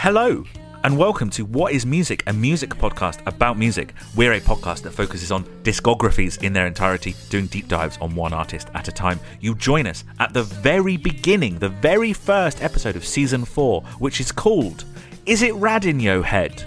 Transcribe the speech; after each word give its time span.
Hello, 0.00 0.44
and 0.84 0.96
welcome 0.96 1.28
to 1.30 1.44
What 1.44 1.72
is 1.72 1.84
Music, 1.84 2.22
a 2.28 2.32
music 2.32 2.70
podcast 2.70 3.20
about 3.26 3.58
music. 3.58 3.94
We're 4.14 4.34
a 4.34 4.40
podcast 4.40 4.82
that 4.82 4.92
focuses 4.92 5.32
on 5.32 5.42
discographies 5.64 6.40
in 6.40 6.52
their 6.52 6.68
entirety, 6.68 7.16
doing 7.30 7.46
deep 7.46 7.66
dives 7.66 7.98
on 8.00 8.14
one 8.14 8.32
artist 8.32 8.68
at 8.74 8.86
a 8.86 8.92
time. 8.92 9.18
You 9.40 9.56
join 9.56 9.88
us 9.88 10.04
at 10.20 10.32
the 10.32 10.44
very 10.44 10.96
beginning, 10.96 11.58
the 11.58 11.68
very 11.68 12.12
first 12.12 12.62
episode 12.62 12.94
of 12.94 13.04
season 13.04 13.44
four, 13.44 13.82
which 13.98 14.20
is 14.20 14.30
called 14.30 14.84
Is 15.26 15.42
It 15.42 15.52
Rad 15.56 15.84
in 15.84 15.98
Yo 15.98 16.22
Head? 16.22 16.64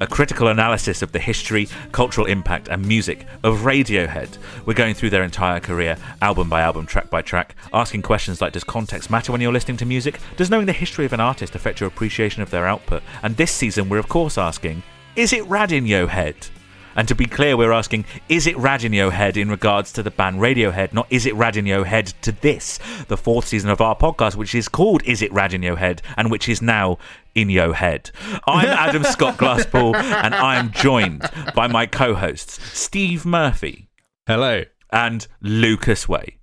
A 0.00 0.06
critical 0.06 0.48
analysis 0.48 1.02
of 1.02 1.12
the 1.12 1.18
history, 1.18 1.68
cultural 1.92 2.26
impact, 2.26 2.68
and 2.68 2.86
music 2.86 3.26
of 3.42 3.60
Radiohead. 3.60 4.38
We're 4.64 4.74
going 4.74 4.94
through 4.94 5.10
their 5.10 5.22
entire 5.22 5.60
career, 5.60 5.96
album 6.22 6.48
by 6.48 6.60
album, 6.60 6.86
track 6.86 7.10
by 7.10 7.22
track, 7.22 7.54
asking 7.72 8.02
questions 8.02 8.40
like 8.40 8.52
Does 8.52 8.64
context 8.64 9.10
matter 9.10 9.32
when 9.32 9.40
you're 9.40 9.52
listening 9.52 9.76
to 9.78 9.86
music? 9.86 10.20
Does 10.36 10.50
knowing 10.50 10.66
the 10.66 10.72
history 10.72 11.04
of 11.04 11.12
an 11.12 11.20
artist 11.20 11.54
affect 11.54 11.80
your 11.80 11.88
appreciation 11.88 12.42
of 12.42 12.50
their 12.50 12.66
output? 12.66 13.02
And 13.22 13.36
this 13.36 13.52
season, 13.52 13.88
we're 13.88 13.98
of 13.98 14.08
course 14.08 14.38
asking 14.38 14.82
Is 15.14 15.32
it 15.32 15.44
rad 15.46 15.72
in 15.72 15.86
yo 15.86 16.06
head? 16.06 16.48
And 16.96 17.06
to 17.08 17.14
be 17.14 17.26
clear, 17.26 17.56
we're 17.56 17.72
asking, 17.72 18.06
is 18.28 18.46
it 18.46 18.56
rad 18.56 18.82
in 18.82 18.92
head 18.92 19.36
in 19.36 19.50
regards 19.50 19.92
to 19.92 20.02
the 20.02 20.10
band 20.10 20.40
Radiohead, 20.40 20.94
not 20.94 21.06
is 21.10 21.26
it 21.26 21.34
rad 21.34 21.56
in 21.56 21.66
your 21.66 21.84
head 21.84 22.06
to 22.22 22.32
this, 22.32 22.78
the 23.08 23.18
fourth 23.18 23.46
season 23.46 23.68
of 23.68 23.82
our 23.82 23.94
podcast, 23.94 24.34
which 24.34 24.54
is 24.54 24.66
called 24.66 25.02
Is 25.04 25.20
It 25.20 25.32
Rad 25.32 25.52
in 25.52 25.62
Your 25.62 25.76
Head, 25.76 26.00
and 26.16 26.30
which 26.30 26.48
is 26.48 26.62
now 26.62 26.98
in 27.34 27.50
your 27.50 27.74
head. 27.74 28.10
I'm 28.46 28.66
Adam 28.88 29.04
Scott 29.04 29.36
Glasspool, 29.36 29.94
and 29.94 30.34
I 30.34 30.56
am 30.56 30.72
joined 30.72 31.30
by 31.54 31.66
my 31.66 31.84
co-hosts, 31.84 32.60
Steve 32.76 33.26
Murphy 33.26 33.90
Hello. 34.26 34.62
and 34.90 35.26
Lucas 35.42 36.08
Way. 36.08 36.38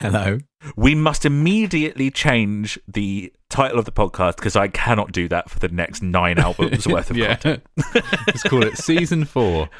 Hello. 0.00 0.40
We 0.76 0.94
must 0.94 1.24
immediately 1.24 2.10
change 2.10 2.78
the 2.86 3.32
title 3.48 3.78
of 3.78 3.84
the 3.84 3.92
podcast 3.92 4.36
because 4.36 4.56
I 4.56 4.68
cannot 4.68 5.12
do 5.12 5.28
that 5.28 5.50
for 5.50 5.58
the 5.58 5.68
next 5.68 6.02
nine 6.02 6.38
albums 6.38 6.86
worth 6.86 7.10
of 7.10 7.16
yeah. 7.16 7.36
content. 7.36 7.62
Let's 8.26 8.42
call 8.42 8.62
it 8.64 8.76
season 8.76 9.24
four. 9.24 9.68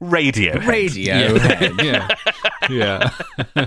Radio. 0.00 0.58
Radio. 0.60 1.34
yeah. 1.82 2.08
yeah. 2.70 3.66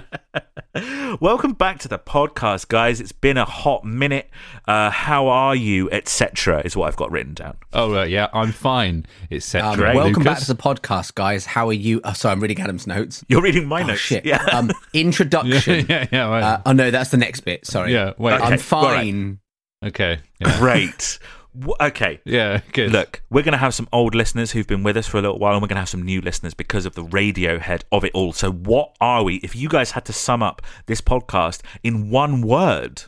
Welcome 1.21 1.53
back 1.53 1.79
to 1.79 1.87
the 1.87 1.97
podcast, 1.97 2.67
guys. 2.67 2.99
It's 2.99 3.11
been 3.13 3.37
a 3.37 3.45
hot 3.45 3.85
minute. 3.85 4.29
Uh, 4.67 4.89
how 4.89 5.27
are 5.27 5.55
you, 5.55 5.89
etc. 5.91 6.61
Is 6.65 6.75
what 6.75 6.87
I've 6.87 6.95
got 6.97 7.11
written 7.11 7.33
down. 7.33 7.57
Oh, 7.73 7.93
right. 7.93 8.09
Yeah. 8.09 8.27
I'm 8.33 8.51
fine. 8.51 9.05
It's 9.29 9.45
set. 9.45 9.63
Um, 9.63 9.77
Great. 9.77 9.95
welcome 9.95 10.23
back 10.23 10.39
to 10.39 10.47
the 10.47 10.55
podcast, 10.55 11.15
guys. 11.15 11.45
How 11.45 11.67
are 11.69 11.73
you? 11.73 12.01
Oh, 12.03 12.13
sorry, 12.13 12.33
I'm 12.33 12.39
reading 12.41 12.59
Adam's 12.59 12.87
notes. 12.87 13.23
You're 13.27 13.41
reading 13.41 13.67
my 13.67 13.83
Oh, 13.83 13.87
notes. 13.87 13.99
shit. 14.01 14.25
Yeah. 14.25 14.43
Um, 14.51 14.71
introduction. 14.93 15.85
Yeah. 15.87 16.07
Yeah. 16.11 16.27
Right. 16.29 16.43
Uh, 16.43 16.61
oh, 16.65 16.71
no, 16.73 16.91
that's 16.91 17.11
the 17.11 17.17
next 17.17 17.41
bit. 17.41 17.65
Sorry. 17.65 17.93
yeah. 17.93 18.13
Wait. 18.17 18.33
Okay. 18.33 18.43
I'm 18.43 18.43
all 18.43 18.49
right. 18.49 18.59
fine. 18.61 19.39
Okay. 19.83 20.19
Yeah. 20.39 20.57
Great. 20.59 21.19
W- 21.59 21.75
okay. 21.81 22.19
yeah. 22.25 22.61
Good. 22.73 22.91
Look, 22.91 23.23
we're 23.29 23.43
going 23.43 23.53
to 23.53 23.57
have 23.57 23.73
some 23.73 23.87
old 23.93 24.13
listeners 24.15 24.51
who've 24.51 24.67
been 24.67 24.83
with 24.83 24.97
us 24.97 25.07
for 25.07 25.17
a 25.17 25.21
little 25.21 25.39
while, 25.39 25.53
and 25.53 25.61
we're 25.61 25.67
going 25.67 25.75
to 25.77 25.81
have 25.81 25.89
some 25.89 26.03
new 26.03 26.21
listeners 26.21 26.53
because 26.53 26.85
of 26.85 26.95
the 26.95 27.03
Radiohead 27.03 27.83
of 27.91 28.03
it 28.03 28.11
all. 28.13 28.33
So, 28.33 28.51
what 28.51 28.95
are 28.99 29.23
we? 29.23 29.35
If 29.37 29.55
you 29.55 29.69
guys 29.69 29.91
had 29.91 30.05
to 30.05 30.13
sum 30.13 30.43
up 30.43 30.61
this 30.87 31.01
podcast 31.01 31.61
in 31.83 32.09
one 32.09 32.41
word, 32.41 33.03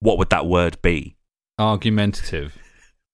what 0.00 0.18
would 0.18 0.30
that 0.30 0.46
word 0.46 0.80
be? 0.82 1.16
Argumentative. 1.58 2.56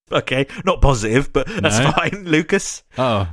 Okay, 0.09 0.47
not 0.63 0.81
positive, 0.81 1.33
but 1.33 1.47
that's 1.47 1.79
No. 1.79 1.91
fine. 1.91 2.23
Lucas, 2.25 2.83
Oh. 2.97 3.27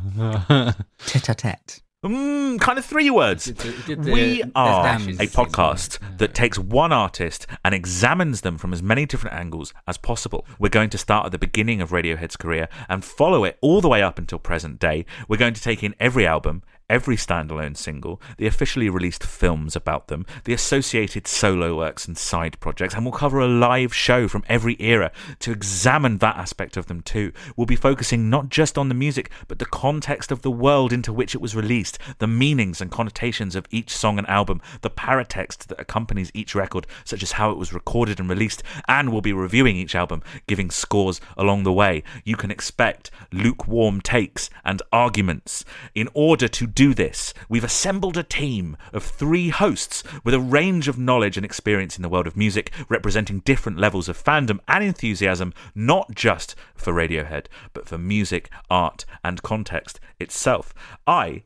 Tete 1.06 1.28
a 1.28 1.34
tete. 1.34 1.80
Mm, 2.08 2.60
kind 2.60 2.78
of 2.78 2.84
three 2.84 3.10
words. 3.10 3.52
We 3.88 4.42
are 4.54 4.86
a 4.96 5.26
podcast 5.28 5.98
that 6.18 6.34
takes 6.34 6.58
one 6.58 6.92
artist 6.92 7.46
and 7.64 7.74
examines 7.74 8.42
them 8.42 8.58
from 8.58 8.72
as 8.72 8.82
many 8.82 9.06
different 9.06 9.36
angles 9.36 9.72
as 9.86 9.96
possible. 9.96 10.46
We're 10.58 10.68
going 10.68 10.90
to 10.90 10.98
start 10.98 11.26
at 11.26 11.32
the 11.32 11.38
beginning 11.38 11.80
of 11.80 11.90
Radiohead's 11.90 12.36
career 12.36 12.68
and 12.88 13.04
follow 13.04 13.44
it 13.44 13.58
all 13.60 13.80
the 13.80 13.88
way 13.88 14.02
up 14.02 14.18
until 14.18 14.38
present 14.38 14.78
day. 14.78 15.06
We're 15.28 15.36
going 15.36 15.54
to 15.54 15.62
take 15.62 15.82
in 15.82 15.94
every 15.98 16.26
album, 16.26 16.62
every 16.88 17.16
standalone 17.16 17.76
single, 17.76 18.20
the 18.36 18.46
officially 18.46 18.88
released 18.88 19.24
films 19.24 19.74
about 19.74 20.08
them, 20.08 20.26
the 20.44 20.52
associated 20.52 21.26
solo 21.26 21.76
works 21.76 22.06
and 22.06 22.16
side 22.16 22.58
projects, 22.60 22.94
and 22.94 23.04
we'll 23.04 23.12
cover 23.12 23.40
a 23.40 23.48
live 23.48 23.94
show 23.94 24.28
from 24.28 24.44
every 24.48 24.76
era 24.78 25.10
to 25.38 25.50
examine 25.50 26.18
that 26.18 26.36
aspect 26.36 26.76
of 26.76 26.86
them 26.86 27.00
too. 27.00 27.32
We'll 27.56 27.66
be 27.66 27.76
focusing 27.76 28.28
not 28.28 28.48
just 28.48 28.76
on 28.76 28.88
the 28.88 28.94
music, 28.94 29.30
but 29.48 29.58
the 29.58 29.66
context 29.66 30.30
of 30.30 30.42
the 30.42 30.50
world 30.50 30.92
into 30.92 31.12
which 31.12 31.34
it 31.34 31.40
was 31.40 31.56
released, 31.56 31.98
the 32.18 32.26
meanings 32.26 32.80
and 32.80 32.90
connotations 32.90 33.56
of 33.56 33.66
each 33.70 33.96
song 33.96 34.18
and 34.18 34.28
album, 34.28 34.60
the 34.82 34.90
paratext 34.90 35.66
that 35.66 35.80
accompanies 35.80 36.30
each 36.34 36.54
record, 36.54 36.86
such 37.04 37.22
as 37.22 37.32
how 37.32 37.50
it 37.50 37.58
was 37.58 37.72
recorded 37.72 38.20
and 38.20 38.28
released, 38.28 38.62
and 38.88 39.10
we'll 39.10 39.20
be 39.20 39.32
reviewing 39.32 39.76
each 39.76 39.94
album, 39.94 40.22
giving 40.46 40.70
scores 40.70 41.20
along 41.36 41.62
the 41.62 41.72
way. 41.72 42.02
You 42.24 42.36
can 42.36 42.50
expect 42.50 43.10
lukewarm 43.32 44.00
takes 44.00 44.50
and 44.64 44.82
arguments. 44.92 45.64
In 45.94 46.08
order 46.14 46.48
to 46.48 46.66
do 46.74 46.94
this, 46.94 47.32
we've 47.48 47.64
assembled 47.64 48.16
a 48.16 48.22
team 48.22 48.76
of 48.92 49.02
three 49.04 49.50
hosts 49.50 50.02
with 50.24 50.34
a 50.34 50.40
range 50.40 50.88
of 50.88 50.98
knowledge 50.98 51.36
and 51.36 51.44
experience 51.44 51.96
in 51.96 52.02
the 52.02 52.08
world 52.08 52.26
of 52.26 52.36
music, 52.36 52.72
representing 52.88 53.40
different 53.40 53.78
levels 53.78 54.08
of 54.08 54.22
fandom 54.22 54.60
and 54.68 54.82
enthusiasm, 54.82 55.52
not 55.74 56.14
just 56.14 56.54
for 56.74 56.92
Radiohead, 56.92 57.46
but 57.72 57.86
for 57.86 57.98
music, 57.98 58.50
art, 58.70 59.04
and 59.22 59.42
context 59.42 60.00
itself. 60.18 60.74
I 61.06 61.44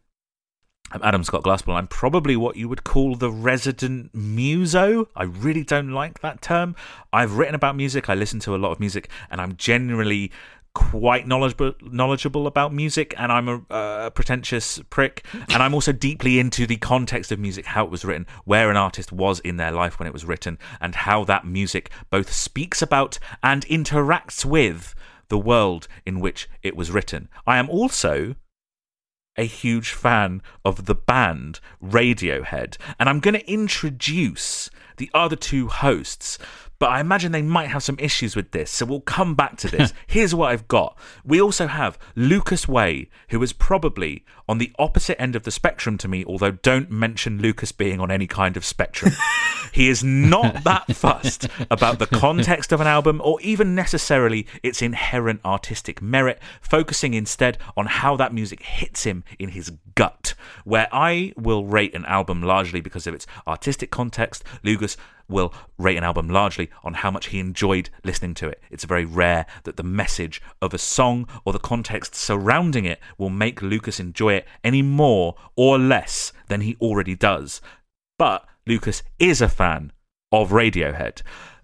I'm 0.91 1.03
Adam 1.03 1.23
Scott 1.23 1.43
Glasspool. 1.43 1.75
I'm 1.75 1.87
probably 1.87 2.35
what 2.35 2.57
you 2.57 2.67
would 2.67 2.83
call 2.83 3.15
the 3.15 3.31
resident 3.31 4.15
muso. 4.15 5.07
I 5.15 5.25
really 5.25 5.63
don't 5.63 5.91
like 5.91 6.21
that 6.21 6.41
term. 6.41 6.75
I've 7.13 7.37
written 7.37 7.55
about 7.55 7.77
music, 7.77 8.09
I 8.09 8.15
listen 8.15 8.41
to 8.41 8.55
a 8.55 8.57
lot 8.57 8.73
of 8.73 8.81
music, 8.81 9.11
and 9.31 9.39
I'm 9.39 9.57
generally 9.57 10.33
quite 10.79 11.27
knowledgeable 11.27 11.73
knowledgeable 11.83 12.47
about 12.47 12.73
music 12.73 13.13
and 13.19 13.33
I'm 13.33 13.67
a 13.69 14.13
pretentious 14.15 14.81
prick 14.91 15.27
and 15.49 15.61
I'm 15.61 15.75
also 15.75 15.91
deeply 15.91 16.39
into 16.39 16.69
the 16.69 16.77
context 16.77 17.33
of 17.33 17.41
music 17.41 17.67
how 17.67 17.85
it 17.85 17.91
was 17.91 18.05
written 18.05 18.29
where 18.45 18.71
an 18.71 18.77
artist 18.77 19.11
was 19.11 19.41
in 19.41 19.57
their 19.57 19.73
life 19.73 19.99
when 19.99 20.07
it 20.07 20.13
was 20.13 20.25
written 20.25 20.57
and 20.81 20.95
how 20.95 21.25
that 21.25 21.45
music 21.45 21.91
both 22.11 22.33
speaks 22.33 22.81
about 22.81 23.19
and 23.43 23.67
interacts 23.67 24.45
with 24.45 24.95
the 25.29 25.39
world 25.39 25.89
in 26.07 26.21
which 26.21 26.49
it 26.63 26.77
was 26.77 26.93
written 26.93 27.29
I 27.45 27.59
am 27.59 27.69
also 27.69 28.37
a 29.37 29.47
huge 29.47 29.91
fan 29.91 30.43
of 30.65 30.87
the 30.87 30.97
band 30.97 31.61
Radiohead, 31.83 32.77
and 32.99 33.09
I'm 33.09 33.21
going 33.21 33.35
to 33.35 33.51
introduce 33.51 34.69
the 34.97 35.09
other 35.15 35.37
two 35.37 35.69
hosts. 35.69 36.39
But 36.81 36.91
I 36.91 37.01
imagine 37.01 37.33
they 37.33 37.43
might 37.43 37.69
have 37.69 37.83
some 37.83 37.97
issues 37.99 38.37
with 38.37 38.53
this, 38.53 38.71
so 38.71 38.87
we'll 38.87 39.01
come 39.01 39.35
back 39.35 39.57
to 39.59 39.69
this. 39.69 39.93
Here's 40.07 40.35
what 40.35 40.53
I've 40.53 40.69
got. 40.69 40.97
We 41.25 41.41
also 41.41 41.67
have 41.67 41.99
Lucas 42.15 42.69
Way, 42.69 43.09
who 43.31 43.43
is 43.43 43.53
probably 43.53 44.25
on 44.49 44.59
the 44.59 44.73
opposite 44.79 45.21
end 45.21 45.35
of 45.35 45.43
the 45.43 45.51
spectrum 45.51 45.99
to 45.99 46.09
me, 46.09 46.25
although 46.25 46.53
don't 46.53 46.91
mention 46.91 47.43
Lucas 47.43 47.73
being 47.73 47.99
on 47.99 48.13
any 48.13 48.29
kind 48.29 48.57
of 48.57 48.65
spectrum. 48.65 49.13
he 49.73 49.89
is 49.89 50.03
not 50.05 50.65
that 50.65 50.95
fussed 50.95 51.49
about 51.71 51.99
the 51.99 52.07
context 52.07 52.73
of 52.73 52.81
an 52.81 52.87
album 52.87 53.21
or 53.25 53.41
even 53.41 53.75
necessarily 53.75 54.47
its 54.63 54.83
inherent 54.83 55.41
artistic 55.45 56.03
merit, 56.03 56.41
focusing 56.61 57.15
instead 57.15 57.59
on 57.77 57.87
how 57.87 58.17
that 58.17 58.33
music 58.33 58.63
hits 58.63 59.05
him 59.05 59.25
in 59.39 59.51
his 59.51 59.73
gut. 59.95 60.35
Where 60.65 60.89
I 60.93 61.33
will 61.37 61.65
rate 61.65 61.95
an 61.95 62.05
album 62.07 62.43
largely 62.43 62.81
because 62.81 63.07
of 63.07 63.15
its 63.15 63.27
artistic 63.47 63.91
context, 63.91 64.45
Lucas 64.63 64.97
will 65.29 65.53
rate 65.77 65.97
an 65.97 66.05
album 66.05 66.29
largely 66.29 66.71
on 66.83 66.95
how 66.95 67.11
much 67.11 67.27
he 67.27 67.39
enjoyed 67.39 67.91
listening 68.03 68.35
to 68.35 68.49
it. 68.49 68.61
It's 68.71 68.85
very 68.85 69.05
rare 69.05 69.47
that 69.65 69.77
the 69.77 69.83
message 69.83 70.41
of 70.63 70.73
a 70.73 70.79
song 70.79 71.29
or 71.45 71.53
the 71.53 71.59
context 71.59 72.15
surrounding 72.15 72.85
it 72.85 73.01
will 73.19 73.31
make 73.31 73.63
Lucas 73.63 74.01
enjoy 74.01 74.35
it 74.35 74.47
any 74.65 74.83
more 74.83 75.35
or 75.55 75.79
less 75.79 76.33
than 76.49 76.63
he 76.63 76.77
already 76.81 77.15
does. 77.15 77.61
But 78.19 78.47
Lucas 78.69 79.03
is 79.19 79.41
a 79.41 79.49
fan 79.49 79.93
of 80.31 80.51
Radiohead. 80.51 81.23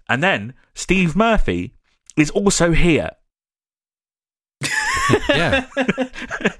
And 0.09 0.21
then 0.21 0.53
Steve 0.73 1.15
Murphy 1.15 1.75
is 2.17 2.29
also 2.31 2.71
here. 2.71 3.11
Yeah. 5.29 5.67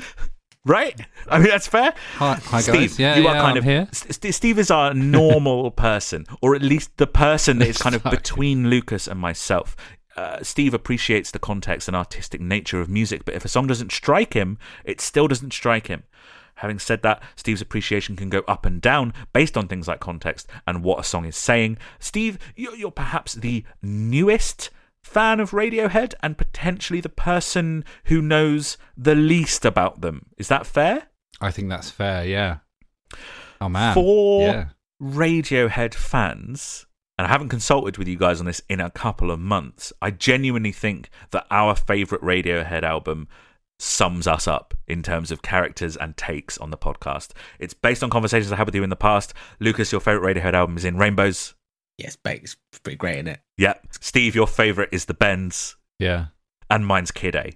Right? 0.68 1.00
I 1.28 1.38
mean, 1.38 1.50
that's 1.50 1.68
fair. 1.68 1.94
Hi, 2.16 2.34
hi 2.44 2.62
Steve, 2.62 2.74
guys. 2.74 3.00
Yeah, 3.00 3.16
you 3.18 3.24
yeah, 3.24 3.30
are 3.30 3.34
kind 3.42 3.52
I'm 3.52 3.58
of 3.58 3.64
here. 3.66 3.88
St- 3.92 4.34
Steve 4.34 4.58
is 4.58 4.72
our 4.72 4.96
normal 4.96 5.70
person, 5.88 6.26
or 6.42 6.56
at 6.56 6.64
least 6.64 6.98
the 6.98 7.06
person 7.06 7.60
that 7.60 7.68
is 7.68 7.78
kind 7.78 7.94
of 7.94 8.02
between 8.04 8.68
Lucas 8.68 9.08
and 9.08 9.20
myself. 9.20 9.76
Uh, 10.18 10.42
Steve 10.42 10.74
appreciates 10.74 11.30
the 11.30 11.38
context 11.38 11.88
and 11.88 11.96
artistic 11.96 12.42
nature 12.42 12.82
of 12.82 12.90
music, 12.90 13.26
but 13.26 13.36
if 13.36 13.46
a 13.46 13.48
song 13.48 13.68
doesn't 13.68 13.92
strike 13.92 14.34
him, 14.34 14.58
it 14.84 15.02
still 15.02 15.28
doesn't 15.28 15.54
strike 15.54 15.86
him. 15.86 16.02
Having 16.56 16.80
said 16.80 17.02
that, 17.04 17.22
Steve's 17.36 17.62
appreciation 17.62 18.16
can 18.16 18.30
go 18.30 18.44
up 18.48 18.66
and 18.66 18.82
down 18.82 19.14
based 19.34 19.58
on 19.58 19.68
things 19.68 19.88
like 19.88 20.00
context 20.00 20.48
and 20.66 20.84
what 20.84 21.00
a 21.00 21.04
song 21.04 21.26
is 21.26 21.36
saying. 21.36 21.78
Steve, 22.00 22.40
you're, 22.56 22.76
you're 22.76 22.92
perhaps 22.92 23.34
the 23.34 23.66
newest 23.82 24.70
fan 25.04 25.40
of 25.40 25.52
Radiohead 25.52 26.14
and 26.24 26.38
potentially 26.38 27.02
the 27.02 27.10
person 27.10 27.86
who 28.06 28.22
knows 28.22 28.78
the 28.98 29.16
least 29.16 29.66
about 29.66 30.02
them. 30.02 30.28
Is 30.38 30.48
that 30.48 30.66
fair? 30.66 31.08
I 31.42 31.52
think 31.52 31.70
that's 31.70 31.90
fair. 31.90 32.26
Yeah. 32.26 32.58
Oh 33.62 33.70
man. 33.70 33.94
For 33.94 34.42
yeah. 34.42 34.66
Radiohead 35.02 35.94
fans, 35.94 36.86
and 37.18 37.28
I 37.28 37.30
haven't 37.30 37.50
consulted 37.50 37.98
with 37.98 38.08
you 38.08 38.18
guys 38.18 38.40
on 38.40 38.46
this 38.46 38.62
in 38.70 38.80
a 38.80 38.90
couple 38.90 39.30
of 39.30 39.40
months, 39.40 39.94
I 40.02 40.12
genuinely 40.12 40.72
think 40.72 41.10
that 41.32 41.46
our 41.52 41.76
favourite 41.76 42.24
Radiohead 42.24 42.84
album 42.84 43.28
sums 43.80 44.28
us 44.28 44.48
up 44.48 44.74
in 44.88 45.04
terms 45.04 45.32
of 45.32 45.42
characters 45.42 45.96
and 45.98 46.16
takes 46.18 46.58
on 46.58 46.72
the 46.72 46.78
podcast. 46.78 47.32
It's 47.60 47.74
based 47.74 48.04
on 48.04 48.10
conversations 48.10 48.52
I 48.52 48.56
had 48.56 48.68
with 48.68 48.76
you 48.76 48.84
in 48.84 48.90
the 48.90 48.96
past. 48.96 49.34
Lucas, 49.60 49.92
your 49.92 50.02
favourite 50.02 50.36
Radiohead 50.36 50.54
album 50.54 50.78
is 50.78 50.86
In 50.86 50.98
Rainbows. 50.98 51.54
Yes, 51.98 52.18
but 52.22 52.36
it's 52.38 52.56
pretty 52.84 52.98
great, 52.98 53.16
isn't 53.16 53.28
it? 53.28 53.40
Yep. 53.58 53.88
Steve, 54.02 54.36
your 54.36 54.48
favourite 54.48 54.90
is 54.92 55.06
The 55.06 55.14
Bends, 55.14 55.76
Yeah. 56.00 56.28
and 56.70 56.86
mine's 56.86 57.12
Kid 57.12 57.36
A. 57.36 57.54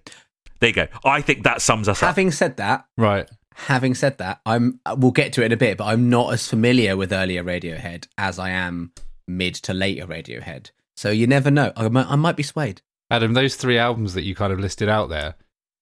There 0.60 0.70
you 0.70 0.76
go. 0.76 0.88
I 1.06 1.22
think 1.22 1.44
that 1.44 1.62
sums 1.62 1.88
us 1.88 2.02
up. 2.04 2.08
Having 2.08 2.32
said 2.32 2.58
that, 2.58 2.86
Right. 2.98 3.30
having 3.56 3.96
said 3.96 4.18
that, 4.18 4.42
I'm 4.46 4.80
we'll 4.98 5.12
get 5.12 5.34
to 5.34 5.42
it 5.42 5.48
in 5.48 5.52
a 5.54 5.58
bit, 5.58 5.78
but 5.78 5.86
I'm 5.86 6.10
not 6.10 6.34
as 6.34 6.48
familiar 6.48 6.96
with 6.98 7.12
earlier 7.14 7.44
Radiohead 7.44 8.08
as 8.18 8.40
I 8.40 8.50
am 8.50 8.92
mid 9.28 9.56
to 9.56 9.74
later 9.74 10.06
Radiohead. 10.06 10.72
So 10.98 11.12
you 11.12 11.28
never 11.28 11.50
know. 11.50 11.72
I 11.78 11.88
might, 11.88 12.08
I 12.08 12.16
might 12.18 12.36
be 12.36 12.44
swayed. 12.44 12.82
Adam, 13.10 13.34
those 13.34 13.56
three 13.56 13.78
albums 13.78 14.14
that 14.16 14.24
you 14.24 14.36
kind 14.36 14.52
of 14.54 14.60
listed 14.60 14.90
out 14.90 15.08
there, 15.10 15.36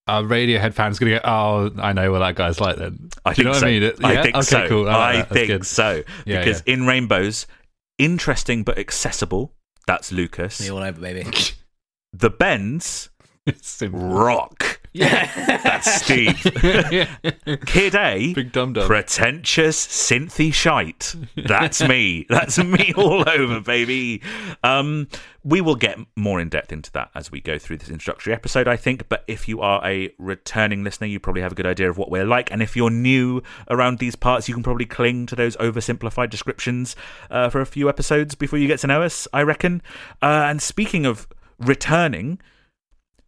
are 0.08 0.24
Radiohead 0.24 0.74
fans 0.74 1.00
going 1.00 1.14
to 1.14 1.20
go, 1.20 1.22
oh, 1.26 1.72
I 1.82 1.94
know 1.94 2.12
what 2.12 2.20
that 2.20 2.36
guy's 2.36 2.60
like 2.60 2.78
then? 2.78 3.10
I 3.26 3.34
Do 3.34 3.36
think 3.36 3.38
you 3.38 3.44
know 3.46 3.50
what 3.52 3.60
so. 3.60 3.66
I 3.68 3.70
mean? 3.72 3.84
It- 3.84 4.04
I 4.06 4.22
think 4.24 4.36
okay, 4.36 4.42
so. 4.46 4.68
cool. 4.68 4.90
I, 4.90 4.92
like 5.16 5.32
I 5.32 5.34
think 5.34 5.48
good. 5.48 5.66
so. 5.66 6.04
Yeah, 6.26 6.40
because 6.40 6.62
in 6.66 6.86
Rainbows, 6.86 7.46
interesting 7.98 8.64
but 8.64 8.78
accessible. 8.78 9.54
That's 9.86 10.12
Lucas. 10.12 10.60
Me 10.62 10.70
all 10.70 10.80
over, 10.84 11.00
baby. 11.00 11.26
The 12.14 12.30
Bends 12.30 13.10
It's 13.46 13.82
simple. 14.98 15.46
rock. 15.54 15.64
That's 15.64 16.02
Steve. 16.02 16.38
Kid 17.66 17.96
A, 17.96 18.34
Big 18.34 18.52
dum 18.52 18.74
dum. 18.74 18.88
pretentious 18.88 19.86
synthy 19.86 20.54
shite. 20.54 21.16
That's 21.36 21.82
me. 21.88 22.26
That's 22.30 22.58
me 22.58 22.94
all 22.98 23.28
over, 23.28 23.60
baby. 23.60 24.22
Um, 24.64 25.08
we 25.44 25.62
will 25.62 25.76
get 25.76 25.98
more 26.16 26.42
in 26.42 26.50
depth 26.50 26.72
into 26.74 26.92
that 26.92 27.10
as 27.16 27.32
we 27.32 27.40
go 27.40 27.58
through 27.58 27.78
this 27.78 27.90
introductory 27.90 28.34
episode, 28.34 28.68
I 28.68 28.76
think. 28.76 29.08
But 29.08 29.24
if 29.28 29.48
you 29.48 29.62
are 29.62 29.82
a 29.86 30.14
returning 30.18 30.84
listener, 30.84 31.08
you 31.08 31.20
probably 31.20 31.42
have 31.42 31.54
a 31.54 31.56
good 31.56 31.66
idea 31.66 31.90
of 31.90 31.98
what 31.98 32.12
we're 32.12 32.26
like. 32.26 32.52
And 32.52 32.62
if 32.62 32.76
you're 32.76 32.90
new 32.90 33.42
around 33.70 34.00
these 34.00 34.16
parts, 34.16 34.48
you 34.50 34.54
can 34.54 34.64
probably 34.64 34.86
cling 34.86 35.26
to 35.28 35.36
those 35.36 35.56
oversimplified 35.58 36.30
descriptions 36.30 36.96
uh, 37.32 37.50
for 37.50 37.62
a 37.62 37.66
few 37.66 37.88
episodes 37.88 38.36
before 38.36 38.60
you 38.60 38.68
get 38.68 38.80
to 38.80 38.88
know 38.88 39.02
us, 39.04 39.28
I 39.32 39.44
reckon. 39.44 39.82
Uh, 40.22 40.46
and 40.50 40.62
speaking 40.62 41.06
of 41.06 41.28
returning, 41.60 42.40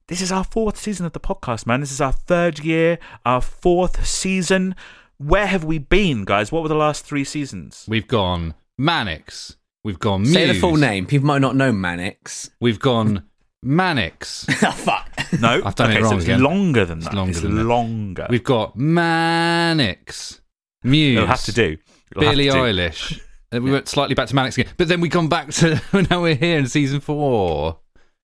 this 0.10 0.22
is 0.22 0.32
our 0.32 0.44
fourth 0.44 0.78
season 0.78 1.06
of 1.06 1.14
the 1.14 1.20
podcast, 1.20 1.66
man. 1.68 1.80
This 1.80 1.92
is 1.92 2.02
our 2.02 2.12
third 2.12 2.60
year, 2.60 2.98
our 3.26 3.42
fourth 3.42 4.06
season. 4.06 4.76
Where 5.20 5.46
have 5.46 5.64
we 5.64 5.78
been, 5.78 6.26
guys? 6.26 6.52
What 6.52 6.64
were 6.64 6.68
the 6.68 6.76
last 6.76 7.06
three 7.06 7.24
seasons? 7.24 7.86
We've 7.88 8.08
gone 8.08 8.56
Manics. 8.78 9.56
We've 9.84 10.00
gone 10.00 10.24
Muse. 10.24 10.34
Say 10.34 10.48
the 10.48 10.60
full 10.60 10.78
name. 10.78 11.06
People 11.06 11.28
might 11.28 11.42
not 11.42 11.56
know 11.56 11.72
Manics. 11.72 12.50
We've 12.60 12.80
gone 12.80 13.24
Manics. 13.62 14.48
oh, 14.50 14.56
ah, 14.64 14.72
fuck. 14.72 15.40
No, 15.40 15.62
I've 15.64 15.76
done 15.76 15.92
it 15.92 16.02
wrong 16.02 16.10
so 16.10 16.16
it's 16.18 16.26
again. 16.26 16.42
longer 16.42 16.86
than 16.86 17.00
that. 17.02 17.14
longer 17.14 17.32
it's 17.32 17.42
than 17.42 17.56
that. 17.56 17.64
longer. 17.64 18.28
We've 18.32 18.44
got 18.44 18.76
Manics. 18.76 20.42
Muse. 20.84 21.14
You'll 21.14 21.28
have 21.28 21.44
to 21.44 21.54
do. 21.54 21.78
You'll 22.16 22.24
have 22.24 22.32
Billie 22.34 22.46
to 22.46 22.52
do. 22.52 22.58
Eilish. 22.58 23.22
Then 23.52 23.64
we 23.64 23.72
went 23.72 23.88
slightly 23.88 24.16
back 24.16 24.28
to 24.30 24.36
Manics 24.36 24.58
again, 24.58 24.74
but 24.78 24.88
then 24.88 25.02
we 25.02 25.10
come 25.10 25.30
back 25.30 25.52
to 25.52 25.80
now 26.10 26.24
we're 26.24 26.34
here 26.34 26.58
in 26.58 26.68
season 26.68 27.00
four. 27.00 27.78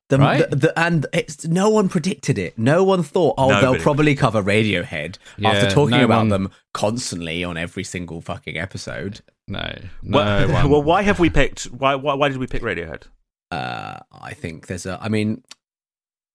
The, 0.09 0.17
Right? 0.19 0.47
the, 0.49 0.55
the, 0.55 0.79
and 0.79 1.07
it's 1.13 1.47
no 1.47 1.69
one 1.69 1.89
predicted 1.89 2.37
it. 2.37 2.59
No 2.59 2.83
one 2.83 3.01
thought, 3.01 3.35
oh, 3.39 3.49
Nobody. 3.49 3.73
they'll 3.73 3.81
probably 3.81 4.13
cover 4.15 4.43
Radiohead 4.43 5.17
Yeah, 5.37 5.49
after 5.49 5.71
talking 5.71 5.97
no 5.97 6.05
about 6.05 6.17
one- 6.19 6.29
them 6.29 6.51
constantly 6.75 7.43
on 7.43 7.57
every 7.57 7.83
single 7.83 8.21
fucking 8.21 8.55
episode. 8.57 9.21
No, 9.47 9.75
no 10.03 10.17
Well, 10.47 10.69
well, 10.69 10.83
why 10.83 11.01
have 11.01 11.19
we 11.19 11.29
picked? 11.31 11.63
Why, 11.65 11.95
why? 11.95 12.13
Why 12.13 12.29
did 12.29 12.37
we 12.37 12.45
pick 12.47 12.61
Radiohead? 12.61 13.03
Uh, 13.51 13.97
I 14.11 14.33
think 14.33 14.67
there's 14.67 14.85
a. 14.85 14.99
I 15.01 15.09
mean, 15.09 15.43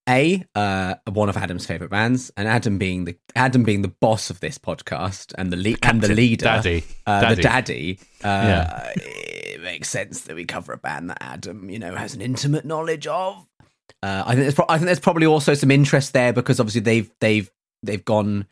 a 0.09 0.45
uh, 0.55 0.95
one 1.09 1.29
of 1.29 1.37
Adam's 1.37 1.67
favorite 1.67 1.91
bands, 1.91 2.33
and 2.37 2.49
Adam 2.49 2.79
being 2.79 3.05
the 3.05 3.17
Adam 3.37 3.63
being 3.63 3.83
the 3.83 3.89
boss 4.01 4.31
of 4.31 4.41
this 4.41 4.59
podcast 4.59 5.33
and 5.39 5.53
the 5.53 5.57
le- 5.57 5.77
and 5.83 6.01
the 6.01 6.09
leader, 6.13 6.45
Daddy. 6.45 6.85
uh, 7.07 7.21
Daddy. 7.21 7.35
the 7.37 7.43
daddy. 7.43 7.99
Uh, 8.25 8.27
Yeah. 8.27 8.93
It 8.97 9.61
makes 9.63 9.89
sense 9.89 10.23
that 10.23 10.35
we 10.35 10.45
cover 10.45 10.73
a 10.73 10.79
band 10.79 11.11
that 11.11 11.19
Adam, 11.21 11.69
you 11.71 11.79
know, 11.79 11.95
has 11.95 12.15
an 12.15 12.21
intimate 12.21 12.65
knowledge 12.65 13.07
of. 13.07 13.47
Uh, 14.03 14.23
I 14.27 14.35
think 14.35 14.43
there's 14.43 14.55
pro- 14.55 14.67
I 14.69 14.79
think 14.79 14.87
there's 14.87 15.01
probably 15.01 15.27
also 15.27 15.55
some 15.55 15.71
interest 15.71 16.13
there 16.13 16.33
because 16.33 16.59
obviously 16.59 16.81
they've 16.81 17.11
they've 17.21 17.51
they've 17.83 18.05
gone 18.05 18.47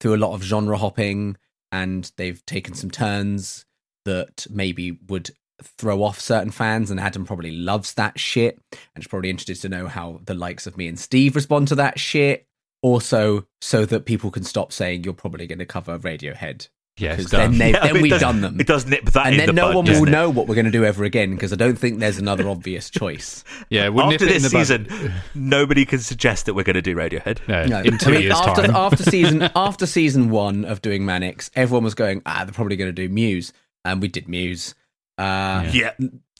through 0.00 0.14
a 0.14 0.16
lot 0.16 0.34
of 0.34 0.42
genre 0.42 0.76
hopping 0.76 1.36
and 1.70 2.10
they've 2.16 2.44
taken 2.46 2.74
some 2.74 2.90
turns 2.90 3.64
that 4.04 4.46
maybe 4.50 4.98
would 5.08 5.30
throw 5.62 6.02
off 6.02 6.18
certain 6.18 6.50
fans 6.50 6.90
and 6.90 6.98
Adam 6.98 7.24
probably 7.24 7.52
loves 7.52 7.94
that 7.94 8.18
shit 8.18 8.60
and 8.72 9.02
is 9.02 9.08
probably 9.08 9.30
interested 9.30 9.60
to 9.60 9.68
know 9.68 9.86
how 9.86 10.20
the 10.24 10.34
likes 10.34 10.66
of 10.66 10.76
me 10.76 10.88
and 10.88 10.98
Steve 10.98 11.36
respond 11.36 11.68
to 11.68 11.74
that 11.76 11.98
shit. 11.98 12.46
Also 12.82 13.46
so 13.60 13.86
that 13.86 14.06
people 14.06 14.32
can 14.32 14.42
stop 14.42 14.72
saying 14.72 15.04
you're 15.04 15.14
probably 15.14 15.46
going 15.46 15.60
to 15.60 15.64
cover 15.66 15.98
Radiohead 16.00 16.68
Yeah, 17.02 17.16
because 17.16 17.30
then, 17.30 17.52
Yeah, 17.54 17.80
then 17.80 18.00
we've 18.00 18.10
does- 18.10 18.20
done 18.20 18.40
them. 18.40 18.58
It 18.60 18.66
does 18.66 18.86
nip 18.86 19.04
that 19.06 19.26
and 19.26 19.34
in 19.34 19.38
then 19.38 19.46
the 19.48 19.52
no 19.52 19.66
bud, 19.68 19.74
one 19.76 19.84
doesn't 19.84 20.00
will 20.02 20.08
it? 20.08 20.12
know 20.12 20.30
what 20.30 20.46
we're 20.46 20.54
going 20.54 20.64
to 20.66 20.70
do 20.70 20.84
ever 20.84 21.04
again 21.04 21.32
because 21.32 21.52
I 21.52 21.56
don't 21.56 21.76
think 21.78 21.98
there's 21.98 22.18
another 22.18 22.48
obvious 22.48 22.88
choice. 22.90 23.44
Yeah, 23.70 23.88
we'll 23.88 24.04
After 24.12 24.24
nip 24.26 24.34
in 24.36 24.42
this 24.42 24.52
the 24.52 24.58
bud. 24.58 24.90
season, 24.90 25.12
nobody 25.34 25.84
can 25.84 25.98
suggest 25.98 26.46
that 26.46 26.54
we're 26.54 26.62
going 26.64 26.74
to 26.74 26.82
do 26.82 26.94
Radiohead. 26.94 27.46
No, 27.48 27.64
No, 27.66 27.80
in 27.80 27.98
two 27.98 28.10
I 28.10 28.12
mean, 28.12 28.22
years' 28.22 28.34
after, 28.34 28.62
time. 28.62 28.74
after 28.76 29.02
season 29.02 29.42
after 29.56 29.86
season 29.86 30.30
one 30.30 30.64
of 30.64 30.80
doing 30.82 31.04
Manics, 31.04 31.50
everyone 31.54 31.84
was 31.84 31.94
going, 31.94 32.22
ah, 32.26 32.44
they're 32.44 32.52
probably 32.52 32.76
going 32.76 32.88
to 32.88 32.92
do 32.92 33.08
Muse, 33.08 33.52
and 33.84 34.00
we 34.00 34.08
did 34.08 34.28
Muse. 34.28 34.74
Uh, 35.18 35.68
Yeah, 35.72 35.92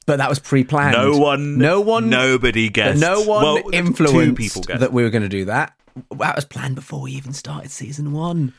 But 0.07 0.17
that 0.19 0.29
was 0.29 0.39
pre-planned. 0.39 0.93
no 0.97 1.17
one, 1.17 1.59
no 1.59 1.81
one, 1.81 2.09
nobody 2.11 2.69
guessed. 2.69 3.01
no 3.01 3.23
one 3.23 3.43
well, 3.45 3.63
influenced 3.73 4.15
Two 4.15 4.35
people 4.35 4.63
guessed. 4.63 4.81
that 4.81 4.93
we 4.93 5.03
were 5.03 5.11
going 5.11 5.23
to 5.23 5.29
do 5.29 5.45
that. 5.47 5.75
That 6.19 6.37
was 6.37 6.45
planned 6.45 6.75
before 6.75 7.01
we 7.03 7.13
even 7.13 7.33
started 7.35 7.71
season 7.71 8.13
one. 8.13 8.53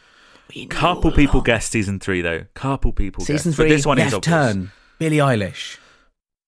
We 0.55 0.63
knew 0.63 0.67
Couple 0.69 1.11
people 1.11 1.35
along. 1.35 1.43
guessed 1.45 1.71
season 1.71 1.99
three 1.99 2.21
though. 2.21 2.45
Couple 2.53 2.91
people 2.93 3.23
Season 3.23 3.49
guessed. 3.51 3.55
three, 3.57 3.65
but 3.69 3.75
this 3.75 3.85
one 3.85 3.97
left 3.97 4.07
is 4.09 4.13
obvious. 4.15 4.33
turn. 4.53 4.71
Billie 4.99 5.17
Eilish. 5.17 5.77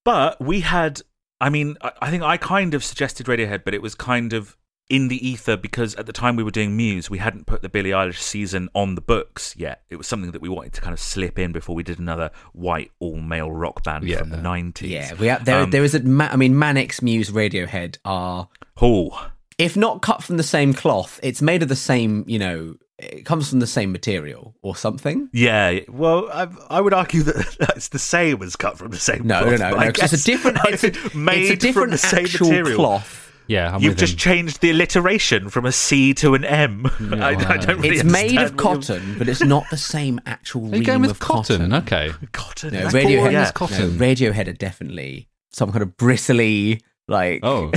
But 0.04 0.40
we 0.40 0.62
had, 0.62 1.02
I 1.42 1.50
mean, 1.50 1.78
I, 1.82 1.92
I 2.04 2.10
think 2.12 2.24
I 2.24 2.38
kind 2.38 2.74
of 2.74 2.84
suggested 2.84 3.26
Radiohead, 3.26 3.64
but 3.64 3.74
it 3.74 3.82
was 3.82 3.96
kind 3.96 4.34
of 4.34 4.56
in 4.88 5.08
the 5.08 5.28
ether 5.28 5.58
because 5.58 5.96
at 5.96 6.06
the 6.06 6.14
time 6.14 6.36
we 6.36 6.44
were 6.44 6.52
doing 6.52 6.78
Muse, 6.78 7.10
we 7.10 7.18
hadn't 7.18 7.48
put 7.48 7.64
the 7.64 7.70
Billie 7.70 7.90
Eilish 7.90 8.20
season 8.20 8.70
on 8.76 8.94
the 8.94 9.02
books 9.02 9.56
yet. 9.58 9.82
It 9.90 9.96
was 9.96 10.06
something 10.06 10.30
that 10.32 10.42
we 10.44 10.50
wanted 10.50 10.74
to 10.74 10.82
kind 10.82 10.94
of 10.94 11.00
slip 11.00 11.40
in 11.40 11.52
before 11.52 11.76
we 11.76 11.82
did 11.82 11.98
another 11.98 12.30
white 12.54 12.92
all 13.00 13.16
male 13.18 13.52
rock 13.52 13.84
band 13.84 14.08
Yeah. 14.08 14.18
from 14.20 14.30
the 14.30 14.38
90s. 14.38 14.88
Yeah, 14.88 15.14
we 15.16 15.26
have, 15.28 15.44
there. 15.46 15.62
Um, 15.62 15.72
there 15.72 15.84
is 15.84 15.96
a. 15.96 16.04
Ma- 16.04 16.30
I 16.32 16.36
mean, 16.36 16.60
Manics, 16.60 17.02
Muse, 17.02 17.32
Radiohead 17.32 17.98
are, 18.06 18.48
Oh, 18.80 19.30
if 19.58 19.76
not 19.76 20.04
cut 20.04 20.22
from 20.22 20.38
the 20.38 20.44
same 20.44 20.72
cloth, 20.74 21.20
it's 21.24 21.42
made 21.42 21.64
of 21.64 21.70
the 21.70 21.76
same. 21.76 22.24
You 22.28 22.38
know, 22.38 22.76
it 22.98 23.26
comes 23.26 23.50
from 23.50 23.60
the 23.60 23.68
same 23.68 23.92
material 23.92 24.56
or 24.62 24.76
something. 24.76 25.30
yeah. 25.34 25.80
Well, 25.90 26.30
I, 26.32 26.48
I 26.70 26.82
would 26.82 26.94
argue 26.94 27.24
that 27.24 27.58
it's 27.76 27.90
the 27.90 28.00
same 28.00 28.42
as 28.42 28.56
cut 28.56 28.78
from 28.78 28.92
the 28.92 28.98
same 29.00 29.28
No, 29.28 29.42
cloth, 29.44 29.60
no, 29.60 29.70
no, 29.70 29.76
but 29.76 29.80
I 29.80 29.86
no. 29.88 29.92
'cause 29.92 30.14
it's 30.14 30.24
a 30.24 30.26
different. 30.26 30.58
It's 30.66 30.84
a, 30.84 31.18
made 31.18 31.42
it's 31.44 31.52
a 31.52 31.56
different 31.58 31.88
from 31.88 31.92
the 31.92 31.98
same 31.98 32.24
material. 32.24 32.76
cloth. 32.78 33.32
yeah, 33.48 33.76
I'm 33.76 33.82
You've 33.82 33.98
just 33.98 34.14
him. 34.14 34.18
changed 34.18 34.62
the 34.62 34.72
alliteration 34.72 35.50
from 35.50 35.66
a 35.66 35.72
C 35.72 36.14
to 36.16 36.36
an 36.36 36.46
M. 36.46 36.86
I, 37.12 37.30
I 37.36 37.58
don't 37.58 37.80
really 37.82 37.98
It's 37.98 38.04
made 38.06 38.38
of 38.42 38.56
cotton, 38.58 39.18
but 39.18 39.28
it's 39.30 39.42
not 39.44 39.66
the 39.70 39.78
same 39.78 40.20
actual. 40.26 40.74
Are 40.74 40.78
you 40.78 40.84
going 40.84 41.02
with 41.02 41.12
of 41.12 41.20
cotton? 41.20 41.74
Okay. 41.74 42.12
Cotton. 42.32 42.74
No, 42.74 42.80
That's 42.84 42.96
Radiohead. 42.96 43.18
boring. 43.18 43.34
Yeah. 43.34 43.44
No, 43.44 43.52
cotton. 43.52 43.92
Radiohead 44.00 44.48
are 44.48 44.54
definitely 44.54 45.28
some 45.52 45.72
kind 45.72 45.84
of 45.84 45.98
bristly, 45.98 46.82
like. 47.10 47.42
Oh, 47.44 47.72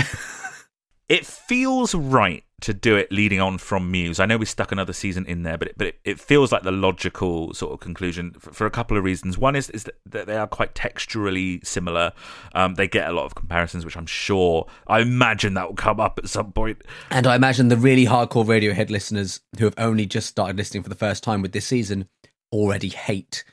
It 1.09 1.25
feels 1.25 1.95
right 1.95 2.45
to 2.61 2.75
do 2.75 2.97
it 2.97 3.13
leading 3.13 3.41
on 3.41 3.57
from 3.57 3.89
Muse. 3.91 4.19
I 4.19 4.27
know 4.27 4.37
we 4.37 4.45
stuck 4.45 4.73
another 4.73 4.93
season 4.93 5.25
in 5.27 5.45
there, 5.45 5.57
but 5.57 5.69
it, 5.69 5.75
but 5.79 5.87
it, 5.89 6.01
it 6.05 6.21
feels 6.21 6.51
like 6.51 6.65
the 6.65 6.73
logical 6.73 7.55
sort 7.55 7.73
of 7.73 7.79
conclusion 7.81 8.33
for, 8.39 8.53
for 8.53 8.67
a 8.67 8.71
couple 8.71 8.97
of 8.97 9.05
reasons. 9.05 9.39
One 9.39 9.55
is 9.55 9.71
is 9.71 9.85
that, 9.85 9.95
that 10.07 10.27
they 10.27 10.37
are 10.37 10.47
quite 10.49 10.75
texturally 10.75 11.65
similar. 11.65 12.13
Um, 12.55 12.75
they 12.75 12.89
get 12.89 13.09
a 13.09 13.13
lot 13.13 13.27
of 13.27 13.35
comparisons, 13.37 13.85
which 13.85 13.97
I'm 13.97 14.07
sure 14.07 14.67
I 14.89 15.01
imagine 15.01 15.55
that 15.55 15.69
will 15.69 15.77
come 15.77 16.01
up 16.01 16.19
at 16.19 16.29
some 16.29 16.53
point. 16.53 16.83
And 17.11 17.27
I 17.27 17.37
imagine 17.37 17.69
the 17.69 17.77
really 17.77 18.07
hardcore 18.07 18.45
Radiohead 18.45 18.91
listeners 18.91 19.41
who 19.59 19.65
have 19.65 19.75
only 19.79 20.07
just 20.07 20.27
started 20.29 20.57
listening 20.57 20.83
for 20.83 20.89
the 20.89 20.95
first 20.97 21.23
time 21.23 21.43
with 21.43 21.53
this 21.53 21.67
season 21.67 22.09
already 22.53 22.89
hate 22.89 23.45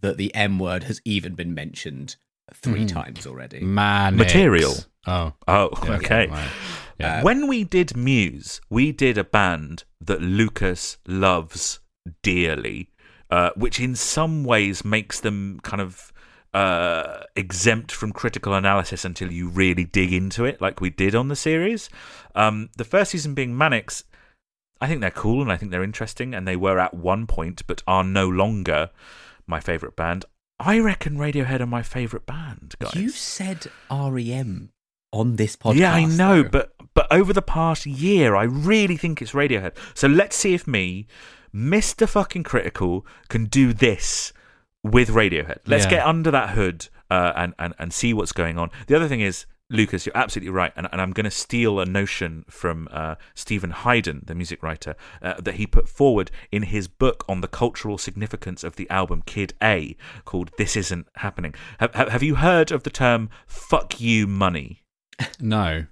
that 0.00 0.16
the 0.16 0.34
M 0.34 0.58
word 0.58 0.82
has 0.84 1.00
even 1.04 1.34
been 1.34 1.54
mentioned 1.54 2.16
three 2.52 2.84
times 2.84 3.26
already. 3.26 3.60
man. 3.60 4.16
Material. 4.16 4.74
Oh, 5.06 5.32
Oh, 5.48 5.70
yeah, 5.84 5.90
okay. 5.92 6.26
right. 6.26 6.50
Yeah. 7.00 7.22
when 7.22 7.46
we 7.46 7.64
did 7.64 7.96
Muse, 7.96 8.60
we 8.68 8.92
did 8.92 9.18
a 9.18 9.24
band 9.24 9.84
that 10.00 10.20
Lucas 10.20 10.98
loves 11.06 11.80
dearly, 12.22 12.90
uh, 13.30 13.50
which 13.56 13.80
in 13.80 13.94
some 13.94 14.44
ways 14.44 14.84
makes 14.84 15.20
them 15.20 15.60
kind 15.62 15.80
of 15.80 16.12
uh, 16.52 17.20
exempt 17.36 17.92
from 17.92 18.12
critical 18.12 18.54
analysis 18.54 19.04
until 19.04 19.30
you 19.30 19.48
really 19.48 19.84
dig 19.84 20.12
into 20.12 20.44
it, 20.44 20.60
like 20.60 20.80
we 20.80 20.90
did 20.90 21.14
on 21.14 21.28
the 21.28 21.36
series. 21.36 21.88
Um, 22.34 22.70
the 22.76 22.84
first 22.84 23.12
season 23.12 23.34
being 23.34 23.56
Manics, 23.56 24.04
I 24.80 24.88
think 24.88 25.00
they're 25.00 25.10
cool 25.10 25.42
and 25.42 25.52
I 25.52 25.56
think 25.56 25.70
they're 25.70 25.84
interesting, 25.84 26.34
and 26.34 26.46
they 26.46 26.56
were 26.56 26.78
at 26.78 26.94
one 26.94 27.26
point, 27.26 27.66
but 27.66 27.82
are 27.86 28.04
no 28.04 28.28
longer 28.28 28.90
my 29.46 29.60
favourite 29.60 29.96
band. 29.96 30.24
I 30.58 30.78
reckon 30.78 31.16
Radiohead 31.16 31.60
are 31.60 31.66
my 31.66 31.82
favourite 31.82 32.26
band, 32.26 32.74
guys. 32.78 32.94
You 32.94 33.08
said 33.10 33.66
REM 33.90 34.70
on 35.12 35.36
this 35.36 35.56
podcast. 35.56 35.76
Yeah, 35.76 35.94
I 35.94 36.04
know, 36.04 36.42
though. 36.42 36.48
but 36.48 36.74
but 36.94 37.06
over 37.10 37.32
the 37.32 37.42
past 37.42 37.86
year, 37.86 38.34
I 38.36 38.44
really 38.44 38.96
think 38.96 39.20
it's 39.22 39.32
Radiohead. 39.32 39.76
So 39.94 40.08
let's 40.08 40.36
see 40.36 40.54
if 40.54 40.66
me, 40.66 41.06
Mister 41.52 42.06
Fucking 42.06 42.42
Critical, 42.44 43.06
can 43.28 43.46
do 43.46 43.72
this 43.72 44.32
with 44.82 45.10
Radiohead. 45.10 45.58
Let's 45.66 45.84
Yeah. 45.84 45.90
get 45.90 46.06
under 46.06 46.30
that 46.30 46.50
hood 46.50 46.88
uh, 47.10 47.32
and 47.36 47.54
and 47.58 47.74
and 47.78 47.92
see 47.92 48.12
what's 48.14 48.32
going 48.32 48.58
on. 48.58 48.70
The 48.86 48.96
other 48.96 49.08
thing 49.08 49.20
is. 49.20 49.46
Lucas, 49.72 50.04
you're 50.04 50.16
absolutely 50.16 50.50
right, 50.50 50.72
and, 50.74 50.88
and 50.90 51.00
I'm 51.00 51.12
going 51.12 51.26
to 51.26 51.30
steal 51.30 51.78
a 51.78 51.86
notion 51.86 52.44
from 52.50 52.88
uh, 52.90 53.14
Steven 53.36 53.70
Hyden, 53.70 54.24
the 54.26 54.34
music 54.34 54.64
writer, 54.64 54.96
uh, 55.22 55.34
that 55.40 55.54
he 55.54 55.64
put 55.68 55.88
forward 55.88 56.32
in 56.50 56.64
his 56.64 56.88
book 56.88 57.24
on 57.28 57.40
the 57.40 57.46
cultural 57.46 57.96
significance 57.96 58.64
of 58.64 58.74
the 58.74 58.90
album 58.90 59.22
Kid 59.26 59.54
A, 59.62 59.96
called 60.24 60.50
"This 60.58 60.74
Isn't 60.74 61.06
Happening." 61.18 61.54
Have, 61.78 61.94
have 61.94 62.08
have 62.08 62.22
you 62.24 62.34
heard 62.34 62.72
of 62.72 62.82
the 62.82 62.90
term 62.90 63.30
"fuck 63.46 64.00
you 64.00 64.26
money"? 64.26 64.82
no. 65.40 65.86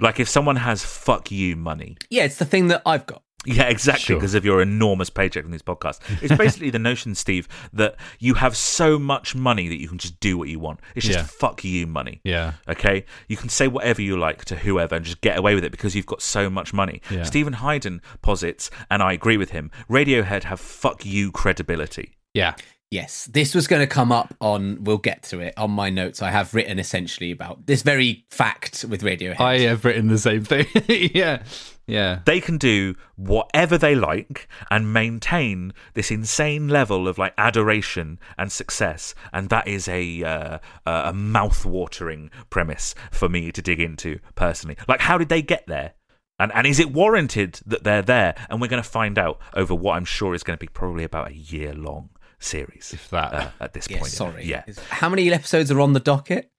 Like 0.00 0.20
if 0.20 0.28
someone 0.28 0.56
has 0.56 0.84
fuck 0.84 1.30
you 1.30 1.56
money. 1.56 1.96
yeah, 2.10 2.24
it's 2.24 2.36
the 2.36 2.44
thing 2.44 2.68
that 2.68 2.82
I've 2.86 3.06
got. 3.06 3.22
Yeah, 3.48 3.68
exactly, 3.68 4.02
Sure. 4.06 4.16
because 4.16 4.34
of 4.34 4.44
your 4.44 4.60
enormous 4.60 5.08
paycheck 5.08 5.44
from 5.44 5.52
these 5.52 5.62
podcasts. 5.62 6.00
It's 6.20 6.36
basically 6.36 6.70
the 6.70 6.80
notion, 6.80 7.14
Steve, 7.14 7.46
that 7.72 7.94
you 8.18 8.34
have 8.34 8.56
so 8.56 8.98
much 8.98 9.36
money 9.36 9.68
that 9.68 9.80
you 9.80 9.86
can 9.88 9.98
just 9.98 10.18
do 10.18 10.36
what 10.36 10.48
you 10.48 10.58
want. 10.58 10.80
It's 10.96 11.06
just 11.06 11.18
Yeah. 11.20 11.24
fuck 11.26 11.62
you 11.62 11.86
money. 11.86 12.20
Yeah. 12.24 12.54
Okay? 12.68 13.04
You 13.28 13.36
can 13.36 13.48
say 13.48 13.68
whatever 13.68 14.02
you 14.02 14.16
like 14.18 14.44
to 14.46 14.56
whoever 14.56 14.96
and 14.96 15.04
just 15.04 15.20
get 15.20 15.38
away 15.38 15.54
with 15.54 15.62
it 15.62 15.70
because 15.70 15.94
you've 15.94 16.06
got 16.06 16.22
so 16.22 16.50
much 16.50 16.72
money. 16.74 17.00
Yeah. 17.08 17.22
Steven 17.22 17.52
Hyden 17.52 18.02
posits, 18.20 18.68
and 18.90 19.00
I 19.00 19.12
agree 19.12 19.36
with 19.36 19.50
him, 19.50 19.70
Radiohead 19.88 20.42
have 20.44 20.58
fuck 20.58 21.06
you 21.06 21.30
credibility. 21.30 22.16
Yeah. 22.34 22.54
Yes, 22.90 23.26
this 23.26 23.54
was 23.54 23.66
going 23.66 23.80
to 23.80 23.86
come 23.86 24.12
up 24.12 24.34
on. 24.40 24.84
We'll 24.84 24.98
get 24.98 25.24
to 25.24 25.40
it 25.40 25.54
on 25.56 25.72
my 25.72 25.90
notes. 25.90 26.22
I 26.22 26.30
have 26.30 26.54
written 26.54 26.78
essentially 26.78 27.32
about 27.32 27.66
this 27.66 27.82
very 27.82 28.24
fact 28.30 28.84
with 28.88 29.02
Radiohead. 29.02 29.40
I 29.40 29.58
have 29.60 29.84
written 29.84 30.06
the 30.06 30.18
same 30.18 30.44
thing. 30.44 30.66
yeah. 30.88 31.42
Yeah. 31.88 32.20
they 32.24 32.40
can 32.40 32.58
do 32.58 32.96
whatever 33.14 33.78
they 33.78 33.94
like 33.94 34.48
and 34.72 34.92
maintain 34.92 35.72
this 35.94 36.10
insane 36.10 36.66
level 36.66 37.06
of 37.06 37.16
like 37.16 37.32
adoration 37.38 38.18
and 38.36 38.50
success 38.50 39.14
and 39.32 39.50
that 39.50 39.68
is 39.68 39.86
a 39.86 40.24
uh, 40.24 40.58
a 40.84 41.12
mouth-watering 41.12 42.32
premise 42.50 42.96
for 43.12 43.28
me 43.28 43.52
to 43.52 43.62
dig 43.62 43.78
into 43.78 44.18
personally 44.34 44.76
like 44.88 45.00
how 45.02 45.16
did 45.16 45.28
they 45.28 45.42
get 45.42 45.64
there 45.68 45.92
and 46.40 46.50
and 46.56 46.66
is 46.66 46.80
it 46.80 46.92
warranted 46.92 47.60
that 47.64 47.84
they're 47.84 48.02
there 48.02 48.34
and 48.50 48.60
we're 48.60 48.66
going 48.66 48.82
to 48.82 48.88
find 48.88 49.16
out 49.16 49.38
over 49.54 49.72
what 49.72 49.96
i'm 49.96 50.04
sure 50.04 50.34
is 50.34 50.42
going 50.42 50.56
to 50.58 50.60
be 50.60 50.66
probably 50.66 51.04
about 51.04 51.30
a 51.30 51.34
year 51.36 51.72
long 51.72 52.10
series 52.38 52.92
If 52.92 53.08
that. 53.10 53.32
uh, 53.34 53.50
at 53.60 53.72
this 53.72 53.88
Yes, 53.90 54.00
point 54.00 54.12
sorry. 54.12 54.44
yeah 54.44 54.62
How 54.90 55.08
many 55.08 55.32
episodes 55.32 55.70
are 55.70 55.80
on 55.80 55.92
the 55.92 56.00
docket? 56.00 56.50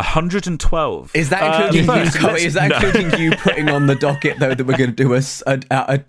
112 0.00 1.10
Is 1.14 1.30
that 1.30 1.42
Uh, 1.42 1.64
including 1.66 1.86
first, 1.86 2.20
you? 2.20 2.26
let's- 2.28 2.42
Is 2.44 2.54
that 2.54 2.70
no. 2.70 3.16
you 3.18 3.32
putting 3.32 3.68
on 3.68 3.86
the 3.88 3.96
docket 3.96 4.38
though 4.38 4.54
that 4.54 4.64
we're 4.64 4.76
going 4.76 4.90
to 4.90 4.96
do 4.96 5.12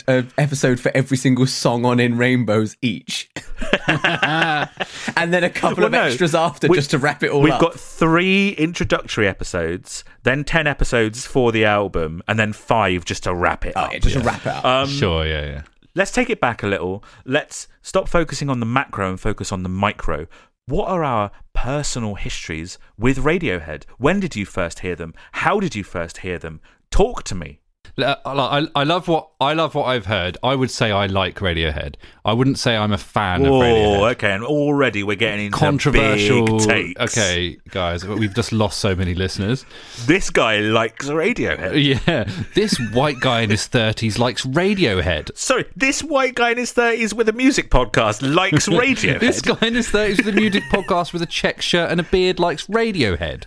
a 0.08 0.26
episode 0.38 0.80
for 0.80 0.92
every 0.96 1.18
single 1.18 1.48
song 1.48 1.86
on 1.86 2.00
In 2.00 2.16
Rainbows 2.16 2.76
each, 2.84 3.32
and 3.88 5.34
then 5.34 5.44
a 5.44 5.50
couple 5.50 5.78
Well, 5.78 5.86
of 5.88 5.92
no. 5.94 6.04
extras 6.04 6.36
after 6.36 6.68
We- 6.68 6.78
just 6.78 6.92
to 6.92 7.00
wrap 7.00 7.24
it 7.24 7.32
all 7.32 7.42
We've 7.42 7.52
up? 7.54 7.62
got 7.62 7.80
three 7.80 8.50
introductory 8.52 9.28
episodes, 9.28 10.04
then 10.22 10.44
10 10.44 10.68
episodes 10.68 11.26
for 11.26 11.52
the 11.52 11.66
album, 11.66 12.22
and 12.28 12.38
then 12.38 12.54
five 12.54 13.06
just 13.06 13.24
to 13.24 13.34
wrap 13.34 13.66
it 13.66 13.74
oh, 13.76 13.82
up. 13.86 13.94
yeah, 13.94 14.00
just 14.00 14.16
to 14.16 14.22
wrap 14.22 14.42
it 14.46 14.54
up. 14.54 14.66
Um, 14.66 14.88
sure. 14.88 15.26
Yeah. 15.26 15.46
Yeah. 15.46 15.62
Let's 15.96 16.12
take 16.12 16.30
it 16.30 16.40
back 16.40 16.62
a 16.62 16.68
little. 16.68 17.04
Let's 17.26 17.68
stop 17.82 18.08
focusing 18.08 18.50
on 18.50 18.60
the 18.60 18.66
macro 18.66 19.10
and 19.10 19.20
focus 19.20 19.52
on 19.52 19.64
the 19.64 19.70
micro. 19.70 20.28
What 20.68 20.88
are 20.88 21.04
our 21.04 21.32
personal 21.54 22.14
histories 22.14 22.78
with 22.98 23.18
Radiohead? 23.18 23.86
When 23.98 24.20
did 24.20 24.36
you 24.36 24.46
first 24.46 24.80
hear 24.80 24.96
them? 24.96 25.16
How 25.32 25.60
did 25.60 25.76
you 25.76 25.84
first 25.84 26.20
hear 26.20 26.38
them? 26.38 26.62
Talk 26.92 27.24
to 27.24 27.36
me. 27.36 27.59
I, 28.02 28.68
I 28.76 28.84
love 28.84 29.08
what 29.08 29.30
I 29.42 29.54
love 29.54 29.76
what 29.76 29.86
I've 29.86 30.06
heard. 30.06 30.38
I 30.44 30.56
would 30.56 30.72
say 30.72 30.92
I 30.92 31.08
like 31.08 31.36
Radiohead. 31.40 31.96
I 32.24 32.34
wouldn't 32.34 32.58
say 32.60 32.76
I'm 32.78 32.92
a 32.92 32.98
fan 32.98 33.42
of 33.46 33.52
Oh, 33.52 33.60
Radiohead. 33.60 34.12
okay. 34.14 34.32
And 34.32 34.44
already 34.44 35.04
we're 35.04 35.16
getting 35.16 35.48
into 35.48 35.58
Controversial. 35.58 36.62
Okay, 36.62 37.58
guys, 37.70 38.06
we've 38.06 38.34
just 38.34 38.52
lost 38.52 38.80
so 38.80 38.96
many 38.96 39.16
listeners. 39.16 39.66
This 40.06 40.30
guy 40.30 40.60
likes 40.60 41.08
Radiohead. 41.10 41.70
Yeah, 42.08 42.30
this 42.56 42.78
white 42.94 43.20
guy 43.20 43.42
in 43.42 43.50
his 43.50 43.66
thirties 43.68 44.18
likes 44.20 44.46
Radiohead. 44.46 45.36
Sorry, 45.38 45.66
this 45.76 46.04
white 46.04 46.36
guy 46.36 46.52
in 46.52 46.58
his 46.58 46.72
30s 46.74 47.14
with 47.14 47.28
a 47.30 47.34
music 47.34 47.70
podcast 47.72 48.22
likes 48.36 48.68
Radiohead. 48.70 49.20
This 49.20 49.42
guy 49.42 49.58
in 49.68 49.74
his 49.76 49.90
thirties 49.90 50.18
with 50.18 50.28
a 50.30 50.34
music 50.40 50.64
podcast 50.72 51.12
with 51.14 51.22
a 51.22 51.26
check 51.26 51.62
shirt 51.62 51.90
and 51.92 52.00
a 52.00 52.04
beard 52.04 52.40
likes 52.40 52.68
Radiohead. 52.68 53.44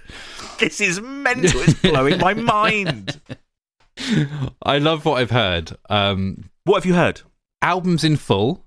this 0.58 0.80
is 0.80 1.00
mental. 1.00 1.60
It's 1.62 1.74
blowing 1.74 2.18
my 2.18 2.34
mind. 2.34 3.20
I 4.62 4.78
love 4.78 5.04
what 5.04 5.20
I've 5.20 5.30
heard. 5.30 5.72
Um, 5.90 6.50
What 6.64 6.76
have 6.76 6.86
you 6.86 6.94
heard? 6.94 7.22
albums 7.60 8.02
in 8.04 8.16
full. 8.16 8.64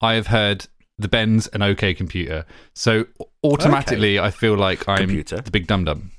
I 0.00 0.14
have 0.14 0.26
heard 0.26 0.66
the 0.98 1.08
Bends 1.08 1.46
and 1.48 1.62
OK 1.62 1.94
Computer. 1.94 2.44
So 2.74 3.06
automatically, 3.42 4.18
I 4.18 4.30
feel 4.30 4.54
like 4.54 4.86
I'm 4.88 4.98
Computer. 4.98 5.40
the 5.40 5.50
big 5.50 5.66
dum 5.66 5.84
dum 5.84 6.10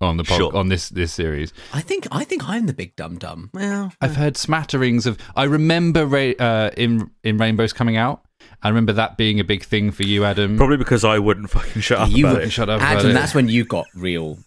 on 0.00 0.16
the 0.16 0.24
pod, 0.24 0.38
Sure. 0.38 0.56
on 0.56 0.68
this 0.68 0.88
this 0.88 1.12
series. 1.12 1.52
I 1.72 1.80
think 1.80 2.06
I 2.10 2.24
think 2.24 2.48
I'm 2.48 2.66
the 2.66 2.72
big 2.72 2.96
dum 2.96 3.18
dum. 3.18 3.50
Well, 3.52 3.92
I've 4.00 4.16
heard 4.16 4.36
smatterings 4.36 5.06
of. 5.06 5.18
I 5.36 5.44
remember 5.44 6.06
Ra- 6.06 6.32
uh, 6.38 6.70
in 6.76 7.10
in 7.22 7.36
Rainbows 7.38 7.72
coming 7.72 7.96
out. 7.96 8.22
I 8.62 8.68
remember 8.68 8.92
that 8.94 9.16
being 9.16 9.38
a 9.40 9.44
big 9.44 9.64
thing 9.64 9.90
for 9.90 10.02
you, 10.04 10.24
Adam. 10.24 10.56
Probably 10.56 10.76
because 10.76 11.04
I 11.04 11.18
wouldn't 11.18 11.50
fucking 11.50 11.82
shut 11.82 11.98
up 11.98 12.10
you 12.10 12.26
about 12.26 12.38
would 12.38 12.46
it. 12.48 12.50
Shut 12.50 12.68
up 12.68 12.80
about 12.80 12.96
Adam, 12.98 13.10
it. 13.10 13.14
that's 13.14 13.34
when 13.34 13.48
you 13.48 13.64
got 13.64 13.86
real 13.94 14.38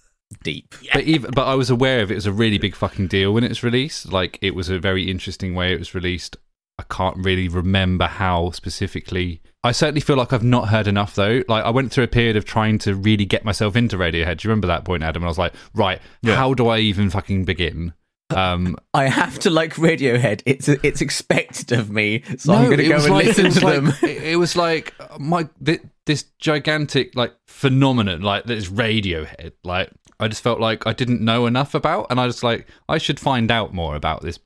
deep. 0.43 0.75
But 0.93 1.03
even 1.03 1.31
but 1.31 1.45
I 1.45 1.55
was 1.55 1.69
aware 1.69 2.01
of 2.01 2.11
it 2.11 2.17
as 2.17 2.25
a 2.25 2.33
really 2.33 2.57
big 2.57 2.75
fucking 2.75 3.07
deal 3.07 3.33
when 3.33 3.43
it 3.43 3.49
was 3.49 3.63
released. 3.63 4.11
Like 4.11 4.37
it 4.41 4.55
was 4.55 4.69
a 4.69 4.79
very 4.79 5.09
interesting 5.09 5.55
way 5.55 5.73
it 5.73 5.79
was 5.79 5.93
released. 5.95 6.37
I 6.77 6.83
can't 6.89 7.17
really 7.17 7.47
remember 7.47 8.05
how 8.05 8.51
specifically. 8.51 9.41
I 9.63 9.71
certainly 9.71 10.01
feel 10.01 10.17
like 10.17 10.33
I've 10.33 10.43
not 10.43 10.69
heard 10.69 10.87
enough 10.87 11.15
though. 11.15 11.41
Like 11.47 11.63
I 11.63 11.69
went 11.69 11.91
through 11.91 12.03
a 12.03 12.07
period 12.07 12.35
of 12.35 12.45
trying 12.45 12.77
to 12.79 12.95
really 12.95 13.25
get 13.25 13.45
myself 13.45 13.75
into 13.75 13.97
Radiohead. 13.97 14.37
Do 14.37 14.47
you 14.47 14.49
remember 14.49 14.67
that 14.67 14.83
point, 14.85 15.01
Adam? 15.03 15.23
And 15.23 15.27
I 15.27 15.29
was 15.29 15.37
like, 15.37 15.53
right, 15.73 15.99
Yeah. 16.21 16.35
how 16.35 16.53
do 16.53 16.67
I 16.67 16.79
even 16.79 17.09
fucking 17.09 17.45
begin? 17.45 17.93
Um, 18.35 18.75
I 18.93 19.05
have 19.05 19.37
to 19.39 19.49
like 19.51 19.75
Radiohead. 19.75 20.41
It's 20.45 20.67
it's 20.67 20.99
expected 20.99 21.71
of 21.71 21.91
me, 21.91 22.23
so 22.37 22.53
I'm 22.53 22.65
going 22.65 22.77
to 22.79 22.87
go 22.87 22.95
and 22.95 23.09
like- 23.09 23.25
listen 23.27 23.51
to 23.51 23.65
like, 23.65 23.75
them. 23.75 23.93
It, 24.01 24.23
it 24.23 24.35
was 24.37 24.55
like 24.55 24.93
my 25.19 25.47
thi- 25.63 25.79
this 26.05 26.23
gigantic 26.39 27.15
like 27.15 27.33
phenomenon, 27.47 28.21
like 28.21 28.45
this 28.45 28.67
Radiohead. 28.67 29.51
Like 29.63 29.91
I 30.19 30.27
just 30.27 30.41
felt 30.43 30.59
like 30.59 30.85
I 30.87 30.93
didn't 30.93 31.21
know 31.21 31.45
enough 31.45 31.73
about, 31.75 32.07
and 32.09 32.19
I 32.19 32.25
was 32.25 32.43
like, 32.43 32.67
I 32.87 32.97
should 32.97 33.19
find 33.19 33.51
out 33.51 33.73
more 33.73 33.95
about 33.95 34.21
this 34.21 34.39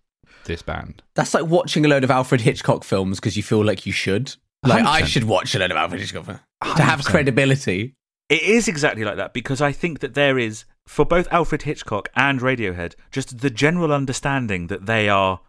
this 0.46 0.62
band. 0.62 1.04
That's 1.16 1.34
like 1.34 1.46
watching 1.46 1.86
a 1.86 1.88
load 1.90 2.04
of 2.04 2.10
Alfred 2.12 2.42
Hitchcock 2.42 2.84
films 2.84 3.20
because 3.20 3.38
you 3.38 3.44
feel 3.44 3.64
like 3.64 3.86
you 3.86 3.92
should. 3.92 4.36
Like 4.66 4.84
I 4.84 5.02
100%. 5.02 5.06
should 5.06 5.24
watch 5.26 5.54
a 5.56 5.60
load 5.60 5.72
of 5.72 5.78
Alfred 5.78 6.02
Hitchcock 6.02 6.26
films 6.26 6.40
to 6.76 6.82
have 6.84 7.02
100%. 7.02 7.06
credibility. 7.06 7.94
It 8.30 8.42
is 8.44 8.68
exactly 8.68 9.04
like 9.04 9.18
that 9.18 9.34
because 9.34 9.62
I 9.62 9.72
think 9.72 10.00
that 10.00 10.14
there 10.16 10.38
is, 10.40 10.66
for 10.88 11.06
both 11.06 11.28
Alfred 11.32 11.64
Hitchcock 11.64 12.10
and 12.16 12.40
Radiohead, 12.42 12.96
just 13.12 13.40
the 13.40 13.50
general 13.50 13.92
understanding 13.94 14.68
that 14.68 14.86
they 14.86 15.08
are 15.10 15.40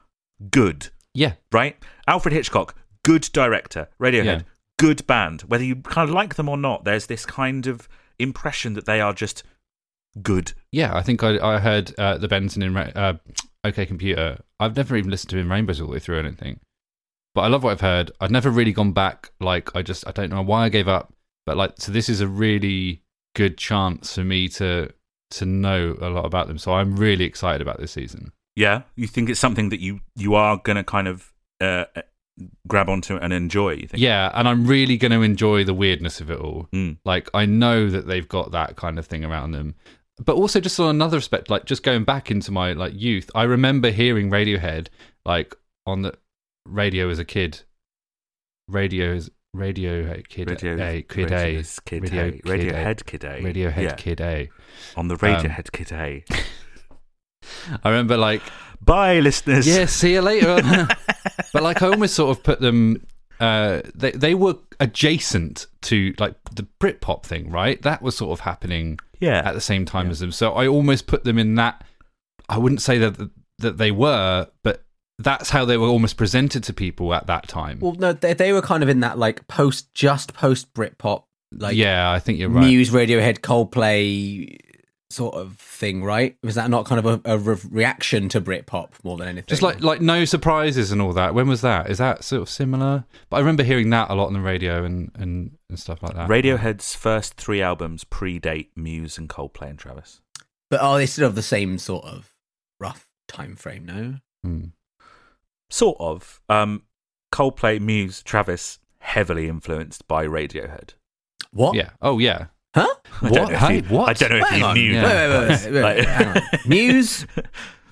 good, 0.50 0.88
Yeah, 1.14 1.32
right? 1.52 1.76
Alfred 2.06 2.32
Hitchcock, 2.32 2.74
good 3.04 3.22
director. 3.32 3.88
Radiohead, 4.00 4.24
Yeah. 4.24 4.42
good 4.78 5.06
band. 5.06 5.42
Whether 5.42 5.64
you 5.64 5.76
kind 5.76 6.08
of 6.08 6.14
like 6.14 6.34
them 6.36 6.48
or 6.48 6.56
not, 6.56 6.84
there's 6.84 7.06
this 7.06 7.26
kind 7.26 7.66
of 7.66 7.88
impression 8.18 8.74
that 8.74 8.86
they 8.86 9.00
are 9.00 9.12
just 9.12 9.42
good. 10.23 10.52
yeah. 10.73 10.95
I 10.95 11.02
think 11.02 11.23
I, 11.23 11.38
I 11.38 11.59
heard 11.59 11.93
uh, 11.99 12.19
the 12.19 12.29
Benson 12.29 12.62
in 12.62 12.75
Ra- 12.75 12.93
uh, 12.95 13.14
OK 13.64 13.87
Computer. 13.87 14.40
I've 14.59 14.76
never 14.76 14.97
even 14.97 15.11
listened 15.11 15.31
to 15.31 15.38
In 15.38 15.49
Rainbows 15.49 15.81
all 15.81 15.87
the 15.87 15.93
way 15.95 15.99
through 15.99 16.17
or 16.17 16.21
anything, 16.21 16.61
but 17.35 17.43
I 17.43 17.49
love 17.49 17.62
what 17.62 17.73
I've 17.73 17.81
heard. 17.81 18.11
I've 18.21 18.31
never 18.31 18.50
really 18.50 18.73
gone 18.73 18.93
back. 18.93 19.31
Like 19.40 19.75
I 19.75 19.83
just 19.83 20.07
I 20.07 20.12
don't 20.12 20.31
know 20.31 20.43
why 20.43 20.64
I 20.64 20.69
gave 20.69 20.88
up, 20.88 21.12
but 21.47 21.57
like 21.57 21.75
so 21.79 21.93
this 21.93 22.09
is 22.09 22.21
a 22.21 22.29
really 22.29 23.02
good 23.35 23.57
chance 23.57 24.14
for 24.14 24.25
me 24.25 24.49
to 24.49 24.93
to 25.33 25.47
know 25.47 25.97
a 26.00 26.09
lot 26.09 26.25
about 26.25 26.49
them. 26.49 26.59
So 26.59 26.73
I'm 26.73 26.97
really 26.97 27.25
excited 27.25 27.62
about 27.62 27.79
this 27.81 27.93
season. 27.93 28.33
Yeah, 28.57 28.83
you 28.97 29.07
think 29.07 29.31
it's 29.31 29.40
something 29.40 29.69
that 29.69 29.81
you 29.81 30.00
you 30.17 30.35
are 30.35 30.59
going 30.62 30.76
to 30.76 30.85
kind 30.85 31.07
of 31.09 31.33
uh, 31.61 31.85
uh, 31.95 32.02
grab 32.67 32.88
onto 32.88 33.17
and 33.17 33.33
enjoy. 33.33 33.73
You 33.73 33.87
think? 33.87 34.02
Yeah, 34.02 34.31
and 34.35 34.49
I'm 34.49 34.67
really 34.67 34.97
going 34.97 35.12
to 35.12 35.23
enjoy 35.23 35.64
the 35.64 35.75
weirdness 35.75 36.21
of 36.21 36.31
it 36.31 36.38
all. 36.40 36.69
Mm. 36.73 36.99
Like 37.05 37.31
I 37.33 37.47
know 37.47 37.88
that 37.88 38.07
they've 38.07 38.29
got 38.29 38.50
that 38.52 38.76
kind 38.76 38.99
of 38.99 39.07
thing 39.07 39.25
around 39.25 39.52
them. 39.52 39.76
But 40.22 40.36
also 40.36 40.60
just 40.60 40.78
on 40.78 40.90
another 40.90 41.16
aspect, 41.16 41.48
like 41.50 41.64
just 41.64 41.82
going 41.82 42.04
back 42.04 42.30
into 42.30 42.52
my 42.52 42.72
like 42.74 42.92
youth, 42.94 43.30
I 43.34 43.44
remember 43.44 43.90
hearing 43.90 44.30
Radiohead 44.30 44.88
like 45.24 45.54
on 45.86 46.02
the 46.02 46.14
radio 46.66 47.08
as 47.08 47.18
a 47.18 47.24
kid. 47.24 47.62
Radio 48.68 49.12
is 49.14 49.30
Radio 49.52 50.14
Kid 50.28 50.48
Radio, 50.48 50.74
A, 50.74 51.02
Kid 51.02 51.32
A, 51.32 51.62
Kid 51.84 52.02
Radio 52.02 52.28
A, 52.28 52.32
Kid 52.32 52.42
Radiohead 52.44 53.04
Kid 53.06 53.24
A, 53.24 53.40
Radiohead 53.42 53.82
Yeah. 53.82 53.94
Kid 53.94 54.20
A. 54.20 54.48
on 54.96 55.08
the 55.08 55.16
Radiohead 55.16 55.72
Kid 55.72 55.90
A. 55.92 56.24
I 57.82 57.88
remember 57.88 58.16
like 58.16 58.42
Bye, 58.80 59.20
listeners. 59.20 59.66
yeah, 59.66 59.86
see 59.86 60.12
you 60.12 60.20
later. 60.20 60.60
but 61.52 61.62
like 61.62 61.82
I 61.82 61.88
almost 61.88 62.14
sort 62.14 62.36
of 62.36 62.42
put 62.44 62.60
them 62.60 63.06
uh 63.40 63.80
they 63.94 64.12
they 64.12 64.34
were 64.34 64.54
adjacent 64.78 65.66
to 65.82 66.14
like 66.18 66.34
the 66.54 66.66
Britpop 66.78 67.24
thing, 67.24 67.50
right? 67.50 67.80
That 67.82 68.02
was 68.02 68.16
sort 68.16 68.32
of 68.32 68.40
happening 68.40 68.98
yeah. 69.20 69.42
at 69.44 69.54
the 69.54 69.60
same 69.60 69.84
time 69.84 70.10
as 70.10 70.20
them. 70.20 70.32
So 70.32 70.52
I 70.52 70.66
almost 70.66 71.06
put 71.06 71.24
them 71.24 71.38
in 71.38 71.54
that 71.56 71.84
I 72.48 72.58
wouldn't 72.58 72.82
say 72.82 72.98
that 72.98 73.30
that 73.58 73.78
they 73.78 73.90
were, 73.90 74.48
but 74.64 74.85
that's 75.18 75.50
how 75.50 75.64
they 75.64 75.76
were 75.76 75.87
almost 75.87 76.16
presented 76.16 76.64
to 76.64 76.72
people 76.72 77.14
at 77.14 77.26
that 77.26 77.46
time. 77.46 77.78
Well, 77.80 77.92
no, 77.92 78.12
they, 78.12 78.33
they 78.33 78.52
were 78.52 78.62
kind 78.62 78.83
of 78.83 78.88
in 78.88 79.00
that 79.00 79.18
like 79.18 79.46
post, 79.46 79.94
just 79.94 80.35
post 80.35 80.72
Britpop, 80.74 81.24
like 81.52 81.76
yeah, 81.76 82.11
I 82.11 82.18
think 82.18 82.38
you're 82.38 82.48
right. 82.48 82.66
Muse, 82.66 82.90
Radiohead, 82.90 83.40
Coldplay 83.40 84.59
sort 85.11 85.35
of 85.35 85.57
thing, 85.57 86.05
right? 86.05 86.37
Was 86.42 86.55
that 86.55 86.70
not 86.70 86.87
kind 86.87 87.05
of 87.05 87.25
a, 87.27 87.33
a 87.35 87.38
re- 87.38 87.57
reaction 87.70 88.29
to 88.31 88.40
Britpop 88.40 88.90
more 89.03 89.16
than 89.16 89.29
anything? 89.29 89.46
Just 89.49 89.62
like 89.62 89.81
like 89.83 90.01
no 90.01 90.25
surprises 90.25 90.92
and 90.92 91.03
all 91.03 91.12
that. 91.12 91.35
When 91.35 91.49
was 91.49 91.61
that? 91.62 91.90
Is 91.90 91.99
that 91.99 92.23
sort 92.25 92.42
of 92.42 92.49
similar? 92.49 93.05
But 93.29 93.37
I 93.37 93.40
remember 93.40 93.62
hearing 93.64 93.90
that 93.90 94.11
a 94.11 94.14
lot 94.14 94.27
on 94.29 94.33
the 94.35 94.40
radio 94.40 94.85
and 94.85 95.11
and, 95.16 95.59
and 95.68 95.79
stuff 95.79 96.03
like 96.03 96.14
that. 96.14 96.29
Radiohead's 96.29 96.94
first 96.94 97.35
three 97.35 97.61
albums 97.61 98.05
predate 98.05 98.68
Muse 98.77 99.18
and 99.18 99.29
Coldplay 99.29 99.70
and 99.70 99.79
Travis. 99.79 100.20
but 100.70 100.81
are 100.81 100.96
they 100.99 101.07
still 101.07 101.27
of 101.27 101.35
the 101.35 101.42
same 101.42 101.79
sort 101.79 102.05
of 102.05 102.33
rough 102.79 103.07
time 103.29 103.57
frame? 103.57 103.85
No. 103.87 104.14
Hmm. 104.44 104.64
Sort 105.70 105.96
of. 106.01 106.40
Um, 106.49 106.83
Coldplay, 107.33 107.81
Muse, 107.81 108.23
Travis, 108.25 108.79
heavily 108.99 109.49
influenced 109.49 110.07
by 110.09 110.27
Radiohead. 110.27 110.90
What? 111.53 111.75
Yeah. 111.77 111.90
Oh 112.03 112.18
yeah. 112.18 112.46
Huh? 112.74 112.87
I 113.22 113.26
What? 113.28 113.33
don't 113.35 113.48
know 113.48 113.54
if 113.54 113.61
Hey, 113.61 113.76
you, 113.76 113.83
what? 113.83 114.09
I 114.09 114.12
don't 114.12 114.30
know 114.30 114.37
if 114.44 114.48
Hang 114.48 114.59
you 114.61 114.64
on. 114.66 114.74
knew. 114.74 114.92
Yeah. 114.92 115.04
Wait, 115.04 115.48
wait, 115.48 115.48
wait, 115.48 115.72
wait, 115.72 115.96
wait, 115.96 116.42
Like- 116.52 116.66
Muse. 116.66 117.26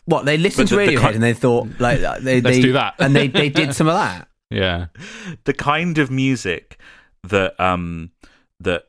What 0.04 0.24
they 0.24 0.38
listened 0.38 0.68
But 0.70 0.76
to 0.76 0.80
the- 0.80 0.86
the 0.86 0.96
Radiohead 0.96 1.00
kind- 1.02 1.14
and 1.16 1.22
they 1.24 1.34
thought 1.34 1.68
like 1.80 2.00
they 2.00 2.40
Let's 2.40 2.56
they 2.56 2.62
do 2.62 2.72
that. 2.72 2.94
and 2.98 3.14
they 3.14 3.28
they 3.28 3.48
did 3.50 3.74
some 3.74 3.88
of 3.88 3.94
that. 3.94 4.28
Yeah. 4.50 4.86
the 5.44 5.52
kind 5.52 5.98
of 5.98 6.10
music 6.10 6.80
that 7.24 7.58
um 7.60 8.12
that 8.60 8.84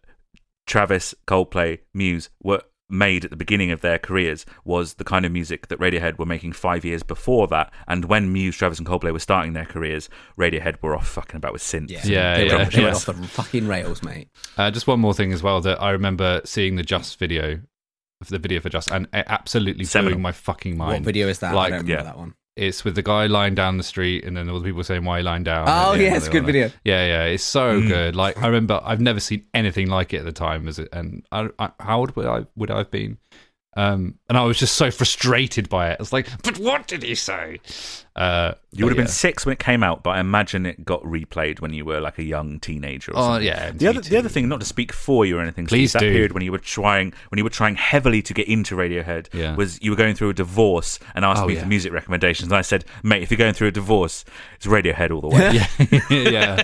Travis, 0.66 1.14
Coldplay, 1.28 1.80
Muse 1.94 2.30
were 2.42 2.62
made 2.90 3.24
at 3.24 3.30
the 3.30 3.38
beginning 3.38 3.72
of 3.72 3.82
their 3.82 4.00
careers 4.00 4.46
was 4.66 4.96
the 4.96 5.04
kind 5.04 5.26
of 5.26 5.32
music 5.32 5.68
that 5.68 5.80
Radiohead 5.80 6.18
were 6.18 6.26
making 6.26 6.54
five 6.54 6.84
years 6.84 7.04
before 7.04 7.48
that. 7.48 7.72
And 7.88 8.06
when 8.06 8.34
Muse, 8.34 8.58
Travis, 8.58 8.80
and 8.80 8.88
Coldplay 8.88 9.14
were 9.14 9.20
starting 9.20 9.54
their 9.54 9.66
careers, 9.66 10.10
Radiohead 10.38 10.82
were 10.82 10.96
off 10.96 11.08
fucking 11.08 11.38
about 11.38 11.54
with 11.54 11.62
synths. 11.62 11.90
Yeah, 11.92 12.02
Yeah, 12.04 12.38
they, 12.38 12.48
yeah, 12.48 12.56
went, 12.56 12.72
they 12.72 12.84
went 12.84 12.92
yeah. 12.92 12.96
off 12.96 13.06
the 13.06 13.14
fucking 13.14 13.68
rails, 13.68 14.04
mate. 14.04 14.30
Uh, 14.58 14.72
just 14.72 14.88
one 14.88 15.00
more 15.00 15.14
thing 15.14 15.32
as 15.32 15.44
well 15.44 15.62
that 15.62 15.82
I 15.82 15.92
remember 15.92 16.42
seeing 16.46 16.76
the 16.76 16.84
Just 16.84 17.20
video, 17.20 17.62
the 18.28 18.40
video 18.40 18.60
for 18.60 18.70
Just, 18.70 18.92
and 18.92 19.08
it 19.14 19.26
absolutely 19.28 19.86
Seminal. 19.86 20.16
blew 20.16 20.22
my 20.22 20.32
fucking 20.32 20.78
mind. 20.78 20.92
What 20.92 21.06
video 21.06 21.28
is 21.28 21.40
that? 21.40 21.54
Like, 21.54 21.68
I 21.68 21.78
don't 21.78 21.86
remember 21.86 22.04
yeah. 22.04 22.04
that 22.04 22.18
one. 22.18 22.34
It's 22.56 22.84
with 22.84 22.96
the 22.96 23.02
guy 23.02 23.28
lying 23.28 23.56
down 23.56 23.78
the 23.78 23.84
street, 23.84 24.26
and 24.26 24.36
then 24.36 24.50
all 24.50 24.60
the 24.60 24.66
people 24.66 24.84
saying 24.84 25.06
why 25.06 25.20
he 25.20 25.24
lying 25.24 25.44
down. 25.44 25.68
Oh 25.70 25.94
And, 25.94 26.02
yeah, 26.02 26.16
it's 26.18 26.28
a 26.28 26.30
good 26.30 26.42
all 26.42 26.48
that. 26.48 26.52
video. 26.52 26.72
Yeah, 26.84 27.06
yeah, 27.06 27.24
it's 27.26 27.44
so 27.44 27.80
Mm. 27.82 27.88
good. 27.88 28.16
Like 28.18 28.38
I 28.38 28.48
remember, 28.48 28.82
I've 28.84 29.00
never 29.00 29.20
seen 29.22 29.46
anything 29.54 29.88
like 29.88 30.14
it 30.14 30.18
at 30.18 30.26
the 30.26 30.34
time. 30.34 30.68
As 30.68 30.78
it, 30.78 30.90
and 30.92 31.24
I, 31.32 31.50
I, 31.58 31.72
how 31.80 32.00
old 32.00 32.16
would 32.18 32.26
I 32.26 32.46
would 32.58 32.70
I 32.70 32.80
have 32.80 32.92
been? 32.92 33.18
Um, 33.78 34.16
and 34.28 34.38
I 34.38 34.44
was 34.44 34.58
just 34.58 34.74
so 34.76 34.90
frustrated 34.90 35.70
by 35.70 35.90
it. 35.92 35.98
I 36.00 36.02
was 36.02 36.12
like, 36.12 36.28
"But 36.44 36.58
what 36.58 36.88
did 36.88 37.04
he 37.04 37.14
say?" 37.14 37.60
Uh, 38.16 38.54
You 38.72 38.84
would 38.84 38.92
have 38.92 38.98
but 38.98 39.04
been 39.04 39.08
six 39.12 39.46
when 39.46 39.54
it 39.54 39.60
came 39.60 39.84
out, 39.84 40.04
but 40.04 40.10
I 40.12 40.20
imagine 40.20 40.66
it 40.66 40.84
got 40.84 41.02
replayed 41.04 41.62
when 41.62 41.72
you 41.74 41.86
were 41.86 42.02
like 42.02 42.18
a 42.18 42.24
young 42.24 42.60
teenager. 42.60 43.12
Or 43.14 43.18
Oh 43.18 43.22
something. 43.22 43.46
yeah. 43.46 43.72
The 43.72 43.88
other, 43.88 44.02
the 44.02 44.18
other 44.18 44.28
thing, 44.28 44.50
not 44.50 44.60
to 44.60 44.66
speak 44.66 44.92
for 44.92 45.24
you 45.26 45.38
or 45.38 45.42
anything, 45.42 45.68
Please 45.68 45.94
that 45.94 46.00
do. 46.00 46.12
period 46.12 46.34
when 46.34 46.44
you 46.44 46.52
were 46.52 46.58
trying, 46.58 47.14
when 47.30 47.38
you 47.38 47.44
were 47.44 47.50
trying 47.52 47.76
heavily 47.76 48.22
to 48.24 48.34
get 48.34 48.48
into 48.50 48.76
Radiohead, 48.76 49.28
Yeah. 49.34 49.56
was 49.56 49.82
you 49.82 49.92
were 49.92 49.98
going 49.98 50.16
through 50.16 50.30
a 50.32 50.34
divorce 50.34 51.00
and 51.16 51.24
asked 51.24 51.44
Oh, 51.44 51.48
me 51.48 51.54
yeah. 51.54 51.62
for 51.62 51.68
music 51.68 51.94
recommendations, 51.94 52.52
and 52.52 52.58
I 52.58 52.62
said, 52.64 52.84
"Mate, 53.04 53.22
if 53.24 53.30
you're 53.32 53.38
going 53.38 53.54
through 53.54 53.70
a 53.70 53.72
divorce, 53.72 54.26
it's 54.56 54.66
Radiohead 54.66 55.12
all 55.12 55.22
the 55.22 55.30
way." 55.30 55.52
yeah, 55.54 55.68
yeah, 56.10 56.62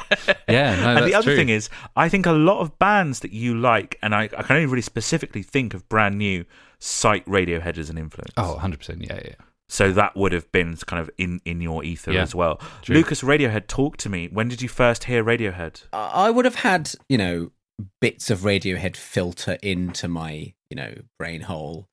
yeah. 0.49 0.75
No, 0.83 0.95
and 0.97 1.05
the 1.05 1.13
other 1.13 1.25
true. 1.27 1.35
thing 1.37 1.49
is, 1.49 1.69
I 1.95 2.09
think 2.09 2.25
a 2.25 2.31
lot 2.33 2.59
of 2.61 2.77
bands 2.79 3.19
that 3.21 3.31
you 3.31 3.55
like, 3.57 3.97
and 4.01 4.13
I, 4.13 4.23
I 4.23 4.43
can 4.43 4.55
only 4.57 4.65
really 4.65 4.81
specifically 4.81 5.43
think 5.43 5.73
of 5.73 5.87
brand 5.87 6.17
new, 6.17 6.43
cite 6.79 7.25
Radiohead 7.25 7.77
as 7.77 7.89
an 7.89 7.97
influence. 7.97 8.33
oh, 8.37 8.53
100 8.53 8.79
percent. 8.79 9.03
Yeah, 9.03 9.19
yeah. 9.23 9.35
So 9.67 9.91
that 9.93 10.15
would 10.15 10.31
have 10.31 10.51
been 10.51 10.75
kind 10.77 11.01
of 11.01 11.09
in, 11.17 11.41
in 11.43 11.59
your 11.59 11.83
ether 11.83 12.11
Yeah, 12.11 12.21
as 12.21 12.35
well. 12.35 12.61
true. 12.83 12.95
Lucas, 12.95 13.21
Radiohead, 13.23 13.65
talk 13.67 13.97
to 13.97 14.09
me. 14.09 14.27
When 14.31 14.47
did 14.47 14.61
you 14.61 14.69
first 14.69 15.05
hear 15.05 15.23
Radiohead? 15.23 15.83
I 15.91 16.27
I 16.27 16.29
would 16.29 16.45
have 16.45 16.55
had, 16.55 16.91
you 17.09 17.17
know, 17.17 17.51
bits 17.99 18.29
of 18.29 18.41
Radiohead 18.41 18.95
filter 18.95 19.57
into 19.63 20.07
my, 20.07 20.53
you 20.69 20.75
know, 20.75 20.93
brain 21.17 21.41
hole 21.41 21.87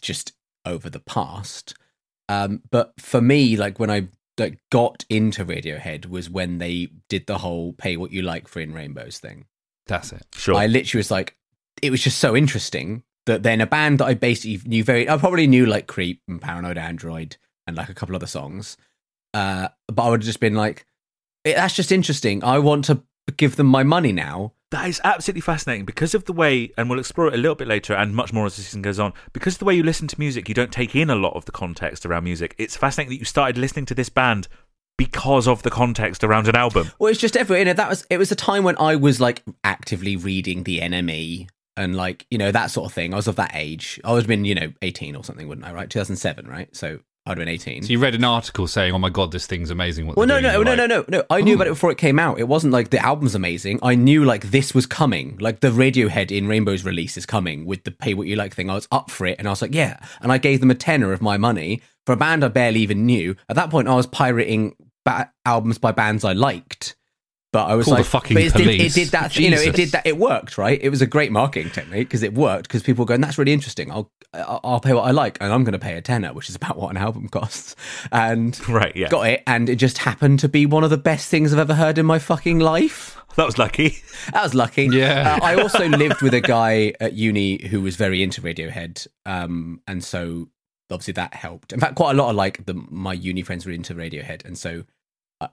just 0.00 0.32
over 0.66 0.90
the 0.90 0.98
past. 1.00 1.74
Um, 2.28 2.62
but 2.70 2.92
for 2.98 3.20
me, 3.20 3.56
like 3.56 3.78
when 3.78 3.90
I 3.90 4.08
like 4.38 4.58
got 4.72 5.04
into 5.08 5.44
Radiohead 5.44 6.06
was 6.06 6.28
when 6.28 6.58
they 6.58 6.88
did 7.08 7.26
the 7.28 7.38
whole 7.38 7.72
pay 7.72 7.96
what 7.96 8.10
you 8.10 8.22
like 8.22 8.48
for 8.48 8.58
in 8.60 8.72
rainbows 8.72 9.18
thing. 9.18 9.44
That's 9.86 10.12
it. 10.12 10.26
Sure. 10.34 10.56
I 10.56 10.66
literally 10.66 10.98
was 11.00 11.10
like, 11.10 11.36
it 11.82 11.90
was 11.90 12.02
just 12.02 12.18
so 12.18 12.34
interesting 12.34 13.02
that 13.26 13.42
then 13.42 13.60
a 13.60 13.66
band 13.66 13.98
that 13.98 14.06
I 14.06 14.14
basically 14.14 14.68
knew 14.68 14.84
very, 14.84 15.08
I 15.08 15.16
probably 15.16 15.46
knew 15.46 15.66
like 15.66 15.86
Creep 15.86 16.20
and 16.28 16.40
Paranoid 16.40 16.78
Android 16.78 17.36
and 17.66 17.76
like 17.76 17.88
a 17.88 17.94
couple 17.94 18.16
other 18.16 18.26
songs. 18.26 18.76
Uh, 19.34 19.68
but 19.88 20.02
I 20.02 20.10
would 20.10 20.20
have 20.20 20.26
just 20.26 20.40
been 20.40 20.54
like, 20.54 20.86
that's 21.44 21.74
just 21.74 21.92
interesting. 21.92 22.42
I 22.44 22.58
want 22.58 22.84
to 22.86 23.02
give 23.36 23.56
them 23.56 23.66
my 23.66 23.82
money 23.82 24.12
now. 24.12 24.52
That 24.70 24.88
is 24.88 25.00
absolutely 25.04 25.42
fascinating 25.42 25.84
because 25.84 26.14
of 26.14 26.24
the 26.24 26.32
way, 26.32 26.72
and 26.78 26.88
we'll 26.88 26.98
explore 26.98 27.28
it 27.28 27.34
a 27.34 27.36
little 27.36 27.54
bit 27.54 27.68
later 27.68 27.92
and 27.94 28.14
much 28.14 28.32
more 28.32 28.46
as 28.46 28.56
the 28.56 28.62
season 28.62 28.80
goes 28.80 28.98
on. 28.98 29.12
Because 29.32 29.54
of 29.54 29.58
the 29.58 29.64
way 29.66 29.74
you 29.74 29.82
listen 29.82 30.08
to 30.08 30.18
music, 30.18 30.48
you 30.48 30.54
don't 30.54 30.72
take 30.72 30.96
in 30.96 31.10
a 31.10 31.14
lot 31.14 31.34
of 31.34 31.44
the 31.44 31.52
context 31.52 32.06
around 32.06 32.24
music. 32.24 32.54
It's 32.58 32.76
fascinating 32.76 33.10
that 33.10 33.18
you 33.18 33.26
started 33.26 33.58
listening 33.58 33.86
to 33.86 33.94
this 33.94 34.08
band 34.08 34.48
because 34.96 35.46
of 35.46 35.62
the 35.62 35.70
context 35.70 36.24
around 36.24 36.48
an 36.48 36.56
album. 36.56 36.90
Well, 36.98 37.10
it's 37.10 37.20
just 37.20 37.36
everywhere. 37.36 37.60
You 37.60 37.64
know, 37.66 37.72
that 37.74 37.88
was 37.88 38.06
it 38.08 38.18
was 38.18 38.32
a 38.32 38.36
time 38.36 38.64
when 38.64 38.76
I 38.78 38.96
was 38.96 39.20
like 39.20 39.42
actively 39.62 40.16
reading 40.16 40.62
the 40.62 40.80
NME 40.80 41.48
and 41.76 41.96
like 41.96 42.26
you 42.30 42.38
know 42.38 42.50
that 42.50 42.70
sort 42.70 42.86
of 42.86 42.92
thing. 42.92 43.12
I 43.12 43.16
was 43.16 43.28
of 43.28 43.36
that 43.36 43.52
age. 43.54 44.00
I 44.04 44.12
would 44.12 44.22
have 44.22 44.28
been 44.28 44.44
you 44.44 44.54
know 44.54 44.72
eighteen 44.82 45.16
or 45.16 45.24
something, 45.24 45.48
wouldn't 45.48 45.66
I? 45.66 45.72
Right, 45.72 45.88
two 45.88 45.98
thousand 45.98 46.16
seven, 46.16 46.46
right? 46.46 46.74
So 46.74 46.98
I'd 47.24 47.30
have 47.30 47.38
been 47.38 47.48
eighteen. 47.48 47.82
So 47.82 47.90
you 47.90 47.98
read 48.00 48.14
an 48.14 48.24
article 48.24 48.66
saying, 48.66 48.92
"Oh 48.92 48.98
my 48.98 49.08
god, 49.08 49.30
this 49.32 49.46
thing's 49.46 49.70
amazing." 49.70 50.06
What 50.06 50.16
Well, 50.16 50.26
no, 50.26 50.40
no, 50.40 50.52
doing," 50.52 50.64
no, 50.64 50.72
and 50.72 50.78
no, 50.78 50.86
no, 50.86 51.04
no. 51.08 51.24
I 51.30 51.40
knew 51.40 51.52
Ooh. 51.52 51.54
about 51.54 51.68
it 51.68 51.70
before 51.70 51.92
it 51.92 51.98
came 51.98 52.18
out. 52.18 52.40
It 52.40 52.48
wasn't 52.48 52.72
like 52.72 52.90
the 52.90 52.98
album's 52.98 53.34
amazing. 53.34 53.78
I 53.82 53.94
knew 53.94 54.24
like 54.24 54.50
this 54.50 54.74
was 54.74 54.86
coming. 54.86 55.38
Like 55.38 55.60
the 55.60 55.68
Radiohead 55.68 56.30
in 56.30 56.48
Rainbow's 56.48 56.84
release 56.84 57.16
is 57.16 57.24
coming 57.26 57.64
with 57.64 57.84
the 57.84 57.92
pay 57.92 58.14
what 58.14 58.26
you 58.26 58.36
like 58.36 58.54
thing. 58.54 58.70
I 58.70 58.74
was 58.74 58.88
up 58.90 59.10
for 59.10 59.26
it, 59.26 59.36
and 59.38 59.46
I 59.46 59.50
was 59.50 59.62
like, 59.62 59.74
yeah. 59.74 59.98
And 60.20 60.32
I 60.32 60.38
gave 60.38 60.60
them 60.60 60.70
a 60.70 60.74
tenner 60.74 61.12
of 61.12 61.22
my 61.22 61.36
money 61.36 61.80
for 62.06 62.12
a 62.12 62.16
band 62.16 62.44
I 62.44 62.48
barely 62.48 62.80
even 62.80 63.06
knew. 63.06 63.36
At 63.48 63.56
that 63.56 63.70
point, 63.70 63.86
I 63.86 63.94
was 63.94 64.06
pirating 64.06 64.74
ba- 65.04 65.32
albums 65.46 65.78
by 65.78 65.92
bands 65.92 66.24
I 66.24 66.32
liked. 66.32 66.96
But 67.52 67.66
I 67.66 67.74
was 67.74 67.84
Call 67.84 67.94
the 67.96 68.00
like, 68.00 68.06
fucking 68.08 68.34
but 68.34 68.42
it 68.44 68.52
did, 68.54 68.60
it 68.62 68.64
police. 68.78 68.94
did 68.94 69.08
that. 69.08 69.36
You 69.36 69.50
know, 69.50 69.58
it 69.60 69.74
did 69.74 69.90
that. 69.92 70.06
It 70.06 70.16
worked, 70.16 70.56
right? 70.56 70.78
It 70.82 70.88
was 70.88 71.02
a 71.02 71.06
great 71.06 71.30
marketing 71.30 71.70
technique 71.70 72.08
because 72.08 72.22
it 72.22 72.32
worked. 72.32 72.62
Because 72.62 72.82
people 72.82 73.02
were 73.02 73.06
going, 73.06 73.20
"That's 73.20 73.36
really 73.36 73.52
interesting. 73.52 73.90
I'll 73.92 74.10
I'll 74.32 74.60
I'll 74.64 74.80
pay 74.80 74.94
what 74.94 75.02
I 75.02 75.10
like, 75.10 75.36
and 75.38 75.52
I'm 75.52 75.62
going 75.62 75.74
to 75.74 75.78
pay 75.78 75.94
a 75.98 76.00
tenner, 76.00 76.32
which 76.32 76.48
is 76.48 76.56
about 76.56 76.78
what 76.78 76.90
an 76.90 76.96
album 76.96 77.28
costs." 77.28 77.76
And 78.10 78.58
Right, 78.68 78.96
yeah. 78.96 79.08
got 79.10 79.28
it, 79.28 79.42
and 79.46 79.68
it 79.68 79.76
just 79.76 79.98
happened 79.98 80.40
to 80.40 80.48
be 80.48 80.64
one 80.64 80.82
of 80.82 80.88
the 80.88 80.96
best 80.96 81.28
things 81.28 81.52
I've 81.52 81.58
ever 81.58 81.74
heard 81.74 81.98
in 81.98 82.06
my 82.06 82.18
fucking 82.18 82.58
life. 82.58 83.18
That 83.36 83.44
was 83.46 83.58
lucky. 83.58 83.96
That 84.32 84.42
was 84.42 84.54
lucky. 84.54 84.88
Yeah. 84.92 85.38
Uh, 85.40 85.44
I 85.44 85.54
also 85.56 85.88
lived 85.88 86.22
with 86.22 86.32
a 86.34 86.40
guy 86.40 86.94
at 87.00 87.12
uni 87.14 87.66
who 87.66 87.80
was 87.82 87.96
very 87.96 88.22
into 88.22 88.40
Radiohead, 88.40 89.06
um, 89.26 89.80
and 89.86 90.02
so 90.02 90.48
obviously 90.90 91.12
that 91.14 91.34
helped. 91.34 91.72
In 91.72 91.80
fact, 91.80 91.96
quite 91.96 92.12
a 92.12 92.14
lot 92.14 92.30
of 92.30 92.36
like 92.36 92.64
the, 92.64 92.74
my 92.88 93.12
uni 93.12 93.42
friends 93.42 93.66
were 93.66 93.72
into 93.72 93.94
Radiohead, 93.94 94.44
and 94.46 94.56
so 94.56 94.84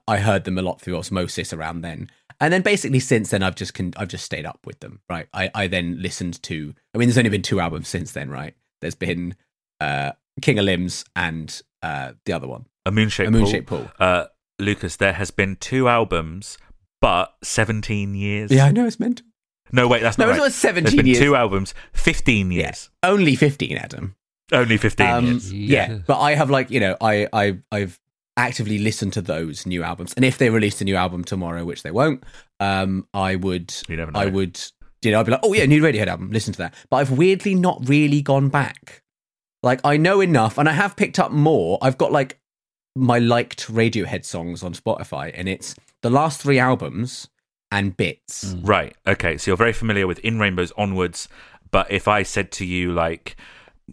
I, 0.08 0.18
heard 0.18 0.44
them 0.44 0.58
a 0.58 0.62
lot 0.62 0.80
through 0.80 0.96
osmosis 0.96 1.52
around 1.52 1.80
then. 1.82 2.10
And 2.40 2.52
then 2.52 2.62
basically 2.62 3.00
since 3.00 3.30
then, 3.30 3.42
I've 3.42 3.54
just 3.54 3.74
con- 3.74 3.92
I've 3.96 4.08
just 4.08 4.24
stayed 4.24 4.46
up 4.46 4.60
with 4.64 4.80
them. 4.80 5.00
Right. 5.08 5.26
I, 5.34 5.50
I 5.54 5.66
then 5.66 6.00
listened 6.00 6.42
to. 6.44 6.74
I 6.94 6.98
mean, 6.98 7.08
there's 7.08 7.18
only 7.18 7.30
been 7.30 7.42
two 7.42 7.60
albums 7.60 7.88
since 7.88 8.12
then. 8.12 8.30
Right. 8.30 8.54
There's 8.80 8.94
been 8.94 9.34
uh, 9.80 10.12
King 10.40 10.58
of 10.58 10.64
Limbs 10.64 11.04
and 11.14 11.60
uh, 11.82 12.12
the 12.24 12.32
other 12.32 12.46
one, 12.48 12.66
A 12.86 12.90
Moonshaped 12.90 13.28
A 13.28 13.30
Moonshaped 13.30 13.66
Pool. 13.66 13.78
Pool. 13.80 13.90
Uh, 13.98 14.24
Lucas, 14.58 14.96
there 14.96 15.12
has 15.14 15.30
been 15.30 15.56
two 15.56 15.88
albums, 15.88 16.58
but 17.00 17.34
17 17.42 18.14
years. 18.14 18.50
Yeah, 18.50 18.66
I 18.66 18.70
know 18.72 18.86
it's 18.86 19.00
meant. 19.00 19.22
No, 19.72 19.86
wait, 19.88 20.02
that's 20.02 20.18
No, 20.18 20.26
not 20.26 20.32
it's 20.32 20.38
right. 20.40 20.44
not 20.46 20.52
17 20.52 20.82
There's 20.84 20.96
been 20.96 21.06
years. 21.06 21.18
two 21.18 21.36
albums, 21.36 21.74
15 21.92 22.50
years. 22.50 22.90
Yeah. 23.02 23.10
Only 23.10 23.36
15, 23.36 23.76
Adam. 23.76 24.16
Only 24.52 24.76
15 24.78 25.06
Um, 25.06 25.26
years. 25.26 25.52
yeah, 25.52 25.88
Yes. 25.92 26.02
but 26.06 26.18
I 26.20 26.34
have 26.34 26.50
like 26.50 26.70
you 26.72 26.80
know 26.80 26.96
I 27.00 27.28
I 27.32 27.58
I've 27.70 28.00
actively 28.40 28.78
listen 28.78 29.10
to 29.12 29.22
those 29.22 29.66
new 29.66 29.82
albums, 29.82 30.12
and 30.14 30.24
if 30.24 30.38
they 30.38 30.50
released 30.50 30.80
a 30.80 30.84
new 30.84 30.96
album 30.96 31.24
tomorrow, 31.24 31.64
which 31.64 31.82
they 31.82 31.90
won't, 31.90 32.24
um, 32.58 33.06
I 33.14 33.36
would 33.36 33.74
You 33.88 33.96
never 33.96 34.12
know. 34.12 34.20
I 34.20 34.26
would 34.26 34.60
you 35.02 35.10
know 35.10 35.20
I'd 35.20 35.26
be 35.26 35.32
like, 35.32 35.40
oh 35.42 35.52
yeah, 35.52 35.66
new 35.66 35.82
Radiohead 35.82 36.08
album, 36.08 36.30
listen 36.30 36.52
to 36.52 36.58
that. 36.58 36.74
But 36.90 36.96
I've 36.98 37.10
weirdly 37.10 37.54
not 37.54 37.88
really 37.88 38.22
gone 38.22 38.48
back. 38.48 39.02
Like 39.62 39.80
I 39.84 39.96
know 39.96 40.20
enough, 40.20 40.58
and 40.58 40.68
I 40.68 40.72
have 40.72 40.96
picked 40.96 41.18
up 41.18 41.32
more. 41.32 41.78
I've 41.82 41.98
got 41.98 42.12
like 42.12 42.38
my 42.96 43.18
liked 43.18 43.68
Radiohead 43.68 44.24
songs 44.24 44.62
on 44.62 44.74
Spotify, 44.74 45.30
and 45.34 45.48
it's 45.48 45.74
the 46.02 46.10
last 46.10 46.40
three 46.40 46.58
albums 46.58 47.28
and 47.70 47.96
bits. 47.96 48.52
Mm. 48.52 48.68
Right. 48.68 48.96
Okay. 49.06 49.38
So 49.38 49.50
you're 49.50 49.56
very 49.56 49.72
familiar 49.72 50.06
with 50.06 50.18
In 50.20 50.38
Rainbows 50.38 50.72
onwards, 50.76 51.28
but 51.70 51.90
if 51.90 52.08
I 52.08 52.22
said 52.22 52.50
to 52.52 52.64
you 52.64 52.92
like, 52.92 53.36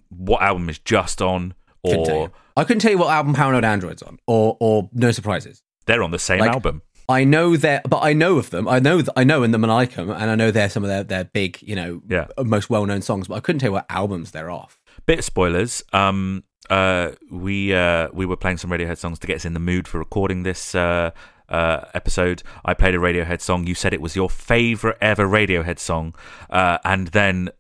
what 0.10 0.42
album 0.42 0.70
is 0.70 0.80
just 0.80 1.22
on, 1.22 1.54
or 1.84 1.94
you. 1.94 2.32
I 2.58 2.64
couldn't 2.66 2.82
tell 2.82 2.92
you 2.92 2.98
what 2.98 3.10
album 3.10 3.34
Paranoid 3.34 3.64
Android's 3.64 4.02
on, 4.04 4.18
or 4.28 4.58
or 4.60 4.90
No 4.94 5.12
Surprises. 5.12 5.64
they're 5.86 6.04
on 6.04 6.12
the 6.12 6.20
same 6.20 6.40
Like- 6.42 6.52
album. 6.52 6.82
I 7.10 7.24
know 7.24 7.56
their, 7.56 7.82
but 7.88 8.02
I 8.04 8.12
know 8.12 8.38
of 8.38 8.50
them. 8.50 8.68
I 8.68 8.80
know, 8.80 8.98
th- 8.98 9.08
I 9.16 9.24
know 9.24 9.42
in 9.44 9.52
them 9.52 9.64
and 9.64 9.72
I 9.72 9.86
them, 9.86 10.10
and 10.10 10.30
I 10.30 10.36
know 10.36 10.52
they're 10.52 10.70
some 10.70 10.84
of 10.84 10.90
their, 10.90 11.06
their 11.06 11.24
big, 11.24 11.58
you 11.62 11.74
know, 11.74 12.02
Yeah. 12.10 12.26
most 12.44 12.70
well 12.70 12.86
known 12.86 13.02
songs. 13.02 13.30
But 13.30 13.36
I 13.36 13.40
couldn't 13.40 13.60
tell 13.60 13.70
you 13.70 13.74
what 13.74 13.86
albums 13.90 14.32
they're 14.32 14.52
off. 14.52 14.78
Bit 15.06 15.20
of 15.20 15.24
spoilers. 15.24 15.82
Um, 15.94 16.44
uh, 16.70 17.12
we 17.32 17.74
uh, 17.74 18.10
we 18.12 18.26
were 18.26 18.36
playing 18.36 18.58
some 18.58 18.70
Radiohead 18.72 18.98
songs 18.98 19.20
to 19.20 19.28
get 19.28 19.38
us 19.38 19.46
in 19.46 19.54
the 19.54 19.60
mood 19.62 19.88
for 19.88 20.00
recording 20.00 20.44
this 20.44 20.76
uh, 20.76 21.12
uh, 21.48 21.86
episode. 21.94 22.44
I 22.66 22.74
played 22.74 22.94
a 22.94 22.98
Radiohead 22.98 23.40
song. 23.40 23.68
You 23.68 23.74
said 23.76 23.94
it 23.94 24.02
was 24.02 24.18
your 24.18 24.30
favorite 24.30 24.98
ever 25.00 25.26
Radiohead 25.26 25.80
song, 25.80 26.14
uh, 26.50 26.80
and 26.84 27.08
then 27.10 27.52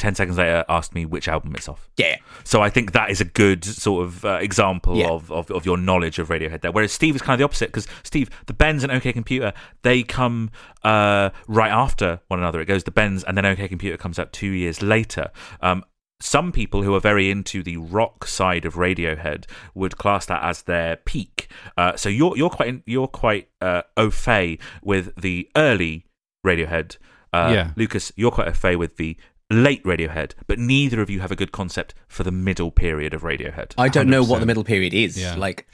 ten 0.00 0.14
seconds 0.16 0.36
later 0.38 0.64
asked 0.68 0.94
me 0.94 1.04
which 1.06 1.28
album 1.28 1.54
it's 1.54 1.68
off. 1.68 1.88
Yeah, 1.96 2.16
So 2.42 2.60
I 2.62 2.70
think 2.70 2.92
that 2.92 3.10
is 3.10 3.20
a 3.20 3.24
good 3.24 3.64
sort 3.64 4.04
of 4.06 4.24
uh, 4.24 4.38
example 4.40 4.96
Yeah. 4.96 5.08
of, 5.10 5.30
of 5.30 5.50
of 5.50 5.64
your 5.64 5.76
knowledge 5.76 6.18
of 6.18 6.28
Radiohead 6.28 6.62
there. 6.62 6.72
Whereas 6.72 6.90
Steve 6.92 7.14
is 7.14 7.22
kind 7.22 7.34
of 7.34 7.38
the 7.38 7.44
opposite 7.44 7.68
because 7.68 7.86
Steve, 8.02 8.28
the 8.46 8.52
Bends 8.54 8.82
and 8.82 8.90
OK 8.90 9.12
Computer, 9.12 9.52
they 9.82 10.02
come 10.02 10.50
uh, 10.82 11.30
right 11.46 11.70
after 11.70 12.20
one 12.28 12.40
another. 12.40 12.60
It 12.60 12.66
goes 12.66 12.82
the 12.84 12.90
Bends 12.90 13.22
and 13.24 13.36
then 13.36 13.46
OK 13.46 13.68
Computer 13.68 13.96
comes 13.96 14.18
out 14.18 14.32
two 14.32 14.50
years 14.50 14.82
later. 14.82 15.30
Um, 15.60 15.84
some 16.22 16.52
people 16.52 16.82
who 16.82 16.94
are 16.94 17.00
very 17.00 17.30
into 17.30 17.62
the 17.62 17.78
rock 17.78 18.26
side 18.26 18.66
of 18.66 18.74
Radiohead 18.74 19.46
would 19.74 19.96
class 19.96 20.26
that 20.26 20.42
as 20.42 20.62
their 20.62 20.96
peak. 20.96 21.48
Uh, 21.78 21.96
so 21.96 22.08
you're 22.10 22.36
you're 22.36 22.50
quite 22.50 22.82
you're 22.84 23.08
quite 23.08 23.48
uh, 23.62 23.82
au 23.96 24.10
fait 24.10 24.58
with 24.82 25.14
the 25.20 25.48
early 25.56 26.04
Radiohead. 26.46 26.96
Uh, 27.32 27.50
Yeah. 27.54 27.70
Lucas, 27.76 28.12
you're 28.16 28.30
quite 28.32 28.48
au 28.48 28.52
fait 28.52 28.76
with 28.76 28.96
the 28.98 29.16
late 29.50 29.82
Radiohead, 29.84 30.32
but 30.46 30.58
neither 30.58 31.00
of 31.00 31.10
you 31.10 31.20
have 31.20 31.30
a 31.32 31.36
good 31.36 31.52
concept 31.52 31.94
for 32.08 32.22
the 32.22 32.30
middle 32.32 32.70
period 32.70 33.12
of 33.14 33.22
Radiohead. 33.22 33.74
I 33.76 33.88
don't 33.88 34.08
know 34.08 34.22
what 34.24 34.40
the 34.40 34.46
middle 34.46 34.64
period 34.64 34.94
is. 34.94 35.18
Yeah. 35.20 35.34
Like, 35.36 35.66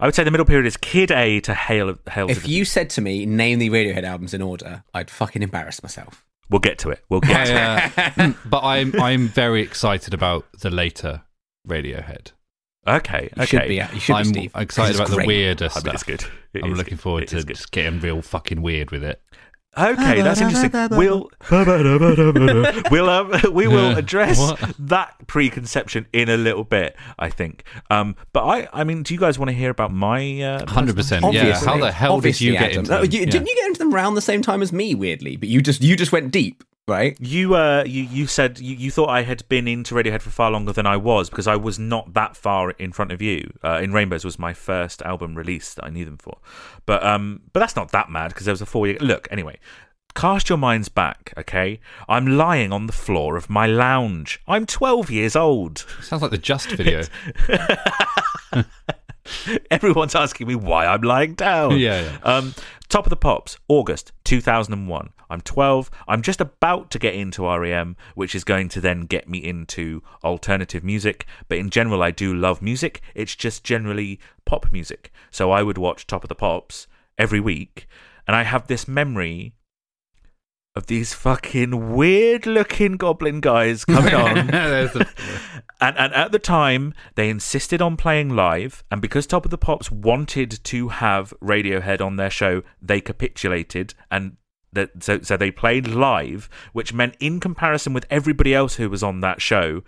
I 0.00 0.06
would 0.06 0.14
say 0.14 0.24
the 0.24 0.30
middle 0.30 0.46
period 0.46 0.66
is 0.66 0.76
Kid 0.76 1.10
A 1.10 1.40
to 1.40 1.54
Hail. 1.54 1.96
Hail 2.10 2.26
to 2.28 2.32
if 2.32 2.42
the- 2.44 2.50
you 2.50 2.64
said 2.64 2.90
to 2.90 3.00
me, 3.00 3.26
name 3.26 3.58
the 3.58 3.70
Radiohead 3.70 4.04
albums 4.04 4.34
in 4.34 4.42
order, 4.42 4.82
I'd 4.94 5.10
fucking 5.10 5.42
embarrass 5.42 5.82
myself. 5.82 6.24
we'll 6.48 6.58
get 6.60 6.78
to 6.78 6.90
it. 6.90 7.04
We'll 7.08 7.20
get 7.20 7.46
to 7.46 7.52
it. 7.52 7.54
Yeah, 7.54 8.12
yeah. 8.16 8.32
but 8.46 8.62
I'm 8.64 9.00
I'm 9.00 9.28
very 9.28 9.62
excited 9.62 10.12
about 10.14 10.46
the 10.60 10.70
later 10.70 11.22
Radiohead. 11.68 12.32
Okay, 12.88 13.28
You 13.36 13.42
okay. 13.42 13.46
should 13.46 13.68
be, 13.68 13.74
you 13.74 14.00
should 14.00 14.16
I'm 14.16 14.32
be, 14.32 14.40
Steve. 14.40 14.52
excited 14.56 14.90
It's 14.92 14.98
about 14.98 15.10
the 15.10 15.16
great. 15.16 15.26
weirder 15.28 15.66
I 15.66 15.68
stuff. 15.68 15.94
it's 15.94 16.02
good. 16.02 16.24
It 16.54 16.64
I'm 16.64 16.72
is 16.72 16.78
looking 16.78 16.96
good. 16.96 17.00
forward 17.02 17.22
It 17.24 17.28
to 17.28 17.44
just 17.44 17.70
getting 17.72 18.00
real 18.00 18.22
fucking 18.22 18.62
weird 18.62 18.90
with 18.90 19.04
it. 19.04 19.20
Okay, 19.78 20.20
that's 20.22 20.40
interesting. 20.40 20.72
We'll 20.98 21.30
we'll 22.90 23.08
um, 23.08 23.32
we 23.52 23.68
will 23.68 23.96
address 23.96 24.38
What? 24.38 24.74
that 24.80 25.14
preconception 25.28 26.06
in 26.12 26.28
a 26.28 26.36
little 26.36 26.64
bit. 26.64 26.96
I 27.18 27.30
think. 27.30 27.62
Um, 27.88 28.16
but 28.32 28.44
I, 28.44 28.68
I 28.72 28.84
mean, 28.84 29.02
do 29.04 29.14
you 29.14 29.20
guys 29.20 29.38
want 29.38 29.48
to 29.50 29.54
hear 29.54 29.70
about 29.70 29.92
my? 29.92 30.40
Uh, 30.42 30.66
Hundred 30.70 30.96
percent. 30.96 31.22
Yeah. 31.32 31.40
Obviously. 31.40 31.66
How 31.68 31.78
the 31.78 31.92
hell 31.92 32.14
Obviously, 32.14 32.46
did 32.48 32.52
you 32.54 32.58
get 32.58 32.72
into 32.76 32.90
No, 32.90 33.02
them? 33.02 33.10
you- 33.12 33.20
Yeah. 33.20 33.26
Didn't 33.26 33.46
you 33.48 33.54
get 33.54 33.66
into 33.66 33.78
them 33.78 33.94
around 33.94 34.14
the 34.14 34.20
same 34.22 34.42
time 34.42 34.60
as 34.62 34.72
me? 34.72 34.94
Weirdly, 34.94 35.36
but 35.36 35.48
you 35.48 35.62
just 35.62 35.82
you 35.82 35.94
just 35.96 36.10
went 36.12 36.32
deep, 36.32 36.64
right? 36.88 37.16
You 37.20 37.54
uh 37.54 37.84
you, 37.86 38.02
you 38.02 38.26
said 38.26 38.58
you, 38.58 38.74
you 38.74 38.90
thought 38.90 39.08
I 39.08 39.22
had 39.22 39.48
been 39.48 39.68
into 39.68 39.94
Radiohead 39.94 40.22
for 40.22 40.30
far 40.30 40.50
longer 40.50 40.72
than 40.72 40.86
I 40.86 40.96
was 40.96 41.30
because 41.30 41.46
I 41.46 41.56
was 41.56 41.78
not 41.78 42.14
that 42.14 42.36
far 42.36 42.70
in 42.72 42.92
front 42.92 43.12
of 43.12 43.22
you. 43.22 43.52
Uh, 43.62 43.80
in 43.82 43.92
Rainbows 43.92 44.24
was 44.24 44.38
my 44.38 44.52
first 44.52 45.02
album 45.02 45.34
release 45.36 45.74
that 45.74 45.84
I 45.84 45.90
knew 45.90 46.04
them 46.04 46.16
for, 46.18 46.38
but 46.86 47.04
um 47.04 47.42
but 47.52 47.60
that's 47.60 47.76
not 47.76 47.92
that 47.92 48.10
mad 48.10 48.28
because 48.28 48.46
there 48.46 48.52
was 48.52 48.62
a 48.62 48.66
four 48.66 48.86
year 48.86 48.98
look 49.00 49.28
anyway. 49.30 49.58
Cast 50.14 50.48
your 50.48 50.58
minds 50.58 50.88
back, 50.88 51.32
okay? 51.38 51.78
I'm 52.08 52.26
lying 52.26 52.72
on 52.72 52.86
the 52.86 52.92
floor 52.92 53.36
of 53.36 53.48
my 53.48 53.66
lounge. 53.68 54.40
I'm 54.48 54.66
12 54.66 55.08
years 55.08 55.36
old. 55.36 55.86
Sounds 56.02 56.20
like 56.20 56.32
the 56.32 56.36
Just 56.38 56.68
video. 56.68 57.04
Everyone's 59.70 60.16
asking 60.16 60.48
me 60.48 60.56
why 60.56 60.86
I'm 60.86 61.02
lying 61.02 61.34
down. 61.34 61.70
Yeah, 61.78 62.02
yeah. 62.02 62.18
Um, 62.24 62.54
Top 62.90 63.06
of 63.06 63.10
the 63.10 63.16
Pops, 63.16 63.56
August 63.68 64.10
2001. 64.24 65.10
I'm 65.30 65.40
12. 65.42 65.90
I'm 66.08 66.22
just 66.22 66.40
about 66.40 66.90
to 66.90 66.98
get 66.98 67.14
into 67.14 67.46
REM, 67.46 67.96
which 68.16 68.34
is 68.34 68.42
going 68.42 68.68
to 68.70 68.80
then 68.80 69.02
get 69.02 69.28
me 69.28 69.38
into 69.38 70.02
alternative 70.24 70.82
music. 70.82 71.24
But 71.46 71.58
in 71.58 71.70
general, 71.70 72.02
I 72.02 72.10
do 72.10 72.34
love 72.34 72.60
music. 72.60 73.00
It's 73.14 73.36
just 73.36 73.62
generally 73.62 74.18
pop 74.44 74.72
music. 74.72 75.12
So 75.30 75.52
I 75.52 75.62
would 75.62 75.78
watch 75.78 76.08
Top 76.08 76.24
of 76.24 76.28
the 76.28 76.34
Pops 76.34 76.88
every 77.16 77.38
week. 77.38 77.86
And 78.26 78.34
I 78.34 78.42
have 78.42 78.66
this 78.66 78.88
memory 78.88 79.52
of 80.76 80.86
these 80.86 81.12
fucking 81.14 81.94
weird 81.94 82.46
looking 82.46 82.96
goblin 82.96 83.40
guys 83.40 83.84
coming 83.84 84.14
on. 84.14 84.46
The- 84.50 85.08
And, 85.82 85.96
and 85.96 86.12
at 86.12 86.30
the 86.30 86.38
time, 86.38 86.92
they 87.14 87.30
insisted 87.30 87.80
on 87.80 87.96
playing 87.96 88.28
live, 88.36 88.84
and 88.90 89.00
because 89.00 89.26
Top 89.26 89.46
of 89.46 89.50
the 89.50 89.56
Pops 89.56 89.90
wanted 89.90 90.62
to 90.64 90.88
have 90.88 91.32
Radiohead 91.42 92.02
on 92.02 92.16
their 92.16 92.28
show, 92.28 92.62
they 92.82 93.00
capitulated, 93.00 93.94
and 94.10 94.36
that 94.74 95.02
so 95.02 95.20
so 95.22 95.38
they 95.38 95.50
played 95.50 95.88
live, 95.88 96.50
which 96.74 96.92
meant 96.92 97.16
in 97.18 97.40
comparison 97.40 97.94
with 97.94 98.04
everybody 98.10 98.54
else 98.54 98.74
who 98.74 98.90
was 98.90 99.02
on 99.02 99.20
that 99.20 99.40
show, 99.40 99.82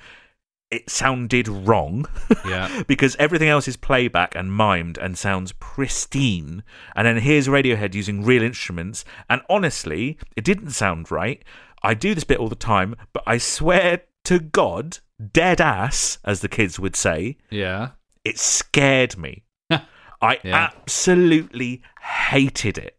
it 0.72 0.88
sounded 0.90 1.46
wrong 1.46 2.06
Yeah. 2.46 2.82
because 2.88 3.14
everything 3.16 3.48
else 3.48 3.68
is 3.68 3.76
playback 3.76 4.34
and 4.34 4.50
mimed 4.50 4.96
and 4.98 5.16
sounds 5.16 5.52
pristine. 5.52 6.62
And 6.96 7.06
then 7.06 7.18
here's 7.18 7.46
Radiohead 7.46 7.94
using 7.94 8.24
real 8.24 8.42
instruments, 8.42 9.04
and 9.30 9.42
honestly, 9.48 10.18
it 10.36 10.44
didn't 10.44 10.70
sound 10.70 11.10
right. 11.10 11.44
I 11.82 11.94
do 11.94 12.14
this 12.14 12.24
bit 12.24 12.38
all 12.38 12.48
the 12.48 12.54
time, 12.56 12.94
but 13.12 13.22
I 13.26 13.38
swear 13.38 14.02
to 14.24 14.38
God, 14.40 14.98
dead 15.32 15.60
ass, 15.60 16.18
as 16.24 16.40
the 16.40 16.48
kids 16.48 16.78
would 16.80 16.96
say, 16.96 17.36
Yeah. 17.50 17.90
it 18.24 18.38
scared 18.38 19.16
me. 19.18 19.44
I 19.70 20.38
Yeah. 20.44 20.70
absolutely 20.70 21.82
hated 22.00 22.78
it. 22.78 22.96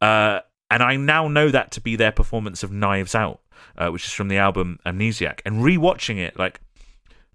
Uh, 0.00 0.40
and 0.70 0.82
I 0.82 0.96
now 0.96 1.28
know 1.28 1.50
that 1.50 1.70
to 1.72 1.80
be 1.80 1.96
their 1.96 2.12
performance 2.12 2.62
of 2.62 2.72
Knives 2.72 3.14
Out, 3.14 3.40
uh, 3.76 3.90
which 3.90 4.06
is 4.06 4.12
from 4.12 4.28
the 4.28 4.38
album 4.38 4.78
Amnesiac. 4.86 5.40
And 5.44 5.62
rewatching 5.62 6.16
it, 6.18 6.38
like, 6.38 6.60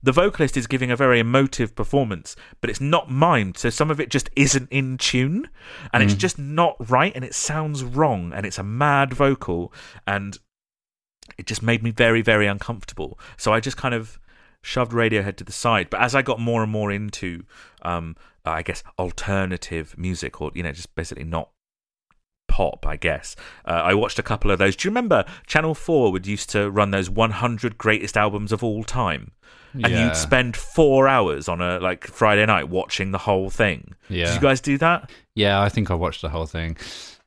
the 0.01 0.11
vocalist 0.11 0.55
is 0.55 0.67
giving 0.67 0.91
a 0.91 0.95
very 0.95 1.19
emotive 1.19 1.75
performance, 1.75 2.35
but 2.61 2.69
it's 2.69 2.81
not 2.81 3.09
mimed. 3.09 3.57
So 3.57 3.69
some 3.69 3.89
of 3.89 3.99
it 3.99 4.09
just 4.09 4.29
isn't 4.35 4.69
in 4.71 4.97
tune 4.97 5.49
and 5.91 6.03
it's 6.03 6.13
just 6.13 6.37
not 6.37 6.75
right 6.89 7.11
and 7.15 7.25
it 7.25 7.33
sounds 7.33 7.83
wrong 7.83 8.31
and 8.33 8.45
it's 8.45 8.59
a 8.59 8.63
mad 8.63 9.13
vocal 9.13 9.73
and 10.05 10.37
it 11.37 11.47
just 11.47 11.63
made 11.63 11.83
me 11.83 11.91
very, 11.91 12.21
very 12.21 12.47
uncomfortable. 12.47 13.19
So 13.37 13.53
I 13.53 13.59
just 13.59 13.77
kind 13.77 13.95
of 13.95 14.19
shoved 14.61 14.91
Radiohead 14.91 15.35
to 15.37 15.43
the 15.43 15.51
side. 15.51 15.89
But 15.89 16.01
as 16.01 16.13
I 16.13 16.21
got 16.21 16.39
more 16.39 16.61
and 16.61 16.71
more 16.71 16.91
into, 16.91 17.43
um, 17.81 18.15
I 18.45 18.61
guess, 18.61 18.83
alternative 18.99 19.95
music 19.97 20.41
or, 20.41 20.51
you 20.53 20.63
know, 20.63 20.71
just 20.71 20.93
basically 20.95 21.23
not 21.23 21.49
pop, 22.57 22.85
I 22.87 22.95
guess. 22.97 23.35
Uh, 23.65 23.81
I 23.91 23.93
watched 23.93 24.17
a 24.19 24.23
couple 24.23 24.49
of 24.51 24.57
those. 24.57 24.75
Do 24.75 24.87
you 24.87 24.89
remember 24.91 25.25
Channel 25.45 25.75
4 25.75 26.11
would 26.11 26.25
used 26.25 26.49
to 26.51 26.71
run 26.71 26.89
those 26.91 27.09
100 27.09 27.77
greatest 27.77 28.17
albums 28.17 28.51
of 28.51 28.63
all 28.63 28.83
time? 28.83 29.31
And 29.73 29.87
Yeah. 29.87 30.05
you'd 30.07 30.15
spend 30.15 30.57
four 30.57 31.07
hours 31.07 31.47
on 31.47 31.61
a 31.61 31.79
like 31.79 32.07
Friday 32.07 32.45
night 32.47 32.67
watching 32.69 33.11
the 33.11 33.19
whole 33.19 33.49
thing. 33.51 33.93
Yeah. 34.09 34.25
Did 34.25 34.35
you 34.35 34.41
guys 34.41 34.59
do 34.61 34.77
that? 34.79 35.11
Yeah, 35.35 35.61
I 35.61 35.69
think 35.69 35.91
I 35.91 35.93
watched 35.93 36.21
the 36.23 36.29
whole 36.29 36.47
thing. 36.47 36.77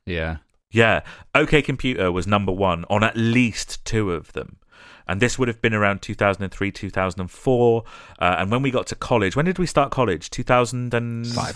Yeah. 0.05 0.37
Yeah. 0.69 1.01
OK 1.33 1.61
Computer 1.61 2.11
was 2.11 2.27
number 2.27 2.51
one 2.51 2.83
on 2.89 3.01
at 3.03 3.15
least 3.15 3.85
two 3.85 4.11
of 4.11 4.33
them. 4.33 4.57
And 5.07 5.21
this 5.21 5.37
would 5.39 5.47
have 5.47 5.61
been 5.61 5.73
around 5.73 6.01
2003, 6.01 6.71
2004. 6.71 7.83
Uh, 8.19 8.35
and 8.39 8.51
when 8.51 8.61
we 8.61 8.71
got 8.71 8.87
to 8.87 8.95
college, 8.95 9.35
when 9.35 9.45
did 9.45 9.57
we 9.59 9.65
start 9.65 9.91
college? 9.91 10.29
2005. 10.29 11.53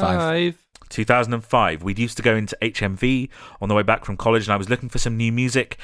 Five. 0.00 0.56
2005. 0.90 1.82
We'd 1.82 1.98
used 1.98 2.16
to 2.18 2.22
go 2.22 2.36
into 2.36 2.56
HMV 2.60 3.30
on 3.60 3.68
the 3.68 3.74
way 3.74 3.82
back 3.82 4.04
from 4.04 4.16
college, 4.16 4.46
and 4.46 4.52
I 4.52 4.56
was 4.56 4.68
looking 4.68 4.88
for 4.88 4.98
some 4.98 5.16
new 5.16 5.32
music. 5.32 5.78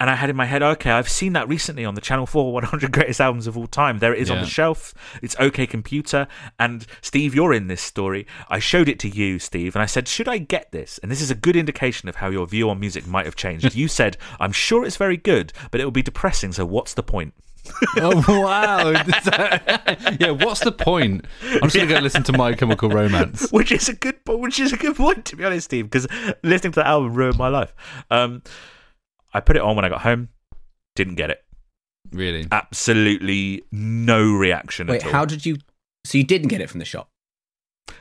And 0.00 0.10
I 0.10 0.16
had 0.16 0.30
in 0.30 0.34
my 0.34 0.46
head, 0.46 0.64
okay, 0.64 0.90
I've 0.90 1.08
seen 1.08 1.32
that 1.34 1.48
recently 1.48 1.84
on 1.84 1.94
the 1.94 2.00
Channel 2.00 2.26
4 2.26 2.52
100 2.54 2.90
Greatest 2.90 3.20
Albums 3.20 3.46
of 3.46 3.56
All 3.56 3.68
Time. 3.68 3.98
There 3.98 4.12
it 4.12 4.20
is 4.20 4.30
on 4.30 4.40
the 4.40 4.46
shelf. 4.46 4.94
It's 5.22 5.36
OK 5.38 5.66
Computer. 5.66 6.26
And 6.58 6.86
Steve, 7.02 7.36
you're 7.36 7.52
in 7.52 7.68
this 7.68 7.82
story. 7.82 8.26
I 8.48 8.58
showed 8.58 8.88
it 8.88 8.98
to 9.00 9.08
you, 9.08 9.38
Steve, 9.38 9.76
and 9.76 9.82
I 9.82 9.86
said, 9.86 10.08
should 10.08 10.26
I 10.26 10.38
get 10.38 10.72
this? 10.72 10.98
And 10.98 11.12
this 11.12 11.20
is 11.20 11.30
a 11.30 11.36
good 11.36 11.54
indication 11.54 12.08
of 12.08 12.16
how 12.16 12.30
your 12.30 12.48
view 12.48 12.68
on 12.68 12.80
music 12.80 13.06
might 13.06 13.26
have 13.26 13.36
changed. 13.36 13.74
you 13.76 13.86
said, 13.86 14.16
I'm 14.40 14.50
sure 14.50 14.84
it's 14.84 14.96
very 14.96 15.16
good, 15.16 15.52
but 15.70 15.80
it 15.80 15.84
will 15.84 15.92
be 15.92 16.02
depressing, 16.02 16.52
so 16.52 16.66
what's 16.66 16.94
the 16.94 17.04
point? 17.04 17.34
Oh 17.96 18.22
wow! 18.26 18.90
yeah, 20.20 20.30
what's 20.30 20.60
the 20.60 20.72
point? 20.72 21.24
I'm 21.42 21.62
just 21.62 21.76
gonna 21.76 21.88
go 21.88 21.98
listen 21.98 22.22
to 22.24 22.32
My 22.32 22.54
Chemical 22.54 22.88
Romance. 22.88 23.50
which 23.50 23.70
is 23.70 23.88
a 23.88 23.94
good 23.94 24.24
po- 24.24 24.36
which 24.36 24.58
is 24.58 24.72
a 24.72 24.76
good 24.76 24.96
point 24.96 25.24
to 25.26 25.36
be 25.36 25.44
honest, 25.44 25.66
Steve, 25.66 25.84
because 25.90 26.06
listening 26.42 26.72
to 26.72 26.80
that 26.80 26.86
album 26.86 27.14
ruined 27.14 27.38
my 27.38 27.48
life. 27.48 27.74
Um, 28.10 28.42
I 29.34 29.40
put 29.40 29.56
it 29.56 29.62
on 29.62 29.76
when 29.76 29.84
I 29.84 29.88
got 29.88 30.02
home, 30.02 30.28
didn't 30.96 31.14
get 31.16 31.30
it. 31.30 31.44
Really? 32.10 32.46
Absolutely 32.50 33.62
no 33.70 34.32
reaction 34.32 34.88
Wait, 34.88 35.00
at 35.02 35.06
all. 35.06 35.12
how 35.12 35.24
did 35.24 35.46
you? 35.46 35.56
So 36.04 36.18
you 36.18 36.24
didn't 36.24 36.48
get 36.48 36.60
it 36.60 36.68
from 36.68 36.80
the 36.80 36.84
shop? 36.84 37.10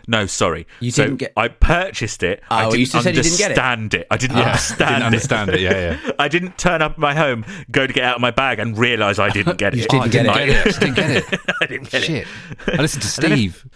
No, 0.08 0.26
sorry. 0.26 0.68
You 0.80 0.92
so 0.92 1.04
didn't 1.04 1.18
get- 1.18 1.34
I 1.38 1.48
purchased 1.48 2.24
it. 2.24 2.42
I 2.50 2.66
Oh, 2.66 2.70
didn't 2.72 2.80
you 2.82 2.86
said 2.88 3.06
you 3.16 3.22
didn't 3.22 3.38
get 3.38 3.52
it. 3.52 3.58
understand 3.60 3.94
it. 3.94 4.08
I 4.12 4.18
didn't 4.18 4.38
Yeah, 4.38 4.44
understand 4.48 4.90
didn't 4.90 5.04
understand 5.04 5.50
it, 5.52 5.60
yeah, 5.62 5.72
yeah. 6.06 6.12
I 6.20 6.28
didn't 6.28 6.58
turn 6.58 6.82
up 6.82 6.94
at 6.94 6.98
my 6.98 7.14
home, 7.14 7.46
go 7.72 7.86
to 7.88 7.94
get 7.94 8.04
out 8.04 8.16
of 8.16 8.22
my 8.22 8.32
bag, 8.32 8.60
and 8.60 8.78
realise 8.78 9.20
I 9.20 9.30
didn't 9.30 9.58
get 9.58 9.74
You 9.76 9.84
it. 9.84 9.90
didn't 9.90 10.04
I 10.04 10.08
get 10.08 10.24
didn't 10.24 10.38
it. 10.38 10.56
get 10.56 10.68
it. 10.68 10.76
I 10.76 10.80
didn't 10.80 10.96
get 10.96 11.10
it. 11.34 11.40
I 11.62 11.66
didn't 11.66 11.90
get 11.92 12.04
it. 12.04 12.06
Shit. 12.06 12.28
I 12.68 12.82
listened 12.82 13.04
to 13.04 13.08
And 13.22 13.24
then 13.24 13.32
if- 13.34 13.38
Steve. 13.56 13.68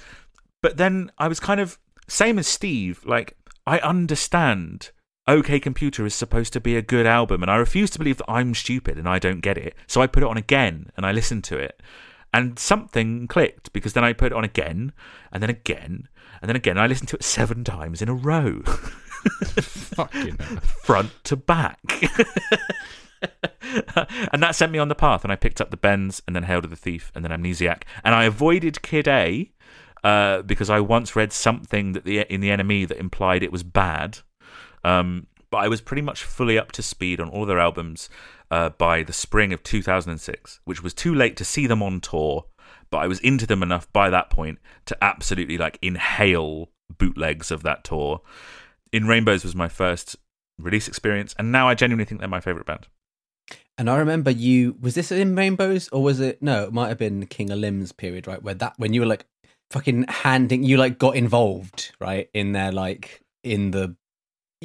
But 0.62 0.78
then 0.78 1.12
I 1.18 1.28
was 1.28 1.40
kind 1.40 1.60
of 1.60 1.78
same 2.08 2.40
as 2.40 2.48
Steve. 2.48 3.02
Like 3.06 3.38
I 3.68 3.80
understand. 3.80 4.92
OK 5.28 5.60
Computer 5.60 6.06
is 6.06 6.14
supposed 6.14 6.54
to 6.54 6.60
be 6.60 6.76
a 6.76 6.84
good 6.84 7.08
album, 7.08 7.42
and 7.42 7.50
I 7.52 7.56
refuse 7.56 7.90
to 7.92 7.98
believe 8.00 8.18
that 8.18 8.30
I'm 8.30 8.54
stupid 8.54 8.98
and 9.00 9.10
I 9.10 9.18
don't 9.18 9.40
get 9.40 9.58
it. 9.58 9.74
So 9.88 10.00
I 10.02 10.06
put 10.08 10.22
it 10.22 10.30
on 10.30 10.38
again 10.38 10.92
and 10.96 11.04
I 11.06 11.12
listened 11.12 11.44
to 11.46 11.58
it, 11.58 11.82
and 12.36 12.60
something 12.60 13.28
clicked 13.28 13.72
because 13.72 13.94
then 13.94 14.04
I 14.04 14.12
put 14.12 14.34
it 14.34 14.36
on 14.36 14.44
again 14.44 14.92
and 15.32 15.42
then 15.42 15.50
again 15.50 16.10
and 16.42 16.50
then 16.50 16.58
again. 16.58 16.78
I 16.78 16.86
listened 16.86 17.08
to 17.10 17.16
it 17.16 17.24
seven 17.24 17.64
times 17.64 18.02
in 18.02 18.10
a 18.10 18.14
row, 18.14 18.62
Fucking 18.66 20.36
front 20.84 21.12
to 21.24 21.38
back. 21.38 21.80
and 24.34 24.44
that 24.44 24.54
sent 24.54 24.74
me 24.74 24.80
on 24.80 24.90
the 24.90 24.96
path, 24.96 25.24
and 25.24 25.32
I 25.32 25.38
picked 25.38 25.62
up 25.62 25.72
the 25.72 25.78
Bends, 25.78 26.22
and 26.28 26.36
then 26.36 26.44
Hail 26.44 26.62
to 26.62 26.68
the 26.68 26.76
Thief, 26.76 27.10
and 27.16 27.24
then 27.24 27.32
Amnesiac, 27.32 27.84
and 28.04 28.14
I 28.14 28.26
avoided 28.26 28.82
Kid 28.82 29.08
A 29.08 29.50
uh, 30.04 30.42
because 30.42 30.70
I 30.70 30.82
once 30.82 31.16
read 31.16 31.32
something 31.32 31.94
that 31.94 32.04
the 32.04 32.20
in 32.32 32.42
the 32.42 32.50
NME 32.50 32.90
that 32.90 33.00
implied 33.00 33.44
it 33.44 33.52
was 33.52 33.64
bad. 33.64 34.20
Um, 34.84 35.28
but 35.50 35.60
I 35.60 35.70
was 35.70 35.80
pretty 35.80 36.02
much 36.02 36.26
fully 36.26 36.60
up 36.60 36.74
to 36.74 36.84
speed 36.84 37.22
on 37.22 37.30
all 37.30 37.46
their 37.46 37.60
albums 37.60 38.10
uh, 38.52 38.70
by 38.70 39.04
the 39.04 39.14
spring 39.14 39.54
of 39.54 39.64
2006, 39.64 40.60
which 40.66 40.84
was 40.84 40.94
too 40.94 41.14
late 41.14 41.38
to 41.38 41.46
see 41.46 41.68
them 41.68 41.82
on 41.82 42.00
tour. 42.00 42.46
But 42.90 43.00
I 43.00 43.08
was 43.08 43.20
into 43.20 43.46
them 43.46 43.64
enough 43.64 43.92
by 43.92 44.10
that 44.10 44.30
point 44.30 44.60
to 44.86 44.98
absolutely 45.04 45.58
like 45.58 45.80
inhale 45.82 46.70
bootlegs 46.98 47.52
of 47.52 47.64
that 47.64 47.84
tour. 47.84 48.22
In 48.92 49.08
Rainbows 49.08 49.44
was 49.44 49.56
my 49.56 49.68
first 49.68 50.16
release 50.58 50.88
experience, 50.88 51.36
and 51.38 51.52
now 51.52 51.68
I 51.68 51.76
genuinely 51.76 52.06
think 52.06 52.22
they're 52.22 52.30
my 52.30 52.40
favorite 52.40 52.66
band. 52.66 52.88
And 53.78 53.90
I 53.90 53.98
remember 53.98 54.32
you 54.32 54.78
was 54.80 54.96
this 54.96 55.12
in 55.12 55.36
Rainbows 55.36 55.90
or 55.90 56.02
was 56.02 56.20
it 56.20 56.42
no? 56.42 56.64
It 56.66 56.74
might 56.74 56.88
have 56.88 56.98
been 56.98 57.26
King 57.26 57.52
of 57.52 57.60
Limbs 57.60 57.92
period, 57.92 58.28
right? 58.28 58.42
Where 58.42 58.54
that 58.54 58.74
when 58.78 58.94
you 58.94 59.02
were 59.02 59.08
like 59.08 59.26
fucking 59.72 60.06
handing, 60.08 60.64
you 60.64 60.78
like 60.78 60.98
got 60.98 61.16
involved, 61.16 61.92
right? 62.00 62.30
In 62.34 62.54
there, 62.54 62.72
like 62.72 63.22
in 63.44 63.72
the. 63.72 63.96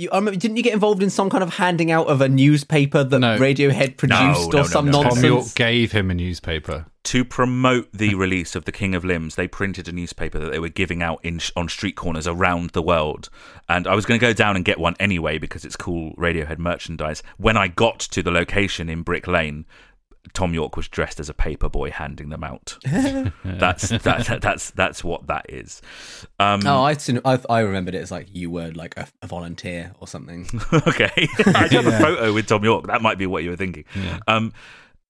You, 0.00 0.10
I 0.10 0.16
remember, 0.16 0.38
didn't 0.38 0.56
you 0.56 0.62
get 0.62 0.72
involved 0.72 1.02
in 1.02 1.10
some 1.10 1.28
kind 1.28 1.42
of 1.42 1.54
handing 1.54 1.90
out 1.90 2.06
of 2.06 2.20
a 2.20 2.28
newspaper 2.28 3.04
that 3.04 3.18
No. 3.18 3.38
Radiohead 3.38 3.96
produced 3.96 4.52
no, 4.52 4.58
or 4.58 4.62
no, 4.62 4.64
some 4.64 4.86
no. 4.86 5.02
Tom 5.02 5.12
Tom? 5.12 5.24
York 5.24 5.54
gave 5.54 5.92
him 5.92 6.10
a 6.10 6.14
newspaper. 6.14 6.86
to 7.02 7.24
promote 7.24 7.90
the 7.92 8.14
release 8.14 8.54
of 8.54 8.64
the 8.64 8.72
King 8.72 8.94
of 8.94 9.04
Limbs, 9.04 9.34
they 9.34 9.48
printed 9.48 9.88
a 9.88 9.92
newspaper 9.92 10.38
that 10.38 10.50
they 10.50 10.58
were 10.58 10.68
giving 10.68 11.02
out 11.02 11.18
in 11.22 11.40
on 11.56 11.68
street 11.68 11.96
corners 11.96 12.26
around 12.26 12.70
the 12.70 12.82
world. 12.82 13.28
And 13.68 13.86
I 13.86 13.94
was 13.94 14.06
going 14.06 14.18
to 14.18 14.26
go 14.26 14.32
down 14.32 14.56
and 14.56 14.64
get 14.64 14.78
one 14.78 14.94
anyway 15.00 15.38
because 15.38 15.64
it's 15.64 15.76
cool 15.76 16.14
Radiohead 16.16 16.58
merchandise. 16.58 17.22
When 17.36 17.56
I 17.56 17.68
got 17.68 17.98
to 18.00 18.22
the 18.22 18.30
location 18.30 18.88
in 18.88 19.02
Brick 19.02 19.26
Lane, 19.26 19.64
Thom 20.34 20.52
Yorke 20.54 20.76
was 20.76 20.86
dressed 20.88 21.18
as 21.18 21.28
a 21.28 21.34
paper 21.34 21.68
boy 21.68 21.90
handing 21.90 22.28
them 22.28 22.44
out. 22.44 22.76
that's 23.44 23.88
that, 23.88 24.38
that's 24.42 24.70
that's 24.70 25.02
what 25.02 25.26
that 25.28 25.46
is. 25.48 25.80
Um, 26.38 26.60
Oh, 26.66 26.82
I, 26.82 26.92
seen- 26.94 27.20
I 27.24 27.38
I 27.48 27.60
remembered 27.60 27.94
it 27.94 28.02
as 28.02 28.10
like 28.10 28.28
you 28.30 28.50
were 28.50 28.70
like 28.72 28.96
a, 28.96 29.08
a 29.22 29.26
volunteer 29.26 29.92
or 29.98 30.06
something. 30.06 30.46
okay. 30.72 31.28
I 31.46 31.68
do 31.68 31.76
have 31.80 31.86
a 31.86 31.98
photo 31.98 32.32
with 32.34 32.46
Thom 32.48 32.62
Yorke. 32.64 32.86
That 32.86 33.02
might 33.02 33.18
be 33.18 33.26
what 33.26 33.42
you 33.44 33.50
were 33.50 33.56
thinking. 33.56 33.84
Um, 34.28 34.52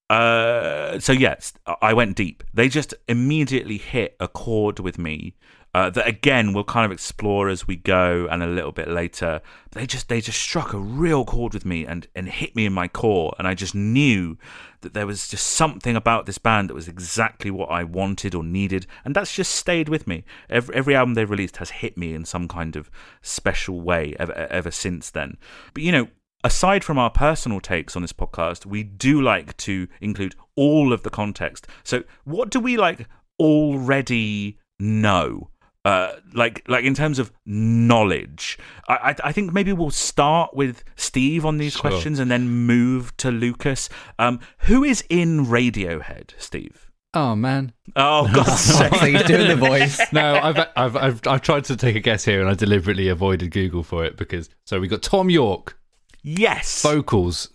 uh, 0.09 0.99
so 0.99 1.13
yes, 1.13 1.53
I 1.81 1.93
went 1.95 2.17
deep. 2.17 2.43
They 2.53 2.69
just 2.69 2.95
immediately 3.09 3.79
hit 3.79 4.17
a 4.19 4.27
chord 4.29 4.81
with 4.81 4.99
me 4.99 5.35
uh, 5.75 5.89
that 5.91 6.07
again 6.07 6.53
we'll 6.53 6.65
kind 6.65 6.85
of 6.85 6.93
explore 6.93 7.49
as 7.49 7.67
we 7.67 7.77
go 7.77 8.27
and 8.31 8.43
a 8.43 8.47
little 8.47 8.73
bit 8.73 8.89
later. 8.89 9.41
They 9.73 9.87
just 9.87 10.09
they 10.09 10.21
just 10.21 10.41
struck 10.41 10.73
a 10.73 10.79
real 10.79 11.25
chord 11.25 11.55
with 11.55 11.65
me 11.65 11.87
and 11.87 12.07
and 12.15 12.29
hit 12.29 12.57
me 12.57 12.67
in 12.67 12.73
my 12.73 12.89
core, 12.89 13.35
and 13.39 13.47
I 13.47 13.55
just 13.55 13.75
knew 13.75 14.37
that 14.81 14.95
there 14.95 15.07
was 15.07 15.29
just 15.29 15.47
something 15.47 15.95
about 15.95 16.27
this 16.27 16.39
band 16.39 16.71
that 16.71 16.75
was 16.75 16.89
exactly 16.89 17.51
what 17.51 17.71
I 17.71 17.85
wanted 17.85 18.35
or 18.35 18.43
needed, 18.43 18.87
and 19.05 19.15
that's 19.15 19.35
just 19.35 19.55
stayed 19.55 19.89
with 19.89 20.07
me. 20.07 20.25
Every, 20.49 20.75
every 20.75 20.95
album 20.95 21.15
they've 21.15 21.31
released 21.31 21.59
has 21.59 21.71
hit 21.71 21.97
me 21.97 22.15
in 22.15 22.25
some 22.25 22.49
kind 22.49 22.77
of 22.77 22.91
special 23.23 23.81
way 23.81 24.17
ever 24.19 24.33
ever 24.33 24.71
since 24.71 25.11
then. 25.11 25.37
But 25.73 25.85
you 25.85 25.93
know, 25.93 26.09
aside 26.43 26.83
from 26.83 26.99
our 26.99 27.11
personal 27.11 27.61
takes 27.61 27.95
on 27.95 28.03
this 28.03 28.13
podcast, 28.13 28.67
we 28.67 28.83
do 28.83 29.21
like 29.21 29.57
to 29.59 29.87
include 30.01 30.35
all 30.57 30.93
of 30.93 31.03
the 31.03 31.11
context. 31.11 31.67
So, 31.85 32.05
what 32.25 32.51
do 32.51 32.61
we 32.61 32.77
like 32.77 33.07
already 33.39 34.59
know? 34.79 35.50
Uh, 35.85 36.13
like, 36.35 36.63
like 36.69 36.85
in 36.85 36.93
terms 36.95 37.19
of 37.19 37.33
knowledge, 37.47 38.59
I, 38.87 38.95
I, 38.95 39.29
I 39.29 39.33
think 39.33 39.53
maybe 39.55 39.73
we'll 39.73 39.91
start 39.91 40.55
with 40.55 40.85
Steve 40.97 41.47
on 41.47 41.57
these 41.57 41.73
Sure. 41.73 41.81
questions 41.81 42.19
and 42.19 42.31
then 42.31 42.49
move 42.51 43.17
to 43.19 43.31
Lucas. 43.31 43.89
Um, 44.19 44.41
who 44.61 44.85
is 44.85 45.03
in 45.09 45.47
Radiohead, 45.47 46.33
Steve? 46.37 46.91
Oh 47.15 47.35
man. 47.35 47.73
Oh, 47.97 48.31
God! 48.35 48.45
sake! 48.57 48.95
so 48.95 49.07
he's 49.07 49.23
doing 49.25 49.49
the 49.49 49.57
voice. 49.57 49.99
No, 50.13 50.35
I've, 50.35 50.59
I've 50.77 50.97
I've 50.97 51.27
I've 51.27 51.41
tried 51.43 51.65
to 51.65 51.77
take 51.77 51.97
a 51.97 52.01
guess 52.01 52.25
here, 52.25 52.41
and 52.41 52.49
I 52.51 52.55
deliberately 52.55 53.09
avoided 53.09 53.51
Google 53.51 53.83
for 53.83 54.05
it 54.05 54.17
because 54.17 54.49
so 54.67 54.79
we 54.81 54.87
got 54.87 55.03
Thom 55.03 55.31
Yorke 55.31 55.77
Yes, 56.23 56.83
vocals, 56.83 57.49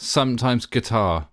sometimes 0.00 0.64
guitar, 0.66 1.28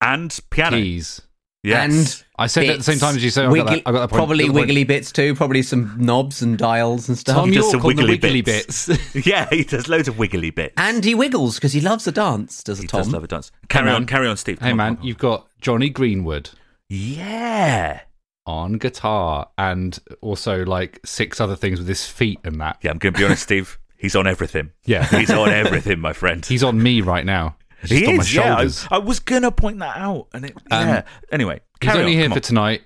and 0.00 0.38
piano. 0.50 0.76
keys, 0.78 1.20
Yes. 1.62 1.84
And 2.22 2.24
I 2.38 2.46
said 2.46 2.64
it 2.64 2.70
at 2.70 2.78
the 2.78 2.84
same 2.84 2.98
time 2.98 3.16
as 3.16 3.22
you, 3.22 3.28
so 3.28 3.42
I 3.42 3.44
got 3.46 3.52
wiggly- 3.52 3.76
that, 3.80 3.82
I 3.88 3.92
got 3.92 4.00
that 4.00 4.08
point. 4.10 4.18
probably 4.18 4.44
got 4.44 4.52
the 4.54 4.58
point. 4.60 4.66
wiggly 4.68 4.84
bits 4.84 5.12
too. 5.12 5.34
Probably 5.34 5.62
some 5.62 5.94
knobs 5.98 6.40
and 6.40 6.56
dials 6.56 7.08
and 7.08 7.18
stuff. 7.18 7.36
Tom 7.36 7.48
He 7.50 7.54
does 7.56 7.64
York 7.64 7.70
some 7.72 7.80
on 7.80 7.96
the 7.96 8.02
wiggly 8.02 8.14
wiggly 8.14 8.40
bits. 8.40 8.86
bits. 8.86 9.26
yeah, 9.26 9.46
he 9.50 9.64
does 9.64 9.86
loads 9.88 10.08
of 10.08 10.18
wiggly 10.18 10.48
bits. 10.50 10.72
and 10.78 11.04
he 11.04 11.14
wiggles 11.14 11.56
because 11.56 11.74
he 11.74 11.82
loves 11.82 12.06
a 12.06 12.12
dance. 12.12 12.62
Does 12.62 12.78
he 12.78 12.86
Tom? 12.86 13.00
does 13.00 13.12
love 13.12 13.24
a 13.24 13.26
dance. 13.28 13.52
Carry 13.68 13.84
man. 13.86 13.94
on, 13.96 14.06
carry 14.06 14.26
on, 14.26 14.38
Steve. 14.38 14.58
Come 14.58 14.66
hey 14.66 14.70
on, 14.72 14.76
man, 14.78 14.94
come 14.94 15.02
on. 15.02 15.06
you've 15.06 15.18
got 15.18 15.48
Jonny 15.60 15.90
Greenwood 15.90 16.48
Yeah. 16.88 18.00
on 18.46 18.74
guitar 18.78 19.48
and 19.58 19.98
also 20.22 20.64
like 20.64 21.00
six 21.04 21.40
other 21.40 21.56
things 21.56 21.78
with 21.78 21.88
his 21.88 22.06
feet 22.06 22.38
and 22.44 22.60
that. 22.60 22.78
Yeah, 22.82 22.90
I'm 22.92 22.98
going 22.98 23.12
to 23.12 23.18
be 23.18 23.24
honest, 23.24 23.42
Steve. 23.42 23.78
He's 23.98 24.16
on 24.16 24.26
everything. 24.26 24.70
Yeah. 24.86 25.04
He's 25.06 25.30
on 25.30 25.50
everything, 25.50 26.00
my 26.00 26.14
friend. 26.14 26.44
He's 26.44 26.62
on 26.64 26.82
me 26.82 27.02
right 27.02 27.26
now. 27.26 27.56
He's 27.82 27.90
he 27.90 27.98
just 28.00 28.08
on 28.10 28.16
my 28.16 28.22
is, 28.22 28.34
yeah. 28.34 28.42
I, 28.42 28.46
shoulders. 28.56 28.88
I 28.90 28.98
was 28.98 29.20
going 29.20 29.42
to 29.42 29.50
point 29.52 29.78
that 29.80 29.96
out. 29.96 30.28
and 30.32 30.44
it, 30.46 30.56
Um, 30.70 30.88
Yeah. 30.88 31.02
Anyway, 31.32 31.60
He's 31.80 31.90
only 31.94 32.12
on, 32.12 32.18
here 32.18 32.28
for 32.28 32.34
on. 32.36 32.40
tonight, 32.42 32.82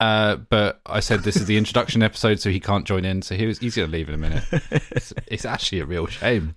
uh, 0.00 0.36
but 0.36 0.80
I 0.86 1.00
said 1.00 1.20
this 1.20 1.36
is 1.36 1.46
the 1.46 1.56
introduction 1.56 2.02
episode, 2.02 2.40
so 2.40 2.50
he 2.50 2.60
can't 2.60 2.86
join 2.86 3.04
in. 3.04 3.20
So 3.22 3.34
he 3.34 3.46
was, 3.46 3.58
he's 3.58 3.74
going 3.76 3.90
to 3.90 3.92
leave 3.92 4.08
in 4.08 4.14
a 4.14 4.18
minute. 4.18 4.44
It's, 4.70 5.12
it's 5.26 5.44
actually 5.44 5.80
a 5.80 5.86
real 5.86 6.06
shame. 6.06 6.54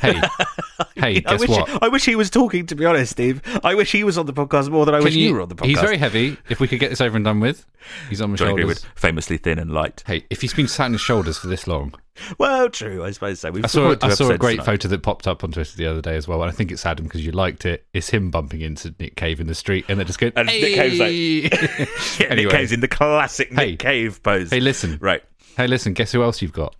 Hey, 0.00 0.14
hey, 0.94 1.16
I 1.16 1.20
guess 1.20 1.40
wish, 1.40 1.50
what? 1.50 1.82
I 1.82 1.88
wish 1.88 2.04
he 2.06 2.16
was 2.16 2.30
talking, 2.30 2.66
to 2.66 2.74
be 2.74 2.84
honest, 2.86 3.12
Steve. 3.12 3.42
I 3.62 3.74
wish 3.74 3.92
he 3.92 4.04
was 4.04 4.16
on 4.16 4.26
the 4.26 4.32
podcast 4.32 4.70
more 4.70 4.86
than 4.86 4.94
I 4.94 4.98
Can 4.98 5.04
wish 5.04 5.14
you, 5.16 5.34
were 5.34 5.42
on 5.42 5.48
the 5.48 5.54
podcast. 5.54 5.66
He's 5.66 5.80
very 5.80 5.98
heavy. 5.98 6.36
If 6.48 6.60
we 6.60 6.68
could 6.68 6.80
get 6.80 6.88
this 6.90 7.00
over 7.00 7.16
and 7.16 7.24
done 7.24 7.40
with, 7.40 7.66
he's 8.08 8.20
on 8.20 8.30
my 8.30 8.36
Johnny 8.36 8.50
shoulders. 8.62 8.64
Greenwood, 8.80 8.98
famously 8.98 9.36
thin 9.36 9.58
and 9.58 9.70
light. 9.70 10.02
Hey, 10.06 10.24
if 10.30 10.40
he's 10.40 10.54
been 10.54 10.68
sat 10.68 10.86
on 10.86 10.92
his 10.92 11.00
shoulders 11.00 11.36
for 11.38 11.46
this 11.48 11.66
long, 11.66 11.94
Well, 12.38 12.68
true, 12.70 13.04
I 13.04 13.10
suppose 13.12 13.40
so. 13.40 13.50
We've 13.50 13.64
I 13.64 13.68
saw 13.68 13.94
I 14.02 14.08
saw 14.10 14.30
a 14.30 14.38
great 14.38 14.54
tonight. 14.56 14.64
photo 14.66 14.88
that 14.88 15.02
popped 15.02 15.26
up 15.28 15.44
on 15.44 15.52
Twitter 15.52 15.76
the 15.76 15.86
other 15.86 16.00
day 16.02 16.16
as 16.16 16.26
well, 16.28 16.42
and 16.42 16.50
I 16.50 16.54
think 16.54 16.70
it's 16.72 16.84
Adam 16.86 17.04
because 17.04 17.24
you 17.24 17.32
liked 17.32 17.64
it. 17.66 17.86
It's 17.92 18.10
him 18.10 18.30
bumping 18.30 18.60
into 18.60 18.94
Nick 18.98 19.16
Cave 19.16 19.40
in 19.40 19.46
the 19.46 19.54
street, 19.54 19.84
and 19.88 19.98
they're 19.98 20.04
just 20.06 20.18
going. 20.18 20.32
And 20.36 20.46
Nick 20.46 20.74
Cave's 20.74 20.98
like- 20.98 21.08
"Hey!" 21.10 21.40
Yeah, 22.20 22.26
Anyway. 22.30 22.44
Nick 22.44 22.50
Cave's 22.52 22.72
in 22.72 22.80
the 22.80 22.88
classic 22.88 23.48
Hey. 23.52 23.70
Nick 23.72 23.78
Cave 23.78 24.22
pose. 24.22 24.50
hey, 24.50 24.60
listen, 24.60 24.98
Right. 25.00 25.22
hey, 25.56 25.66
listen. 25.66 25.92
Guess 25.94 26.12
who 26.12 26.22
else 26.22 26.42
you've 26.42 26.52
got? 26.52 26.74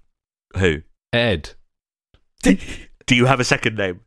Who? 0.57 0.83
Ed 1.13 1.51
Do 2.43 2.57
you 3.17 3.27
have 3.27 3.41
a 3.41 3.45
second 3.45 3.77
name? 3.77 4.01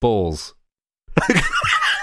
Balls. 0.00 0.54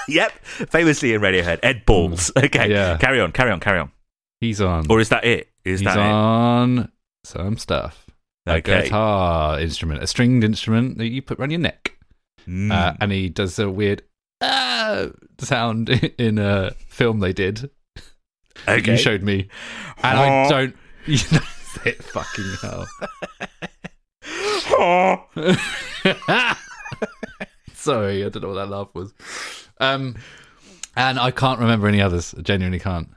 Yep. 0.07 0.31
Famously 0.69 1.15
in 1.15 1.21
Radiohead, 1.21 1.59
Ed 1.63 1.83
Balls. 1.87 2.31
Okay. 2.37 2.67
Mm. 2.67 2.69
Yeah. 2.69 2.97
Carry 2.97 3.19
on, 3.19 3.31
carry 3.31 3.49
on, 3.49 3.59
carry 3.59 3.79
on. 3.79 3.91
He's 4.39 4.61
on. 4.61 4.85
Or 4.87 4.99
is 4.99 5.09
that 5.09 5.25
it? 5.25 5.49
Is 5.63 5.79
He's 5.79 5.87
that 5.87 5.97
on 5.97 6.91
some 7.25 7.57
stuff. 7.57 8.05
A 8.47 8.55
Okay. 8.57 8.83
guitar 8.83 9.59
instrument, 9.59 10.03
a 10.03 10.07
stringed 10.07 10.43
instrument 10.43 10.97
that 10.99 11.07
you 11.07 11.21
put 11.21 11.39
around 11.39 11.51
your 11.51 11.59
neck. 11.59 11.91
Mm. 12.47 12.71
uh, 12.71 12.93
and 13.01 13.11
he 13.11 13.27
does 13.29 13.57
a 13.57 13.67
weird 13.71 14.03
ah 14.39 15.07
sound 15.39 15.89
in 16.19 16.37
a 16.37 16.71
film 16.87 17.19
they 17.19 17.33
did. 17.33 17.69
okay. 18.67 18.91
You 18.91 18.97
showed 18.97 19.23
me, 19.23 19.49
and 20.03 20.19
I 20.19 20.49
don't. 20.49 20.75
You 21.07 21.19
know, 21.31 21.39
it 21.85 22.03
fucking 22.03 22.51
hell. 22.63 22.87
Sorry, 27.73 28.25
I 28.25 28.29
don't 28.29 28.41
know 28.41 28.47
what 28.49 28.55
that 28.55 28.69
laugh 28.69 28.87
was. 28.93 29.13
Um, 29.79 30.15
and 30.95 31.19
I 31.19 31.29
can't 31.31 31.59
remember 31.59 31.87
any 31.87 32.01
others. 32.01 32.33
I 32.37 32.41
genuinely 32.41 32.79
can't. 32.79 33.09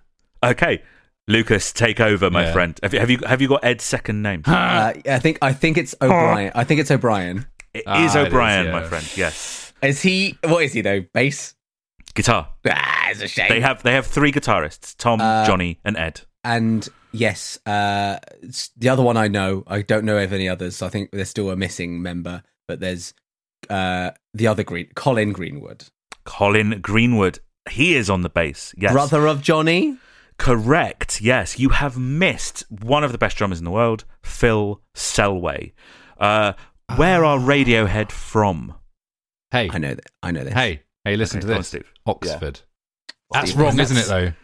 okay. 0.43 0.83
Lucas, 1.29 1.73
take 1.73 2.01
over, 2.01 2.31
my 2.31 2.45
Yeah. 2.47 2.53
friend. 2.53 2.81
Have 2.83 2.95
you, 2.95 3.01
have 3.01 3.11
you 3.11 3.19
have 3.27 3.41
you 3.43 3.49
got 3.49 3.63
Ed's 3.65 3.85
second 3.85 4.23
name? 4.23 4.43
Uh, 4.47 4.95
I 5.07 5.19
think 5.21 5.39
I 5.43 5.53
think 5.53 5.79
it's 5.79 5.95
O'Brien. 6.01 6.51
I 6.55 6.65
think 6.65 6.81
it's 6.81 6.91
O'Brien. 6.91 7.47
It 7.75 7.85
Ah, 7.87 8.05
is 8.05 8.15
it 8.17 8.21
is, 8.23 8.27
O'Brien, 8.27 8.67
yeah. 8.67 8.73
my 8.73 8.83
friend. 8.85 9.07
Yes. 9.17 9.73
Is 9.83 10.03
he? 10.03 10.39
What 10.45 10.65
is 10.65 10.73
he 10.73 10.81
though? 10.81 11.05
Bass. 11.15 11.55
Guitar. 12.15 12.49
Ah, 12.69 13.11
it's 13.11 13.23
a 13.23 13.29
shame. 13.29 13.49
They 13.49 13.61
have 13.61 13.83
they 13.83 13.93
have 13.93 14.07
three 14.07 14.33
guitarists: 14.33 14.97
Thom, 14.97 15.21
Uh, 15.21 15.47
Jonny, 15.47 15.79
and 15.85 15.97
Ed. 15.97 16.23
and 16.43 16.89
yes, 17.13 17.59
uh, 17.67 18.19
the 18.77 18.89
other 18.89 19.03
one 19.03 19.17
I 19.17 19.29
know. 19.29 19.63
I 19.67 19.83
don't 19.83 20.05
know 20.05 20.19
of 20.19 20.33
any 20.33 20.49
others. 20.49 20.77
So 20.77 20.87
I 20.87 20.89
think 20.89 21.11
there's 21.13 21.29
still 21.29 21.51
a 21.51 21.57
missing 21.57 22.03
member, 22.03 22.43
but 22.67 22.81
there's 22.81 23.13
uh, 23.71 24.11
the 24.35 24.47
other 24.49 24.65
Green, 24.65 24.89
Colin 24.97 25.33
Greenwood, 25.33 25.85
Colin 26.25 26.81
Greenwood. 26.81 27.39
He 27.71 27.95
is 27.95 28.09
on 28.09 28.23
the 28.23 28.31
bass. 28.31 28.75
Yes. 28.79 28.93
brother 28.93 29.27
of 29.29 29.43
Jonny. 29.43 29.99
Correct. 30.39 31.21
Yes, 31.21 31.59
you 31.59 31.71
have 31.71 31.99
missed 31.99 32.65
one 32.71 33.05
of 33.05 33.13
the 33.13 33.19
best 33.19 33.37
drummers 33.37 33.59
in 33.59 33.65
the 33.65 33.71
world, 33.71 34.05
Phil 34.23 34.81
Selway. 34.95 35.73
Uh, 36.19 36.53
where 36.97 37.25
are 37.25 37.39
Radiohead 37.39 38.11
from? 38.13 38.75
Hey, 39.51 39.69
I 39.73 39.79
know 39.79 39.95
that. 39.95 40.07
I 40.23 40.31
know 40.31 40.45
this. 40.45 40.53
hey, 40.55 40.83
hey! 41.05 41.17
Listen 41.17 41.39
Okay, 41.39 41.43
to 41.43 41.47
go 41.49 41.53
on, 41.55 41.61
this. 41.61 41.69
Steve. 41.69 41.93
Oxford. 42.07 42.61
That's 43.33 43.51
Steve, 43.51 43.61
wrong, 43.61 43.77
that's- 43.77 43.91
isn't 43.91 44.05
it? 44.05 44.35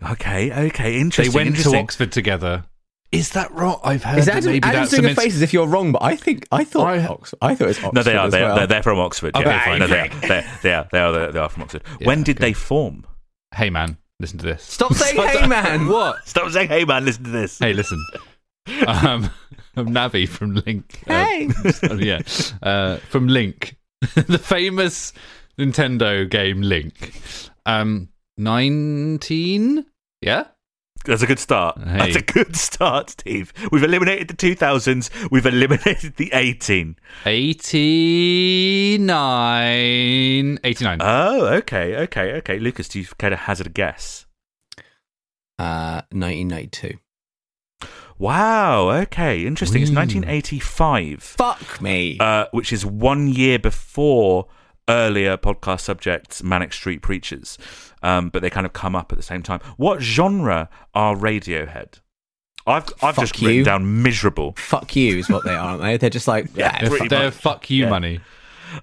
Though 0.00 0.10
Okay, 0.12 0.66
okay, 0.68 1.00
Interesting. 1.00 1.32
they 1.34 1.46
interesting. 1.46 1.72
went 1.72 1.76
to. 1.76 1.78
Oxford 1.84 2.12
together. 2.12 2.64
Is 3.10 3.30
that 3.30 3.50
wrong? 3.52 3.80
I've 3.82 4.04
heard 4.04 4.18
Is 4.18 4.26
that 4.26 4.36
Adam, 4.36 4.52
maybe 4.52 4.64
Adam's 4.68 4.90
that's 4.90 5.00
doing 5.00 5.04
a 5.06 5.14
cements- 5.14 5.22
face 5.24 5.34
as 5.34 5.42
if 5.42 5.52
you're 5.52 5.66
wrong, 5.66 5.90
but 5.92 6.02
I 6.02 6.14
think 6.14 6.46
I 6.52 6.62
thought 6.62 6.86
I- 6.88 7.04
Oxford. 7.06 7.38
I 7.42 7.54
thought 7.54 7.68
it's 7.70 7.78
was 7.78 7.86
Oxford. 7.86 7.94
No, 7.94 8.02
they 8.04 8.16
are. 8.16 8.26
as 8.26 8.32
They 8.32 8.42
are 8.42 8.46
well. 8.48 8.56
they're, 8.56 8.66
they're 8.68 8.82
from 8.82 8.98
Oxford. 9.00 9.34
Okay, 9.34 9.48
Yeah, 9.48 9.64
fine, 9.64 9.78
no, 9.80 9.86
they 9.88 10.00
are. 10.00 10.08
They're, 10.08 10.44
they 10.62 10.72
are. 10.74 10.88
They 10.92 10.98
are. 11.00 11.12
They 11.12 11.18
are, 11.24 11.32
they 11.32 11.38
are 11.40 11.48
from 11.48 11.62
Oxford. 11.64 11.82
Yeah, 12.00 12.06
when 12.06 12.22
did 12.22 12.36
okay. 12.36 12.48
they 12.48 12.52
form? 12.52 13.06
Hey 13.54 13.70
man, 13.70 13.96
listen 14.20 14.38
to 14.38 14.46
this. 14.46 14.62
Stop 14.62 14.94
saying 14.94 15.16
"Hey, 15.28 15.46
man." 15.46 15.86
What? 15.88 16.26
Stop 16.26 16.50
saying, 16.50 16.68
"Hey, 16.68 16.84
man, 16.84 17.04
listen 17.04 17.24
to 17.24 17.30
this." 17.30 17.58
Hey, 17.58 17.72
listen. 17.72 18.02
um, 18.86 19.30
I'm 19.76 19.88
Navi 19.88 20.28
from 20.28 20.54
Link. 20.54 21.02
Uh, 21.06 21.12
Hey. 21.12 21.48
yeah, 21.98 22.20
uh, 22.62 22.96
from 23.08 23.28
Link, 23.28 23.76
the 24.14 24.38
famous 24.38 25.12
Nintendo 25.58 26.28
game 26.28 26.62
Link. 26.62 27.12
Um, 27.66 28.08
nineteen. 28.36 29.86
Yeah. 30.20 30.44
That's 31.04 31.22
a 31.22 31.26
good 31.26 31.38
start. 31.38 31.78
Hey. 31.82 31.98
That's 31.98 32.16
a 32.16 32.22
good 32.22 32.54
start, 32.56 33.10
Steve. 33.10 33.52
We've 33.72 33.82
eliminated 33.84 34.28
the 34.28 34.34
2000s. 34.34 35.30
We've 35.30 35.46
eliminated 35.46 36.16
the 36.16 36.30
18. 36.34 36.96
89. 38.98 40.58
89. 40.64 40.98
Oh, 41.00 41.46
okay, 41.46 41.96
okay, 41.96 42.32
okay. 42.38 42.58
Lucas, 42.58 42.88
do 42.88 42.98
you 43.00 43.06
care 43.18 43.30
to 43.30 43.36
hazard 43.36 43.68
a 43.68 43.70
guess? 43.70 44.26
Uh, 45.58 46.02
1992. 46.12 46.98
Wow. 48.18 48.90
Okay. 48.90 49.46
Interesting. 49.46 49.82
It's 49.82 49.90
1985, 49.92 51.22
Fuck 51.22 51.80
me. 51.80 52.16
uh, 52.18 52.46
which 52.50 52.72
is 52.72 52.84
one 52.84 53.28
year 53.28 53.58
before 53.58 54.48
earlier 54.88 55.36
podcast 55.36 55.80
subjects, 55.80 56.42
Manic 56.42 56.72
Street 56.72 57.02
Preachers. 57.02 57.58
Um, 58.02 58.28
but 58.30 58.42
they 58.42 58.50
kind 58.50 58.64
of 58.66 58.72
come 58.72 58.94
up 58.94 59.10
at 59.12 59.18
the 59.18 59.22
same 59.24 59.42
time. 59.42 59.60
What 59.76 60.00
genre 60.00 60.68
are 60.94 61.16
Radiohead? 61.16 62.00
I've 62.66 62.84
I've 63.02 63.14
Fuck 63.16 63.24
just 63.24 63.40
written 63.40 63.56
you. 63.56 63.64
down 63.64 64.02
miserable. 64.02 64.54
Fuck 64.58 64.94
you 64.94 65.18
is 65.18 65.28
what 65.28 65.44
they 65.44 65.54
are, 65.54 65.70
aren't 65.70 65.82
they? 65.82 65.96
They're 65.96 66.10
just 66.10 66.28
like, 66.28 66.46
Yeah, 66.54 66.66
yeah, 66.74 66.80
they're 66.80 66.90
pretty 66.90 67.08
they're 67.08 67.30
fuck 67.30 67.70
you 67.70 67.84
Yeah. 67.84 67.90
money. 67.90 68.20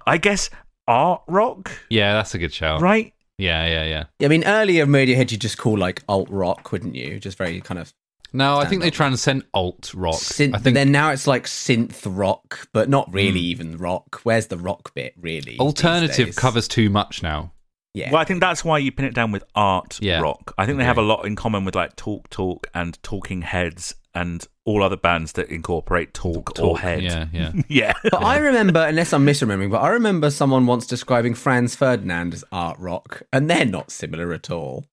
I 0.06 0.18
guess 0.18 0.50
art 0.88 1.22
rock, 1.28 1.70
Yeah, 1.88 2.12
that's 2.14 2.34
a 2.34 2.38
good 2.38 2.52
shout. 2.52 2.80
right? 2.80 3.12
Yeah, 3.38 3.66
yeah, 3.66 3.84
yeah. 4.18 4.26
I 4.26 4.28
mean, 4.28 4.44
earlier 4.44 4.86
Radiohead 4.86 5.30
you 5.30 5.36
just 5.38 5.56
call 5.58 5.78
like 5.78 6.02
alt 6.08 6.28
rock, 6.30 6.72
wouldn't 6.72 6.94
you? 6.96 7.20
Just 7.20 7.38
very 7.38 7.60
kind 7.60 7.78
of 7.78 7.92
No, 8.32 8.54
I 8.54 8.60
Stand 8.60 8.70
think 8.70 8.82
they 8.82 8.90
transcend 8.90 9.44
alt 9.54 9.92
rock. 9.94 10.16
synth. 10.16 10.54
I 10.54 10.58
think 10.58 10.74
then 10.74 10.92
now 10.92 11.10
it's 11.10 11.26
like 11.26 11.44
synth 11.44 12.02
rock, 12.04 12.68
but 12.72 12.88
not 12.88 13.12
really 13.12 13.40
hmm. 13.40 13.46
even 13.46 13.76
rock. 13.78 14.20
Where's 14.24 14.48
the 14.48 14.58
rock 14.58 14.94
bit 14.94 15.14
really? 15.20 15.58
alternative 15.58 16.36
covers 16.36 16.68
too 16.68 16.90
much 16.90 17.22
now. 17.22 17.52
Yeah. 17.94 18.10
Well, 18.12 18.20
I 18.20 18.24
think 18.24 18.40
that's 18.40 18.62
why 18.62 18.76
you 18.76 18.92
pin 18.92 19.06
it 19.06 19.14
down 19.14 19.32
with 19.32 19.42
art 19.54 19.98
Yeah. 20.02 20.20
rock. 20.20 20.52
I 20.58 20.66
think 20.66 20.76
they 20.76 20.84
have 20.84 20.98
a 20.98 21.02
lot 21.02 21.24
in 21.24 21.34
common 21.34 21.64
with 21.64 21.74
like 21.74 21.96
Talk 21.96 22.28
Talk 22.28 22.68
and 22.74 23.02
Talking 23.02 23.40
Heads 23.40 23.94
and 24.14 24.46
all 24.64 24.82
other 24.82 24.96
bands 24.96 25.32
that 25.32 25.48
incorporate 25.48 26.12
talk, 26.12 26.58
or 26.58 26.78
head. 26.78 27.02
Yeah, 27.02 27.26
yeah. 27.32 27.52
yeah. 27.68 27.92
But 28.02 28.22
I 28.22 28.38
remember, 28.38 28.80
unless 28.80 29.12
I'm 29.12 29.24
misremembering, 29.24 29.70
but 29.70 29.82
I 29.82 29.88
remember 29.90 30.30
someone 30.30 30.66
once 30.66 30.86
describing 30.86 31.34
Franz 31.34 31.76
Ferdinand 31.76 32.34
as 32.34 32.44
art 32.50 32.78
rock, 32.78 33.22
and 33.32 33.48
they're 33.48 33.66
not 33.66 33.90
similar 33.90 34.32
at 34.32 34.50
all. 34.50 34.86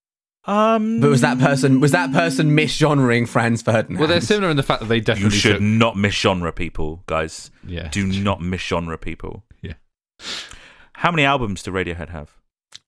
Um, 0.45 0.99
But 0.99 1.09
was 1.09 1.21
that 1.21 1.39
person 1.39 1.79
was 1.79 1.91
that 1.91 2.11
person 2.11 2.49
misgenrering 2.55 3.27
Franz 3.27 3.61
Ferdinand? 3.61 3.99
Well, 3.99 4.07
they're 4.09 4.19
similar 4.21 4.49
in 4.51 4.57
the 4.57 4.63
fact 4.63 4.81
that 4.81 4.87
they 4.87 4.99
definitely 4.99 5.23
You 5.23 5.29
definitely 5.29 5.39
should 5.39 5.53
took- 5.53 5.61
not 5.61 5.95
misgenre 5.95 6.53
people, 6.55 7.03
guys. 7.05 7.49
Yeah. 7.65 7.87
Do 7.89 8.05
not 8.07 8.39
misgenre 8.41 8.99
people. 8.99 9.43
Yeah. 9.61 9.73
How 10.93 11.11
many 11.11 11.23
albums 11.23 11.63
do 11.63 11.71
Radiohead 11.71 12.09
have? 12.09 12.31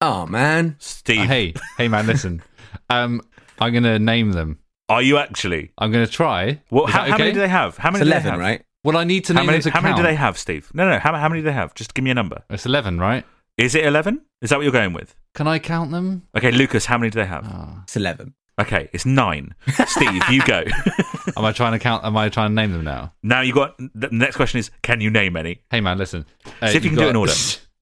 Oh 0.02 0.26
man, 0.26 0.76
Steve, 0.80 1.22
Uh, 1.22 1.28
hey, 1.28 1.54
hey, 1.78 1.88
man, 1.88 2.06
listen. 2.08 2.42
Um, 2.90 3.22
I'm 3.60 3.74
gonna 3.74 4.00
name 4.00 4.34
them. 4.34 4.60
are 4.90 5.02
you 5.02 5.18
actually? 5.18 5.72
I'm 5.78 5.92
gonna 5.92 6.08
try. 6.08 6.62
Well, 6.70 6.86
how, 6.88 7.04
that 7.06 7.12
how 7.12 7.18
many 7.18 7.32
do 7.32 7.40
they 7.40 7.48
have? 7.48 7.78
How 7.78 7.90
it's 7.90 7.94
many 8.00 8.06
do 8.06 8.10
they 8.10 8.16
eleven, 8.18 8.32
have? 8.32 8.40
right? 8.40 8.62
Well, 8.84 8.98
I 8.98 9.04
need 9.06 9.26
to 9.26 9.34
How 9.34 9.40
name 9.40 9.46
many, 9.48 9.58
them 9.60 9.72
to 9.72 9.78
how 9.78 9.82
many 9.82 9.96
do 9.96 10.04
they 10.04 10.14
have, 10.16 10.38
Steve? 10.38 10.70
No, 10.74 10.88
no. 10.90 11.00
How, 11.00 11.16
how 11.16 11.28
many 11.30 11.42
do 11.42 11.46
they 11.46 11.54
have? 11.54 11.74
Just 11.74 11.94
give 11.96 12.04
me 12.04 12.12
a 12.12 12.14
number. 12.14 12.44
It's 12.50 12.66
eleven, 12.66 13.00
right? 13.00 13.26
Is 13.58 13.74
it 13.74 13.86
11? 13.86 14.22
Is 14.42 14.50
that 14.50 14.58
what 14.58 14.64
you're 14.64 14.72
going 14.74 14.92
with? 14.94 15.16
Can 15.36 15.48
I 15.48 15.60
count 15.60 15.92
them? 15.92 16.24
Okay, 16.36 16.52
Lucas, 16.52 16.86
how 16.86 16.98
many 16.98 17.12
do 17.12 17.20
they 17.20 17.26
have? 17.28 17.46
Oh. 17.48 17.80
It's 17.84 17.96
eleven. 17.96 18.34
Okay, 18.60 18.90
it's 18.94 19.06
nine. 19.06 19.54
Steve, 19.88 20.24
you 20.32 20.42
go. 20.44 20.64
Am 21.38 21.44
I 21.44 21.52
trying 21.52 21.74
to 21.74 21.80
count? 21.80 22.06
Am 22.06 22.16
I 22.16 22.30
trying 22.30 22.52
to 22.52 22.56
name 22.56 22.72
them 22.72 22.86
now? 22.86 23.14
now 23.22 23.42
you 23.42 23.54
got. 23.54 23.78
The 23.78 24.08
next 24.12 24.38
question 24.38 24.60
is 24.60 24.72
can 24.82 25.02
you 25.02 25.10
name 25.10 25.36
any? 25.36 25.60
Hey, 25.70 25.82
man, 25.82 25.98
listen. 25.98 26.26
Uh, 26.62 26.68
See 26.68 26.78
if 26.78 26.86
you 26.86 26.92
you've 26.92 26.98
can 26.98 27.04
do 27.04 27.08
it 27.08 27.10
in 27.12 27.16
order. 27.18 27.34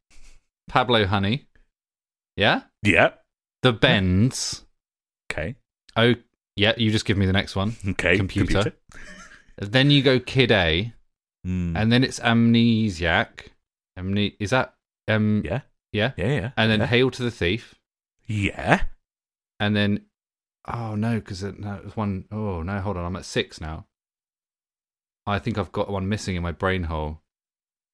Pablo 0.67 1.05
Honey. 1.05 1.45
Yeah. 2.35 2.61
Yeah. 2.81 3.11
the 3.61 3.71
Bends. 3.71 4.63
Okay. 5.31 5.55
Oh, 5.95 6.15
yeah. 6.55 6.73
You 6.77 6.89
just 6.91 7.05
give 7.05 7.17
me 7.17 7.27
the 7.27 7.33
next 7.33 7.55
one. 7.55 7.75
Okay. 7.89 8.17
Computer. 8.17 8.73
Then 9.57 9.91
you 9.91 10.01
go 10.01 10.19
Kid 10.19 10.51
A, 10.51 10.91
Mm. 11.45 11.73
and 11.77 11.91
then 11.91 12.03
it's 12.05 12.19
Amnesiac. 12.21 13.49
Amne- 13.99 14.35
is 14.39 14.49
that 14.51 14.73
um? 15.09 15.43
yeah. 15.45 15.59
Yeah. 15.93 16.11
Yeah. 16.17 16.27
Yeah. 16.27 16.51
And 16.57 16.69
then 16.69 16.79
yeah. 16.81 16.87
Hail 16.87 17.11
to 17.11 17.23
the 17.23 17.31
Thief, 17.31 17.75
yeah. 18.25 18.83
and 19.59 19.75
then 19.75 20.01
oh 20.67 20.95
no, 20.95 21.15
because 21.15 21.43
no, 21.43 21.75
it 21.75 21.85
was 21.85 21.95
one 21.95 22.25
oh 22.31 22.61
no, 22.61 22.79
hold 22.81 22.97
on, 22.97 23.05
I'm 23.05 23.15
at 23.15 23.25
six 23.25 23.61
now. 23.61 23.85
I 25.25 25.39
think 25.39 25.57
I've 25.57 25.71
got 25.71 25.89
one 25.89 26.09
missing 26.09 26.35
in 26.35 26.43
my 26.43 26.51
brain 26.51 26.83
hole. 26.83 27.21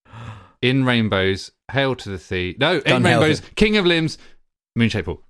In 0.61 0.83
Rainbows, 0.83 1.51
Hail 1.71 1.95
to 1.95 2.09
the 2.09 2.17
Thief. 2.17 2.57
No, 2.59 2.81
Done 2.81 2.97
in 2.97 3.03
Hail 3.05 3.19
to- 3.21 3.25
Rainbows, 3.27 3.41
King 3.55 3.77
of 3.77 3.85
Limbs, 3.85 4.17
Moonshaped 4.75 5.05
Pool. 5.05 5.21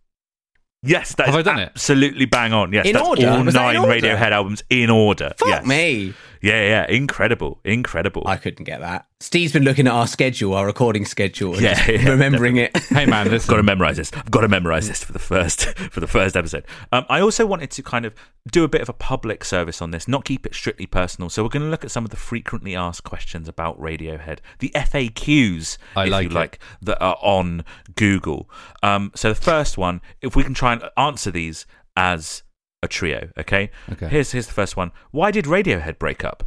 Yes, 0.82 1.14
that 1.16 1.28
Have 1.28 1.36
I 1.36 1.44
done 1.44 1.60
it? 1.60 1.70
absolutely 1.76 2.26
bang 2.26 2.52
on. 2.52 2.74
Yes, 2.74 2.88
In 2.88 2.94
that's 2.94 3.08
order? 3.08 3.30
all 3.30 3.44
Was 3.44 3.54
that 3.54 3.76
in 3.76 3.76
nine 3.76 3.86
order? 3.86 4.02
Radiohead 4.08 4.32
albums 4.32 4.64
in 4.72 4.90
order. 4.90 5.34
Fuck 5.38 5.48
yes. 5.50 5.66
me. 5.68 6.16
Yeah, 6.42 6.62
yeah, 6.62 6.86
incredible, 6.88 7.60
incredible. 7.66 8.24
I 8.26 8.38
couldn't 8.38 8.64
get 8.64 8.80
that. 8.80 9.08
Steve's 9.20 9.52
been 9.52 9.64
looking 9.64 9.88
at 9.88 9.94
our 9.94 10.08
schedule, 10.08 10.54
our 10.54 10.66
recording 10.66 11.06
schedule, 11.06 11.54
and 11.54 11.62
Yeah, 11.62 11.74
just 11.74 11.88
yeah, 12.04 12.10
remembering 12.10 12.56
it. 12.58 12.78
Hey 12.78 13.06
man, 13.06 13.26
I've 13.26 13.32
listen. 13.34 13.50
got 13.52 13.58
to 13.58 13.64
memorize 13.64 13.98
this. 13.98 14.14
I've 14.14 14.32
got 14.32 14.42
to 14.42 14.48
memorize 14.48 14.88
this 14.88 15.04
for 15.04 15.12
the 15.12 15.20
first 15.20 15.66
for 15.92 16.00
the 16.00 16.08
first 16.08 16.38
episode. 16.38 16.66
Um, 16.94 17.06
I 17.10 17.20
also 17.20 17.46
wanted 17.46 17.72
to 17.72 17.84
kind 17.84 18.06
of 18.06 18.14
do 18.50 18.64
a 18.64 18.70
bit 18.70 18.82
of 18.82 18.88
a 18.88 18.94
public 18.94 19.44
service 19.44 19.82
on 19.82 19.92
this, 19.92 20.08
not 20.08 20.24
keep 20.24 20.46
it 20.46 20.56
strictly 20.56 20.86
personal. 20.86 21.30
So 21.30 21.44
we're 21.44 21.50
going 21.50 21.64
to 21.64 21.70
look 21.70 21.84
at 21.84 21.92
some 21.92 22.06
of 22.06 22.12
the 22.12 22.18
frequently 22.18 22.76
asked 22.76 23.04
questions 23.04 23.50
about 23.50 23.80
Radiohead, 23.80 24.40
the 24.60 24.72
FAQs, 24.74 25.78
I 25.96 26.06
if 26.06 26.12
like 26.12 26.24
you 26.24 26.30
it. 26.30 26.34
like, 26.34 26.60
that 26.82 27.02
are 27.04 27.18
on 27.22 27.66
Google. 27.96 28.50
Um, 28.82 29.12
so 29.16 29.30
the 29.30 29.36
first 29.36 29.78
one, 29.78 30.02
if 30.22 30.36
we 30.36 30.44
can 30.44 30.54
try 30.54 30.72
and 30.74 30.84
answer 30.96 31.32
these 31.32 31.66
as 31.98 32.44
a 32.82 32.88
trio, 32.88 33.30
okay? 33.38 33.72
Okay. 33.92 34.08
Here's 34.08 34.32
here's 34.32 34.48
the 34.48 34.54
first 34.54 34.78
one. 34.78 34.92
Why 35.12 35.32
did 35.32 35.46
Radiohead 35.46 36.00
break 36.00 36.24
up? 36.24 36.44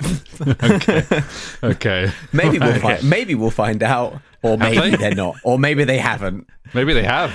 okay. 0.62 1.02
Okay. 1.62 2.12
Maybe 2.32 2.58
we'll 2.58 2.68
Okay. 2.70 2.78
find. 2.80 3.08
Maybe 3.10 3.34
we'll 3.34 3.50
find 3.50 3.82
out, 3.82 4.20
or 4.42 4.56
maybe 4.58 4.90
they? 4.90 4.96
they? 4.96 5.06
are 5.12 5.14
not, 5.14 5.36
or 5.44 5.58
maybe 5.58 5.84
they 5.84 5.98
haven't. 5.98 6.48
Maybe 6.74 6.92
they 6.92 7.04
have. 7.04 7.32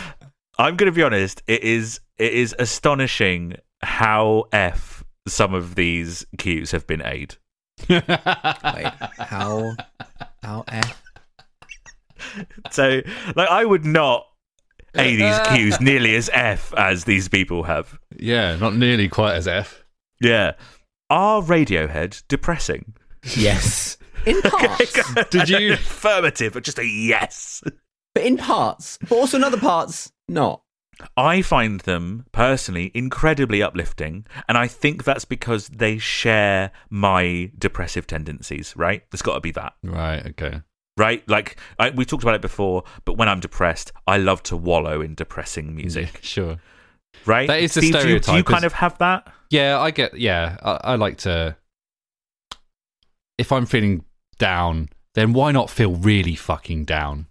I'm 0.57 0.75
going 0.75 0.91
to 0.91 0.95
be 0.95 1.03
honest. 1.03 1.41
It 1.47 1.63
is 1.63 1.99
it 2.17 2.33
is 2.33 2.55
astonishing 2.59 3.55
how 3.81 4.45
f 4.51 5.03
some 5.27 5.53
of 5.53 5.75
these 5.75 6.25
cues 6.37 6.71
have 6.71 6.85
been 6.87 7.01
aid. 7.03 7.35
Wait, 7.89 8.03
how? 9.17 9.75
How? 10.43 10.63
F? 10.67 11.01
So, 12.71 13.01
like, 13.35 13.49
I 13.49 13.65
would 13.65 13.83
not 13.85 14.27
a 14.95 15.15
these 15.15 15.39
cues 15.47 15.79
nearly 15.81 16.15
as 16.15 16.29
f 16.33 16.73
as 16.75 17.03
these 17.05 17.27
people 17.29 17.63
have. 17.63 17.97
yeah, 18.17 18.55
not 18.55 18.75
nearly 18.75 19.07
quite 19.09 19.35
as 19.35 19.47
F. 19.47 19.83
Yeah, 20.21 20.53
are 21.09 21.41
Radiohead 21.41 22.23
depressing? 22.27 22.93
Yes, 23.35 23.97
in 24.25 24.41
parts, 24.41 25.13
Did 25.29 25.49
you- 25.49 25.73
affirmative, 25.75 26.53
but 26.53 26.63
just 26.63 26.79
a 26.79 26.85
yes? 26.85 27.61
but 28.13 28.23
in 28.23 28.37
parts, 28.37 28.97
but 29.01 29.11
also 29.15 29.37
in 29.37 29.43
other 29.43 29.59
parts, 29.59 30.11
not. 30.27 30.61
I 31.17 31.41
find 31.41 31.79
them 31.81 32.25
personally 32.31 32.91
incredibly 32.93 33.63
uplifting, 33.63 34.27
and 34.47 34.57
I 34.57 34.67
think 34.67 35.03
that's 35.03 35.25
because 35.25 35.67
they 35.69 35.97
share 35.97 36.71
my 36.91 37.51
depressive 37.57 38.05
tendencies. 38.05 38.75
Right? 38.77 39.01
There's 39.11 39.23
got 39.23 39.33
to 39.33 39.39
be 39.41 39.51
that. 39.51 39.73
Right. 39.83 40.25
Okay. 40.27 40.61
Right? 40.97 41.27
Like 41.27 41.57
I, 41.79 41.89
we 41.89 42.05
talked 42.05 42.23
about 42.23 42.35
it 42.35 42.41
before, 42.41 42.83
but 43.05 43.17
when 43.17 43.27
I'm 43.29 43.39
depressed, 43.39 43.91
I 44.07 44.17
love 44.17 44.43
to 44.43 44.57
wallow 44.57 45.01
in 45.01 45.15
depressing 45.15 45.75
music, 45.75 46.09
Yeah, 46.13 46.19
sure. 46.21 46.57
right? 47.25 47.47
That 47.47 47.61
is 47.61 47.73
the 47.73 47.81
Steve, 47.81 47.93
do 48.01 48.09
you- 48.09 48.19
Do 48.19 48.35
you, 48.35 48.43
kind 48.43 48.63
of 48.65 48.73
have 48.73 48.97
that? 48.99 49.31
Yeah, 49.49 49.79
I 49.79 49.91
get. 49.91 50.17
Yeah, 50.17 50.57
I, 50.63 50.79
I 50.83 50.95
like 50.95 51.17
to. 51.19 51.55
If 53.37 53.51
I'm 53.51 53.65
feeling 53.65 54.03
down, 54.37 54.89
then 55.15 55.33
why 55.33 55.51
not 55.51 55.69
feel 55.69 55.93
really 55.95 56.35
fucking 56.35 56.85
down? 56.85 57.27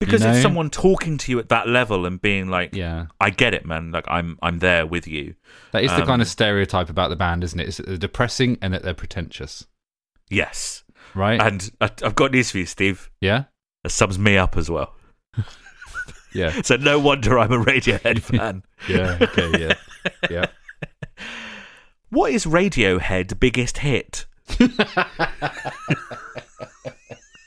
Because 0.00 0.22
know? 0.22 0.32
it's 0.32 0.42
someone 0.42 0.68
talking 0.68 1.16
to 1.18 1.30
you 1.30 1.38
at 1.38 1.48
that 1.50 1.68
level 1.68 2.06
and 2.06 2.20
being 2.20 2.48
like, 2.48 2.74
Yeah, 2.74 3.06
"I 3.20 3.30
get 3.30 3.54
it, 3.54 3.64
man. 3.64 3.92
Like 3.92 4.04
I'm, 4.08 4.36
I'm 4.42 4.58
there 4.58 4.84
with 4.86 5.06
you." 5.06 5.36
that 5.70 5.84
is 5.84 5.90
the 5.92 6.00
Um, 6.00 6.06
kind 6.06 6.20
of 6.22 6.28
stereotype 6.28 6.90
about 6.90 7.08
the 7.10 7.16
band, 7.16 7.44
isn't 7.44 7.60
it? 7.60 7.68
It's 7.68 7.76
that 7.76 7.86
they're 7.86 7.96
depressing 7.96 8.58
and 8.60 8.74
that 8.74 8.82
they're 8.82 8.94
pretentious, 8.94 9.66
Yes, 10.28 10.82
right? 11.14 11.40
and 11.40 11.70
I, 11.80 11.90
I've 12.04 12.14
got 12.14 12.32
news 12.32 12.50
for 12.50 12.58
you, 12.58 12.66
Steve. 12.66 13.10
yeah, 13.20 13.44
That 13.82 13.90
sums 13.90 14.18
me 14.18 14.36
up 14.36 14.56
as 14.56 14.70
well. 14.70 14.94
yeah, 16.34 16.62
So 16.62 16.76
no 16.76 16.98
wonder 16.98 17.38
I'm 17.38 17.52
a 17.52 17.58
Radiohead 17.64 18.20
fan. 18.22 18.62
yeah. 18.88 19.18
Okay, 19.20 19.50
yeah, 19.60 19.74
yeah. 20.30 20.46
what 22.10 22.32
is 22.32 22.44
Radiohead 22.46 23.38
biggest 23.40 23.78
hit? 23.78 24.26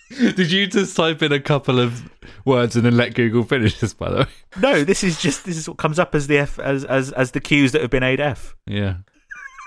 Did 0.09 0.51
you 0.51 0.67
just 0.67 0.95
type 0.95 1.21
in 1.23 1.33
a 1.33 1.39
couple 1.41 1.79
of 1.79 2.09
words 2.45 2.75
and 2.75 2.85
then 2.85 2.95
let 2.95 3.15
Google 3.15 3.43
finish 3.43 3.79
this? 3.79 3.93
By 3.93 4.09
the 4.11 4.17
way, 4.19 4.25
No, 4.61 4.83
this 4.83 5.03
is 5.03 5.19
just 5.19 5.45
this 5.45 5.57
is 5.57 5.67
what 5.67 5.77
comes 5.77 5.99
up 5.99 6.13
as 6.15 6.27
the 6.27 6.37
F 6.37 6.57
as 6.59 6.85
as 6.85 7.11
as 7.11 7.31
the 7.31 7.41
cues 7.41 7.71
that 7.73 7.81
have 7.81 7.89
been 7.89 8.03
aid 8.03 8.19
F. 8.21 8.55
yeah. 8.65 8.97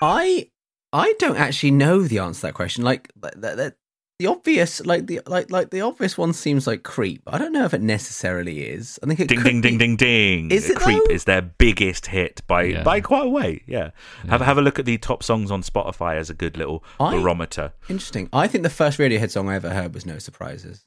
I 0.01 0.49
I 0.93 1.13
don't 1.19 1.37
actually 1.37 1.73
know 1.73 2.03
the 2.03 2.21
answer 2.21 2.41
to 2.43 2.47
that 2.47 2.55
question. 2.55 2.85
Like 2.85 3.11
that, 3.17 3.41
the, 3.41 3.75
the 4.19 4.27
obvious, 4.27 4.85
like 4.85 5.07
the 5.07 5.21
like 5.27 5.51
like 5.51 5.71
the 5.71 5.81
obvious 5.81 6.19
one 6.19 6.33
seems 6.33 6.66
like 6.66 6.83
creep. 6.83 7.23
I 7.27 7.39
don't 7.39 7.53
know 7.53 7.64
if 7.64 7.73
it 7.73 7.81
necessarily 7.83 8.62
is. 8.66 8.99
I 9.03 9.07
think 9.07 9.21
it 9.21 9.29
Ding 9.29 9.43
ding 9.43 9.61
ding 9.61 9.79
ding 9.79 9.97
ding. 9.97 10.51
Is 10.51 10.69
it 10.69 10.77
Creep 10.77 11.03
though? 11.09 11.14
is 11.14 11.25
their 11.25 11.43
biggest 11.43 12.07
hit 12.07 12.43
by 12.49 12.62
Yeah. 12.64 12.83
by 12.83 13.01
quite 13.01 13.27
a 13.27 13.29
way. 13.29 13.62
Yeah. 13.66 13.91
Have 14.29 14.41
have 14.41 14.59
a 14.59 14.62
look 14.62 14.79
at 14.79 14.87
the 14.87 14.99
top 14.99 15.23
songs 15.23 15.51
on 15.53 15.62
Spotify 15.62 16.16
as 16.16 16.31
a 16.31 16.35
good 16.35 16.57
little 16.57 16.83
I- 16.99 17.12
barometer. 17.14 17.73
Interesting. 17.89 18.29
I 18.33 18.49
think 18.49 18.64
the 18.64 18.71
first 18.71 18.99
Radiohead 18.99 19.31
song 19.31 19.49
I 19.49 19.55
ever 19.55 19.71
heard 19.71 19.95
was 19.95 20.05
No 20.05 20.19
Surprises. 20.19 20.85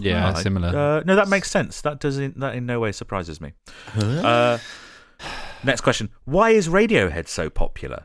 Yeah, 0.00 0.28
I- 0.36 0.42
similar. 0.42 0.68
Uh, 0.68 1.02
no, 1.04 1.16
that 1.16 1.26
makes 1.28 1.50
sense. 1.50 1.80
That 1.80 1.98
doesn't 1.98 2.38
that 2.38 2.54
in 2.54 2.64
no 2.66 2.78
way 2.78 2.92
surprises 2.92 3.40
me. 3.40 3.52
Uh, 3.96 4.58
next 5.64 5.80
question: 5.80 6.10
Why 6.24 6.50
is 6.50 6.68
Radiohead 6.68 7.26
so 7.26 7.50
popular? 7.50 8.04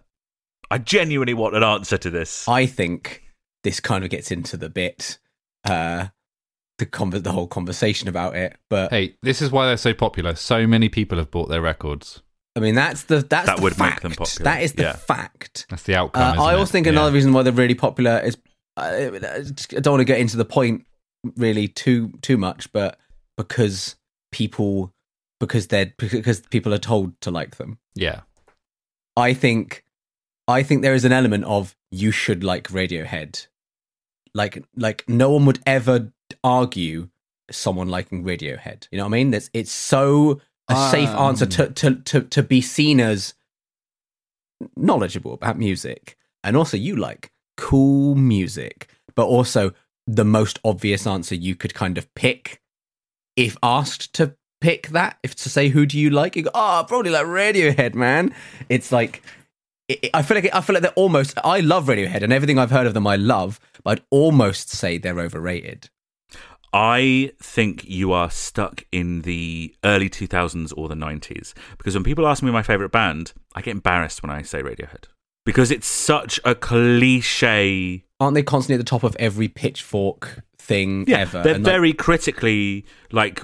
I 0.72 0.80
genuinely 0.80 1.36
want 1.36 1.56
an 1.56 1.62
answer 1.64 2.00
to 2.00 2.10
this. 2.10 2.48
I 2.48 2.66
think 2.66 3.23
this 3.64 3.80
kind 3.80 4.04
of 4.04 4.10
gets 4.10 4.32
into 4.32 4.58
the 4.58 4.70
bit, 4.70 5.18
uh, 5.66 6.08
the 6.78 6.86
conver- 6.86 7.24
the 7.24 7.32
whole 7.32 7.48
conversation 7.48 8.08
about 8.08 8.36
it. 8.36 8.58
But 8.70 8.92
hey, 8.92 9.16
this 9.22 9.42
is 9.42 9.52
why 9.52 9.66
they're 9.68 9.78
so 9.78 9.94
popular. 9.94 10.36
So 10.36 10.66
many 10.68 10.90
people 10.90 11.18
have 11.18 11.32
bought 11.32 11.50
their 11.50 11.62
records. 11.62 12.22
I 12.56 12.60
mean, 12.60 12.76
that's 12.76 13.04
the 13.04 13.22
that's 13.22 13.48
That 13.48 13.58
the 13.58 13.64
would 13.64 13.74
make 13.80 13.90
fact. 13.90 14.04
them 14.04 14.12
popular. 14.12 14.44
That 14.44 14.62
is 14.64 14.74
the 14.74 14.84
Yeah. 14.84 14.94
fact. 14.96 15.66
That's 15.70 15.84
the 15.84 15.96
outcome. 15.96 16.22
Uh, 16.24 16.32
isn't 16.34 16.40
I 16.46 16.54
it? 16.54 16.58
also 16.58 16.72
think 16.72 16.86
Yeah. 16.86 16.92
another 16.94 17.12
reason 17.12 17.34
why 17.34 17.42
they're 17.44 17.54
really 17.54 17.76
popular 17.76 18.20
is 18.20 18.38
I, 18.78 19.06
I 19.06 19.10
don't 19.10 19.88
want 19.94 20.02
to 20.02 20.06
get 20.06 20.20
into 20.20 20.38
the 20.38 20.46
point 20.46 20.86
really 21.38 21.68
too 21.68 22.12
too 22.22 22.38
much, 22.38 22.72
but 22.74 23.00
because 23.38 23.96
people 24.32 24.94
because 25.40 25.68
they're 25.68 25.94
because 25.98 26.42
people 26.42 26.74
are 26.74 26.80
told 26.80 27.20
to 27.22 27.32
like 27.32 27.58
them. 27.58 27.78
Yeah, 27.96 28.22
I 29.16 29.34
think 29.34 29.84
I 30.48 30.64
think 30.64 30.82
there 30.82 30.94
is 30.96 31.06
an 31.06 31.12
element 31.12 31.44
of 31.46 31.76
you 31.92 32.12
should 32.12 32.44
like 32.44 32.68
Radiohead. 32.70 33.48
Like 34.34 34.64
like 34.76 35.04
no 35.08 35.32
one 35.32 35.46
would 35.46 35.60
ever 35.66 36.12
argue 36.44 37.10
someone 37.52 37.90
liking 37.90 38.24
Radiohead. 38.24 38.88
You 38.92 38.98
know 38.98 39.06
what 39.06 39.10
I 39.10 39.18
mean? 39.18 39.32
That's 39.32 39.50
it's 39.54 39.72
so 39.72 40.42
a 40.70 40.90
safe 40.90 41.10
Um. 41.10 41.30
answer 41.30 41.46
to, 41.46 41.70
to 41.70 41.96
to 41.96 42.22
to 42.22 42.44
be 42.44 42.62
seen 42.62 43.00
as 43.00 43.34
knowledgeable 44.76 45.34
about 45.34 45.58
music. 45.58 46.18
And 46.44 46.58
also 46.58 46.78
you 46.78 46.96
like 46.96 47.32
cool 47.58 48.16
music, 48.16 48.90
but 49.16 49.26
also 49.26 49.72
the 50.08 50.26
most 50.26 50.60
obvious 50.64 51.08
answer 51.08 51.36
you 51.36 51.56
could 51.56 51.74
kind 51.74 51.98
of 51.98 52.14
pick 52.16 52.62
if 53.36 53.58
asked 53.64 54.14
to 54.14 54.36
pick 54.62 54.88
that, 54.90 55.18
if 55.24 55.36
to 55.36 55.50
say 55.50 55.70
who 55.70 55.86
do 55.86 55.98
you 56.00 56.10
like, 56.10 56.36
you 56.36 56.44
go, 56.44 56.52
oh, 56.54 56.86
probably 56.88 57.12
like 57.12 57.26
Radiohead, 57.26 57.94
man. 57.94 58.34
It's 58.70 58.92
like 58.92 59.22
it, 59.88 60.10
I 60.14 60.22
feel 60.22 60.36
like 60.36 60.54
I 60.54 60.62
feel 60.62 60.74
like 60.76 60.84
they're 60.84 60.92
almost. 60.94 61.38
I 61.44 61.60
love 61.60 61.86
Radiohead, 61.88 62.22
and 62.24 62.32
everything 62.32 62.58
I've 62.58 62.72
heard 62.72 62.88
of 62.88 62.94
them, 62.94 63.06
I 63.08 63.16
love. 63.16 63.60
But 63.84 64.00
I'd 64.00 64.06
almost 64.10 64.70
say 64.70 64.98
they're 64.98 65.20
overrated. 65.20 65.90
I 66.76 67.32
think 67.40 67.84
you 67.88 68.12
are 68.14 68.32
stuck 68.32 68.86
in 68.92 69.22
the 69.22 69.76
early 69.84 70.10
2000s 70.10 70.74
or 70.76 70.90
the 70.90 70.96
90s 70.96 71.54
because 71.78 71.94
when 71.94 72.04
people 72.04 72.26
ask 72.28 72.42
me 72.42 72.50
my 72.52 72.64
favorite 72.64 72.92
band, 72.92 73.34
I 73.54 73.62
get 73.62 73.72
embarrassed 73.72 74.24
when 74.24 74.32
I 74.32 74.42
say 74.42 74.64
Radiohead 74.64 75.04
because 75.46 75.70
it's 75.70 75.86
such 75.86 76.40
a 76.44 76.56
cliche. 76.56 78.06
Aren't 78.20 78.34
they 78.36 78.42
constantly 78.44 78.76
at 78.76 78.86
the 78.86 78.90
top 78.90 79.04
of 79.04 79.16
every 79.20 79.48
pitchfork 79.48 80.40
thing 80.58 81.06
Yeah, 81.08 81.20
ever? 81.20 81.44
they're 81.44 81.56
And, 81.56 81.64
like, 81.64 81.72
very 81.72 81.94
critically, 81.94 82.86
like, 83.12 83.44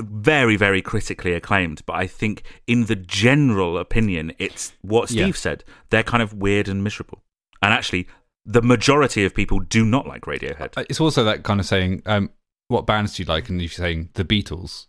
very, 0.00 0.56
very 0.56 0.82
critically 0.82 1.32
acclaimed. 1.32 1.82
But 1.86 1.94
I 1.94 2.06
think, 2.06 2.42
in 2.66 2.84
the 2.86 2.96
general 2.96 3.78
opinion, 3.78 4.32
it's 4.38 4.72
what 4.82 5.08
Steve 5.08 5.18
Yeah. 5.28 5.32
said. 5.32 5.64
They're 5.90 6.02
kind 6.02 6.22
of 6.22 6.34
weird 6.34 6.68
and 6.68 6.82
miserable. 6.84 7.22
And 7.62 7.72
actually, 7.72 8.08
the 8.48 8.62
majority 8.62 9.24
of 9.24 9.34
people 9.34 9.60
do 9.60 9.84
not 9.84 10.06
like 10.06 10.22
Radiohead. 10.22 10.76
Uh, 10.76 10.84
it's 10.88 11.00
also 11.00 11.22
that 11.24 11.42
kind 11.42 11.60
of 11.60 11.66
saying, 11.66 12.02
um, 12.06 12.30
"What 12.68 12.86
bands 12.86 13.14
do 13.14 13.22
you 13.22 13.28
like?" 13.28 13.48
And 13.48 13.60
you're 13.60 13.68
saying 13.68 14.08
the 14.14 14.24
Beatles. 14.24 14.86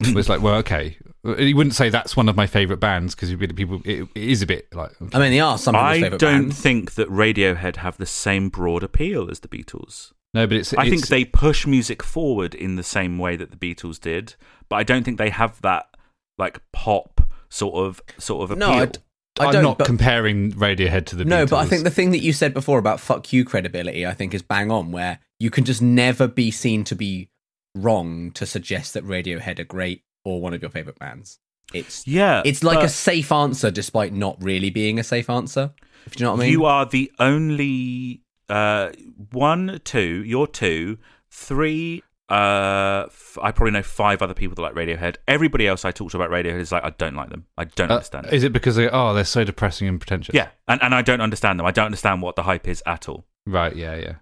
it's 0.00 0.28
like, 0.28 0.42
well, 0.42 0.54
okay. 0.64 0.96
You 1.24 1.56
wouldn't 1.56 1.74
say 1.74 1.88
that's 1.88 2.16
one 2.16 2.28
of 2.28 2.36
my 2.36 2.46
favorite 2.46 2.80
bands 2.80 3.14
because 3.14 3.34
people. 3.54 3.80
It, 3.84 4.08
it 4.14 4.28
is 4.28 4.42
a 4.42 4.46
bit 4.46 4.74
like. 4.74 4.90
I 5.12 5.20
mean, 5.20 5.30
they 5.30 5.40
are 5.40 5.56
some 5.56 5.74
people's 5.74 6.14
I 6.14 6.16
don't 6.16 6.42
bands. 6.42 6.60
think 6.60 6.94
that 6.94 7.08
Radiohead 7.08 7.76
have 7.76 7.96
the 7.96 8.06
same 8.06 8.48
broad 8.48 8.82
appeal 8.82 9.30
as 9.30 9.40
the 9.40 9.48
Beatles. 9.48 10.12
No, 10.34 10.46
but 10.46 10.56
it's. 10.56 10.74
I 10.74 10.90
think 10.90 11.06
they 11.06 11.24
push 11.24 11.66
music 11.66 12.02
forward 12.02 12.54
in 12.54 12.74
the 12.74 12.82
same 12.82 13.18
way 13.18 13.36
that 13.36 13.52
the 13.52 13.56
Beatles 13.56 14.00
did, 14.00 14.34
but 14.68 14.76
I 14.76 14.82
don't 14.82 15.04
think 15.04 15.18
they 15.18 15.30
have 15.30 15.60
that 15.62 15.86
like 16.38 16.60
pop 16.72 17.20
sort 17.48 17.74
of 17.76 18.00
sort 18.18 18.42
of 18.42 18.50
appeal. 18.50 18.68
No, 18.68 18.74
I, 18.74 18.86
d- 18.86 18.98
I 19.40 19.46
I'm 19.46 19.52
don't. 19.52 19.78
but- 19.78 19.86
comparing 19.86 20.52
Radiohead 20.52 21.06
to 21.06 21.16
the 21.16 21.24
Beatles. 21.24 21.28
no, 21.28 21.46
but 21.46 21.56
I 21.56 21.66
think 21.66 21.84
the 21.84 21.90
thing 21.90 22.10
that 22.12 22.20
you 22.20 22.32
said 22.32 22.54
before 22.54 22.78
about 22.78 23.00
fuck 23.00 23.32
you 23.32 23.44
credibility, 23.44 24.06
I 24.06 24.14
think 24.14 24.34
is 24.34 24.42
bang 24.42 24.70
on. 24.70 24.92
Where 24.92 25.18
you 25.38 25.50
can 25.50 25.64
just 25.64 25.82
never 25.82 26.28
be 26.28 26.50
seen 26.50 26.84
to 26.84 26.94
be 26.94 27.30
wrong 27.74 28.30
to 28.32 28.46
suggest 28.46 28.94
that 28.94 29.04
Radiohead 29.04 29.58
are 29.58 29.64
great 29.64 30.02
or 30.24 30.40
one 30.40 30.54
of 30.54 30.60
your 30.62 30.70
favorite 30.70 30.98
bands. 30.98 31.38
It's 31.72 32.06
yeah, 32.06 32.42
it's 32.44 32.62
like 32.62 32.82
a 32.84 32.88
safe 32.88 33.30
answer, 33.30 33.70
despite 33.70 34.12
not 34.12 34.42
really 34.42 34.70
being 34.70 34.98
a 34.98 35.04
safe 35.04 35.30
answer. 35.30 35.72
If 36.06 36.18
you 36.18 36.24
know 36.24 36.32
what 36.32 36.40
I 36.40 36.44
mean. 36.44 36.52
you 36.52 36.64
are 36.64 36.86
the 36.86 37.12
only 37.18 38.22
uh, 38.48 38.90
one, 39.30 39.80
two. 39.84 40.24
You're 40.26 40.46
two, 40.46 40.98
three. 41.30 42.02
Uh, 42.30 43.04
f- 43.06 43.38
I 43.42 43.50
probably 43.52 43.72
know 43.72 43.82
five 43.82 44.22
other 44.22 44.34
people 44.34 44.54
that 44.56 44.62
like 44.62 44.74
Radiohead. 44.74 45.16
Everybody 45.26 45.66
else 45.66 45.84
I 45.84 45.90
talked 45.90 46.12
to 46.12 46.16
about 46.16 46.30
Radiohead 46.30 46.60
is 46.60 46.72
like, 46.72 46.84
I 46.84 46.90
don't 46.90 47.14
like 47.14 47.30
them. 47.30 47.46
I 47.58 47.64
don't 47.64 47.90
Uh, 47.90 47.94
understand 47.94 48.26
it. 48.26 48.32
is 48.32 48.44
it 48.44 48.52
because 48.52 48.76
they, 48.76 48.88
oh 48.88 49.12
they're 49.14 49.24
so 49.24 49.44
depressing 49.44 49.88
and 49.88 50.00
pretentious? 50.00 50.34
Yeah, 50.34 50.48
and, 50.68 50.82
and 50.82 50.94
I 50.94 51.02
don't 51.02 51.20
understand 51.20 51.58
them. 51.58 51.66
I 51.66 51.70
don't 51.72 51.86
understand 51.86 52.22
what 52.22 52.36
the 52.36 52.42
hype 52.44 52.68
is 52.68 52.82
at 52.86 53.08
all. 53.08 53.26
Right. 53.46 53.74
Yeah. 53.74 53.96
Yeah. 53.96 54.12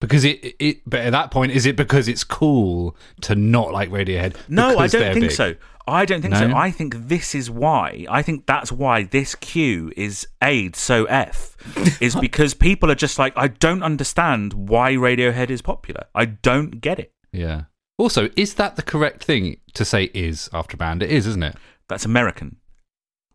Because 0.00 0.24
it, 0.24 0.54
it, 0.60 0.82
but 0.86 1.00
at 1.00 1.10
that 1.10 1.32
point, 1.32 1.50
is 1.50 1.66
it 1.66 1.74
because 1.74 2.06
it's 2.06 2.22
cool 2.22 2.96
to 3.22 3.34
not 3.34 3.72
like 3.72 3.90
Radiohead? 3.90 4.36
No, 4.48 4.68
I 4.68 4.70
because 4.70 4.92
don't 4.92 5.00
they're 5.02 5.12
think 5.14 5.24
big? 5.26 5.32
so. 5.32 5.54
I 5.88 6.04
don't 6.04 6.20
think 6.22 6.36
so. 6.36 6.46
No? 6.48 6.56
I 6.56 6.70
think 6.70 6.94
this 7.08 7.34
is 7.34 7.50
why. 7.50 8.06
I 8.08 8.22
think 8.22 8.46
that's 8.46 8.70
why 8.70 9.04
this 9.04 9.34
Q 9.34 9.90
is 9.96 10.28
A 10.42 10.70
so 10.72 11.06
F 11.06 11.56
is 12.00 12.14
because 12.20 12.54
people 12.54 12.90
are 12.90 12.94
just 12.94 13.18
like, 13.18 13.32
I 13.36 13.48
don't 13.48 13.82
understand 13.82 14.52
why 14.52 14.92
Radiohead 14.92 15.50
is 15.50 15.62
popular. 15.62 16.04
I 16.14 16.26
don't 16.26 16.80
get 16.80 16.98
it. 17.00 17.12
Yeah. 17.32 17.62
Also, 17.98 18.28
is 18.36 18.54
that 18.54 18.76
the 18.76 18.82
correct 18.82 19.24
thing 19.24 19.58
to 19.74 19.84
say 19.84 20.04
is 20.14 20.48
after 20.52 20.74
a 20.76 20.78
band? 20.78 21.02
It 21.02 21.10
is, 21.10 21.26
isn't 21.26 21.42
it? 21.42 21.56
That's 21.88 22.04
American. 22.04 22.56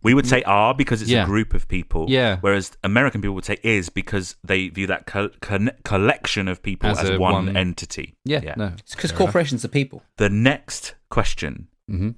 We 0.01 0.13
would 0.13 0.27
say 0.27 0.41
are 0.43 0.73
because 0.73 1.01
it's 1.01 1.09
Yeah. 1.11 1.23
a 1.23 1.25
group 1.25 1.53
of 1.53 1.67
people. 1.67 2.07
Yeah. 2.09 2.37
Whereas 2.41 2.71
American 2.83 3.21
people 3.21 3.35
would 3.35 3.45
say 3.45 3.57
is 3.63 3.87
because 3.89 4.35
they 4.43 4.67
view 4.69 4.85
that 4.87 5.05
co- 5.05 5.29
con- 5.41 5.71
collection 5.85 6.47
of 6.49 6.61
people 6.61 6.89
As 6.89 6.99
as, 6.99 7.17
one, 7.17 7.33
one- 7.47 7.57
entity. 7.57 8.15
Yeah. 8.25 8.53
No. 8.57 8.73
it's 8.79 8.95
because 8.95 9.11
corporations 9.13 9.63
are 9.63 9.69
people. 9.69 10.03
The 10.17 10.29
next 10.29 10.95
question 11.09 11.67
hmm 11.87 12.11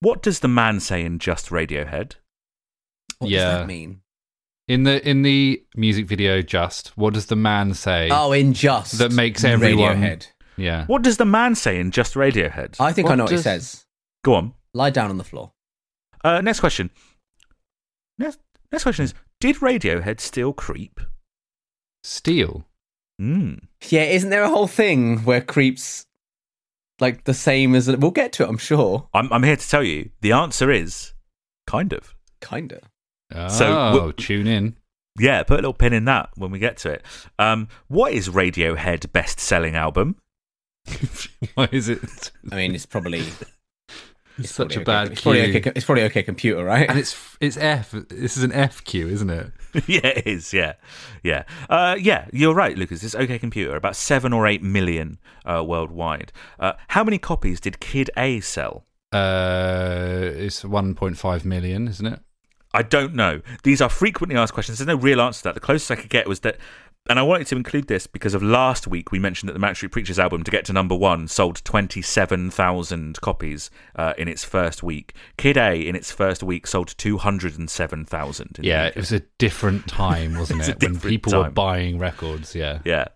What 0.00 0.22
does 0.22 0.40
the 0.40 0.48
man 0.48 0.80
say 0.80 1.04
in 1.04 1.18
Just 1.18 1.48
Radiohead? 1.50 2.12
What 3.18 3.30
Yeah. 3.30 3.38
does 3.44 3.58
that 3.60 3.66
mean? 3.66 4.00
In 4.68 4.84
the 4.84 5.06
in 5.08 5.22
the 5.22 5.62
music 5.76 6.06
video, 6.06 6.40
just 6.40 6.96
what 6.96 7.12
does 7.14 7.26
the 7.26 7.36
man 7.36 7.74
say 7.74 8.08
Oh, 8.10 8.32
in 8.32 8.52
just 8.54 8.98
that 8.98 9.12
makes 9.12 9.44
everyone? 9.44 9.96
Radiohead. 9.98 10.26
Yeah. 10.56 10.86
What 10.86 11.02
does 11.02 11.16
the 11.16 11.24
man 11.24 11.54
say 11.54 11.78
in 11.78 11.90
Just 11.90 12.14
Radiohead? 12.14 12.76
I 12.80 12.92
think 12.92 13.06
I 13.06 13.10
What 13.10 13.16
know 13.18 13.24
what 13.24 13.32
he 13.32 13.38
says. 13.38 13.84
Go 14.24 14.34
on. 14.34 14.54
Lie 14.74 14.90
down 14.90 15.10
on 15.10 15.18
the 15.18 15.24
floor. 15.24 15.52
Uh, 16.24 16.40
next 16.40 16.60
question. 16.60 16.90
Next, 18.18 18.38
next 18.70 18.84
question 18.84 19.04
is: 19.04 19.14
Did 19.40 19.56
Radiohead 19.56 20.20
steal 20.20 20.52
creep? 20.52 21.00
Steel. 22.04 22.64
Mm. 23.20 23.64
Yeah, 23.88 24.04
isn't 24.04 24.30
there 24.30 24.42
a 24.42 24.48
whole 24.48 24.66
thing 24.66 25.18
where 25.20 25.40
creeps 25.40 26.06
like 27.00 27.24
the 27.24 27.34
same 27.34 27.74
as 27.74 27.94
we'll 27.96 28.10
get 28.10 28.32
to 28.34 28.44
it, 28.44 28.48
I'm 28.48 28.56
sure. 28.58 29.08
I'm, 29.12 29.30
I'm 29.32 29.42
here 29.42 29.56
to 29.56 29.68
tell 29.68 29.82
you. 29.82 30.10
The 30.20 30.32
answer 30.32 30.70
is 30.70 31.12
kind 31.66 31.92
of. 31.92 32.14
Kinda. 32.40 32.80
Oh, 33.34 33.48
So, 33.48 34.12
tune 34.12 34.46
in. 34.46 34.76
Yeah, 35.18 35.42
put 35.42 35.54
a 35.54 35.62
little 35.62 35.74
pin 35.74 35.92
in 35.92 36.04
that 36.06 36.30
when 36.36 36.50
we 36.50 36.58
get 36.58 36.76
to 36.78 36.90
it. 36.90 37.02
Um, 37.38 37.68
what 37.88 38.12
is 38.12 38.28
Radiohead 38.28 39.12
best-selling 39.12 39.74
album? 39.74 40.16
Why 41.54 41.68
is 41.72 41.88
it? 41.88 42.30
I 42.50 42.56
mean, 42.56 42.74
it's 42.74 42.86
probably 42.86 43.24
It's 44.38 44.50
such 44.50 44.74
probably 44.74 44.82
a 44.82 44.84
bad 44.84 45.04
okay. 45.04 45.12
It's 45.12 45.20
probably, 45.22 45.56
okay, 45.56 45.72
it's 45.76 45.84
probably 45.84 46.02
okay 46.04 46.22
computer, 46.22 46.64
right? 46.64 46.88
And 46.88 46.98
it's 46.98 47.36
it's 47.40 47.56
F. 47.56 47.92
This 47.92 48.36
is 48.36 48.42
an 48.42 48.52
F 48.52 48.82
queue, 48.84 49.08
isn't 49.08 49.30
it? 49.30 49.52
yeah, 49.86 50.06
it 50.06 50.26
is. 50.26 50.52
Yeah, 50.52 50.74
yeah, 51.22 51.44
uh, 51.68 51.96
yeah. 51.98 52.26
You're 52.32 52.54
right, 52.54 52.76
Lucas. 52.76 53.02
It's 53.02 53.14
OK 53.14 53.38
Computer. 53.38 53.76
About 53.76 53.96
seven 53.96 54.32
or 54.32 54.46
eight 54.46 54.62
million 54.62 55.18
uh, 55.44 55.62
worldwide. 55.64 56.32
Uh, 56.58 56.72
how 56.88 57.04
many 57.04 57.18
copies 57.18 57.60
did 57.60 57.80
Kid 57.80 58.10
A 58.16 58.40
sell? 58.40 58.86
Uh, 59.12 60.30
it's 60.34 60.62
1.5 60.62 61.44
million, 61.44 61.86
isn't 61.86 62.06
it? 62.06 62.20
I 62.72 62.82
don't 62.82 63.14
know. 63.14 63.42
These 63.62 63.82
are 63.82 63.90
frequently 63.90 64.38
asked 64.38 64.54
questions. 64.54 64.78
There's 64.78 64.88
no 64.88 64.96
real 64.96 65.20
answer 65.20 65.40
to 65.40 65.44
that. 65.44 65.54
The 65.54 65.60
closest 65.60 65.90
I 65.90 65.96
could 65.96 66.08
get 66.08 66.26
was 66.26 66.40
that, 66.40 66.56
and 67.08 67.18
I 67.18 67.22
wanted 67.22 67.46
to 67.48 67.56
include 67.56 67.88
this 67.88 68.06
because 68.06 68.32
of 68.34 68.42
last 68.42 68.86
week 68.86 69.10
we 69.10 69.18
mentioned 69.18 69.48
that 69.48 69.54
the 69.54 69.58
Manic 69.58 69.90
Preachers 69.90 70.18
album, 70.18 70.44
to 70.44 70.50
get 70.50 70.64
to 70.66 70.72
number 70.72 70.94
one, 70.94 71.26
sold 71.28 71.62
27,000 71.64 73.20
copies 73.20 73.70
uh, 73.96 74.14
in 74.16 74.28
its 74.28 74.44
first 74.44 74.82
week. 74.82 75.14
Kid 75.36 75.56
A, 75.56 75.74
in 75.86 75.96
its 75.96 76.12
first 76.12 76.42
week, 76.42 76.66
sold 76.66 76.94
207,000. 76.96 78.58
Yeah, 78.62 78.86
it 78.86 78.96
was 78.96 79.12
a 79.12 79.20
different 79.38 79.88
time, 79.88 80.34
wasn't 80.38 80.62
it? 80.62 80.68
When 80.68 80.78
different 80.94 81.02
people 81.02 81.32
were 81.42 81.50
buying 81.50 81.98
records. 81.98 82.54
Yeah. 82.54 82.78
Yeah. 82.84 83.06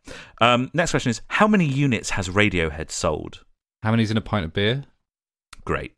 Um, 0.41 0.71
next 0.75 0.91
question 0.91 1.11
is 1.11 1.23
How 1.29 1.47
many 1.47 1.65
units 1.67 2.11
has 2.11 2.29
Radiohead 2.29 2.91
sold? 2.91 3.45
How 3.83 3.91
many's 3.93 4.11
in 4.11 4.17
a 4.17 4.21
pint 4.23 4.45
of 4.45 4.53
beer? 4.53 4.85
Great. 5.65 5.93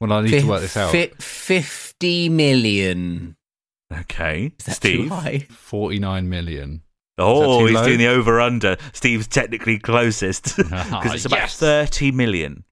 Well, 0.00 0.12
I 0.12 0.20
need 0.22 0.30
Fi- 0.30 0.40
to 0.40 0.46
work 0.46 0.60
this 0.60 0.76
out. 0.76 0.92
fi- 0.92 1.12
50 1.18 2.28
million. 2.28 3.36
Okay. 3.92 4.52
Is 4.58 4.66
that 4.66 4.74
Steve. 4.76 5.08
too 5.08 5.14
high? 5.14 5.46
49 5.50 6.28
million. 6.28 6.82
Oh, 7.16 7.66
he's 7.66 7.74
low? 7.74 7.84
doing 7.84 7.98
the 7.98 8.06
over 8.08 8.40
under. 8.40 8.76
Steve's 8.92 9.26
technically 9.26 9.78
closest 9.78 10.44
because 10.56 11.14
it's 11.14 11.24
about 11.24 11.38
Yes. 11.40 11.58
30 11.58 12.12
million. 12.12 12.64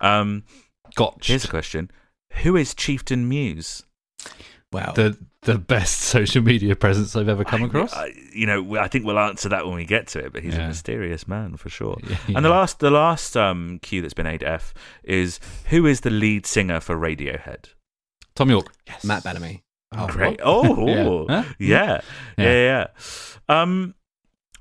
Um, 0.00 0.44
Gotch. 0.94 1.28
here's 1.28 1.44
a 1.44 1.48
question 1.48 1.90
Who 2.42 2.56
is 2.56 2.74
Chieftain 2.74 3.28
Muse? 3.28 3.82
Wow. 4.72 4.92
the 4.92 5.16
the 5.42 5.56
best 5.58 6.00
social 6.16 6.42
media 6.42 6.74
presence 6.74 7.14
I've 7.14 7.28
ever 7.28 7.44
come 7.44 7.62
I- 7.62 7.66
across. 7.66 7.92
I- 7.94 8.12
you 8.34 8.46
know, 8.46 8.76
I 8.76 8.88
think 8.88 9.06
we'll 9.06 9.18
answer 9.18 9.48
that 9.48 9.64
when 9.64 9.76
we 9.76 9.84
get 9.86 10.08
to 10.08 10.18
it, 10.18 10.32
but 10.34 10.42
he's 10.42 10.56
a 10.56 10.66
mysterious 10.66 11.26
man 11.28 11.56
for 11.56 11.70
sure. 11.70 11.96
Yeah. 12.06 12.16
And 12.36 12.44
the 12.44 12.50
last, 12.50 12.80
the 12.80 12.90
last 12.90 13.36
um, 13.36 13.78
cue 13.80 14.02
that's 14.02 14.12
been 14.12 14.26
A 14.26 14.36
to 14.38 14.46
F 14.48 14.74
is 15.04 15.40
who 15.68 15.86
is 15.86 16.00
the 16.00 16.10
lead 16.10 16.44
singer 16.44 16.80
for 16.80 16.96
Radiohead? 16.96 17.66
Thom 18.34 18.50
Yorke. 18.50 18.72
Yes. 18.86 19.04
Matt 19.04 19.24
Bellamy. 19.24 19.62
Oh, 19.98 20.06
Great. 20.06 20.40
Oh, 20.42 21.26
Yeah. 21.28 21.42
Huh? 21.42 21.44
yeah. 21.58 21.66
Yeah. 21.68 22.00
yeah, 22.38 22.44
yeah, 22.44 22.86
yeah. 23.48 23.62
Um, 23.62 23.94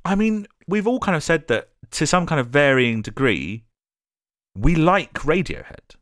I 0.03 0.15
mean, 0.15 0.47
we've 0.67 0.87
all 0.87 0.99
kind 0.99 1.15
of 1.15 1.23
said 1.23 1.47
that 1.47 1.69
to 1.91 2.05
some 2.07 2.25
kind 2.25 2.39
of 2.39 2.47
varying 2.47 3.01
degree, 3.01 3.63
we 4.55 4.75
like 4.75 5.13
Radiohead. 5.13 5.95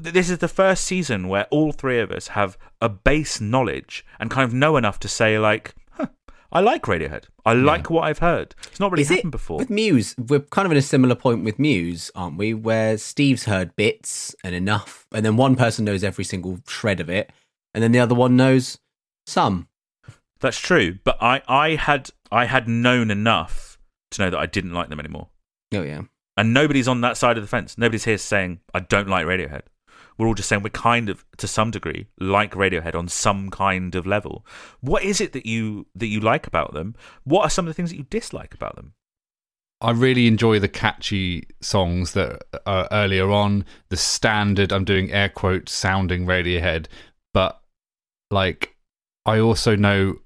This 0.00 0.30
is 0.30 0.38
the 0.38 0.48
first 0.48 0.84
season 0.84 1.28
where 1.28 1.46
all 1.50 1.72
three 1.72 1.98
of 1.98 2.10
us 2.10 2.28
have 2.28 2.56
a 2.80 2.88
base 2.88 3.40
knowledge 3.40 4.04
and 4.20 4.30
kind 4.30 4.44
of 4.44 4.54
know 4.54 4.76
enough 4.76 4.98
to 5.00 5.08
say, 5.08 5.38
like, 5.38 5.74
huh, 5.90 6.06
I 6.52 6.60
like 6.60 6.82
Radiohead. 6.84 7.24
I 7.44 7.52
like 7.54 7.90
what 7.90 8.02
I've 8.04 8.20
heard. 8.20 8.54
It's 8.68 8.78
not 8.78 8.92
really 8.92 9.02
Is 9.02 9.08
happened 9.08 9.30
it 9.30 9.32
before. 9.32 9.58
with 9.58 9.68
Muse? 9.70 10.14
We're 10.16 10.40
kind 10.40 10.64
of 10.66 10.72
in 10.72 10.78
a 10.78 10.82
similar 10.82 11.16
point 11.16 11.42
with 11.44 11.58
Muse, 11.58 12.10
aren't 12.14 12.38
we? 12.38 12.54
Where 12.54 12.96
Steve's 12.96 13.44
heard 13.44 13.74
bits 13.74 14.34
and 14.44 14.54
enough, 14.54 15.06
and 15.12 15.26
then 15.26 15.36
one 15.36 15.56
person 15.56 15.84
knows 15.84 16.04
every 16.04 16.24
single 16.24 16.60
shred 16.68 17.00
of 17.00 17.10
it, 17.10 17.30
and 17.74 17.82
then 17.82 17.92
the 17.92 18.00
other 18.00 18.14
one 18.14 18.36
knows 18.36 18.78
some. 19.26 19.68
That's 20.40 20.58
true, 20.58 20.98
but 21.04 21.16
I, 21.20 21.42
I 21.46 21.76
had 21.76 22.10
I 22.30 22.46
had 22.46 22.68
known 22.68 23.10
enough 23.10 23.78
to 24.12 24.22
know 24.22 24.30
that 24.30 24.38
I 24.38 24.46
didn't 24.46 24.72
like 24.72 24.88
them 24.88 25.00
anymore. 25.00 25.28
Oh 25.72 25.82
yeah. 25.82 26.02
And 26.36 26.54
nobody's 26.54 26.88
on 26.88 27.02
that 27.02 27.16
side 27.16 27.36
of 27.36 27.44
the 27.44 27.48
fence. 27.48 27.76
Nobody's 27.76 28.04
here 28.04 28.18
saying 28.18 28.60
I 28.74 28.80
don't 28.80 29.08
like 29.08 29.26
Radiohead. 29.26 29.62
We're 30.18 30.26
all 30.26 30.34
just 30.34 30.48
saying 30.48 30.62
we're 30.62 30.70
kind 30.70 31.08
of, 31.08 31.24
to 31.38 31.48
some 31.48 31.70
degree, 31.70 32.06
like 32.18 32.52
Radiohead 32.52 32.94
on 32.94 33.08
some 33.08 33.50
kind 33.50 33.94
of 33.94 34.06
level. 34.06 34.44
What 34.80 35.02
is 35.02 35.20
it 35.20 35.32
that 35.32 35.46
you 35.46 35.86
that 35.94 36.06
you 36.06 36.20
like 36.20 36.46
about 36.46 36.74
them? 36.74 36.94
What 37.24 37.44
are 37.44 37.50
some 37.50 37.66
of 37.66 37.70
the 37.70 37.74
things 37.74 37.90
that 37.90 37.96
you 37.96 38.06
dislike 38.08 38.54
about 38.54 38.76
them? 38.76 38.94
I 39.80 39.90
really 39.90 40.26
enjoy 40.26 40.60
the 40.60 40.68
catchy 40.68 41.48
songs 41.60 42.12
that 42.12 42.42
are 42.66 42.86
earlier 42.92 43.30
on, 43.30 43.64
the 43.88 43.96
standard, 43.96 44.72
I'm 44.72 44.84
doing 44.84 45.10
air 45.10 45.28
quotes, 45.28 45.72
sounding 45.72 46.24
Radiohead. 46.24 46.86
But, 47.34 47.60
like, 48.32 48.74
I 49.26 49.38
also 49.38 49.76
know 49.76 50.16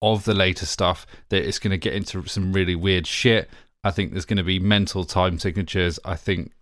of 0.00 0.24
the 0.24 0.34
later 0.34 0.66
stuff 0.66 1.06
that 1.28 1.46
it's 1.46 1.60
going 1.60 1.70
to 1.70 1.78
get 1.78 1.94
into 1.94 2.26
some 2.26 2.52
really 2.52 2.74
weird 2.74 3.06
shit. 3.06 3.48
I 3.84 3.90
think 3.92 4.10
there's 4.12 4.24
going 4.24 4.38
to 4.38 4.42
be 4.42 4.58
mental 4.58 5.04
time 5.04 5.38
signatures. 5.38 5.98
I 6.04 6.16
think. 6.16 6.52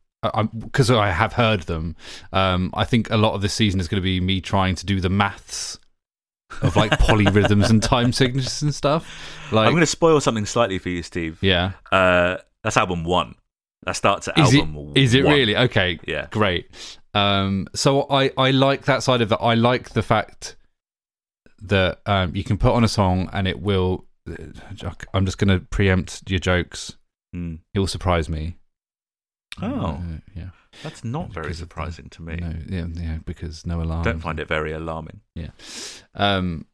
Because 0.53 0.91
I 0.91 1.09
have 1.09 1.33
heard 1.33 1.63
them, 1.63 1.97
um, 2.35 2.71
I 2.75 2.85
think 2.85 3.09
a 3.09 3.17
lot 3.17 3.33
of 3.33 3.41
this 3.41 3.55
season 3.55 3.81
is 3.81 3.89
going 3.89 4.03
to 4.03 4.05
be 4.05 4.21
me 4.21 4.43
trying 4.43 4.75
to 4.75 4.85
do 4.85 5.01
the 5.01 5.09
maths 5.09 5.79
of 6.61 6.77
like 6.77 6.91
polyrhythms 6.91 7.71
and 7.71 7.83
time 7.95 8.13
signatures 8.13 8.61
and 8.61 8.75
stuff. 8.75 9.51
Like, 9.51 9.67
I'm 9.67 9.73
going 9.73 9.81
to 9.81 9.87
spoil 9.87 10.21
something 10.21 10.45
slightly 10.45 10.79
for 10.79 10.91
you, 10.91 11.03
Steve. 11.03 11.39
yeah, 11.41 11.73
Uh, 11.91 12.37
that's 12.63 12.77
album 12.77 13.05
one. 13.05 13.35
That 13.85 13.93
starts 13.97 14.29
at 14.29 14.39
Is 14.39 14.53
it, 14.53 14.59
album. 14.61 14.93
is 14.95 15.15
it 15.15 15.25
one. 15.25 15.35
really? 15.37 15.57
Okay, 15.57 15.99
Yeah. 16.07 16.27
great. 16.31 16.69
Um, 17.15 17.67
so 17.75 18.07
I, 18.11 18.31
I 18.37 18.51
like 18.51 18.85
that 18.85 19.03
side 19.03 19.23
of 19.23 19.33
it. 19.33 19.39
I 19.41 19.55
like 19.55 19.89
the 19.95 20.03
fact 20.03 20.57
that 21.63 22.01
um, 22.07 22.35
you 22.35 22.45
can 22.45 22.59
put 22.59 22.73
on 22.73 22.85
a 22.85 22.89
song 22.89 23.29
and 23.33 23.47
it 23.49 23.61
will. 23.61 24.07
I'm 25.15 25.25
just 25.25 25.39
going 25.39 25.49
to 25.49 25.65
preempt 25.67 26.23
your 26.31 26.39
jokes. 26.41 26.97
Hmm. 27.33 27.57
It 27.75 27.79
will 27.79 27.87
surprise 27.87 28.29
me. 28.29 28.57
Oh. 29.61 29.67
Uh, 29.67 30.01
yeah. 30.35 30.51
That's 30.83 31.03
not 31.03 31.33
very 31.33 31.45
Because 31.47 31.61
of 31.61 31.69
the- 31.69 31.73
surprising 31.73 32.09
to 32.11 32.23
me. 32.23 32.37
No, 32.37 32.55
yeah, 32.69 32.87
yeah, 32.95 33.19
because 33.25 33.67
no 33.67 33.81
alarm. 33.83 34.05
Don't 34.05 34.21
find 34.21 34.39
it 34.39 34.47
very 34.47 34.73
alarming. 34.73 35.21
Yeah. 35.35 35.49
Um, 36.15 36.67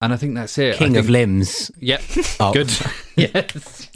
and 0.00 0.12
I 0.12 0.16
think 0.16 0.34
that's 0.34 0.56
it. 0.58 0.74
I 0.76 0.78
King 0.78 0.96
of 0.96 1.08
limbs. 1.08 1.70
Yep. 1.80 2.02
Oh. 2.40 2.52
Good. 2.52 2.70
yes. 3.16 3.88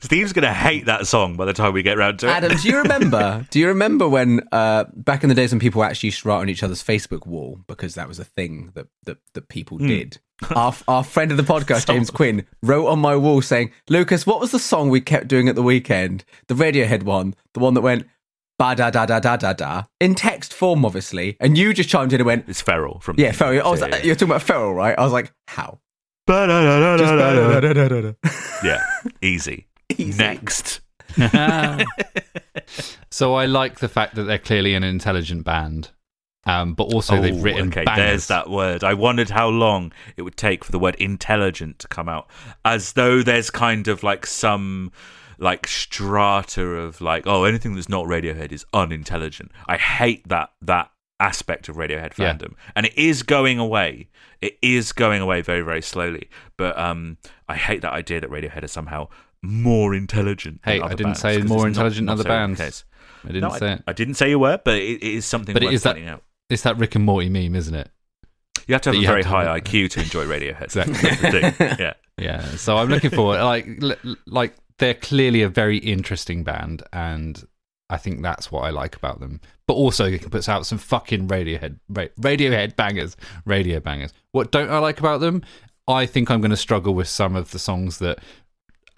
Steve's 0.00 0.32
gonna 0.32 0.52
hate 0.52 0.86
that 0.86 1.06
song 1.06 1.36
by 1.36 1.44
the 1.44 1.52
time 1.52 1.72
we 1.72 1.82
get 1.82 1.96
round 1.96 2.18
to 2.20 2.26
it. 2.26 2.30
Adam, 2.30 2.56
do 2.56 2.68
you 2.68 2.78
remember? 2.78 3.46
Do 3.50 3.58
you 3.58 3.68
remember 3.68 4.08
when 4.08 4.40
uh, 4.52 4.84
back 4.94 5.22
in 5.22 5.28
the 5.28 5.34
days 5.34 5.52
when 5.52 5.60
people 5.60 5.82
actually 5.84 6.08
used 6.08 6.22
to 6.22 6.28
write 6.28 6.40
on 6.40 6.48
each 6.48 6.62
other's 6.62 6.82
Facebook 6.82 7.26
wall 7.26 7.60
because 7.66 7.94
that 7.94 8.08
was 8.08 8.18
a 8.18 8.24
thing 8.24 8.70
that 8.74 8.86
that, 9.04 9.18
that 9.34 9.48
people 9.48 9.78
did? 9.78 10.18
Our, 10.54 10.72
our 10.86 11.02
friend 11.02 11.32
of 11.32 11.36
the 11.36 11.42
podcast, 11.42 11.86
James 11.88 12.10
Quinn, 12.10 12.46
wrote 12.62 12.86
on 12.86 13.00
my 13.00 13.16
wall 13.16 13.42
saying, 13.42 13.72
"Lucas, 13.88 14.24
what 14.26 14.40
was 14.40 14.52
the 14.52 14.58
song 14.60 14.88
we 14.88 15.00
kept 15.00 15.26
doing 15.28 15.48
at 15.48 15.54
the 15.56 15.62
weekend? 15.64 16.24
The 16.46 16.54
Radiohead 16.54 17.02
one, 17.02 17.34
the 17.54 17.60
one 17.60 17.74
that 17.74 17.80
went." 17.80 18.06
Ba 18.58 18.74
da 18.74 18.90
da 18.90 19.06
da 19.06 19.20
da 19.20 19.36
da 19.36 19.52
da 19.52 19.84
in 20.00 20.16
text 20.16 20.52
form, 20.52 20.84
obviously, 20.84 21.36
and 21.38 21.56
you 21.56 21.72
just 21.72 21.88
chimed 21.88 22.12
in 22.12 22.20
and 22.20 22.26
went, 22.26 22.48
It's 22.48 22.60
Feral 22.60 22.98
from 22.98 23.14
"Yeah, 23.16 23.30
Feral." 23.30 23.64
I 23.64 23.70
was 23.70 23.78
Yeah, 23.78 23.86
like, 23.86 24.00
yeah. 24.00 24.06
"You're 24.06 24.14
talking 24.16 24.30
about 24.32 24.42
Feral, 24.42 24.74
right?" 24.74 24.98
I 24.98 25.02
was 25.04 25.12
like, 25.12 25.32
"How?" 25.46 25.78
Yeah, 28.64 28.82
easy. 29.22 29.67
Easy. 29.98 30.18
Next. 30.18 30.80
so 33.10 33.34
I 33.34 33.46
like 33.46 33.80
the 33.80 33.88
fact 33.88 34.14
that 34.14 34.24
they're 34.24 34.38
clearly 34.38 34.74
an 34.74 34.84
intelligent 34.84 35.44
band, 35.44 35.90
um, 36.46 36.74
but 36.74 36.84
also 36.92 37.20
they've 37.20 37.34
Oh, 37.34 37.42
written 37.42 37.68
okay, 37.68 37.84
bangers. 37.84 38.04
there's 38.04 38.26
that 38.28 38.50
word. 38.50 38.84
I 38.84 38.94
wondered 38.94 39.30
how 39.30 39.48
long 39.48 39.92
it 40.16 40.22
would 40.22 40.36
take 40.36 40.64
for 40.64 40.72
the 40.72 40.78
word 40.78 40.94
intelligent 40.96 41.78
to 41.80 41.88
come 41.88 42.08
out, 42.08 42.28
as 42.64 42.92
though 42.94 43.22
there's 43.22 43.50
kind 43.50 43.88
of 43.88 44.02
like 44.02 44.26
some 44.26 44.92
like 45.38 45.66
strata 45.66 46.62
of 46.62 47.00
like, 47.00 47.26
oh, 47.26 47.44
anything 47.44 47.74
that's 47.74 47.88
not 47.88 48.06
Radiohead 48.06 48.52
is 48.52 48.64
unintelligent. 48.72 49.50
I 49.66 49.76
hate 49.76 50.28
that 50.28 50.50
that 50.62 50.90
aspect 51.20 51.68
of 51.68 51.76
Radiohead 51.76 52.16
Yeah. 52.18 52.34
fandom, 52.34 52.54
and 52.76 52.86
it 52.86 52.96
is 52.96 53.22
going 53.22 53.58
away. 53.58 54.08
It 54.40 54.56
is 54.62 54.92
going 54.92 55.20
away 55.20 55.40
very 55.42 55.62
very 55.62 55.82
slowly, 55.82 56.28
but 56.56 56.78
um, 56.78 57.16
I 57.48 57.56
hate 57.56 57.82
that 57.82 57.92
idea 57.92 58.20
that 58.20 58.30
Radiohead 58.30 58.62
is 58.64 58.72
somehow 58.72 59.08
more 59.42 59.94
intelligent. 59.94 60.60
than 60.64 60.74
Hey, 60.74 60.80
I 60.80 60.88
didn't 60.90 61.04
bands, 61.04 61.20
say 61.20 61.38
more 61.42 61.66
intelligent 61.66 62.06
not 62.06 62.16
than 62.16 62.20
other 62.20 62.22
the 62.46 62.54
bands. 62.64 62.84
I 63.24 63.28
didn't 63.28 63.42
No, 63.52 63.58
say 63.58 63.68
I, 63.68 63.72
it. 63.74 63.82
I 63.86 63.92
didn't 63.92 64.14
say 64.14 64.30
you 64.30 64.38
were, 64.38 64.58
but 64.64 64.76
it, 64.76 65.02
it 65.02 65.02
is 65.02 65.26
something 65.26 65.52
But 65.52 65.62
it 65.62 65.72
is 65.72 65.82
that- 65.82 65.98
out. 65.98 66.22
It's 66.50 66.62
that 66.62 66.78
Rick 66.78 66.94
and 66.94 67.04
Morty 67.04 67.28
meme, 67.28 67.54
isn't 67.56 67.74
it? 67.74 67.90
You 68.66 68.74
have 68.74 68.80
to 68.82 68.90
have 68.90 68.96
that 68.96 69.04
a 69.04 69.06
very 69.06 69.22
have 69.22 69.30
to 69.32 69.36
have 69.38 69.46
high. 69.48 69.60
IQ 69.60 69.90
to 69.90 70.00
enjoy 70.00 70.24
Radiohead. 70.26 70.62
Exactly. 70.62 70.92
That's 71.02 71.20
the 71.20 71.30
thing. 71.30 71.76
Yeah. 71.78 71.92
Yeah. 72.18 72.42
So 72.56 72.76
I'm 72.76 72.88
looking 72.88 73.10
forward. 73.10 73.40
Like, 73.42 73.68
like 74.26 74.54
they're 74.78 74.94
clearly 74.94 75.42
a 75.42 75.48
very 75.48 75.78
interesting 75.78 76.42
band, 76.42 76.82
and 76.92 77.40
I 77.90 77.96
think 77.96 78.22
that's 78.22 78.50
what 78.50 78.62
I 78.64 78.70
like 78.70 78.96
about 78.96 79.20
them. 79.20 79.40
But 79.68 79.74
also, 79.74 80.06
it 80.06 80.28
puts 80.28 80.48
out 80.48 80.66
some 80.66 80.78
fucking 80.78 81.28
Radiohead, 81.28 81.78
Radiohead 81.92 82.74
bangers, 82.74 83.16
radio 83.44 83.78
bangers. 83.78 84.12
What 84.32 84.50
don't 84.50 84.68
I 84.68 84.78
like 84.78 84.98
about 84.98 85.20
them? 85.20 85.42
I 85.86 86.06
think 86.06 86.28
I'm 86.28 86.40
going 86.40 86.50
to 86.50 86.56
struggle 86.56 86.92
with 86.92 87.06
some 87.08 87.36
of 87.36 87.52
the 87.52 87.58
songs 87.60 87.98
that, 88.00 88.18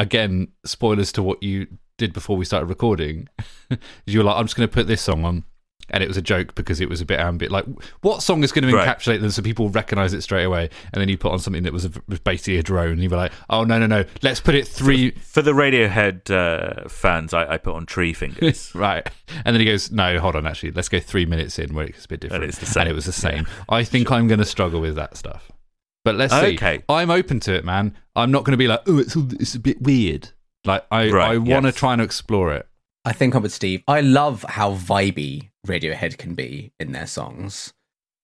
again, 0.01 0.49
spoilers 0.65 1.13
to 1.13 1.23
what 1.23 1.43
you 1.43 1.67
did 1.99 2.13
before 2.13 2.37
we 2.37 2.45
started 2.45 2.67
recording. 2.67 3.29
you 4.07 4.19
were 4.19 4.25
like, 4.25 4.37
I'm 4.37 4.47
just 4.47 4.57
going 4.57 4.69
to 4.69 4.73
put 4.75 4.87
this 4.87 5.03
song 5.03 5.25
on. 5.25 5.45
And 5.93 6.05
it 6.05 6.07
was 6.07 6.17
a 6.17 6.23
joke 6.23 6.55
because 6.55 6.81
it 6.81 6.89
was 6.89 7.01
a 7.01 7.05
bit 7.05 7.19
ambient. 7.19 7.51
Like, 7.51 7.65
what 8.03 8.23
song 8.23 8.45
is 8.45 8.53
going 8.53 8.65
to 8.69 8.73
Right. 8.73 8.87
encapsulate 8.87 9.21
them 9.21 9.31
so 9.33 9.43
people 9.43 9.69
recognize 9.71 10.13
it 10.15 10.23
straight 10.23 10.45
away? 10.45 10.71
And 10.93 11.01
then 11.01 11.09
you 11.09 11.19
put 11.19 11.33
on 11.33 11.41
something 11.41 11.65
that 11.65 11.73
was, 11.73 11.85
a, 11.85 11.91
was 12.07 12.21
basically 12.21 12.59
a 12.59 12.63
drone. 12.63 12.93
And 12.93 13.03
you 13.03 13.11
were 13.11 13.17
like, 13.17 13.33
oh, 13.51 13.65
no, 13.65 13.77
no, 13.77 13.89
no. 13.89 14.05
Let's 14.23 14.39
put 14.41 14.55
it 14.55 14.69
three. 14.69 15.11
For 15.11 15.43
the 15.43 15.51
Radiohead 15.53 16.31
uh, 16.31 16.89
fans, 16.89 17.35
I, 17.35 17.55
I 17.55 17.59
put 17.59 17.75
on 17.75 17.87
Tree 17.87 18.13
Fingers. 18.13 18.73
right. 18.75 19.05
And 19.45 19.53
then 19.55 19.59
he 19.61 19.67
goes, 19.67 19.91
no, 19.91 20.21
hold 20.21 20.37
on, 20.37 20.47
actually. 20.47 20.71
Let's 20.71 20.89
go 20.89 21.01
three 21.01 21.27
minutes 21.27 21.59
in 21.59 21.75
where 21.75 21.87
it's 21.87 22.05
a 22.05 22.09
bit 22.09 22.21
different. 22.21 22.45
it's 22.45 22.59
the 22.59 22.67
same. 22.67 22.83
And 22.83 22.91
it 22.91 22.95
was 22.95 23.07
the 23.07 23.13
same. 23.13 23.47
I 23.69 23.83
think 23.83 24.13
I'm 24.13 24.29
going 24.29 24.39
to 24.41 24.47
struggle 24.47 24.81
with 24.81 24.95
that 24.95 25.17
stuff. 25.17 25.51
But 26.05 26.15
let's 26.15 26.33
see. 26.33 26.55
Okay. 26.55 26.83
I'm 26.89 27.11
open 27.11 27.41
to 27.41 27.55
it, 27.55 27.65
man. 27.65 27.97
I'm 28.17 28.31
not 28.31 28.45
going 28.45 28.53
to 28.53 28.57
be 28.59 28.69
like, 28.69 28.81
oh, 28.87 28.99
it's, 28.99 29.17
it's 29.17 29.55
a 29.55 29.61
bit 29.61 29.83
weird. 29.83 30.31
Like, 30.65 30.85
I, 30.91 31.11
Right, 31.11 31.33
I 31.33 31.37
want 31.39 31.65
to 31.65 31.69
yes. 31.69 31.75
try 31.77 31.93
and 31.93 32.03
explore 32.03 32.53
it. 32.55 32.67
I 33.05 33.13
think 33.13 33.35
I'm 33.35 33.43
with 33.43 33.53
Steve. 33.53 33.83
I 33.89 34.01
love 34.03 34.45
how 34.49 34.75
vibey 34.75 35.51
Radiohead 35.67 36.19
can 36.19 36.35
be 36.35 36.73
in 36.79 36.93
their 36.93 37.07
songs, 37.07 37.73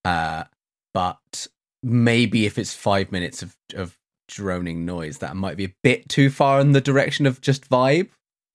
uh, 0.04 0.44
but 0.92 1.46
maybe 1.82 2.44
if 2.46 2.58
it's 2.58 2.74
five 2.74 3.10
minutes 3.12 3.42
of, 3.42 3.56
of 3.74 3.98
droning 4.28 4.84
noise, 4.84 5.18
that 5.18 5.36
might 5.36 5.56
be 5.56 5.64
a 5.64 5.74
bit 5.82 6.08
too 6.08 6.28
far 6.30 6.60
in 6.60 6.72
the 6.72 6.80
direction 6.80 7.26
of 7.26 7.40
just 7.40 7.68
vibe 7.70 8.08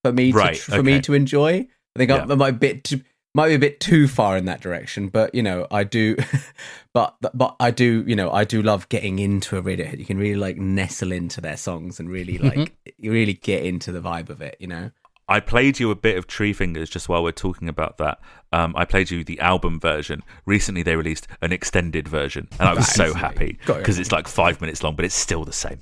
for 0.03 0.11
me 0.11 0.32
Right, 0.32 0.55
to 0.55 0.61
for 0.72 0.84
me 0.84 1.01
to 1.01 1.13
enjoy. 1.13 1.67
I 1.95 1.99
think 1.99 2.09
Yeah. 2.09 2.26
I, 2.28 2.32
I 2.32 2.36
might 2.36 2.59
be 2.59 2.67
a 2.67 2.74
bit 2.74 2.84
too, 2.84 3.01
might 3.34 3.49
be 3.49 3.55
a 3.55 3.59
bit 3.59 3.79
too 3.79 4.07
far 4.07 4.38
in 4.38 4.45
that 4.45 4.61
direction, 4.61 5.07
but 5.07 5.34
you 5.34 5.43
know 5.43 5.67
I 5.71 5.84
do, 5.84 6.15
but 6.93 7.15
but 7.21 7.55
I 7.59 7.71
do 7.71 8.03
you 8.07 8.15
know 8.15 8.32
I 8.32 8.43
do 8.43 8.61
love 8.61 8.89
getting 8.89 9.19
into 9.19 9.57
a 9.57 9.61
Radiohead. 9.61 9.99
You 9.99 10.05
can 10.05 10.17
really 10.17 10.39
like 10.39 10.57
nestle 10.57 11.11
into 11.11 11.41
their 11.41 11.57
songs 11.57 11.99
and 11.99 12.09
really 12.09 12.38
like 12.38 12.73
you 12.97 13.11
really 13.11 13.34
get 13.34 13.63
into 13.63 13.91
the 13.91 14.01
vibe 14.01 14.29
of 14.29 14.41
it. 14.41 14.57
You 14.59 14.67
know. 14.67 14.91
I 15.29 15.39
played 15.39 15.79
you 15.79 15.91
a 15.91 15.95
bit 15.95 16.17
of 16.17 16.27
Tree 16.27 16.51
Fingers 16.51 16.89
just 16.89 17.07
while 17.07 17.23
we're 17.23 17.32
talking 17.32 17.69
about 17.69 17.97
that. 17.99 18.19
Um, 18.51 18.73
I 18.75 18.84
played 18.84 19.11
you 19.11 19.23
the 19.23 19.39
album 19.39 19.79
version. 19.79 20.23
Recently, 20.45 20.84
they 20.84 20.97
released 20.97 21.25
an 21.41 21.53
extended 21.53 22.05
version, 22.05 22.49
and 22.59 22.67
I 22.67 22.73
was 22.73 22.88
so 22.88 23.13
happy 23.13 23.57
because 23.65 23.97
it's 23.97 24.11
like 24.11 24.27
five 24.27 24.59
minutes 24.59 24.84
long, 24.84 24.97
but 24.97 25.05
it's 25.05 25.15
still 25.15 25.45
the 25.45 25.53
same. 25.53 25.79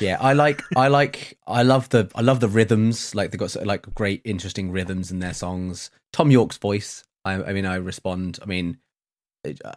Yeah, 0.00 0.16
I 0.20 0.32
like, 0.32 0.62
I 0.76 0.88
like, 0.88 1.38
I 1.46 1.62
love 1.62 1.88
the, 1.90 2.10
I 2.14 2.20
love 2.22 2.40
the 2.40 2.48
rhythms. 2.48 3.14
Like 3.14 3.30
they've 3.30 3.38
got 3.38 3.54
of 3.56 3.66
like 3.66 3.92
great, 3.94 4.20
interesting 4.24 4.70
rhythms 4.70 5.10
in 5.10 5.18
their 5.18 5.34
songs. 5.34 5.90
Thom 6.12 6.30
Yorke's 6.30 6.56
voice. 6.58 7.04
I, 7.24 7.34
I 7.42 7.52
mean, 7.52 7.66
I 7.66 7.76
respond. 7.76 8.38
I 8.42 8.46
mean, 8.46 8.78
uh, 9.64 9.72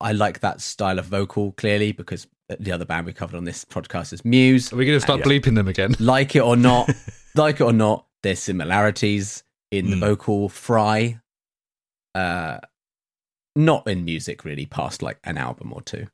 I 0.00 0.12
like 0.12 0.40
that 0.40 0.60
style 0.60 0.98
of 0.98 1.06
vocal 1.06 1.52
clearly 1.52 1.92
because 1.92 2.26
the 2.58 2.72
other 2.72 2.84
band 2.84 3.06
we 3.06 3.12
covered 3.12 3.36
on 3.36 3.44
this 3.44 3.64
podcast 3.64 4.12
is 4.12 4.24
Muse. 4.24 4.72
Are 4.72 4.76
we 4.76 4.84
going 4.86 4.96
to 4.96 5.00
start 5.00 5.20
Yeah. 5.20 5.26
bleeping 5.26 5.54
them 5.54 5.68
again? 5.68 5.94
Like 6.00 6.36
it 6.36 6.40
or 6.42 6.56
not, 6.56 6.90
like 7.34 7.56
it 7.60 7.64
or 7.64 7.72
not, 7.72 8.06
there's 8.22 8.38
similarities 8.40 9.42
in 9.70 9.90
the 9.90 9.96
Mm. 9.96 10.00
vocal 10.00 10.48
fry. 10.48 11.20
Uh, 12.14 12.58
not 13.56 13.86
in 13.88 14.04
music 14.04 14.44
really, 14.44 14.66
past 14.66 15.02
like 15.02 15.18
an 15.24 15.36
album 15.38 15.72
or 15.72 15.80
two. 15.82 16.06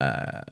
Uh, 0.00 0.42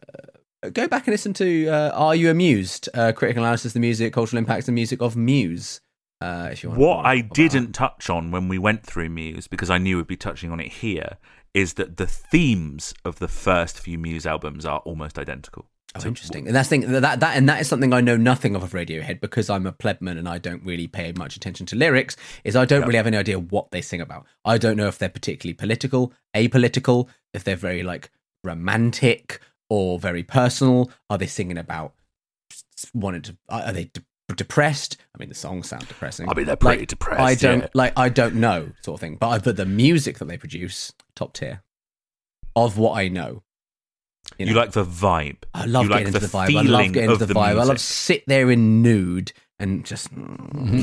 go 0.70 0.88
back 0.88 1.06
and 1.06 1.12
listen 1.12 1.32
to 1.34 1.68
uh, 1.68 1.90
"Are 1.94 2.14
You 2.14 2.30
Amused?" 2.30 2.88
Uh, 2.94 3.12
critical 3.12 3.42
analysis 3.42 3.70
of 3.70 3.74
the 3.74 3.80
music, 3.80 4.12
cultural 4.12 4.38
impacts, 4.38 4.68
and 4.68 4.74
music 4.74 5.00
of 5.00 5.16
Muse. 5.16 5.80
Uh, 6.20 6.48
if 6.50 6.62
you 6.62 6.70
want. 6.70 6.80
What 6.80 7.06
I 7.06 7.20
didn't 7.20 7.72
touch 7.72 8.08
on 8.08 8.30
when 8.30 8.48
we 8.48 8.58
went 8.58 8.84
through 8.84 9.10
Muse, 9.10 9.48
because 9.48 9.68
I 9.68 9.78
knew 9.78 9.98
we'd 9.98 10.06
be 10.06 10.16
touching 10.16 10.50
on 10.50 10.60
it 10.60 10.68
here, 10.72 11.18
is 11.52 11.74
that 11.74 11.98
the 11.98 12.06
themes 12.06 12.94
of 13.04 13.18
the 13.18 13.28
first 13.28 13.78
few 13.80 13.98
Muse 13.98 14.26
albums 14.26 14.64
are 14.64 14.78
almost 14.80 15.18
identical. 15.18 15.66
Oh, 15.94 16.00
So- 16.00 16.08
interesting. 16.08 16.46
And 16.46 16.54
that's 16.54 16.68
thing 16.68 16.80
that 16.92 17.20
that 17.20 17.36
and 17.36 17.48
that 17.48 17.60
is 17.60 17.68
something 17.68 17.92
I 17.92 18.00
know 18.00 18.16
nothing 18.16 18.54
of 18.54 18.62
of 18.62 18.72
Radiohead 18.72 19.20
because 19.20 19.48
I'm 19.48 19.66
a 19.66 19.72
plebman 19.72 20.18
and 20.18 20.28
I 20.28 20.38
don't 20.38 20.62
really 20.64 20.86
pay 20.86 21.12
much 21.12 21.36
attention 21.36 21.66
to 21.66 21.76
lyrics. 21.76 22.16
Is 22.44 22.56
I 22.56 22.64
don't 22.64 22.82
really 22.82 22.96
have 22.96 23.06
any 23.06 23.16
idea 23.16 23.38
what 23.38 23.70
they 23.70 23.80
sing 23.80 24.00
about. 24.00 24.26
I 24.44 24.58
don't 24.58 24.76
know 24.76 24.88
if 24.88 24.98
they're 24.98 25.08
particularly 25.08 25.54
political, 25.54 26.12
apolitical, 26.34 27.08
if 27.32 27.44
they're 27.44 27.56
very 27.56 27.82
like 27.82 28.10
romantic 28.44 29.40
or 29.68 29.98
very 29.98 30.22
personal. 30.22 30.90
Are 31.10 31.18
they 31.18 31.26
singing 31.26 31.58
about 31.58 31.94
wanted 32.94 33.24
to? 33.24 33.36
Are 33.48 33.72
they 33.72 33.84
de- 33.84 34.02
depressed? 34.34 34.96
I 35.14 35.18
mean, 35.18 35.28
the 35.28 35.34
songs 35.34 35.68
sound 35.68 35.86
depressing. 35.88 36.28
I 36.28 36.34
mean, 36.34 36.46
they're 36.46 36.56
pretty 36.56 36.80
Like, 36.82 36.88
depressed. 36.88 37.20
I 37.20 37.34
don't 37.34 37.60
yeah. 37.62 37.68
like. 37.74 37.92
I 37.96 38.08
don't 38.08 38.36
know, 38.36 38.70
sort 38.82 38.96
of 38.96 39.00
thing. 39.00 39.16
But 39.16 39.44
but 39.44 39.56
the 39.56 39.66
music 39.66 40.18
that 40.18 40.26
they 40.26 40.36
produce, 40.38 40.92
top 41.14 41.32
tier, 41.34 41.62
of 42.54 42.78
what 42.78 42.96
I 42.98 43.08
know. 43.08 43.42
You, 44.38 44.46
know. 44.46 44.52
like 44.54 44.72
the 44.72 44.84
vibe. 44.84 45.36
I 45.54 45.66
love 45.66 45.84
you 45.84 45.88
getting 45.90 46.06
like 46.06 46.14
into 46.14 46.18
the 46.18 46.26
the, 46.26 46.36
vibe. 46.36 46.40
I 46.56 46.62
love 46.62 46.64
feeling 46.66 46.92
getting 46.92 47.10
into 47.10 47.12
of 47.12 47.18
the, 47.20 47.26
the 47.26 47.34
vibe. 47.34 47.40
I 47.46 47.52
love 47.52 47.66
music. 47.68 47.78
sit 47.78 48.24
there 48.26 48.50
in 48.50 48.82
nude 48.82 49.32
and 49.60 49.84
just. 49.86 50.08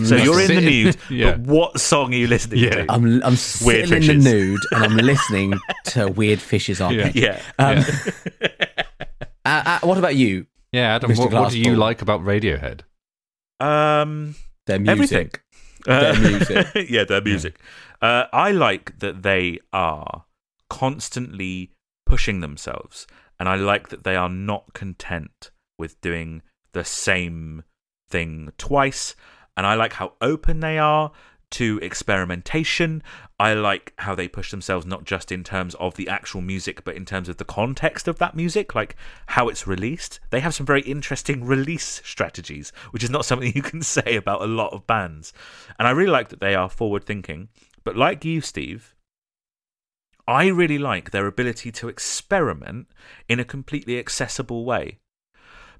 So 0.05 0.15
you're 0.15 0.39
in 0.39 0.47
the 0.47 0.61
Sitting- 0.61 0.83
mood, 0.85 0.97
Yeah. 1.09 1.31
but 1.31 1.39
what 1.41 1.79
song 1.81 2.13
are 2.13 2.17
you 2.17 2.27
listening 2.27 2.59
Yeah. 2.59 2.69
to? 2.85 2.85
I'm 2.91 3.21
I'm 3.23 3.35
sitting 3.35 4.01
in 4.03 4.07
the 4.07 4.31
nude 4.31 4.59
and 4.71 4.83
I'm 4.85 4.95
listening 4.95 5.53
to 5.87 6.07
Weird 6.07 6.39
Fishes 6.39 6.79
arpeggio. 6.79 7.21
yeah. 7.21 7.41
Um, 7.59 7.83
uh, 9.45 9.63
uh, 9.65 9.79
what 9.87 9.97
about 9.97 10.15
you? 10.15 10.45
Yeah, 10.71 10.95
Adam, 10.95 11.11
Mr. 11.11 11.19
what, 11.19 11.33
what 11.33 11.51
do 11.51 11.59
you 11.59 11.75
like 11.75 12.01
about 12.01 12.21
Radiohead? 12.21 12.81
Um, 13.59 14.35
Their 14.67 14.79
music. 14.79 14.91
everything. 14.91 15.31
Their 15.85 16.13
Uh, 16.13 16.19
music. 16.19 16.67
yeah, 16.89 17.03
their 17.03 17.21
music. 17.21 17.59
Uh, 18.01 18.25
I 18.33 18.51
like 18.51 18.99
that 18.99 19.23
they 19.23 19.59
are 19.71 20.25
constantly 20.69 21.71
pushing 22.05 22.39
themselves, 22.41 23.07
and 23.39 23.47
I 23.47 23.55
like 23.55 23.89
that 23.89 24.03
they 24.03 24.15
are 24.15 24.29
not 24.29 24.73
content 24.73 25.51
with 25.77 25.99
doing 26.01 26.41
the 26.73 26.83
same 26.83 27.63
thing 28.09 28.51
twice, 28.57 29.15
and 29.55 29.65
I 29.65 29.75
like 29.75 29.93
how 29.93 30.13
open 30.21 30.59
they 30.59 30.77
are 30.77 31.11
to 31.53 31.79
experimentation. 31.83 33.03
I 33.39 33.53
like 33.53 33.93
how 33.99 34.15
they 34.15 34.27
push 34.27 34.49
themselves 34.49 34.85
not 34.85 35.03
just 35.03 35.31
in 35.31 35.43
terms 35.43 35.75
of 35.75 35.95
the 35.95 36.09
actual 36.09 36.41
music, 36.41 36.83
but 36.83 36.95
in 36.95 37.05
terms 37.05 37.29
of 37.29 37.37
the 37.37 37.45
context 37.45 38.07
of 38.07 38.17
that 38.17 38.35
music, 38.35 38.73
like 38.73 38.95
how 39.27 39.49
it's 39.49 39.67
released. 39.67 40.19
They 40.31 40.39
have 40.39 40.55
some 40.55 40.65
very 40.65 40.81
interesting 40.81 41.45
release 41.45 42.01
strategies, 42.03 42.71
which 42.91 43.03
is 43.03 43.09
not 43.09 43.25
something 43.25 43.53
you 43.53 43.61
can 43.61 43.81
say 43.97 44.15
about 44.15 44.41
a 44.41 44.47
lot 44.47 44.73
of 44.73 44.87
bands. 44.87 45.31
And 45.77 45.87
I 45.87 45.91
really 45.91 46.11
like 46.11 46.29
that 46.29 46.39
they 46.39 46.55
are 46.55 46.69
forward 46.69 47.05
thinking. 47.05 47.49
But 47.83 47.95
like 47.95 48.25
you, 48.25 48.41
Steve, 48.41 48.95
I 50.27 50.47
really 50.47 50.79
like 50.79 51.11
their 51.11 51.27
ability 51.27 51.71
to 51.73 51.89
experiment 51.89 52.87
in 53.29 53.39
a 53.39 53.45
completely 53.45 53.99
accessible 53.99 54.65
way. 54.65 54.99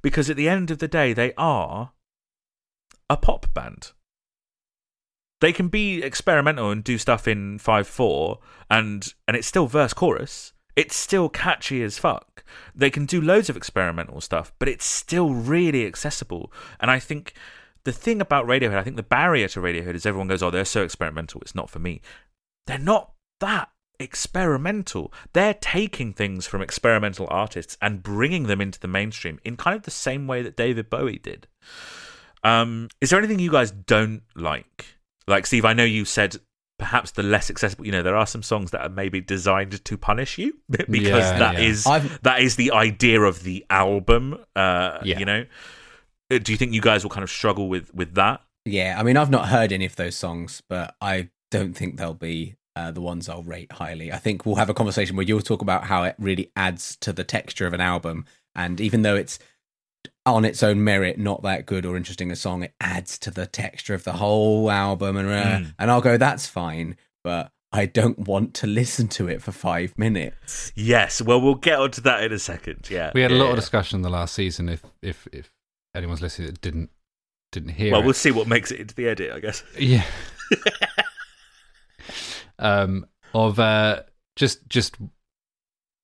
Because 0.04 0.30
at 0.30 0.38
the 0.38 0.50
end 0.50 0.70
of 0.70 0.78
the 0.78 0.88
day, 0.88 1.14
they 1.14 1.34
are 1.36 1.94
a 3.10 3.18
pop 3.18 3.52
band 3.54 3.94
they 5.44 5.52
can 5.52 5.68
be 5.68 6.02
experimental 6.02 6.72
and 6.72 6.86
do 6.86 6.98
stuff 6.98 7.28
in 7.28 7.60
5-4 7.60 8.38
and 8.70 9.14
and 9.28 9.36
it's 9.36 9.46
still 9.46 9.68
verse 9.68 9.92
chorus. 9.92 10.54
It's 10.78 10.96
still 10.96 11.28
catchy 11.28 11.84
as 11.84 12.00
fuck. 12.00 12.46
They 12.74 12.90
can 12.90 13.06
do 13.06 13.20
loads 13.20 13.50
of 13.50 13.58
experimental 13.58 14.22
stuff 14.22 14.54
but 14.58 14.70
it's 14.70 14.86
still 14.86 15.34
really 15.34 15.86
accessible. 15.86 16.50
And 16.80 16.90
i 16.90 16.98
think 16.98 17.34
the 17.84 17.92
thing 17.92 18.22
about 18.22 18.48
radiohead 18.48 18.78
i 18.78 18.84
think 18.84 18.96
the 18.96 19.04
barrier 19.04 19.50
to 19.50 19.60
radiohead 19.60 19.96
is 19.96 20.06
everyone 20.06 20.30
goes 20.30 20.42
oh 20.42 20.50
they're 20.50 20.64
so 20.64 20.82
experimental 20.82 21.42
it's 21.42 21.56
not 21.56 21.70
for 21.70 21.80
me. 21.80 22.00
They're 22.66 22.80
not 22.80 23.12
that 23.42 23.68
experimental. 24.00 25.12
They're 25.34 25.56
taking 25.56 26.14
things 26.14 26.48
from 26.48 26.62
experimental 26.62 27.28
artists 27.30 27.78
and 27.82 28.02
bringing 28.02 28.44
them 28.44 28.62
into 28.62 28.80
the 28.80 28.88
mainstream 28.88 29.42
in 29.44 29.58
kind 29.58 29.76
of 29.76 29.84
the 29.84 29.92
same 29.92 30.26
way 30.26 30.42
that 30.42 30.56
david 30.56 30.90
bowie 30.90 31.20
did. 31.20 31.48
Um, 32.46 32.88
is 33.02 33.10
there 33.10 33.20
anything 33.20 33.40
you 33.40 33.52
guys 33.52 33.72
don't 33.72 34.24
like 34.36 34.94
like 35.28 35.46
Steve, 35.46 35.66
I 35.66 35.74
know 35.74 35.84
you 35.84 36.06
said 36.06 36.38
perhaps 36.80 37.12
the 37.12 37.24
less 37.24 37.50
accessible. 37.50 37.86
You 37.86 37.92
know, 37.92 38.04
there 38.04 38.16
are 38.16 38.28
some 38.28 38.44
songs 38.44 38.72
that 38.72 38.82
are 38.82 38.90
maybe 38.90 39.22
designed 39.22 39.84
to 39.86 39.98
punish 39.98 40.38
you 40.38 40.58
because 40.70 41.08
Yeah, 41.08 41.40
that 41.40 41.54
yeah. 41.56 41.60
is 41.70 41.86
I've- 41.88 42.10
that 42.24 42.42
is 42.42 42.56
the 42.56 42.72
idea 42.72 43.22
of 43.22 43.44
the 43.44 43.66
album. 43.70 44.44
Uh, 44.56 45.00
Yeah. 45.04 45.20
You 45.20 45.26
know, 45.26 45.46
Uh, 46.32 46.38
do 46.40 46.52
you 46.52 46.58
think 46.58 46.74
you 46.74 46.82
guys 46.82 47.04
will 47.04 47.12
kind 47.12 47.24
of 47.24 47.30
struggle 47.30 47.68
with 47.70 47.94
with 47.94 48.16
that? 48.16 48.42
Yeah, 48.66 48.96
I 48.98 49.04
mean, 49.04 49.18
I've 49.18 49.30
not 49.30 49.50
heard 49.50 49.72
any 49.74 49.86
of 49.86 49.96
those 49.98 50.16
songs, 50.16 50.62
but 50.70 50.96
I 51.02 51.30
don't 51.52 51.74
think 51.74 51.98
they'll 51.98 52.14
be 52.14 52.56
uh, 52.76 52.92
the 52.92 53.02
ones 53.02 53.28
I'll 53.30 53.44
rate 53.44 53.74
highly. 53.74 54.12
I 54.12 54.18
think 54.18 54.46
we'll 54.46 54.56
have 54.56 54.70
a 54.70 54.74
conversation 54.74 55.16
where 55.16 55.26
you'll 55.26 55.42
talk 55.42 55.62
about 55.62 55.84
how 55.86 56.04
it 56.04 56.16
really 56.18 56.50
adds 56.56 56.96
to 57.02 57.14
the 57.14 57.24
texture 57.26 57.68
of 57.68 57.74
an 57.74 57.82
album, 57.82 58.26
and 58.56 58.80
even 58.82 59.02
though 59.04 59.16
it's 59.16 59.38
on 60.26 60.46
its 60.46 60.64
own 60.64 60.84
merit 60.84 61.18
not 61.20 61.44
that 61.44 61.66
good 61.66 61.86
or 61.86 61.98
interesting 61.98 62.32
a 62.32 62.36
song, 62.36 62.64
it 62.64 62.74
adds 62.80 63.18
to 63.20 63.32
the 63.32 63.46
texture 63.46 63.94
of 63.94 64.04
the 64.04 64.14
whole 64.14 64.70
album, 64.72 65.18
and 65.18 65.30
uh, 65.30 65.44
Mm. 65.60 65.74
and 65.80 65.92
I'll 65.92 66.02
go, 66.02 66.18
that's 66.18 66.48
fine, 66.48 66.96
but 67.24 67.52
I 67.72 67.86
don't 67.88 68.20
want 68.20 68.54
to 68.56 68.68
listen 68.68 69.08
to 69.10 69.28
it 69.28 69.42
for 69.42 69.52
five 69.52 69.98
minutes. 69.98 70.72
Yes. 70.76 71.22
Well, 71.22 71.42
we'll 71.42 71.56
get 71.56 71.80
onto 71.80 72.02
that 72.02 72.24
in 72.24 72.32
a 72.32 72.40
second. 72.40 72.88
Yeah. 72.90 73.12
We 73.16 73.22
had 73.22 73.32
a 73.32 73.34
yeah, 73.34 73.40
lot 73.42 73.48
of 73.50 73.56
yeah. 73.56 73.62
discussion 73.62 74.02
the 74.04 74.10
last 74.10 74.36
season. 74.36 74.70
If 74.70 74.84
if 75.02 75.28
if 75.34 75.52
anyone's 75.96 76.22
listening 76.22 76.48
that 76.50 76.62
didn't 76.62 76.92
didn't 77.52 77.70
hear 77.70 77.92
Well, 77.92 78.02
it. 78.02 78.06
we'll 78.06 78.14
see 78.14 78.32
what 78.32 78.48
makes 78.48 78.72
it 78.72 78.80
into 78.80 78.94
the 78.96 79.08
edit, 79.08 79.32
I 79.34 79.40
guess. 79.40 79.64
Yeah. 79.78 80.06
um, 82.60 83.06
of 83.34 83.60
uh, 83.60 84.02
just 84.36 84.68
just 84.70 84.98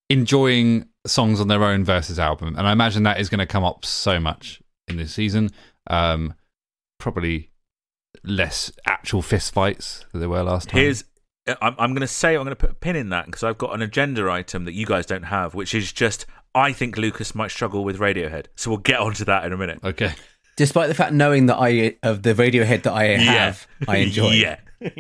enjoying 0.09 0.87
songs 1.05 1.39
on 1.39 1.47
their 1.47 1.63
own 1.63 1.83
versus 1.83 2.19
album, 2.19 2.55
and 2.57 2.67
I 2.67 2.71
imagine 2.71 3.03
that 3.03 3.19
is 3.19 3.29
going 3.29 3.39
to 3.39 3.45
come 3.45 3.63
up 3.63 3.85
so 3.85 4.19
much 4.19 4.61
in 4.87 4.97
this 4.97 5.13
season. 5.13 5.51
Um, 5.87 6.33
probably 6.99 7.51
less 8.23 8.71
actual 8.85 9.21
fist 9.21 9.53
fights 9.53 10.05
than 10.11 10.19
there 10.21 10.29
were 10.29 10.43
last 10.43 10.69
time. 10.69 10.81
Here's. 10.81 11.03
uh, 11.47 11.55
I'm, 11.61 11.75
I'm 11.77 11.91
going 11.91 12.01
to 12.01 12.07
say 12.07 12.35
I'm 12.35 12.43
going 12.43 12.49
to 12.49 12.55
put 12.55 12.71
a 12.71 12.75
pin 12.75 12.95
in 12.95 13.09
that 13.09 13.25
because 13.25 13.43
I've 13.43 13.57
got 13.57 13.73
an 13.73 13.81
agenda 13.81 14.29
item 14.29 14.65
that 14.65 14.73
you 14.73 14.85
guys 14.85 15.05
don't 15.05 15.23
have, 15.23 15.53
which 15.53 15.73
is 15.73 15.91
just 15.91 16.25
I 16.53 16.73
think 16.73 16.97
Lucas 16.97 17.35
might 17.35 17.51
struggle 17.51 17.83
with 17.83 17.99
Radiohead. 17.99 18.47
So 18.55 18.71
we'll 18.71 18.79
get 18.79 18.99
onto 18.99 19.25
that 19.25 19.45
in 19.45 19.53
a 19.53 19.57
minute. 19.57 19.79
okay. 19.83 20.13
Despite 20.57 20.89
the 20.89 20.95
fact 20.95 21.13
knowing 21.13 21.45
that 21.45 21.55
I 21.57 21.95
of 22.03 22.21
the 22.21 22.33
Radiohead 22.33 22.83
that 22.83 22.91
I 22.91 23.05
have, 23.15 23.65
I 23.87 23.97
enjoy. 23.97 24.31
yeah. 24.33 24.57
Yeah. 24.81 24.95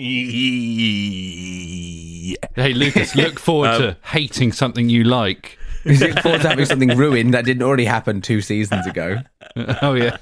Hey 2.55 2.73
Lucas, 2.73 3.15
look 3.15 3.39
forward 3.47 3.69
Um, 3.69 3.81
to 3.81 3.97
hating 4.03 4.51
something 4.51 4.89
you 4.89 5.03
like. 5.03 5.57
Look 5.85 6.19
forward 6.19 6.41
to 6.41 6.49
having 6.49 6.65
something 6.65 6.89
ruined 6.97 7.33
that 7.33 7.45
didn't 7.45 7.63
already 7.63 7.85
happen 7.85 8.19
two 8.21 8.41
seasons 8.41 8.85
ago. 8.85 9.17
oh 9.81 9.93
yeah. 9.93 10.17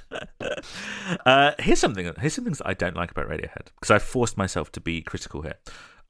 Uh, 1.26 1.52
here's 1.60 1.80
something. 1.80 2.12
Here's 2.20 2.34
some 2.36 2.44
things 2.44 2.60
that 2.60 2.68
I 2.68 2.74
don't 2.76 2.96
like 2.96 3.10
about 3.12 3.28
Radiohead 3.28 3.68
because 3.76 3.90
I 3.90 3.98
forced 4.00 4.38
myself 4.38 4.72
to 4.74 4.80
be 4.82 5.02
critical 5.02 5.42
here. 5.42 5.56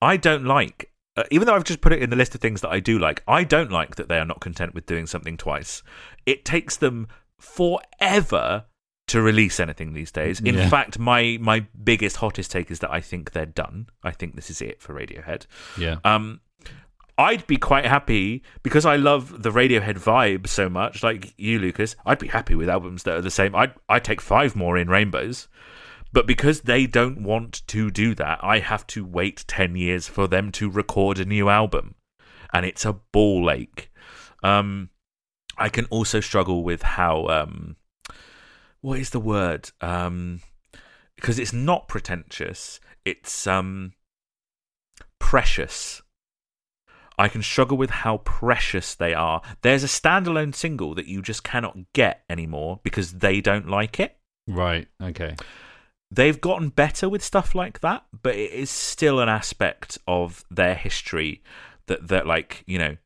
I 0.02 0.18
don't 0.18 0.43
like, 0.45 0.91
uh, 1.16 1.24
even 1.32 1.48
though 1.48 1.56
I've 1.56 1.64
just 1.64 1.80
put 1.82 1.93
it 1.93 2.02
in 2.04 2.10
the 2.10 2.18
list 2.18 2.36
of 2.36 2.41
things 2.41 2.60
that 2.62 2.70
I 2.72 2.82
do 2.82 3.00
like. 3.00 3.24
I 3.28 3.43
don't 3.45 3.72
like 3.72 3.95
that 3.95 4.10
they 4.10 4.20
are 4.20 4.26
not 4.26 4.41
content 4.41 4.74
with 4.74 4.86
doing 4.86 5.08
something 5.08 5.38
twice. 5.38 5.82
It 6.26 6.43
takes 6.43 6.76
them 6.76 7.08
forever 7.39 8.66
to 9.08 9.22
release 9.22 9.60
anything 9.60 9.93
these 9.93 10.12
days. 10.12 10.39
In 10.41 10.55
Yeah. 10.55 10.70
fact, 10.70 10.99
my 10.99 11.38
my 11.41 11.66
biggest 11.84 12.18
hottest 12.18 12.51
take 12.51 12.70
is 12.72 12.80
that 12.80 12.91
I 12.91 13.01
think 13.01 13.32
they're 13.32 13.45
done. 13.45 13.88
I 14.03 14.12
think 14.12 14.36
this 14.36 14.49
is 14.49 14.62
it 14.62 14.82
for 14.82 14.93
Radiohead. 14.93 15.45
Yeah. 15.78 15.97
Um, 16.03 16.41
I'd 17.18 17.47
be 17.47 17.58
quite 17.58 17.86
happy 17.86 18.43
because 18.62 18.86
I 18.86 18.95
love 18.95 19.41
the 19.41 19.49
Radiohead 19.49 19.95
vibe 19.97 20.45
so 20.47 20.70
much, 20.70 21.01
like 21.01 21.34
you, 21.36 21.58
Lucas. 21.58 21.95
I'd 22.05 22.20
be 22.20 22.28
happy 22.28 22.53
with 22.53 22.70
albums 22.70 23.03
that 23.03 23.16
are 23.18 23.22
the 23.22 23.32
same. 23.32 23.55
I'd 23.55 23.74
I'd 23.89 24.03
take 24.03 24.22
five 24.22 24.55
more 24.55 24.78
in 24.78 24.88
Rainbows, 24.89 25.47
but 26.14 26.28
because 26.28 26.62
they 26.62 26.86
don't 26.86 27.24
want 27.24 27.66
to 27.68 27.89
do 27.89 28.14
that, 28.16 28.39
I 28.43 28.60
have 28.60 28.86
to 28.88 29.03
wait 29.03 29.45
ten 29.47 29.76
years 29.76 30.08
for 30.08 30.28
them 30.28 30.51
to 30.53 30.70
record 30.70 31.18
a 31.20 31.26
new 31.26 31.49
album, 31.49 31.95
and 32.53 32.66
it's 32.68 32.86
a 32.86 32.93
ball 32.93 33.49
ache. 33.49 33.89
Um, 34.43 34.89
I 35.58 35.70
can 35.70 35.86
also 35.86 36.20
struggle 36.20 36.64
with 36.64 36.84
how 36.84 37.26
um, 37.30 37.76
what 38.82 38.99
is 38.99 39.11
the 39.11 39.19
word? 39.19 39.71
Um, 39.82 40.41
because 41.15 41.39
it's 41.39 41.53
not 41.53 41.88
pretentious. 41.88 42.80
It's 43.05 43.47
um 43.47 43.93
precious. 45.19 46.01
I 47.19 47.28
can 47.30 47.41
struggle 47.41 47.78
with 47.78 47.89
how 47.89 48.17
precious 48.17 48.93
they 48.93 49.13
are. 49.13 49.41
There's 49.63 49.84
a 49.84 49.88
standalone 49.88 50.53
single 50.53 50.93
that 50.95 51.07
you 51.07 51.23
just 51.23 51.43
cannot 51.43 51.75
get 51.93 52.23
anymore 52.30 52.80
because 52.84 53.13
they 53.13 53.41
don't 53.41 53.67
like 53.67 53.99
it. 53.99 54.17
Right. 54.47 54.88
Okay. 55.01 55.36
They've 56.11 56.39
gotten 56.39 56.69
better 56.69 57.09
with 57.09 57.23
stuff 57.23 57.55
like 57.55 57.80
that, 57.82 58.05
but 58.21 58.36
it 58.36 58.51
is 58.51 58.69
still 58.69 59.19
an 59.19 59.30
aspect 59.30 59.97
of 60.07 60.45
their 60.51 60.75
history 60.75 61.41
that 61.88 62.07
that 62.07 62.28
like, 62.28 62.63
you 62.67 62.78
know, 62.78 62.97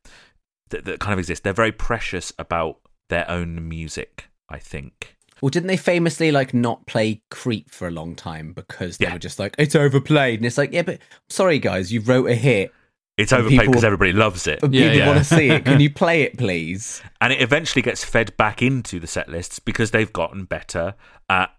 that, 0.69 0.86
that 0.86 0.99
kind 0.99 1.13
of 1.13 1.19
exists. 1.19 1.41
They're 1.43 1.53
very 1.53 1.72
precious 1.72 2.34
about 2.38 2.80
their 3.09 3.30
own 3.30 3.67
music, 3.67 4.26
I 4.49 4.59
think. 4.59 5.17
Well, 5.42 5.50
didn't 5.50 5.68
they 5.68 5.78
famously 5.78 6.32
like 6.32 6.54
not 6.54 6.86
play 6.86 7.22
Creep 7.32 7.72
for 7.72 7.88
a 7.88 7.92
long 7.92 8.16
time 8.16 8.54
because 8.54 8.98
they 8.98 9.06
Yeah. 9.06 9.14
were 9.14 9.20
just 9.20 9.39
like 9.39 9.56
it's 9.58 9.76
overplayed, 9.76 10.39
and 10.39 10.46
it's 10.46 10.58
like 10.58 10.72
yeah, 10.72 10.84
but 10.84 11.00
sorry 11.30 11.60
guys, 11.60 11.92
you 11.92 12.02
wrote 12.02 12.30
a 12.30 12.36
hit, 12.36 12.72
It's 13.18 13.34
overplayed 13.34 13.68
because 13.68 13.84
everybody 13.84 14.14
loves 14.14 14.46
it. 14.48 14.60
but 14.62 14.74
Yeah, 14.74 14.92
yeah. 14.94 15.08
want 15.08 15.18
to 15.20 15.24
see 15.26 15.50
it. 15.50 15.66
Can 15.66 15.80
you 15.86 15.89
play 15.89 16.22
it, 16.24 16.38
please? 16.38 17.02
and 17.20 17.34
it 17.34 17.42
eventually 17.42 17.82
gets 17.82 18.04
fed 18.04 18.36
back 18.38 18.62
into 18.62 19.00
the 19.00 19.08
set 19.08 19.30
lists 19.30 19.60
because 19.60 19.92
they've 19.92 20.12
gotten 20.14 20.46
better 20.46 20.96
at 21.30 21.52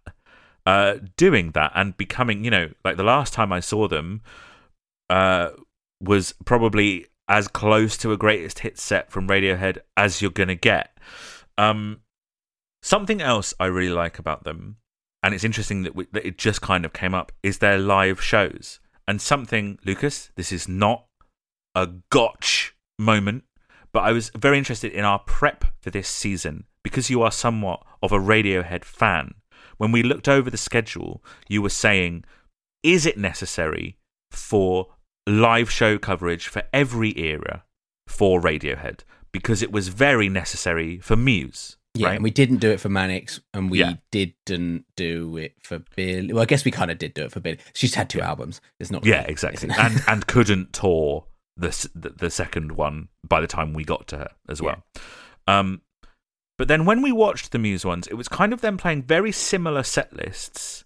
uh, 0.64 0.95
doing 1.16 1.51
that 1.53 1.72
and 1.74 1.97
becoming, 1.97 2.45
you 2.45 2.51
know, 2.51 2.70
like 2.85 2.97
the 2.97 3.03
last 3.03 3.33
time 3.35 3.53
I 3.53 3.59
saw 3.61 3.89
them 3.89 4.20
uh, 5.11 5.51
was 6.01 6.35
probably 6.45 7.07
as 7.28 7.49
close 7.49 7.97
to 7.99 8.12
a 8.12 8.16
greatest 8.16 8.61
hit 8.61 8.78
set 8.78 9.11
from 9.11 9.28
Radiohead 9.28 9.78
as 9.97 10.22
you're 10.22 10.30
gonna 10.30 10.55
get. 10.55 10.97
Um, 11.59 12.01
something 12.83 13.20
else 13.20 13.55
I 13.59 13.66
really 13.66 13.93
like 13.93 14.18
about 14.18 14.45
them, 14.45 14.76
and 15.22 15.35
it's 15.35 15.45
interesting 15.45 15.83
that, 15.83 15.95
we, 15.95 16.07
that 16.12 16.26
it 16.26 16.39
just 16.39 16.61
kind 16.61 16.85
of 16.85 16.93
came 16.93 17.14
up, 17.14 17.33
is 17.43 17.59
their 17.59 17.78
live 17.78 18.22
shows. 18.22 18.80
And 19.07 19.20
something, 19.20 19.78
Lucas, 19.85 20.30
this 20.37 20.53
is 20.53 20.68
not 20.68 21.07
a 21.74 21.89
gotch 22.11 22.74
moment, 22.99 23.45
but 23.93 24.01
I 24.01 24.12
was 24.12 24.30
very 24.37 24.59
interested 24.59 24.93
in 24.93 25.05
our 25.05 25.18
prep 25.20 25.64
for 25.80 25.91
this 25.91 26.09
season 26.09 26.64
because 26.83 27.11
you 27.11 27.22
are 27.22 27.30
somewhat 27.30 27.83
of 28.03 28.12
a 28.12 28.18
Radiohead 28.18 28.85
fan. 28.85 29.35
When 29.76 29.93
we 29.93 30.03
looked 30.03 30.28
over 30.28 30.51
the 30.51 30.57
schedule, 30.57 31.22
you 31.49 31.62
were 31.62 31.68
saying, 31.68 32.24
is 32.83 33.07
it 33.07 33.18
necessary 33.18 33.97
for 34.30 34.89
live 35.26 35.70
show 35.70 35.99
coverage 35.99 36.49
for 36.49 36.62
every 36.72 37.16
era 37.18 37.64
for 38.07 38.41
Radiohead? 38.41 39.01
Because 39.33 39.62
it 39.62 39.72
was 39.72 39.89
very 39.89 40.28
necessary 40.28 40.99
for 40.99 41.16
Muse. 41.16 41.76
Yeah, 41.95 42.09
right? 42.09 42.14
and 42.14 42.24
we 42.24 42.30
didn't 42.30 42.57
do 42.59 42.70
it 42.70 42.80
for 42.80 42.88
Manics, 42.88 43.40
and 43.53 43.70
we 43.70 43.80
Yeah. 43.80 43.95
didn't 44.11 44.86
do 44.97 45.36
it 45.36 45.55
for 45.62 45.80
Bill. 45.95 46.28
Well, 46.28 46.43
I 46.43 46.47
guess 46.47 46.64
we 46.64 46.70
kind 46.70 46.90
of 46.90 46.97
did 46.99 47.12
do 47.14 47.24
it 47.24 47.32
for 47.32 47.40
Bill. 47.40 47.57
She's 47.74 47.95
had 47.95 48.09
two 48.09 48.20
albums. 48.22 48.61
It's 48.80 48.90
not. 48.90 49.05
Yeah, 49.05 49.20
really- 49.20 49.30
exactly. 49.32 49.68
and 49.76 50.03
and 50.09 50.26
couldn't 50.26 50.72
tour 50.72 51.26
the, 51.57 51.68
the 51.95 52.11
the 52.11 52.30
second 52.30 52.72
one 52.72 53.09
by 53.28 53.40
the 53.43 53.47
time 53.47 53.74
we 53.74 53.84
got 53.84 54.07
to 54.09 54.16
her 54.18 54.28
as 54.49 54.62
well. 54.62 54.82
Um, 55.47 55.82
But 56.59 56.68
then 56.68 56.84
when 56.86 57.03
we 57.03 57.12
watched 57.12 57.51
the 57.53 57.59
Muse 57.59 57.84
ones, 57.84 58.07
it 58.07 58.14
was 58.14 58.28
kind 58.28 58.53
of 58.53 58.61
them 58.62 58.76
playing 58.78 59.03
very 59.03 59.32
similar 59.32 59.82
set 59.82 60.14
lists 60.14 60.84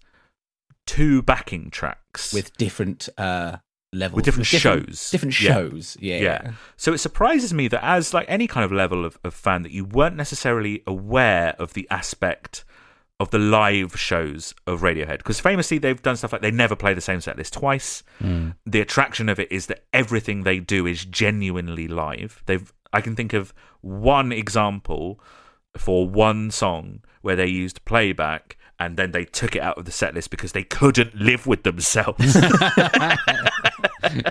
to 0.87 1.21
backing 1.21 1.69
tracks 1.69 2.33
with 2.33 2.55
different 2.57 3.07
uh, 3.17 3.57
levels, 3.93 4.15
With 4.17 4.25
different 4.25 4.47
shows. 4.47 5.09
different 5.11 5.39
Yeah. 5.41 5.53
shows. 5.53 5.97
Yeah, 5.99 6.17
Yeah. 6.19 6.51
So 6.75 6.93
it 6.93 6.97
surprises 6.99 7.53
me 7.53 7.67
that 7.69 7.83
as 7.83 8.13
like 8.13 8.25
any 8.29 8.47
kind 8.47 8.65
of 8.65 8.71
level 8.71 9.05
of, 9.05 9.17
of 9.23 9.33
fan 9.33 9.61
that 9.63 9.71
you 9.71 9.85
weren't 9.85 10.15
necessarily 10.15 10.83
aware 10.85 11.55
of 11.57 11.73
the 11.73 11.87
aspect 11.89 12.65
of 13.19 13.31
the 13.31 13.39
live 13.39 13.97
shows 13.99 14.53
of 14.67 14.81
Radiohead 14.81 15.17
because 15.19 15.39
famously 15.39 15.77
they've 15.79 16.01
done 16.01 16.15
stuff 16.17 16.31
like 16.33 16.41
they 16.41 16.51
never 16.51 16.75
play 16.75 16.93
the 16.93 17.01
same 17.01 17.21
set 17.21 17.37
list 17.37 17.53
twice. 17.53 18.03
Hmm. 18.19 18.49
The 18.65 18.81
attraction 18.81 19.29
of 19.29 19.39
it 19.39 19.51
is 19.51 19.65
that 19.67 19.85
everything 19.93 20.43
they 20.43 20.59
do 20.59 20.85
is 20.85 21.03
genuinely 21.05 21.87
live. 21.87 22.43
They've 22.45 22.71
I 22.93 23.01
can 23.01 23.15
think 23.15 23.33
of 23.33 23.53
one 23.81 24.31
example 24.31 25.19
for 25.77 26.07
one 26.07 26.51
song 26.51 27.01
where 27.21 27.35
they 27.35 27.47
used 27.47 27.83
playback 27.85 28.56
and 28.79 28.95
then 28.97 29.11
they 29.11 29.25
took 29.25 29.55
it 29.55 29.61
out 29.61 29.77
of 29.77 29.85
the 29.85 29.91
set 29.91 30.13
list 30.13 30.29
because 30.29 30.51
they 30.51 30.63
couldn't 30.63 31.15
live 31.15 31.47
with 31.47 31.63
themselves. 31.63 32.37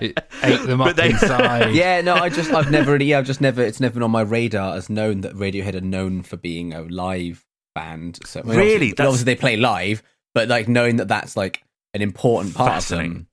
It 0.01 0.17
ate 0.43 0.61
them 0.65 0.79
But 0.79 0.89
up 0.91 0.95
they- 0.95 1.09
inside. 1.11 1.73
yeah. 1.75 2.01
No, 2.01 2.15
I 2.15 2.29
just 2.29 2.51
I've 2.51 2.71
never 2.71 2.93
really, 2.93 3.05
yeah, 3.05 3.19
I've 3.19 3.25
just 3.25 3.41
never 3.41 3.61
it's 3.61 3.79
never 3.79 3.93
been 3.95 4.03
on 4.03 4.11
my 4.11 4.21
radar 4.21 4.75
as 4.75 4.89
known 4.89 5.21
that 5.21 5.33
Radiohead 5.35 5.75
are 5.75 5.81
known 5.81 6.23
for 6.23 6.35
being 6.37 6.73
a 6.73 6.81
live 6.81 7.45
band. 7.75 8.19
So 8.25 8.39
I 8.39 8.43
mean, 8.43 8.57
Really? 8.57 8.63
obviously, 8.71 8.91
That's- 8.93 9.07
obviously 9.07 9.25
they 9.25 9.39
play 9.39 9.57
live, 9.57 10.01
but 10.33 10.47
like 10.47 10.67
knowing 10.67 10.95
that 10.95 11.07
that's 11.09 11.37
like 11.37 11.63
an 11.93 12.01
important 12.01 12.55
part 12.55 12.81
of 12.83 12.87
them. 12.89 13.27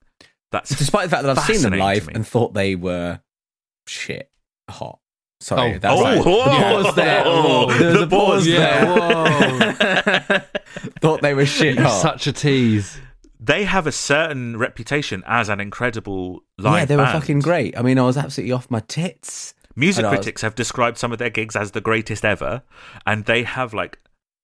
That's 0.53 0.71
Despite 0.77 1.05
the 1.05 1.11
fact 1.17 1.23
that 1.25 1.39
I've 1.39 1.45
seen 1.45 1.63
them 1.63 1.79
live 1.79 2.09
and 2.09 2.27
thought 2.27 2.53
they 2.53 2.75
were 2.77 3.21
shit 3.87 4.31
hot. 4.69 4.99
Sorry, 5.41 5.75
Oh, 5.75 5.79
that's 5.79 6.01
oh, 6.01 6.05
right. 6.05 6.25
whoa. 6.25 6.83
pause 6.83 6.95
there. 6.95 7.25
Whoa. 7.25 7.67
There 7.73 7.89
was 7.91 7.99
The 7.99 8.03
a 8.03 8.07
pause 8.07 8.47
pause 8.47 9.79
there. 9.79 10.47
thought 11.01 11.23
they 11.23 11.35
were 11.35 11.47
shit 11.47 11.75
You're 11.77 11.85
hot. 11.85 12.01
such 12.03 12.27
a 12.27 12.33
tease. 12.33 12.99
they 13.41 13.65
have 13.65 13.87
a 13.87 13.93
certain 13.93 14.57
reputation 14.57 15.23
as 15.27 15.49
an 15.49 15.61
incredible 15.61 16.43
live 16.59 16.81
yeah, 16.81 16.85
they 16.87 16.97
were 16.97 17.03
band. 17.05 17.21
fucking 17.21 17.41
great. 17.41 17.77
I 17.79 17.83
mean, 17.83 17.99
I 17.99 18.03
was 18.07 18.17
absolutely 18.17 18.53
off 18.53 18.71
my 18.71 18.81
tits. 18.81 19.55
Music 19.77 19.99
And 20.01 20.07
I 20.07 20.11
was- 20.11 20.19
critics 20.19 20.43
have 20.43 20.55
described 20.55 20.99
some 20.99 21.13
of 21.13 21.19
their 21.19 21.31
gigs 21.31 21.57
as 21.57 21.73
the 21.73 21.81
greatest 21.81 22.25
ever, 22.25 22.63
and 23.07 23.25
they 23.25 23.43
have 23.43 23.75
like 23.75 23.99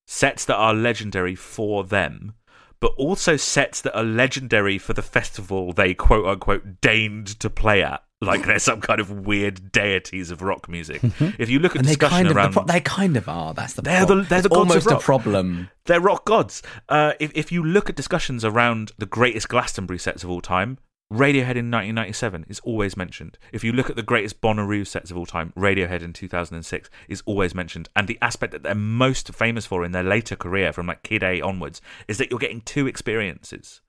sets 0.07 0.45
that 0.47 0.57
are 0.57 0.75
legendary 0.75 1.37
for 1.37 1.85
them, 1.85 2.35
but 2.81 2.93
also 2.97 3.37
sets 3.37 3.81
that 3.83 3.97
are 3.97 4.03
legendary 4.05 4.77
for 4.77 4.93
the 4.93 5.03
festival 5.03 5.73
they 5.73 5.95
quote 5.95 6.27
unquote 6.27 6.81
deigned 6.81 7.29
to 7.41 7.49
play 7.49 7.83
at. 7.83 8.03
Like 8.21 8.45
they're 8.47 8.59
some 8.59 8.81
kind 8.81 9.01
of 9.01 9.11
weird 9.27 9.73
deities 9.73 10.31
of 10.31 10.43
rock 10.43 10.69
music. 10.69 11.01
if 11.39 11.49
you 11.49 11.59
look 11.59 11.73
at 11.75 11.79
And 11.81 11.87
they 11.89 11.93
discussion 11.93 12.17
kind 12.17 12.29
of 12.29 12.37
around, 12.37 12.51
the 12.55 12.61
pro- 12.61 12.67
they 12.67 12.81
kind 12.81 13.17
of 13.17 13.29
are. 13.29 13.55
That's 13.55 13.75
the 13.75 13.83
They're 13.83 14.05
pro- 14.07 14.17
the- 14.17 14.23
they're 14.29 14.43
the 14.43 14.49
almost 14.51 14.91
a 14.91 14.99
problem. 14.99 15.71
they're 15.87 16.01
rock 16.01 16.25
gods. 16.27 16.63
Uh, 16.89 17.13
if 17.19 17.33
if 17.35 17.51
you 17.51 17.65
look 17.65 17.89
at 17.89 17.97
discussions 17.97 18.45
around 18.45 18.93
the 18.99 19.07
greatest 19.07 19.49
Glastonbury 19.49 19.99
sets 19.99 20.23
of 20.23 20.31
all 20.31 20.41
time, 20.43 20.79
Radiohead 21.13 21.57
in 21.57 21.71
1997 21.73 22.45
is 22.49 22.61
always 22.61 22.97
mentioned. 22.97 23.37
If 23.53 23.65
you 23.65 23.73
look 23.73 23.91
at 23.91 23.97
the 23.97 24.03
greatest 24.03 24.41
Bonnaroo 24.41 24.87
sets 24.87 25.11
of 25.11 25.17
all 25.17 25.27
time, 25.27 25.53
Radiohead 25.57 26.03
in 26.03 26.13
2006 26.13 26.89
is 27.09 27.23
always 27.27 27.53
mentioned. 27.53 27.89
And 27.97 28.07
the 28.07 28.17
aspect 28.23 28.53
that 28.53 28.63
they're 28.63 28.77
most 28.77 29.35
famous 29.35 29.67
for 29.67 29.85
in 29.85 29.91
their 29.91 30.05
later 30.05 30.37
career, 30.37 30.73
from 30.73 30.87
like 30.87 31.03
Kid 31.03 31.25
A 31.25 31.41
onwards, 31.41 31.81
is 32.07 32.19
that 32.19 32.31
you're 32.31 32.39
getting 32.39 32.61
two 32.61 32.87
experiences. 32.87 33.81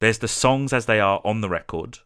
There's 0.00 0.18
the 0.18 0.28
songs 0.28 0.74
as 0.74 0.84
they 0.84 1.00
are 1.00 1.22
on 1.24 1.40
the 1.40 1.48
record, 1.48 2.00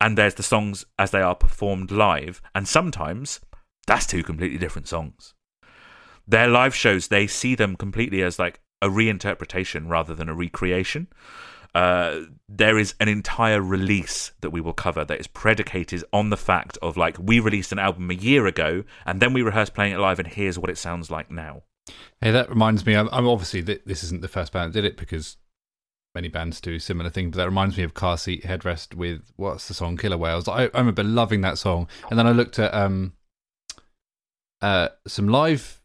and 0.00 0.16
there's 0.16 0.34
the 0.34 0.42
songs 0.42 0.84
as 0.98 1.10
they 1.10 1.22
are 1.22 1.34
performed 1.34 1.90
live. 1.90 2.40
And 2.54 2.66
sometimes 2.66 3.40
that's 3.86 4.06
two 4.06 4.22
completely 4.22 4.58
different 4.58 4.88
songs 4.88 5.34
their 6.26 6.48
live 6.48 6.74
shows 6.74 7.08
they 7.08 7.26
see 7.26 7.54
them 7.54 7.76
completely 7.76 8.22
as 8.22 8.38
like 8.38 8.60
a 8.82 8.88
reinterpretation 8.88 9.88
rather 9.88 10.14
than 10.14 10.28
a 10.28 10.34
recreation 10.34 11.06
uh, 11.74 12.22
there 12.48 12.78
is 12.78 12.94
an 13.00 13.08
entire 13.08 13.60
release 13.60 14.32
that 14.40 14.48
we 14.48 14.62
will 14.62 14.72
cover 14.72 15.04
that 15.04 15.20
is 15.20 15.26
predicated 15.26 16.02
on 16.10 16.30
the 16.30 16.36
fact 16.36 16.78
of 16.80 16.96
like 16.96 17.16
we 17.18 17.38
released 17.38 17.70
an 17.70 17.78
album 17.78 18.10
a 18.10 18.14
year 18.14 18.46
ago 18.46 18.82
and 19.04 19.20
then 19.20 19.32
we 19.32 19.42
rehearsed 19.42 19.74
playing 19.74 19.92
it 19.92 19.98
live 19.98 20.18
and 20.18 20.28
here's 20.28 20.58
what 20.58 20.70
it 20.70 20.78
sounds 20.78 21.10
like 21.10 21.30
now 21.30 21.62
Hey, 22.20 22.32
that 22.32 22.48
reminds 22.48 22.84
me. 22.84 22.96
I'm, 22.96 23.08
I'm 23.12 23.28
obviously 23.28 23.62
th- 23.62 23.82
this 23.86 24.02
isn't 24.02 24.20
the 24.20 24.26
first 24.26 24.52
band 24.52 24.72
that 24.72 24.82
did 24.82 24.84
it 24.84 24.96
because 24.96 25.36
many 26.16 26.28
bands 26.28 26.60
do 26.62 26.78
similar 26.78 27.10
things, 27.10 27.32
But 27.32 27.36
that 27.36 27.48
reminds 27.48 27.76
me 27.76 27.84
of 27.84 27.92
Car 27.92 28.16
Seat 28.16 28.42
Headrest 28.42 28.94
with 28.94 29.30
what's 29.36 29.68
the 29.68 29.74
song 29.74 29.98
Killer 29.98 30.16
Whales. 30.16 30.48
I, 30.48 30.64
I 30.64 30.78
remember 30.78 31.04
loving 31.04 31.42
that 31.42 31.58
song, 31.58 31.86
and 32.10 32.18
then 32.18 32.26
I 32.26 32.32
looked 32.32 32.58
at 32.58 32.74
um 32.74 33.12
uh 34.62 34.88
some 35.06 35.28
live 35.28 35.82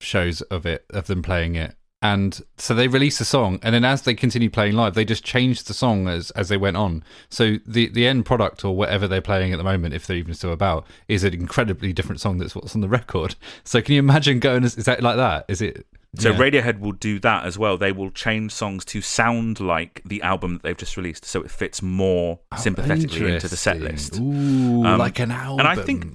shows 0.00 0.42
of 0.42 0.66
it 0.66 0.84
of 0.90 1.06
them 1.06 1.22
playing 1.22 1.54
it. 1.54 1.76
And 2.00 2.40
so 2.56 2.74
they 2.74 2.86
released 2.86 3.20
a 3.20 3.24
song, 3.24 3.58
and 3.62 3.74
then 3.74 3.84
as 3.84 4.02
they 4.02 4.14
continued 4.14 4.52
playing 4.52 4.74
live, 4.74 4.94
they 4.94 5.04
just 5.04 5.24
changed 5.24 5.68
the 5.68 5.74
song 5.74 6.08
as 6.08 6.32
as 6.32 6.48
they 6.48 6.56
went 6.56 6.76
on. 6.76 7.04
So 7.30 7.56
the 7.64 7.88
the 7.88 8.06
end 8.06 8.26
product 8.26 8.64
or 8.64 8.76
whatever 8.76 9.06
they're 9.06 9.20
playing 9.20 9.52
at 9.52 9.58
the 9.58 9.64
moment, 9.64 9.94
if 9.94 10.06
they're 10.06 10.16
even 10.16 10.34
still 10.34 10.52
about, 10.52 10.86
is 11.06 11.22
an 11.22 11.34
incredibly 11.34 11.92
different 11.92 12.20
song 12.20 12.38
that's 12.38 12.54
what's 12.56 12.74
on 12.74 12.80
the 12.80 12.88
record. 12.88 13.36
So 13.64 13.82
can 13.82 13.94
you 13.94 13.98
imagine 13.98 14.40
going? 14.40 14.64
Is 14.64 14.74
that 14.76 15.02
like 15.02 15.16
that? 15.16 15.44
Is 15.48 15.60
it? 15.62 15.86
So 16.16 16.30
yeah. 16.30 16.38
radiohead 16.38 16.80
will 16.80 16.92
do 16.92 17.18
that 17.18 17.44
as 17.44 17.58
well 17.58 17.76
they 17.76 17.92
will 17.92 18.10
change 18.10 18.50
songs 18.50 18.84
to 18.84 19.00
sound 19.02 19.60
like 19.60 20.00
the 20.06 20.22
album 20.22 20.54
that 20.54 20.62
they've 20.62 20.76
just 20.76 20.96
released 20.96 21.24
so 21.24 21.42
it 21.42 21.50
fits 21.50 21.82
more 21.82 22.40
Oh, 22.50 22.56
sympathetically 22.56 23.34
into 23.34 23.46
the 23.48 23.56
set 23.56 23.78
list 23.80 24.18
Ooh, 24.18 24.84
Um, 24.84 24.98
like 24.98 25.18
an 25.18 25.30
album. 25.30 25.60
and 25.60 25.68
I 25.68 25.82
think 25.82 26.06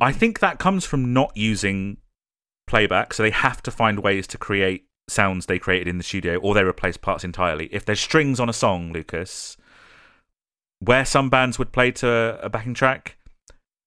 I 0.00 0.12
think 0.12 0.38
that 0.38 0.58
comes 0.58 0.84
from 0.84 1.12
not 1.12 1.32
using 1.36 1.96
playback, 2.68 3.12
so 3.12 3.24
they 3.24 3.30
have 3.32 3.60
to 3.64 3.70
find 3.72 3.98
ways 4.00 4.28
to 4.28 4.38
create 4.38 4.86
sounds 5.08 5.46
they 5.46 5.58
created 5.58 5.88
in 5.88 5.98
the 5.98 6.04
studio, 6.04 6.36
or 6.38 6.54
they 6.54 6.62
replace 6.62 6.96
parts 6.96 7.24
entirely. 7.24 7.66
If 7.72 7.84
there's 7.84 7.98
strings 7.98 8.38
on 8.38 8.48
a 8.48 8.52
song, 8.52 8.92
Lucas, 8.92 9.56
where 10.78 11.04
some 11.04 11.28
bands 11.28 11.58
would 11.58 11.72
play 11.72 11.90
to 11.90 12.38
a 12.40 12.48
backing 12.48 12.74
track, 12.74 13.16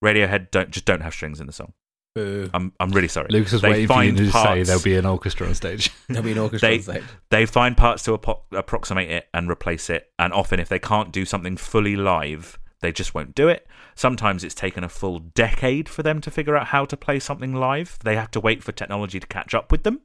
Radiohead 0.04 0.52
don't 0.52 0.70
just 0.70 0.84
don't 0.86 1.00
have 1.02 1.14
strings 1.14 1.40
in 1.40 1.48
the 1.48 1.54
song. 1.54 1.72
Boo. 2.16 2.50
I'm 2.54 2.72
I'm 2.80 2.92
really 2.92 3.08
sorry. 3.08 3.28
Lucas 3.32 3.54
was 3.54 3.62
They 3.64 3.70
waiting 3.72 3.88
for 3.88 4.04
you 4.04 4.10
find 4.12 4.18
to 4.18 4.26
say 4.28 4.32
parts- 4.32 4.68
there'll 4.68 4.84
be 4.84 4.96
an 4.98 5.06
orchestra 5.06 5.48
on 5.48 5.56
stage. 5.56 5.90
There'll 6.08 6.24
be 6.24 6.32
an 6.34 6.38
orchestra 6.38 6.70
They- 6.70 6.76
on 6.78 6.82
stage. 6.84 7.04
They 7.32 7.46
find 7.48 7.76
parts 7.76 8.04
to 8.04 8.14
apo- 8.14 8.44
approximate 8.52 9.10
it 9.10 9.28
and 9.34 9.50
replace 9.50 9.90
it, 9.90 10.12
and 10.20 10.32
often 10.32 10.60
if 10.60 10.70
they 10.70 10.78
can't 10.80 11.12
do 11.12 11.26
something 11.26 11.58
fully 11.58 11.96
live, 11.96 12.60
they 12.82 12.92
just 12.92 13.16
won't 13.16 13.34
do 13.34 13.48
it. 13.48 13.66
Sometimes 13.96 14.44
it's 14.44 14.54
taken 14.56 14.84
a 14.84 14.90
full 14.90 15.20
decade 15.20 15.90
for 15.90 16.04
them 16.04 16.22
to 16.22 16.30
figure 16.30 16.56
out 16.56 16.68
how 16.68 16.86
to 16.86 16.96
play 16.98 17.20
something 17.20 17.54
live. 17.56 17.98
They 18.04 18.16
have 18.16 18.30
to 18.32 18.40
wait 18.40 18.64
for 18.64 18.72
technology 18.72 19.20
to 19.20 19.28
catch 19.28 19.56
up 19.56 19.72
with 19.72 19.84
them. 19.84 20.02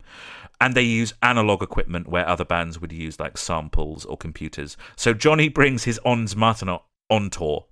And 0.61 0.75
they 0.75 0.83
use 0.83 1.15
analog 1.23 1.63
equipment 1.63 2.09
where 2.09 2.27
other 2.29 2.45
bands 2.45 2.81
would 2.81 2.93
use 2.93 3.19
like 3.21 3.37
samples 3.39 4.05
or 4.05 4.17
computers. 4.17 4.77
So 4.97 5.13
Jonny 5.15 5.49
brings 5.49 5.85
his 5.85 6.01
Ondes 6.07 6.35
Martenot 6.37 6.83
on 7.11 7.31
tour. 7.31 7.67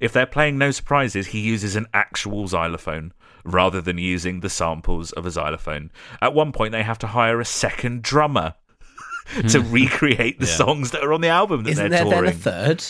If 0.00 0.12
they're 0.12 0.26
playing 0.26 0.58
No 0.58 0.70
Surprises, 0.70 1.28
he 1.28 1.40
uses 1.40 1.74
an 1.76 1.86
actual 1.94 2.46
xylophone 2.46 3.12
rather 3.44 3.80
than 3.80 3.98
using 3.98 4.40
the 4.40 4.50
samples 4.50 5.12
of 5.12 5.26
a 5.26 5.30
xylophone. 5.30 5.90
At 6.20 6.34
one 6.34 6.52
point, 6.52 6.72
they 6.72 6.82
have 6.82 6.98
to 7.00 7.08
hire 7.08 7.40
a 7.40 7.44
second 7.44 8.02
drummer 8.02 8.54
to 9.48 9.60
hmm. 9.60 9.72
recreate 9.72 10.38
the 10.40 10.46
Yeah. 10.46 10.56
songs 10.56 10.90
that 10.92 11.02
are 11.02 11.12
on 11.12 11.20
the 11.20 11.28
album 11.28 11.64
that 11.64 11.70
Isn't 11.70 11.90
they're 11.90 12.04
there 12.04 12.22
then 12.22 12.26
a 12.26 12.32
third? 12.32 12.84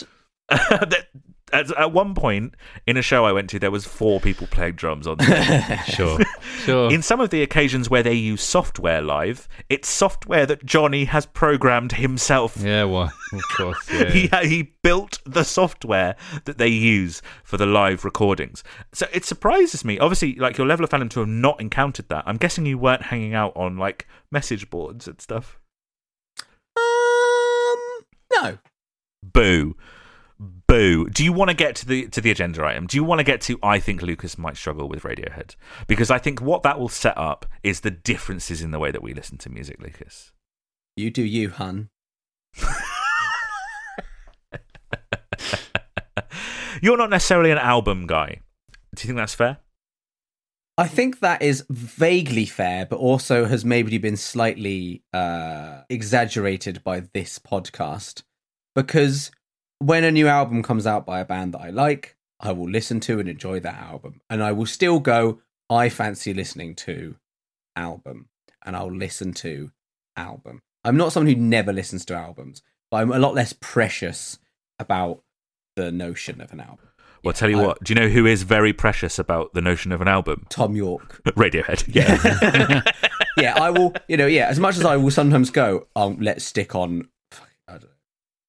That- 1.53 1.71
at, 1.71 1.77
at 1.77 1.91
one 1.91 2.15
point 2.15 2.55
in 2.87 2.97
a 2.97 3.01
show 3.01 3.25
I 3.25 3.31
went 3.31 3.49
to, 3.51 3.59
there 3.59 3.71
was 3.71 3.85
four 3.85 4.19
people 4.19 4.47
playing 4.47 4.73
drums 4.73 5.07
on 5.07 5.19
stage. 5.19 5.79
sure, 5.87 6.19
sure. 6.65 6.91
In 6.91 7.01
some 7.01 7.19
of 7.21 7.29
the 7.29 7.41
occasions 7.43 7.89
where 7.89 8.03
they 8.03 8.13
use 8.13 8.41
software 8.41 9.01
live, 9.01 9.47
it's 9.69 9.87
software 9.87 10.45
that 10.47 10.65
Jonny 10.65 11.05
has 11.05 11.25
programmed 11.27 11.93
himself. 11.93 12.57
yeah, 12.57 12.83
well, 12.85 13.11
of 13.31 13.41
course. 13.55 13.77
Yeah. 13.91 14.03
He 14.13 14.29
he 14.47 14.73
built 14.81 15.19
the 15.25 15.43
software 15.43 16.15
that 16.45 16.57
they 16.57 16.67
use 16.67 17.21
for 17.43 17.57
the 17.57 17.65
live 17.65 18.03
recordings. 18.03 18.63
So 18.91 19.07
it 19.13 19.23
surprises 19.25 19.85
me. 19.85 19.99
Obviously, 19.99 20.35
like 20.35 20.57
your 20.57 20.67
level 20.67 20.83
of 20.83 20.89
fandom 20.89 21.09
to 21.11 21.19
have 21.19 21.29
not 21.29 21.61
encountered 21.61 22.09
that. 22.09 22.23
I'm 22.25 22.37
guessing 22.37 22.65
you 22.65 22.77
weren't 22.77 23.03
hanging 23.03 23.33
out 23.33 23.55
on 23.55 23.77
like 23.77 24.07
message 24.31 24.69
boards 24.69 25.07
and 25.07 25.21
stuff. 25.21 25.59
Um, 26.75 27.79
no. 28.33 28.57
Boo. 29.23 29.75
Boo. 30.39 31.09
Do 31.09 31.23
you 31.23 31.31
want 31.31 31.49
to 31.49 31.55
get 31.55 31.75
to 31.77 31.85
the 31.85 32.07
to 32.07 32.19
the 32.21 32.31
agenda 32.31 32.65
item? 32.65 32.87
Do 32.87 32.97
you 32.97 33.03
want 33.03 33.19
to 33.19 33.23
get 33.23 33.41
to 33.41 33.59
I 33.63 33.79
think 33.79 34.01
Lucas 34.01 34.37
might 34.37 34.57
struggle 34.57 34.89
with 34.89 35.03
Radiohead? 35.03 35.55
Because 35.87 36.09
I 36.11 36.17
think 36.17 36.41
what 36.41 36.63
that 36.63 36.79
will 36.79 36.89
set 36.89 37.17
up 37.17 37.45
is 37.63 37.81
the 37.81 37.91
differences 37.91 38.61
in 38.61 38.71
the 38.71 38.79
way 38.79 38.91
that 38.91 39.03
we 39.03 39.13
listen 39.13 39.37
to 39.39 39.49
music, 39.49 39.81
Lucas. 39.81 40.31
You 40.95 41.11
do 41.11 41.23
you, 41.23 41.49
hun. 41.49 41.89
You're 46.81 46.97
not 46.97 47.09
necessarily 47.09 47.51
an 47.51 47.57
album 47.57 48.07
guy. 48.07 48.41
Do 48.93 49.01
you 49.01 49.07
think 49.07 49.17
that's 49.17 49.35
fair? 49.35 49.59
I 50.77 50.87
think 50.87 51.19
that 51.19 51.41
is 51.41 51.63
vaguely 51.69 52.45
fair, 52.45 52.85
but 52.85 52.97
also 52.97 53.45
has 53.45 53.63
maybe 53.63 53.97
been 53.99 54.17
slightly 54.17 55.03
uh, 55.13 55.81
exaggerated 55.89 56.83
by 56.83 57.03
this 57.13 57.37
podcast. 57.37 58.23
Because 58.75 59.29
when 59.85 60.03
a 60.03 60.11
new 60.11 60.27
album 60.27 60.63
comes 60.63 60.87
out 60.87 61.05
by 61.05 61.19
a 61.19 61.25
band 61.25 61.53
that 61.53 61.61
I 61.61 61.69
like, 61.69 62.15
I 62.39 62.51
will 62.51 62.69
listen 62.69 62.99
to 63.01 63.19
and 63.19 63.27
enjoy 63.29 63.59
that 63.61 63.75
album. 63.75 64.21
And 64.29 64.43
I 64.43 64.51
will 64.51 64.65
still 64.65 64.99
go, 64.99 65.39
I 65.69 65.89
fancy 65.89 66.33
listening 66.33 66.75
to 66.75 67.15
album 67.75 68.27
and 68.65 68.75
I'll 68.75 68.91
listen 68.91 69.33
to 69.33 69.71
album. 70.15 70.61
I'm 70.83 70.97
not 70.97 71.11
someone 71.13 71.33
who 71.33 71.39
never 71.39 71.73
listens 71.73 72.05
to 72.05 72.13
albums, 72.15 72.61
but 72.91 72.97
I'm 72.97 73.11
a 73.11 73.19
lot 73.19 73.33
less 73.33 73.53
precious 73.53 74.39
about 74.79 75.21
the 75.75 75.91
notion 75.91 76.41
of 76.41 76.51
an 76.51 76.59
album. 76.59 76.87
Well, 77.23 77.33
tell 77.33 77.49
you 77.49 77.59
I- 77.61 77.65
what. 77.65 77.83
Do 77.83 77.93
you 77.93 77.99
know 77.99 78.09
who 78.09 78.25
is 78.25 78.43
very 78.43 78.73
precious 78.73 79.17
about 79.17 79.53
the 79.53 79.61
notion 79.61 79.91
of 79.91 80.01
an 80.01 80.07
album? 80.07 80.45
Thom 80.49 80.75
Yorke. 80.75 81.23
Radiohead. 81.25 81.85
Yeah. 81.87 82.81
yeah, 83.37 83.57
I 83.61 83.69
will. 83.69 83.93
You 84.09 84.17
know, 84.17 84.27
yeah. 84.27 84.47
As 84.47 84.59
much 84.59 84.77
as 84.77 84.83
I 84.85 84.97
will 84.97 85.11
sometimes 85.11 85.49
go, 85.49 85.87
um, 85.95 86.17
let's 86.19 86.43
stick 86.43 86.75
on 86.75 87.07
fuck, 87.31 87.49
I 87.67 87.71
don't 87.73 87.83
know, 87.83 87.87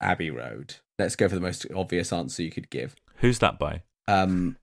Abbey 0.04 0.30
Road. 0.30 0.76
Let's 0.98 1.16
go 1.16 1.28
for 1.28 1.34
the 1.34 1.40
most 1.40 1.66
obvious 1.74 2.12
answer 2.12 2.42
you 2.42 2.50
could 2.50 2.70
give. 2.70 2.94
Who's 3.16 3.38
that 3.40 3.58
by? 3.58 3.82
Um, 4.06 4.56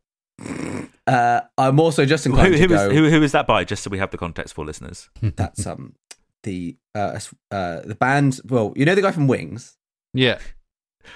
uh, 1.07 1.41
I'm 1.57 1.79
also 1.79 2.05
just 2.05 2.23
Who, 2.25 2.31
inclined 2.31 2.55
who, 2.55 2.67
to 2.67 2.73
is, 2.73 2.81
go. 2.81 2.89
who, 2.93 3.09
who 3.09 3.23
is 3.23 3.31
that 3.33 3.47
by? 3.47 3.63
Just 3.63 3.83
so 3.83 3.89
we 3.89 3.97
have 3.97 4.11
the 4.11 4.17
context 4.17 4.53
for 4.53 4.65
listeners. 4.65 5.09
That's 5.21 5.65
um 5.67 5.95
the 6.43 6.77
uh, 6.95 7.19
uh 7.51 7.81
the 7.81 7.95
band. 7.99 8.39
Well, 8.47 8.73
you 8.75 8.85
know 8.85 8.95
the 8.95 9.01
guy 9.01 9.11
from 9.11 9.27
Wings. 9.27 9.77
Yeah. 10.13 10.39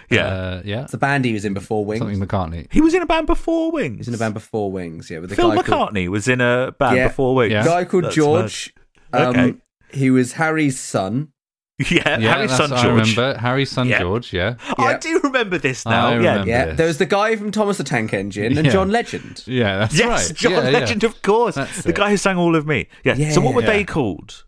Yeah. 0.10 0.26
Uh, 0.26 0.62
yeah. 0.66 0.82
It's 0.84 0.92
the 0.92 0.98
band 0.98 1.26
he 1.26 1.34
was 1.34 1.46
in 1.46 1.54
before 1.54 1.86
Wings. 1.86 2.00
Something 2.00 2.20
McCartney. 2.20 2.72
he 2.72 2.82
was 2.82 2.94
in 2.94 3.02
a 3.02 3.06
band 3.06 3.28
before 3.28 3.72
Wings. 3.72 3.94
He 3.96 4.00
was 4.00 4.08
in 4.10 4.14
a 4.16 4.18
band 4.18 4.34
before 4.34 4.72
Wings. 4.72 5.10
Yeah, 5.10 5.20
with 5.20 5.30
the 5.30 5.36
Phil 5.36 5.50
guy 5.54 5.62
called, 5.62 5.94
McCartney 5.94 6.08
was 6.08 6.28
in 6.28 6.42
a 6.42 6.72
band 6.80 6.98
Yeah. 6.98 7.08
before 7.10 7.36
Wings. 7.36 7.52
Yeah. 7.52 7.66
guy 7.66 7.86
called 7.86 8.06
That's 8.06 8.16
George. 8.16 8.74
Um, 9.14 9.28
Okay. 9.36 9.54
He 9.92 10.10
was 10.10 10.34
Harry's 10.34 10.80
son. 10.80 11.32
Yeah, 11.92 12.18
Yeah, 12.20 12.36
Harry's 12.36 12.52
that's- 12.52 12.70
son 12.70 12.72
I 12.74 12.82
George. 12.84 13.18
remember 13.18 13.38
Harry's 13.40 13.70
son 13.72 13.88
Yeah. 13.90 14.00
George. 14.00 14.32
Yeah. 14.32 14.56
I 14.78 14.96
do 14.98 15.20
remember 15.24 15.58
this 15.58 15.86
now. 15.86 16.08
I 16.08 16.20
yeah. 16.22 16.44
Yeah, 16.46 16.66
this. 16.68 16.78
there 16.78 16.88
was 16.88 16.98
the 17.00 17.06
guy 17.06 17.36
from 17.36 17.52
Thomas 17.52 17.78
the 17.78 17.84
Tank 17.84 18.14
Engine 18.14 18.58
and 18.58 18.66
Yeah. 18.66 18.72
John 18.72 18.92
Legend. 18.92 19.44
Yeah, 19.46 19.80
that's 19.80 19.98
Yes, 19.98 20.30
right. 20.30 20.38
John 20.38 20.52
Yeah, 20.54 20.64
yeah. 20.70 20.80
Legend, 20.80 21.04
of 21.04 21.22
course. 21.22 21.56
That's 21.56 21.84
the 21.84 21.90
it. 21.90 21.96
guy 21.96 22.12
who 22.12 22.18
sang 22.18 22.38
All 22.38 22.56
of 22.56 22.66
Me. 22.66 22.88
Yeah. 23.04 23.32
So 23.32 23.42
what 23.42 23.54
were 23.56 23.62
Yeah. 23.62 23.68
they 23.68 23.84
called? 23.84 24.46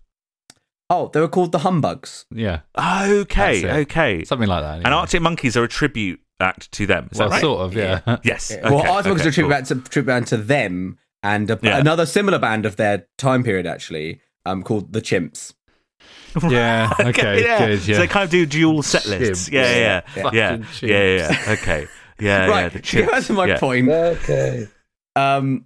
Oh, 0.89 1.09
they 1.13 1.19
were 1.19 1.27
called 1.27 1.51
the 1.51 1.59
Humbugs. 1.59 2.25
Yeah, 2.31 2.61
Okay, 2.79 3.81
okay. 3.81 4.23
something 4.23 4.47
like 4.47 4.63
that. 4.63 4.77
And. 4.85 4.93
Arctic 4.93 5.21
Monkeys 5.21 5.57
are 5.57 5.63
a 5.65 5.67
tribute 5.67 6.21
act 6.39 6.71
to 6.71 6.85
them. 6.85 7.09
Is 7.11 7.19
well, 7.19 7.27
that 7.27 7.33
right? 7.35 7.41
sort 7.41 7.59
of. 7.59 7.73
Yeah. 7.73 8.17
Yes. 8.23 8.51
Yeah. 8.55 8.69
well, 8.69 8.89
Arctic 8.89 9.09
Monkeys 9.09 9.21
okay, 9.21 9.27
are 9.27 9.29
a 9.29 9.31
tribute 9.33 9.43
cool. 9.43 9.49
band 9.49 9.65
to, 9.67 9.75
tribute 9.89 10.07
band 10.13 10.27
to 10.27 10.37
them 10.37 10.97
and 11.23 11.51
a, 11.51 11.59
Yeah. 11.61 11.77
another 11.77 12.05
similar 12.05 12.39
band 12.39 12.65
of 12.65 12.77
their 12.77 13.05
time 13.17 13.43
period, 13.43 13.67
actually, 13.67 14.21
um, 14.45 14.63
called 14.63 14.93
the 14.93 15.01
Chimps. 15.01 15.53
yeah. 16.49 16.93
Okay. 16.99 17.43
yeah. 17.43 17.67
Good. 17.67 17.87
Yeah. 17.87 17.95
So 17.95 18.01
they 18.01 18.07
kind 18.07 18.23
of 18.25 18.29
do 18.29 18.45
dual 18.45 18.83
set 18.83 19.05
lists. 19.07 19.49
Chimps. 19.49 19.51
Yeah, 19.51 19.75
yeah, 19.75 20.01
yeah. 20.15 20.31
Yeah, 20.31 20.57
yeah, 20.81 20.87
yeah, 20.89 21.15
yeah. 21.31 21.45
Okay. 21.53 21.87
Yeah, 22.19 22.47
right, 22.47 22.61
yeah. 22.63 22.69
The 22.69 22.79
to 22.79 23.01
go 23.05 23.07
chimps. 23.11 23.27
back 23.27 23.35
my 23.35 23.45
yeah. 23.45 23.59
point. 23.59 23.89
okay. 23.89 24.67
Um, 25.15 25.65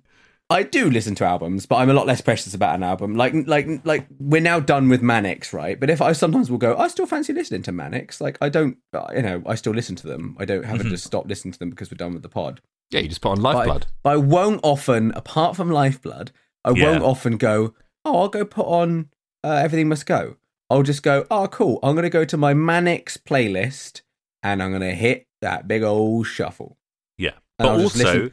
I 0.49 0.63
do 0.63 0.89
listen 0.89 1.15
to 1.15 1.23
albums, 1.25 1.65
but 1.65 1.77
I'm 1.77 1.89
a 1.89 1.93
lot 1.93 2.07
less 2.07 2.19
precious 2.19 2.53
about 2.53 2.75
an 2.75 2.83
album. 2.83 3.15
Like, 3.15 3.33
like, 3.47 3.67
like 3.85 4.05
we're 4.19 4.41
now 4.41 4.59
done 4.59 4.89
with 4.89 5.01
Manics, 5.01 5.53
right? 5.53 5.79
But 5.79 5.89
if 5.89 6.01
I 6.01 6.11
sometimes 6.11 6.51
will 6.51 6.57
go, 6.57 6.75
I 6.75 6.89
still 6.89 7.05
fancy 7.05 7.31
listening 7.31 7.61
to 7.63 7.71
Manics. 7.71 8.19
Like, 8.19 8.37
I 8.41 8.49
don't, 8.49 8.75
uh, 8.93 9.07
you 9.15 9.21
know, 9.21 9.41
I 9.45 9.55
still 9.55 9.71
listen 9.73 9.95
to 9.97 10.07
them. 10.07 10.35
I 10.39 10.43
don't 10.45 10.65
haven't 10.65 10.87
Mhm. 10.87 10.91
just 10.91 11.05
stopped 11.05 11.27
listening 11.29 11.53
to 11.53 11.59
them 11.59 11.69
because 11.69 11.89
we're 11.89 11.95
done 11.95 12.13
with 12.13 12.21
the 12.23 12.27
pod. 12.29 12.59
Yeah, 12.89 12.99
you 12.99 13.07
just 13.07 13.21
put 13.21 13.29
on 13.29 13.41
But 13.41 13.49
I- 13.49 13.53
Lifeblood. 13.59 13.87
But 14.03 14.09
I 14.09 14.17
won't 14.17 14.59
often, 14.61 15.11
apart 15.15 15.55
from 15.55 15.69
Lifeblood, 15.71 16.31
I 16.65 16.71
Yeah. 16.71 16.91
won't 16.91 17.03
often 17.03 17.37
go, 17.37 17.73
oh, 18.03 18.17
I'll 18.19 18.27
go 18.27 18.43
put 18.43 18.65
on 18.65 19.07
uh, 19.43 19.61
Everything 19.63 19.89
Must 19.89 20.05
Go. 20.05 20.37
I'll 20.69 20.83
just 20.83 21.03
go, 21.03 21.25
oh, 21.29 21.47
cool. 21.47 21.79
I'm 21.83 21.95
going 21.95 22.03
to 22.03 22.09
go 22.09 22.23
to 22.23 22.37
my 22.37 22.53
Manics 22.53 23.17
playlist 23.17 24.01
and 24.41 24.63
I'm 24.63 24.71
going 24.71 24.81
to 24.81 24.93
hit 24.95 25.27
that 25.41 25.67
big 25.67 25.83
old 25.83 26.27
shuffle. 26.27 26.77
Yeah. 27.17 27.31
And 27.59 27.67
But 27.67 27.67
I'll 27.67 27.81
also, 27.81 28.31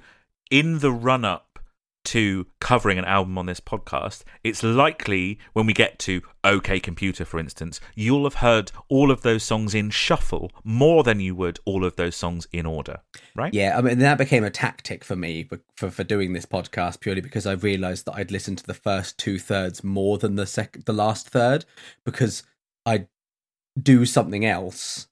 in 0.51 0.79
the 0.79 0.93
run 0.93 1.25
up 1.25 1.48
to 2.05 2.47
covering 2.61 2.99
an 2.99 3.05
album 3.05 3.37
on 3.37 3.47
this 3.47 3.61
podcast, 3.61 4.23
it's 4.43 4.63
likely 4.63 5.39
when 5.53 5.67
we 5.67 5.73
get 5.73 5.99
to 6.01 6.23
OK 6.43 6.81
Computer, 6.81 7.25
for 7.25 7.39
instance, 7.39 7.81
you'll 7.95 8.25
have 8.25 8.35
heard 8.35 8.73
all 8.89 9.11
of 9.11 9.23
those 9.23 9.43
songs 9.43 9.75
in 9.75 9.91
shuffle 9.91 10.51
more 10.65 11.03
than 11.03 11.21
you 11.21 11.35
would 11.35 11.59
all 11.65 11.85
of 11.85 11.97
those 11.97 12.17
songs 12.17 12.49
in 12.53 12.65
order, 12.65 13.01
right? 13.35 13.53
Yeah, 13.53 13.77
I 13.77 13.83
mean, 13.83 13.99
that 13.99 14.19
became 14.19 14.45
a 14.45 14.51
tactic 14.51 15.05
for 15.05 15.17
me 15.17 15.49
for, 15.77 15.91
for 15.91 16.05
doing 16.05 16.33
this 16.33 16.47
podcast 16.47 17.01
purely 17.01 17.21
because 17.21 17.47
I 17.47 17.53
realized 17.53 18.07
that 18.07 18.15
I'd 18.15 18.31
listened 18.31 18.59
to 18.59 18.67
the 18.67 18.75
first 18.75 19.19
two 19.19 19.39
thirds 19.39 19.85
more 19.85 20.19
than 20.19 20.37
the 20.37 20.47
sec- 20.47 20.85
the 20.87 20.93
last 20.93 21.29
third 21.29 21.65
because 22.05 22.43
I'd 22.87 23.09
do 23.81 24.07
something 24.07 24.45
else. 24.45 25.08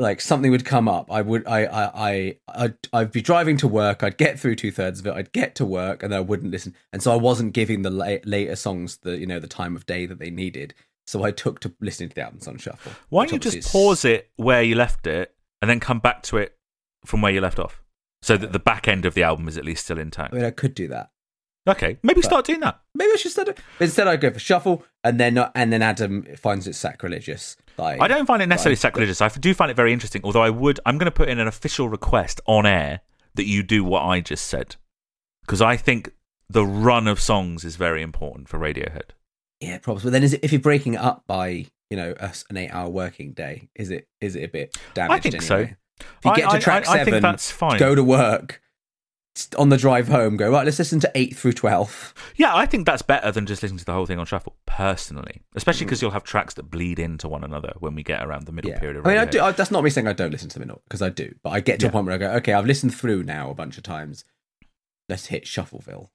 Like 0.00 0.20
something 0.20 0.52
would 0.52 0.64
come 0.64 0.86
up, 0.88 1.10
I 1.10 1.22
would, 1.22 1.44
I, 1.48 1.64
I, 1.64 2.08
I, 2.10 2.36
I'd, 2.54 2.74
I'd 2.92 3.10
be 3.10 3.20
driving 3.20 3.56
to 3.58 3.66
work. 3.68 4.04
I'd 4.04 4.16
get 4.16 4.38
through 4.38 4.54
two 4.54 4.70
thirds 4.70 5.00
of 5.00 5.06
it. 5.08 5.12
I'd 5.12 5.32
get 5.32 5.56
to 5.56 5.64
work, 5.64 6.04
and 6.04 6.12
then 6.12 6.18
I 6.18 6.22
wouldn't 6.22 6.52
listen, 6.52 6.76
and 6.92 7.02
so 7.02 7.12
I 7.12 7.16
wasn't 7.16 7.52
giving 7.52 7.82
the 7.82 7.90
la- 7.90 8.18
later 8.24 8.54
songs 8.54 8.98
the, 8.98 9.18
you 9.18 9.26
know, 9.26 9.40
the 9.40 9.48
time 9.48 9.74
of 9.74 9.86
day 9.86 10.06
that 10.06 10.20
they 10.20 10.30
needed. 10.30 10.72
So 11.08 11.24
I 11.24 11.32
took 11.32 11.58
to 11.60 11.74
listening 11.80 12.10
to 12.10 12.14
the 12.14 12.20
albums 12.22 12.46
on 12.46 12.58
shuffle. 12.58 12.92
Why 13.08 13.26
don't 13.26 13.44
you 13.44 13.50
just 13.50 13.72
pause 13.72 14.04
it 14.04 14.30
where 14.36 14.62
you 14.62 14.74
left 14.76 15.06
it 15.06 15.34
and 15.60 15.68
then 15.68 15.80
come 15.80 15.98
back 15.98 16.22
to 16.24 16.36
it 16.36 16.56
from 17.04 17.20
where 17.22 17.32
you 17.32 17.40
left 17.40 17.58
off? 17.58 17.82
So 18.22 18.36
that 18.36 18.52
the 18.52 18.58
back 18.58 18.86
end 18.86 19.04
of 19.06 19.14
the 19.14 19.22
album 19.22 19.48
is 19.48 19.56
at 19.56 19.64
least 19.64 19.84
still 19.84 19.98
intact. 19.98 20.32
I 20.34 20.36
mean, 20.36 20.44
I 20.44 20.50
could 20.50 20.74
do 20.74 20.86
that. 20.88 21.10
Okay, 21.68 21.98
maybe 22.02 22.20
But- 22.20 22.24
start 22.24 22.44
doing 22.46 22.60
that. 22.60 22.80
Maybe 22.94 23.10
I 23.12 23.16
should 23.16 23.32
start. 23.32 23.48
it. 23.48 23.58
Instead, 23.80 24.06
I 24.06 24.16
go 24.16 24.30
for 24.30 24.38
shuffle, 24.38 24.84
and 25.08 25.18
then 25.20 25.38
and 25.54 25.72
then 25.72 25.82
Adam 25.82 26.24
finds 26.36 26.66
it 26.66 26.74
sacrilegious. 26.74 27.56
Like 27.76 28.00
I 28.00 28.08
don't 28.08 28.26
find 28.26 28.42
it 28.42 28.46
necessarily 28.46 28.74
Right. 28.74 28.78
sacrilegious. 28.80 29.20
I 29.20 29.28
do 29.28 29.54
find 29.54 29.70
it 29.70 29.74
very 29.74 29.92
interesting. 29.92 30.22
Although 30.24 30.42
I 30.42 30.50
would, 30.50 30.80
I'm 30.86 30.98
going 30.98 31.06
to 31.06 31.10
put 31.12 31.28
in 31.28 31.38
an 31.38 31.46
official 31.46 31.88
request 31.88 32.40
on 32.46 32.66
air 32.66 33.00
that 33.34 33.46
you 33.46 33.62
do 33.62 33.84
what 33.84 34.02
I 34.02 34.20
just 34.20 34.46
said 34.46 34.76
because 35.42 35.62
I 35.62 35.76
think 35.76 36.10
the 36.50 36.64
run 36.66 37.06
of 37.06 37.20
songs 37.20 37.64
is 37.64 37.76
very 37.76 38.02
important 38.02 38.48
for 38.48 38.58
Radiohead. 38.58 39.10
Yeah, 39.60 39.78
probably. 39.78 40.04
But 40.04 40.12
then, 40.12 40.22
is 40.24 40.34
it 40.34 40.40
if 40.42 40.52
you're 40.52 40.60
breaking 40.60 40.94
it 40.94 41.00
up 41.00 41.24
by 41.26 41.66
you 41.90 41.96
know 41.96 42.14
a, 42.18 42.32
an 42.50 42.56
eight-hour 42.56 42.88
working 42.88 43.32
day? 43.32 43.68
Is 43.74 43.90
it 43.90 44.08
is 44.20 44.34
it 44.36 44.42
a 44.44 44.48
bit 44.48 44.76
damaged? 44.94 45.26
I 45.26 45.30
think 45.30 45.42
so. 45.42 45.58
If 45.58 46.06
you 46.24 46.30
I- 46.32 46.36
get 46.36 46.50
to 46.50 46.58
track 46.58 46.88
I- 46.88 46.92
I 46.92 46.96
seven, 46.98 47.12
think 47.14 47.22
that's 47.22 47.50
fine. 47.50 47.78
go 47.78 47.94
to 47.94 48.02
work. 48.04 48.60
On 49.56 49.68
the 49.68 49.76
drive 49.76 50.08
home, 50.08 50.36
go 50.36 50.50
right. 50.50 50.64
Let's 50.64 50.78
listen 50.78 51.00
to 51.00 51.10
eight 51.14 51.36
through 51.36 51.52
twelve. 51.52 52.12
Yeah, 52.36 52.54
I 52.54 52.66
think 52.66 52.86
that's 52.86 53.02
better 53.02 53.30
than 53.30 53.46
just 53.46 53.62
listening 53.62 53.78
to 53.78 53.84
the 53.84 53.92
whole 53.92 54.06
thing 54.06 54.18
on 54.18 54.26
shuffle. 54.26 54.56
Personally, 54.66 55.42
especially 55.54 55.86
because 55.86 56.02
you'll 56.02 56.10
have 56.12 56.24
tracks 56.24 56.54
that 56.54 56.70
bleed 56.70 56.98
into 56.98 57.28
one 57.28 57.44
another 57.44 57.72
when 57.78 57.94
we 57.94 58.02
get 58.02 58.22
around 58.24 58.46
the 58.46 58.52
middle 58.52 58.70
Mm. 58.70 58.74
Yeah, 58.74 58.80
period 58.80 58.96
of 58.98 59.06
I 59.06 59.10
mean, 59.10 59.18
I 59.18 59.24
do, 59.24 59.40
I, 59.40 59.52
that's 59.52 59.70
not 59.70 59.82
me 59.84 59.90
saying 59.90 60.06
I 60.08 60.12
don't 60.12 60.30
listen 60.30 60.48
to 60.50 60.58
the 60.58 60.64
them 60.64 60.78
because 60.84 61.02
I 61.02 61.08
do, 61.08 61.34
but 61.42 61.50
I 61.50 61.60
get 61.60 61.80
to 61.80 61.86
Yeah. 61.86 61.90
a 61.90 61.92
point 61.92 62.06
where 62.06 62.14
I 62.14 62.18
go, 62.18 62.30
okay, 62.32 62.52
I've 62.52 62.66
listened 62.66 62.94
through 62.94 63.22
now 63.24 63.50
a 63.50 63.54
bunch 63.54 63.76
of 63.76 63.82
times. 63.82 64.24
Let's 65.08 65.26
hit 65.26 65.44
Shuffleville. 65.44 66.08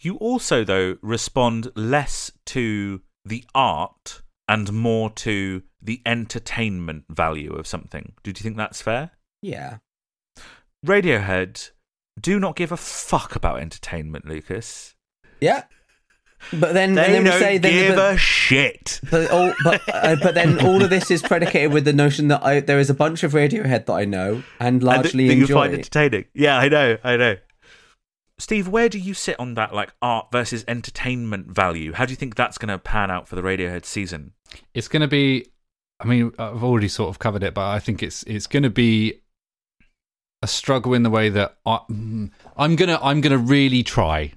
You 0.00 0.16
also, 0.16 0.64
though, 0.64 0.96
respond 1.02 1.70
less 1.74 2.30
to 2.46 3.02
the 3.24 3.44
art 3.54 4.22
and 4.48 4.72
more 4.72 5.10
to 5.10 5.62
the 5.80 6.02
entertainment 6.04 7.04
value 7.10 7.52
of 7.54 7.66
something. 7.66 8.12
Do 8.22 8.30
you 8.30 8.34
think 8.34 8.56
that's 8.56 8.82
fair? 8.82 9.12
Yeah, 9.42 9.78
Radiohead 10.86 11.70
do 12.20 12.38
not 12.40 12.56
give 12.56 12.72
a 12.72 12.76
fuck 12.76 13.34
about 13.36 13.60
entertainment, 13.60 14.26
Lucas. 14.26 14.94
yeah. 15.40 15.64
But 16.54 16.72
then, 16.72 16.94
They 16.94 17.04
and 17.04 17.14
then 17.14 17.24
don't 17.24 17.38
say 17.38 17.58
then, 17.58 17.72
give 17.88 17.96
but- 17.96 18.14
a 18.14 18.16
shit. 18.16 18.98
But 19.10 19.30
all, 19.30 19.52
but 19.62 19.82
uh, 19.92 20.16
but 20.22 20.34
then 20.34 20.64
all 20.64 20.82
of 20.82 20.88
this 20.88 21.10
is 21.10 21.20
predicated 21.20 21.70
with 21.70 21.84
the 21.84 21.92
notion 21.92 22.28
that 22.28 22.42
I 22.42 22.60
there 22.60 22.78
is 22.78 22.88
a 22.88 22.94
bunch 22.94 23.22
of 23.22 23.32
Radiohead 23.32 23.84
that 23.84 23.92
I 23.92 24.06
know 24.06 24.42
and 24.58 24.76
And 24.76 24.82
largely 24.82 25.28
that 25.28 25.34
you 25.34 25.42
enjoy. 25.42 25.54
find 25.54 25.74
entertaining. 25.74 26.24
Yeah, 26.32 26.56
I 26.56 26.68
know, 26.70 26.96
I 27.04 27.16
know. 27.18 27.36
Steve, 28.38 28.68
where 28.68 28.88
do 28.88 28.98
you 28.98 29.12
sit 29.12 29.38
on 29.38 29.52
that, 29.54 29.74
like 29.74 29.92
art 30.00 30.28
versus 30.32 30.64
entertainment 30.66 31.48
value? 31.48 31.92
How 31.92 32.06
do 32.06 32.12
you 32.12 32.16
think 32.16 32.36
that's 32.36 32.56
going 32.56 32.70
to 32.70 32.78
pan 32.78 33.10
out 33.10 33.28
for 33.28 33.36
the 33.36 33.42
Radiohead 33.42 33.84
season? 33.84 34.32
It's 34.72 34.88
going 34.88 35.02
to 35.02 35.08
be. 35.08 35.46
I 36.00 36.06
mean, 36.06 36.32
I've 36.38 36.64
already 36.64 36.88
sort 36.88 37.10
of 37.10 37.18
covered 37.18 37.42
it, 37.42 37.52
but 37.52 37.68
I 37.68 37.80
think 37.80 38.02
it's 38.02 38.22
it's 38.22 38.46
going 38.46 38.62
to 38.62 38.70
be 38.70 39.20
a 40.42 40.46
struggle 40.46 40.94
in 40.94 41.02
the 41.02 41.10
way 41.10 41.28
that 41.28 41.56
I, 41.66 41.80
mm, 41.90 42.30
I'm 42.56 42.76
gonna 42.76 42.98
I'm 43.02 43.20
gonna 43.20 43.38
really 43.38 43.82
try. 43.82 44.32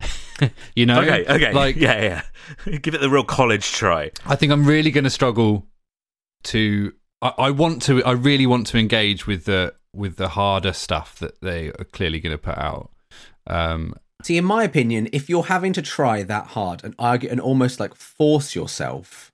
you 0.74 0.86
know, 0.86 1.00
Okay, 1.00 1.24
okay, 1.26 1.52
like 1.52 1.76
yeah, 1.76 2.22
yeah. 2.66 2.78
Give 2.78 2.94
it 2.94 3.00
the 3.00 3.10
real 3.10 3.24
college 3.24 3.72
try. 3.72 4.10
I 4.26 4.36
think 4.36 4.52
I'm 4.52 4.64
really 4.64 4.90
going 4.90 5.04
to 5.04 5.10
struggle 5.10 5.66
to. 6.44 6.92
I, 7.22 7.32
I 7.38 7.50
want 7.50 7.82
to. 7.82 8.02
I 8.04 8.12
really 8.12 8.46
want 8.46 8.66
to 8.68 8.78
engage 8.78 9.26
with 9.26 9.44
the 9.44 9.74
with 9.94 10.16
the 10.16 10.28
harder 10.28 10.72
stuff 10.72 11.18
that 11.20 11.40
they 11.40 11.68
are 11.68 11.84
clearly 11.92 12.20
going 12.20 12.32
to 12.32 12.38
put 12.38 12.58
out. 12.58 12.90
Um, 13.46 13.94
See, 14.22 14.36
in 14.36 14.44
my 14.44 14.64
opinion, 14.64 15.08
if 15.12 15.28
you're 15.28 15.44
having 15.44 15.72
to 15.74 15.82
try 15.82 16.22
that 16.22 16.48
hard 16.48 16.82
and 16.82 16.94
argue 16.98 17.28
and 17.28 17.40
almost 17.40 17.78
like 17.78 17.94
force 17.94 18.54
yourself, 18.54 19.32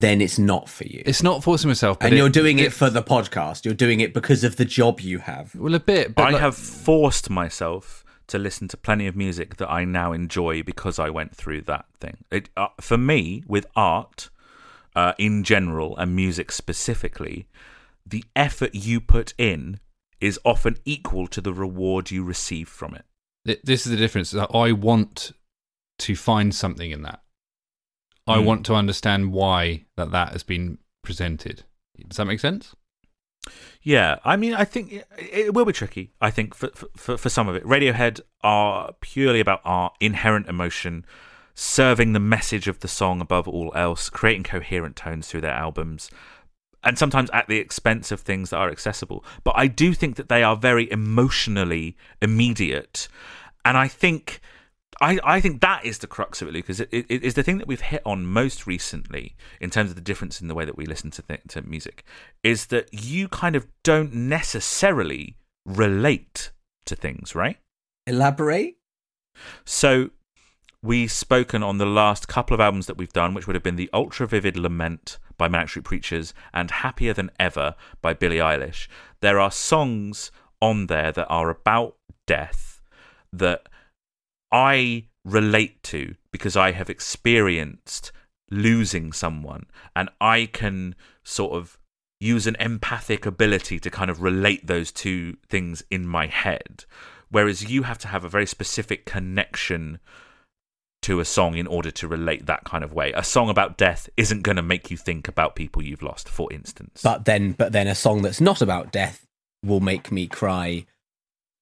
then 0.00 0.20
it's 0.20 0.38
not 0.38 0.68
for 0.68 0.84
you. 0.84 1.02
it's 1.06 1.22
not 1.22 1.44
forcing 1.44 1.68
myself, 1.68 1.98
but 1.98 2.08
and 2.08 2.16
you're 2.16 2.28
doing 2.28 2.58
it 2.58 2.72
for 2.72 2.90
the 2.90 3.02
podcast. 3.02 3.64
You're 3.64 3.74
doing 3.74 4.00
it 4.00 4.12
because 4.12 4.44
of 4.44 4.56
the 4.56 4.64
job 4.64 5.00
you 5.00 5.18
have. 5.18 5.54
well 5.54 5.74
a 5.74 5.80
bit. 5.80 6.14
But 6.14 6.22
I 6.28 6.30
like- 6.30 6.40
have 6.40 6.56
forced 6.56 7.30
myself 7.30 8.04
to 8.28 8.38
listen 8.38 8.68
to 8.68 8.76
plenty 8.76 9.06
of 9.06 9.16
music 9.16 9.56
that 9.56 9.70
I 9.70 9.84
now 9.84 10.12
enjoy 10.12 10.62
because 10.62 10.98
I 10.98 11.10
went 11.10 11.34
through 11.34 11.62
that 11.62 11.86
thing. 12.00 12.18
It, 12.30 12.48
uh, 12.56 12.68
for 12.80 12.96
me, 12.96 13.42
with 13.46 13.66
art 13.74 14.30
uh, 14.94 15.14
in 15.18 15.42
general 15.44 15.96
and 15.96 16.14
music 16.14 16.52
specifically, 16.52 17.46
the 18.06 18.24
effort 18.36 18.74
you 18.74 19.00
put 19.00 19.34
in 19.36 19.80
is 20.20 20.38
often 20.44 20.76
equal 20.84 21.26
to 21.26 21.40
the 21.40 21.52
reward 21.52 22.10
you 22.10 22.22
receive 22.22 22.68
from 22.68 22.94
it. 22.94 23.04
This 23.64 23.84
is 23.86 23.90
the 23.90 23.96
difference. 23.96 24.34
I 24.34 24.72
want 24.72 25.32
to 25.98 26.14
find 26.14 26.54
something 26.54 26.90
in 26.90 27.02
that. 27.02 27.22
I 28.30 28.38
Mm. 28.38 28.44
want 28.44 28.66
to 28.66 28.74
understand 28.74 29.32
why 29.32 29.84
that 29.96 30.10
that 30.12 30.32
has 30.32 30.42
been 30.42 30.78
presented. 31.02 31.64
Does 32.08 32.16
that 32.16 32.24
make 32.26 32.40
sense? 32.40 32.74
Yeah, 33.82 34.18
I 34.24 34.36
mean, 34.36 34.54
I 34.54 34.64
think 34.64 34.92
it, 34.92 35.06
it 35.18 35.54
will 35.54 35.64
be 35.64 35.72
tricky. 35.72 36.12
I 36.20 36.30
think 36.30 36.54
for, 36.54 36.68
for 36.96 37.16
for 37.16 37.28
some 37.28 37.48
of 37.48 37.56
it, 37.56 37.64
Radiohead 37.64 38.20
are 38.42 38.92
purely 39.00 39.40
about 39.40 39.60
art, 39.64 39.94
inherent 40.00 40.46
emotion, 40.48 41.04
serving 41.54 42.12
the 42.12 42.20
message 42.20 42.68
of 42.68 42.80
the 42.80 42.88
song 42.88 43.20
above 43.20 43.48
all 43.48 43.72
else, 43.74 44.10
creating 44.10 44.42
coherent 44.44 44.96
tones 44.96 45.28
through 45.28 45.40
their 45.40 45.54
albums, 45.54 46.10
and 46.84 46.98
sometimes 46.98 47.30
at 47.32 47.48
the 47.48 47.56
expense 47.58 48.12
of 48.12 48.20
things 48.20 48.50
that 48.50 48.58
are 48.58 48.70
accessible. 48.70 49.24
But 49.42 49.54
I 49.56 49.66
do 49.68 49.94
think 49.94 50.16
that 50.16 50.28
they 50.28 50.42
are 50.42 50.56
very 50.56 50.90
emotionally 50.90 51.96
immediate, 52.20 53.08
and 53.64 53.76
I 53.78 53.88
think. 53.88 54.40
I, 55.00 55.18
I 55.24 55.40
think 55.40 55.62
that 55.62 55.84
is 55.84 55.98
the 55.98 56.06
crux 56.06 56.42
of 56.42 56.48
it, 56.48 56.54
Lucas. 56.54 56.80
It, 56.80 56.88
it, 56.92 57.06
it 57.08 57.24
is 57.24 57.34
the 57.34 57.42
thing 57.42 57.58
that 57.58 57.66
we've 57.66 57.80
hit 57.80 58.02
on 58.04 58.26
most 58.26 58.66
recently 58.66 59.34
in 59.60 59.70
terms 59.70 59.90
of 59.90 59.96
the 59.96 60.02
difference 60.02 60.40
in 60.40 60.48
the 60.48 60.54
way 60.54 60.64
that 60.64 60.76
we 60.76 60.84
listen 60.84 61.10
to 61.12 61.22
th- 61.22 61.40
to 61.48 61.62
music. 61.62 62.04
Is 62.42 62.66
that 62.66 62.88
you 62.92 63.28
kind 63.28 63.56
of 63.56 63.66
don't 63.82 64.12
necessarily 64.12 65.36
relate 65.64 66.50
to 66.84 66.96
things, 66.96 67.34
right? 67.34 67.56
Elaborate. 68.06 68.76
So 69.64 70.10
we've 70.82 71.12
spoken 71.12 71.62
on 71.62 71.78
the 71.78 71.86
last 71.86 72.28
couple 72.28 72.54
of 72.54 72.60
albums 72.60 72.86
that 72.86 72.98
we've 72.98 73.12
done, 73.12 73.32
which 73.32 73.46
would 73.46 73.56
have 73.56 73.62
been 73.62 73.76
the 73.76 73.90
Ultra 73.94 74.26
Vivid 74.26 74.56
Lament 74.56 75.18
by 75.38 75.48
Manic 75.48 75.70
Street 75.70 75.84
Preachers 75.84 76.34
and 76.52 76.70
Happier 76.70 77.14
Than 77.14 77.30
Ever 77.38 77.74
by 78.02 78.12
Billie 78.12 78.36
Eilish. 78.36 78.86
There 79.20 79.40
are 79.40 79.50
songs 79.50 80.30
on 80.60 80.88
there 80.88 81.10
that 81.12 81.26
are 81.28 81.48
about 81.48 81.96
death 82.26 82.82
that 83.32 83.68
I 84.52 85.06
relate 85.24 85.82
to 85.84 86.14
because 86.32 86.56
I 86.56 86.72
have 86.72 86.90
experienced 86.90 88.12
losing 88.50 89.12
someone 89.12 89.66
and 89.94 90.08
I 90.20 90.48
can 90.52 90.94
sort 91.22 91.52
of 91.52 91.78
use 92.18 92.46
an 92.46 92.56
empathic 92.60 93.24
ability 93.24 93.78
to 93.80 93.90
kind 93.90 94.10
of 94.10 94.22
relate 94.22 94.66
those 94.66 94.92
two 94.92 95.36
things 95.48 95.82
in 95.90 96.06
my 96.06 96.26
head. 96.26 96.84
Whereas 97.30 97.70
you 97.70 97.84
have 97.84 97.98
to 97.98 98.08
have 98.08 98.24
a 98.24 98.28
very 98.28 98.46
specific 98.46 99.06
connection 99.06 100.00
to 101.02 101.20
a 101.20 101.24
song 101.24 101.56
in 101.56 101.66
order 101.66 101.90
to 101.90 102.08
relate 102.08 102.46
that 102.46 102.64
kind 102.64 102.84
of 102.84 102.92
way. 102.92 103.12
A 103.12 103.24
song 103.24 103.48
about 103.48 103.78
death 103.78 104.10
isn't 104.16 104.42
going 104.42 104.56
to 104.56 104.62
make 104.62 104.90
you 104.90 104.96
think 104.96 105.28
about 105.28 105.56
people 105.56 105.82
you've 105.82 106.02
lost, 106.02 106.28
for 106.28 106.52
instance. 106.52 107.00
But 107.02 107.24
then, 107.24 107.52
but 107.52 107.72
then, 107.72 107.86
a 107.86 107.94
song 107.94 108.20
that's 108.22 108.40
not 108.40 108.60
about 108.60 108.92
death 108.92 109.24
will 109.64 109.80
make 109.80 110.12
me 110.12 110.26
cry, 110.26 110.84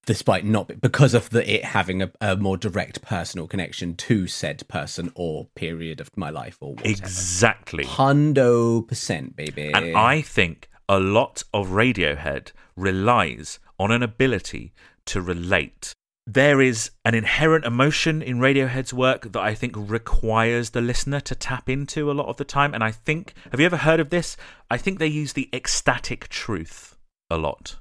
despite 0.08 0.42
not 0.42 0.80
because 0.80 1.12
of 1.12 1.28
the 1.28 1.54
it 1.56 1.62
having 1.66 2.00
a, 2.00 2.10
a 2.22 2.34
more 2.34 2.56
direct 2.56 3.02
personal 3.02 3.46
connection 3.46 3.94
to 3.94 4.26
said 4.26 4.66
person 4.66 5.12
or 5.14 5.48
period 5.54 6.00
of 6.00 6.08
my 6.16 6.30
life 6.30 6.56
or 6.62 6.70
whatever. 6.70 6.88
exactly. 6.88 7.84
Hundo 7.84 8.88
percent, 8.88 9.36
baby. 9.36 9.70
And 9.70 9.94
I 9.94 10.22
think 10.22 10.70
a 10.88 10.98
lot 10.98 11.42
of 11.52 11.68
Radiohead 11.68 12.52
relies 12.74 13.58
on 13.78 13.90
an 13.90 14.02
ability 14.02 14.72
to 15.04 15.20
relate. 15.20 15.92
There 16.26 16.62
is 16.62 16.90
an 17.04 17.14
inherent 17.14 17.66
emotion 17.66 18.22
in 18.22 18.38
Radiohead's 18.38 18.94
work 18.94 19.32
that 19.32 19.42
I 19.42 19.54
think 19.54 19.74
requires 19.76 20.70
the 20.70 20.80
listener 20.80 21.20
to 21.20 21.34
tap 21.34 21.68
into 21.68 22.10
a 22.10 22.14
lot 22.14 22.28
of 22.28 22.38
the 22.38 22.46
time. 22.46 22.72
And 22.72 22.82
I 22.82 22.92
think, 22.92 23.34
have 23.50 23.60
you 23.60 23.66
ever 23.66 23.76
heard 23.76 24.00
of 24.00 24.08
this? 24.08 24.38
I 24.70 24.78
think 24.78 25.00
they 25.00 25.06
use 25.06 25.34
the 25.34 25.50
ecstatic 25.52 26.30
truth 26.30 26.96
a 27.28 27.36
lot. 27.36 27.76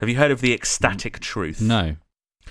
Have 0.00 0.08
you 0.08 0.16
heard 0.16 0.30
of 0.30 0.40
the 0.40 0.52
ecstatic 0.52 1.20
truth? 1.20 1.60
No, 1.60 1.96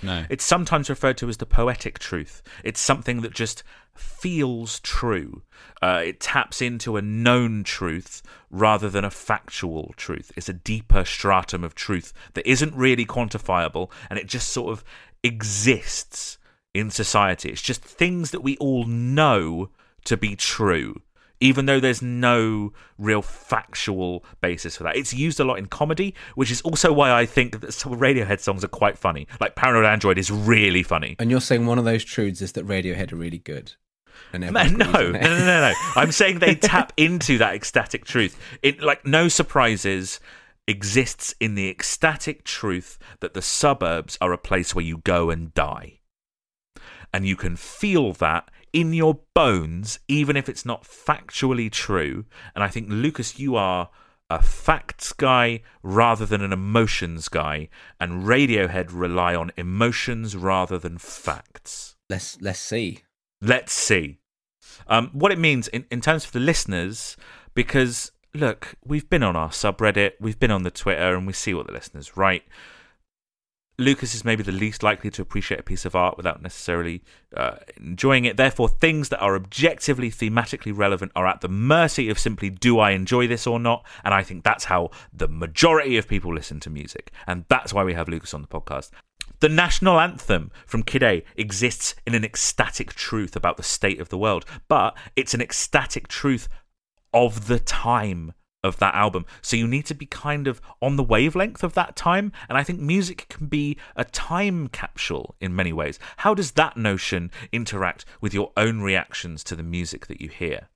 no. 0.02 0.26
It's 0.30 0.44
sometimes 0.44 0.90
referred 0.90 1.18
to 1.18 1.30
as 1.30 1.38
the 1.38 1.46
poetic 1.46 2.00
truth. 2.00 2.42
It's 2.64 2.82
something 2.82 3.22
that 3.22 3.34
just 3.34 3.64
feels 3.96 4.80
true. 4.80 5.44
Uh, 5.82 6.02
it 6.06 6.20
taps 6.20 6.62
into 6.62 6.98
a 6.98 7.02
known 7.02 7.64
truth 7.64 8.22
rather 8.50 8.90
than 8.90 9.06
a 9.06 9.12
factual 9.12 9.94
truth. 9.98 10.32
It's 10.36 10.50
a 10.50 10.54
deeper 10.54 11.06
stratum 11.06 11.64
of 11.64 11.76
truth 11.76 12.14
that 12.34 12.48
isn't 12.48 12.76
really 12.76 13.06
quantifiable 13.06 13.92
and 14.10 14.18
it 14.18 14.28
just 14.28 14.50
sort 14.50 14.72
of 14.72 14.84
exists 15.24 16.38
in 16.74 16.90
society. 16.90 17.50
It's 17.50 17.62
just 17.62 17.84
things 17.84 18.32
that 18.32 18.42
we 18.42 18.58
all 18.58 18.86
know 18.86 19.70
to 20.06 20.18
be 20.18 20.36
true. 20.36 21.02
Even 21.40 21.66
though 21.66 21.80
there's 21.80 22.02
no 22.02 22.72
real 22.98 23.22
factual 23.22 24.24
basis 24.40 24.78
for 24.78 24.84
that, 24.84 24.96
it's 24.96 25.14
used 25.14 25.40
a 25.40 25.44
lot 25.44 25.60
in 25.60 25.66
comedy, 25.66 26.16
which 26.36 26.52
is 26.52 26.62
also 26.62 26.94
why 26.94 27.12
I 27.12 27.26
think 27.26 27.60
that 27.60 27.74
some 27.74 27.94
Radiohead 27.94 28.40
songs 28.40 28.64
are 28.64 28.70
quite 28.70 28.98
funny. 28.98 29.28
Like 29.42 29.56
Paranoid 29.56 29.86
Android 29.86 30.18
is 30.18 30.32
really 30.32 30.84
funny. 30.84 31.16
and 31.20 31.30
you're 31.30 31.42
saying 31.42 31.66
one 31.66 31.80
of 31.80 31.86
those 31.86 32.04
truths 32.04 32.42
is 32.42 32.54
that 32.54 32.66
Radiohead 32.66 33.12
are 33.12 33.18
really 33.18 33.40
good. 33.40 33.74
And 34.32 34.42
No, 34.42 34.52
no, 34.52 34.92
no, 34.92 35.12
no, 35.12 35.20
no, 35.20 35.46
no. 35.46 35.74
I'm 35.96 36.12
saying 36.12 36.40
they 36.40 36.56
tap 36.74 36.94
into 36.98 37.38
that 37.40 37.56
ecstatic 37.56 38.06
truth. 38.06 38.40
It 38.62 38.82
like 38.82 39.06
no 39.06 39.28
surprises 39.28 40.20
exists 40.68 41.36
in 41.40 41.56
the 41.56 41.70
ecstatic 41.70 42.44
truth 42.44 42.98
that 43.20 43.34
the 43.34 43.42
suburbs 43.42 44.18
are 44.22 44.32
a 44.32 44.38
place 44.38 44.74
where 44.74 44.86
you 44.86 44.98
go 45.00 45.30
and 45.30 45.54
die. 45.54 46.00
And 47.14 47.28
you 47.28 47.36
can 47.36 47.56
feel 47.56 48.14
that 48.14 48.50
in 48.74 48.92
your 48.92 49.20
bones, 49.36 50.00
even 50.08 50.36
if 50.36 50.50
it's 50.50 50.66
not 50.66 50.84
factually 50.84 51.72
true. 51.72 52.26
And 52.56 52.64
I 52.64 52.68
think, 52.68 52.88
Lucas, 52.90 53.40
you 53.40 53.56
are 53.56 53.90
a 54.30 54.42
facts 54.42 55.14
guy 55.14 55.62
rather 55.84 56.26
than 56.26 56.42
an 56.42 56.52
emotions 56.52 57.30
guy. 57.30 57.70
And 58.00 58.24
Radiohead 58.24 58.88
rely 58.92 59.36
on 59.36 59.52
emotions 59.56 60.36
rather 60.36 60.80
than 60.80 60.98
facts. 60.98 61.96
Let's 62.10 62.42
let's 62.42 62.60
see. 62.60 63.04
Let's 63.42 63.74
see. 63.74 64.20
Um, 64.88 65.10
what 65.14 65.32
it 65.32 65.38
means 65.38 65.68
in, 65.68 65.86
in 65.92 66.02
terms 66.02 66.26
of 66.26 66.32
the 66.32 66.40
listeners, 66.40 67.16
because 67.54 68.12
look, 68.34 68.76
we've 68.84 69.10
been 69.10 69.24
on 69.24 69.36
our 69.36 69.50
subreddit, 69.50 70.14
we've 70.20 70.40
been 70.40 70.52
on 70.52 70.64
the 70.64 70.72
Twitter, 70.72 71.16
and 71.16 71.28
we 71.28 71.34
see 71.34 71.54
what 71.54 71.68
the 71.68 71.74
listeners 71.74 72.18
write. 72.18 72.44
Lucas 73.80 74.14
is 74.14 74.24
maybe 74.24 74.44
the 74.44 74.52
least 74.52 74.84
likely 74.84 75.10
to 75.10 75.22
appreciate 75.22 75.60
a 75.60 75.64
piece 75.64 75.84
of 75.84 75.96
art 75.96 76.16
without 76.16 76.42
necessarily 76.42 77.04
uh, 77.36 77.56
enjoying 77.78 78.26
it. 78.26 78.38
Therefore, 78.38 78.70
things 78.70 79.10
that 79.10 79.20
are 79.20 79.36
objectively 79.36 80.12
thematically 80.12 80.76
relevant 80.76 81.12
are 81.16 81.26
at 81.26 81.42
the 81.42 81.50
mercy 81.50 82.10
of 82.10 82.20
simply 82.20 82.52
do 82.52 82.80
I 82.80 82.92
enjoy 82.92 83.28
this 83.28 83.48
or 83.48 83.60
not? 83.60 83.86
And 84.04 84.14
I 84.14 84.22
think 84.22 84.44
that's 84.44 84.66
how 84.66 84.92
the 85.12 85.28
majority 85.28 85.98
of 85.98 86.08
people 86.08 86.34
listen 86.34 86.60
to 86.62 86.70
music. 86.70 87.12
And 87.26 87.46
that's 87.50 87.74
why 87.74 87.84
we 87.84 87.96
have 87.96 88.08
Lucas 88.08 88.34
on 88.34 88.42
the 88.42 88.48
podcast. 88.48 88.92
The 89.40 89.50
national 89.50 90.00
anthem 90.00 90.52
from 90.68 90.84
Kid 90.84 91.04
A 91.04 91.24
exists 91.36 91.96
in 92.06 92.14
an 92.14 92.24
ecstatic 92.24 92.94
truth 92.94 93.36
about 93.36 93.58
the 93.58 93.64
state 93.64 94.00
of 94.00 94.10
the 94.10 94.18
world, 94.18 94.46
but 94.68 94.96
it's 95.16 95.34
an 95.34 95.42
ecstatic 95.42 96.08
truth 96.08 96.48
of 97.14 97.48
the 97.48 97.60
time 97.60 98.34
of 98.64 98.80
that 98.80 98.96
album. 98.96 99.26
So 99.42 99.58
you 99.58 99.68
need 99.68 99.86
to 99.88 99.94
be 99.94 100.06
kind 100.06 100.48
of 100.48 100.62
on 100.82 100.96
the 100.96 101.04
wavelength 101.04 101.64
of 101.64 101.74
that 101.74 101.96
time. 101.96 102.32
And 102.48 102.58
I 102.58 102.64
think 102.64 102.80
music 102.80 103.28
can 103.30 103.48
be 103.48 103.78
a 103.96 104.06
time 104.06 104.68
capsule 104.70 105.36
in 105.40 105.56
many 105.56 105.74
ways. 105.74 106.00
How 106.18 106.34
does 106.34 106.52
that 106.52 106.78
notion 106.78 107.32
interact 107.52 108.06
with 108.22 108.34
your 108.34 108.52
own 108.56 108.82
reactions 108.82 109.44
to 109.46 109.56
the 109.56 109.64
music 109.64 110.08
that 110.08 110.22
you 110.22 110.30
hear? 110.30 110.70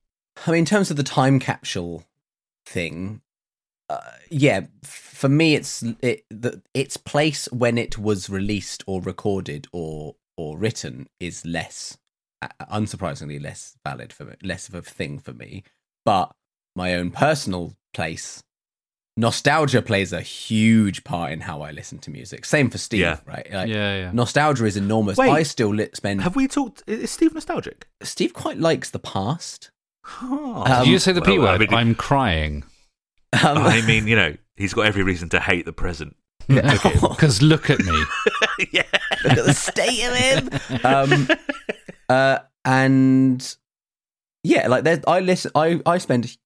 I 0.45 0.51
mean, 0.51 0.59
in 0.59 0.65
terms 0.65 0.91
of 0.91 0.97
the 0.97 1.03
time 1.03 1.39
capsule 1.39 2.03
thing, 2.65 3.21
uh, 3.89 4.01
yeah, 4.29 4.67
for 4.83 5.29
me, 5.29 5.55
it's 5.55 5.81
it, 6.01 6.25
the, 6.29 6.61
its 6.73 6.97
place 6.97 7.47
when 7.51 7.77
it 7.77 7.97
was 7.97 8.29
released 8.29 8.83
or 8.85 9.01
recorded 9.01 9.68
or 9.72 10.15
or 10.35 10.57
written 10.57 11.07
is 11.19 11.45
less, 11.45 11.97
uh, 12.41 12.49
unsurprisingly, 12.72 13.41
less 13.41 13.77
valid 13.84 14.14
for 14.14 14.26
me, 14.26 14.35
less 14.43 14.68
of 14.68 14.76
a 14.76 14.81
thing 14.81 15.18
for 15.18 15.34
me. 15.34 15.64
But 16.05 16.35
my 16.77 16.93
own 16.95 17.11
personal 17.11 17.73
place, 17.93 18.41
nostalgia 19.17 19.81
plays 19.81 20.13
a 20.13 20.21
huge 20.21 21.03
part 21.03 21.31
in 21.31 21.41
how 21.41 21.61
I 21.63 21.71
listen 21.71 21.97
to 21.99 22.11
music. 22.11 22.45
Same 22.45 22.69
for 22.69 22.77
Steve, 22.77 23.01
Yeah. 23.01 23.19
right? 23.25 23.47
Like, 23.51 23.67
yeah, 23.69 23.97
yeah. 23.97 24.11
Nostalgia 24.13 24.65
is 24.65 24.77
enormous. 24.77 25.17
Wait. 25.17 25.29
I 25.29 25.43
still 25.43 25.73
li- 25.73 25.89
spend. 25.93 26.21
Have 26.21 26.35
we 26.35 26.47
talked? 26.47 26.83
Is 26.87 27.11
Steve 27.11 27.33
nostalgic? 27.33 27.87
Steve 28.03 28.33
quite 28.33 28.57
likes 28.59 28.91
the 28.91 28.99
past. 28.99 29.71
Huh. 30.05 30.61
Um, 30.61 30.83
Did 30.85 30.91
you 30.91 30.99
say 30.99 31.11
the 31.11 31.21
P 31.21 31.37
well, 31.37 31.47
I 31.49 31.57
word? 31.57 31.69
mean- 31.71 31.73
I'm 31.73 31.95
crying. 31.95 32.63
Um, 33.33 33.57
I 33.57 33.81
mean, 33.81 34.07
you 34.07 34.15
know, 34.15 34.35
he's 34.55 34.73
got 34.73 34.85
every 34.85 35.03
reason 35.03 35.27
to 35.29 35.39
hate 35.41 35.65
the 35.65 35.73
present. 35.73 36.15
Because 36.47 37.41
look 37.51 37.69
at 37.69 37.79
me. 37.79 38.03
yeah. 38.71 38.83
look 39.25 39.37
at 39.37 39.45
the 39.45 39.53
state 39.53 40.05
of 40.05 40.15
him. 40.15 40.79
Um, 40.85 41.27
uh, 42.07 42.39
and 42.63 43.57
yeah, 44.45 44.67
like 44.69 44.87
I 45.07 45.19
listen. 45.19 45.51
I 45.55 45.81
I 45.85 45.97
spend 45.97 46.37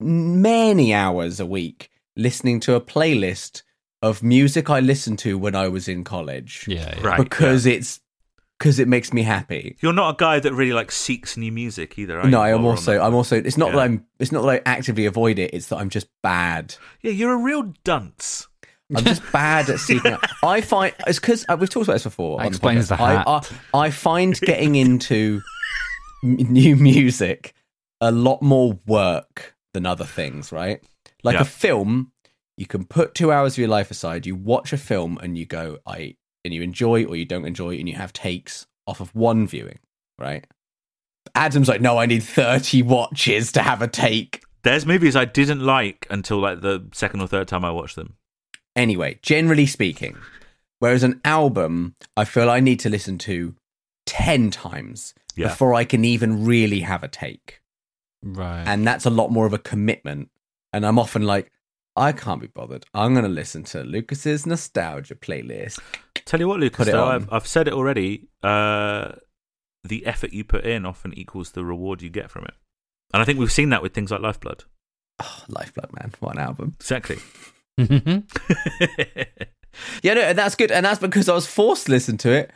many 0.00 0.92
hours 0.94 1.40
a 1.40 1.46
week 1.46 1.90
listening 2.16 2.60
to 2.60 2.74
a 2.74 2.80
playlist 2.80 3.62
of 4.02 4.22
music 4.22 4.68
I 4.70 4.80
listened 4.80 5.18
to 5.20 5.38
when 5.38 5.54
I 5.54 5.68
was 5.68 5.88
in 5.88 6.04
college 6.04 6.66
Yeah, 6.68 6.94
yeah. 6.96 7.06
Right. 7.06 7.18
because 7.18 7.66
it's 7.66 8.00
because 8.58 8.78
it 8.78 8.86
makes 8.86 9.12
me 9.12 9.22
happy. 9.22 9.76
You're 9.80 9.92
not 9.92 10.14
a 10.14 10.16
guy 10.16 10.38
that 10.38 10.52
really 10.52 10.72
like 10.72 10.92
seeks 10.92 11.36
new 11.36 11.50
music 11.50 11.98
either. 11.98 12.20
Are 12.20 12.28
No, 12.28 12.44
you? 12.44 12.54
I'm 12.54 12.62
While 12.62 12.72
also? 12.72 13.00
I'm 13.00 13.14
also. 13.14 13.36
It's 13.36 13.56
not 13.58 13.70
Yeah. 13.70 13.76
that 13.76 13.82
I'm. 13.82 14.06
It's 14.20 14.30
not 14.30 14.42
that 14.42 14.48
I 14.48 14.60
actively 14.64 15.06
avoid 15.06 15.38
it. 15.40 15.50
It's 15.52 15.66
that 15.68 15.78
I'm 15.78 15.90
just 15.90 16.06
bad. 16.22 16.76
Yeah, 17.02 17.10
you're 17.10 17.32
a 17.32 17.36
real 17.36 17.74
dunce. 17.82 18.46
I'm 18.94 19.04
just 19.04 19.22
bad 19.32 19.68
at 19.70 19.80
seeking 19.80 20.12
out. 20.12 20.24
I 20.44 20.60
find 20.60 20.94
it's 21.06 21.18
because 21.18 21.44
uh, 21.48 21.56
we've 21.58 21.68
talked 21.68 21.88
about 21.88 21.94
this 21.94 22.04
before. 22.04 22.38
That 22.38 22.44
on 22.46 22.52
the 22.52 22.56
explains 22.56 22.88
the 22.88 22.96
hat. 22.96 23.24
I, 23.26 23.40
I, 23.74 23.86
I 23.86 23.90
find 23.90 24.38
getting 24.40 24.76
into 24.76 25.42
m- 26.22 26.36
new 26.36 26.76
music 26.76 27.54
a 28.00 28.12
lot 28.12 28.40
more 28.40 28.78
work 28.86 29.53
than 29.74 29.84
other 29.84 30.04
things, 30.06 30.50
right? 30.52 30.82
Like 31.22 31.34
Yeah. 31.34 31.42
a 31.42 31.44
film, 31.44 32.12
you 32.56 32.64
can 32.66 32.84
put 32.86 33.14
two 33.14 33.30
hours 33.30 33.54
of 33.54 33.58
your 33.58 33.68
life 33.68 33.90
aside, 33.90 34.24
you 34.24 34.34
watch 34.34 34.72
a 34.72 34.78
film 34.78 35.18
and 35.22 35.36
you 35.36 35.44
go, 35.44 35.78
I 35.86 36.16
and 36.44 36.54
you 36.54 36.62
enjoy 36.62 37.04
or 37.04 37.16
you 37.16 37.24
don't 37.24 37.46
enjoy, 37.46 37.76
and 37.78 37.88
you 37.88 37.94
have 37.96 38.12
takes 38.12 38.66
off 38.86 39.00
of 39.00 39.14
one 39.14 39.46
viewing, 39.46 39.78
right? 40.18 40.46
Adam's 41.34 41.68
like, 41.68 41.80
no, 41.80 41.98
I 41.98 42.06
need 42.06 42.22
30 42.22 42.82
watches 42.82 43.50
to 43.52 43.62
have 43.62 43.80
a 43.82 43.88
take. 43.88 44.42
There's 44.62 44.86
movies 44.86 45.16
I 45.16 45.24
didn't 45.24 45.60
like 45.60 46.06
until 46.10 46.38
like 46.38 46.60
the 46.60 46.86
second 46.92 47.20
or 47.20 47.26
third 47.26 47.48
time 47.48 47.64
I 47.64 47.70
watched 47.70 47.96
them. 47.96 48.16
Anyway, 48.76 49.18
generally 49.22 49.66
speaking, 49.66 50.16
whereas 50.80 51.02
an 51.02 51.20
album, 51.24 51.94
I 52.16 52.24
feel 52.24 52.50
I 52.50 52.60
need 52.60 52.78
to 52.80 52.90
listen 52.90 53.18
to 53.18 53.54
10 54.06 54.50
times 54.50 55.14
Yeah. 55.34 55.48
before 55.48 55.74
I 55.74 55.84
can 55.84 56.04
even 56.04 56.44
really 56.44 56.80
have 56.80 57.02
a 57.02 57.08
take. 57.08 57.60
Right. 58.24 58.64
and 58.66 58.86
that's 58.86 59.04
a 59.04 59.10
lot 59.10 59.30
more 59.30 59.46
of 59.46 59.52
a 59.52 59.58
commitment. 59.58 60.30
And 60.72 60.84
I'm 60.84 60.98
often 60.98 61.22
like, 61.22 61.52
I 61.94 62.12
can't 62.12 62.40
be 62.40 62.48
bothered. 62.48 62.86
I'm 62.94 63.12
going 63.12 63.24
to 63.24 63.30
listen 63.30 63.62
to 63.64 63.84
Lucas's 63.84 64.46
nostalgia 64.46 65.14
playlist. 65.14 65.78
Tell 66.24 66.40
you 66.40 66.48
what, 66.48 66.58
Lucas, 66.58 66.86
though. 66.88 67.06
I've, 67.06 67.32
I've 67.32 67.46
said 67.46 67.68
it 67.68 67.74
already. 67.74 68.28
Uh, 68.42 69.12
the 69.84 70.04
effort 70.06 70.32
you 70.32 70.42
put 70.42 70.64
in 70.64 70.84
often 70.84 71.16
equals 71.16 71.52
the 71.52 71.64
reward 71.64 72.02
you 72.02 72.10
get 72.10 72.30
from 72.30 72.44
it. 72.46 72.54
And 73.12 73.22
I 73.22 73.24
think 73.24 73.38
we've 73.38 73.52
seen 73.52 73.68
that 73.70 73.82
with 73.82 73.92
things 73.94 74.10
like 74.10 74.20
Lifeblood. 74.20 74.64
Oh, 75.22 75.44
Lifeblood, 75.48 75.90
man, 75.92 76.12
what 76.18 76.34
an 76.34 76.40
album! 76.40 76.74
Exactly. 76.80 77.18
Yeah, 80.02 80.14
no, 80.14 80.20
and 80.20 80.38
that's 80.38 80.54
good, 80.54 80.70
and 80.70 80.86
that's 80.86 81.00
because 81.00 81.28
I 81.28 81.34
was 81.34 81.46
forced 81.46 81.86
to 81.86 81.92
listen 81.92 82.16
to 82.18 82.30
it 82.30 82.50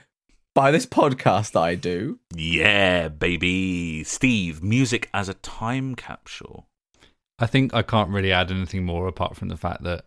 by 0.59 0.72
this 0.72 0.86
podcast 0.86 1.52
that 1.52 1.60
I 1.60 1.76
do. 1.76 2.18
yeah, 2.35 3.06
baby. 3.06 4.02
Steve, 4.02 4.60
music 4.60 5.09
as 5.14 5.28
a 5.28 5.35
time 5.35 5.94
capsule. 5.94 6.66
I 7.39 7.47
think 7.47 7.72
I 7.72 7.82
can't 7.82 8.10
really 8.10 8.32
add 8.32 8.51
anything 8.51 8.85
more 8.85 9.06
apart 9.06 9.36
from 9.36 9.48
the 9.51 9.56
fact 9.56 9.85
that 9.85 10.05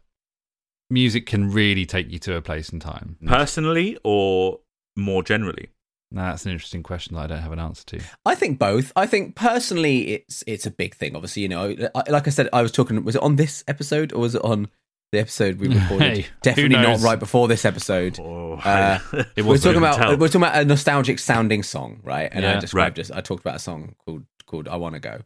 music 0.89 1.25
can 1.25 1.51
really 1.51 1.85
take 1.85 2.11
you 2.11 2.19
to 2.19 2.35
a 2.35 2.41
place 2.41 2.67
in 2.69 2.81
time. 2.81 3.15
Personally 3.25 3.97
or 4.03 4.59
more 4.97 5.23
generally? 5.23 5.69
Now, 6.11 6.31
that's 6.31 6.45
an 6.45 6.51
interesting 6.51 6.83
question 6.83 7.15
that 7.15 7.21
I 7.21 7.27
don't 7.27 7.41
have 7.41 7.53
an 7.53 7.59
answer 7.59 7.85
to. 7.85 8.01
I 8.25 8.35
think 8.35 8.59
both. 8.59 8.91
I 8.97 9.07
think 9.07 9.35
personally, 9.37 10.09
it's 10.15 10.43
it's 10.45 10.65
a 10.65 10.71
big 10.71 10.93
thing. 10.95 11.15
Obviously, 11.15 11.43
you 11.43 11.47
know, 11.47 11.73
I- 11.95 12.09
like 12.11 12.27
I 12.27 12.31
said, 12.31 12.49
I 12.51 12.61
was 12.61 12.73
talking. 12.73 13.01
Was 13.05 13.15
it 13.15 13.21
on 13.21 13.37
this 13.37 13.63
episode 13.69 14.11
or 14.11 14.19
was 14.19 14.35
it 14.35 14.43
on 14.43 14.67
the 15.11 15.19
episode 15.19 15.59
we 15.59 15.67
recorded? 15.75 16.17
Hey, 16.17 16.25
Definitely 16.41 16.77
not 16.77 17.01
right 17.01 17.19
before 17.19 17.47
this 17.47 17.65
episode. 17.65 18.17
Oh, 18.19 18.53
Uh, 18.53 18.99
it 19.35 19.43
we're 19.43 19.57
talking 19.57 19.77
about 19.77 19.97
tell. 19.97 20.17
we're 20.17 20.27
talking 20.27 20.43
about 20.43 20.61
a 20.61 20.65
nostalgic 20.65 21.19
sounding 21.19 21.63
song, 21.63 21.99
right? 22.03 22.29
And 22.31 22.45
I 22.45 22.53
Yeah. 22.53 22.59
described 22.59 22.97
this. 22.97 23.11
I 23.11 23.21
talked 23.21 23.41
about 23.41 23.55
a 23.55 23.59
song 23.59 23.95
called 24.05 24.23
called 24.45 24.67
"I 24.67 24.75
Want 24.75 24.95
to 24.95 24.99
Go," 24.99 25.21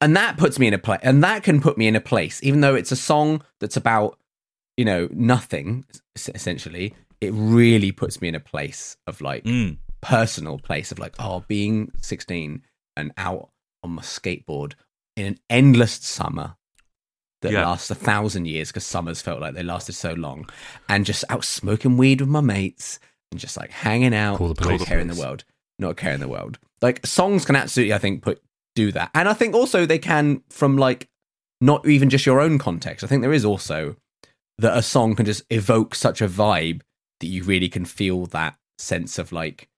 and 0.00 0.16
that 0.16 0.36
puts 0.36 0.58
me 0.58 0.66
in 0.68 0.74
a 0.74 0.78
place, 0.78 1.00
and 1.02 1.22
that 1.24 1.42
can 1.42 1.60
put 1.60 1.76
me 1.78 1.86
in 1.88 1.96
a 1.96 2.00
place, 2.00 2.40
even 2.42 2.60
though 2.60 2.74
it's 2.74 2.92
a 2.92 2.96
song 2.96 3.42
that's 3.60 3.76
about 3.76 4.18
you 4.76 4.84
know 4.84 5.08
nothing 5.12 5.84
essentially. 6.16 6.94
It 7.20 7.32
really 7.32 7.90
puts 7.90 8.20
me 8.20 8.28
in 8.28 8.36
a 8.36 8.40
place 8.40 8.96
of 9.08 9.20
like 9.20 9.42
Mm. 9.44 9.78
personal 10.00 10.58
place 10.58 10.92
of 10.92 10.98
like 11.00 11.16
oh 11.18 11.44
being 11.48 11.90
16 12.00 12.62
and 12.96 13.12
out 13.16 13.50
on 13.82 13.90
my 13.90 14.02
skateboard 14.02 14.74
in 15.16 15.26
an 15.26 15.38
endless 15.50 15.94
summer 15.94 16.54
that 17.42 17.52
Yeah. 17.52 17.66
lasts 17.68 17.90
a 17.90 17.94
thousand 17.94 18.46
years 18.46 18.68
because 18.68 18.84
summers 18.86 19.20
felt 19.22 19.40
like 19.40 19.54
they 19.54 19.62
lasted 19.62 19.92
so 19.94 20.12
long 20.14 20.48
and 20.88 21.04
just 21.06 21.24
out 21.28 21.44
smoking 21.44 21.96
weed 21.96 22.20
with 22.20 22.30
my 22.30 22.40
mates 22.40 22.98
and 23.30 23.38
just 23.40 23.56
like 23.56 23.70
hanging 23.70 24.14
out 24.14 24.38
Call 24.38 24.48
the 24.54 24.60
not 24.60 24.66
police. 24.76 24.84
caring 24.84 25.06
the 25.08 25.14
world 25.14 25.44
not 25.78 25.96
care 25.96 26.12
in 26.12 26.20
the 26.20 26.28
world 26.28 26.58
like 26.82 27.04
songs 27.06 27.44
can 27.44 27.54
absolutely 27.56 27.92
i 27.94 27.98
think 27.98 28.22
put 28.22 28.42
do 28.74 28.90
that 28.92 29.10
and 29.14 29.28
i 29.28 29.32
think 29.32 29.54
also 29.54 29.86
they 29.86 29.98
can 29.98 30.42
from 30.50 30.76
like 30.76 31.08
not 31.60 31.86
even 31.86 32.08
just 32.10 32.26
your 32.26 32.40
own 32.40 32.58
context 32.58 33.04
i 33.04 33.06
think 33.06 33.22
there 33.22 33.32
is 33.32 33.44
also 33.44 33.94
that 34.58 34.76
a 34.76 34.82
song 34.82 35.14
can 35.14 35.24
just 35.26 35.42
evoke 35.50 35.94
such 35.94 36.20
a 36.20 36.28
vibe 36.28 36.80
that 37.20 37.26
you 37.28 37.44
really 37.44 37.68
can 37.68 37.84
feel 37.84 38.26
that 38.26 38.56
sense 38.78 39.18
of 39.18 39.30
like 39.30 39.68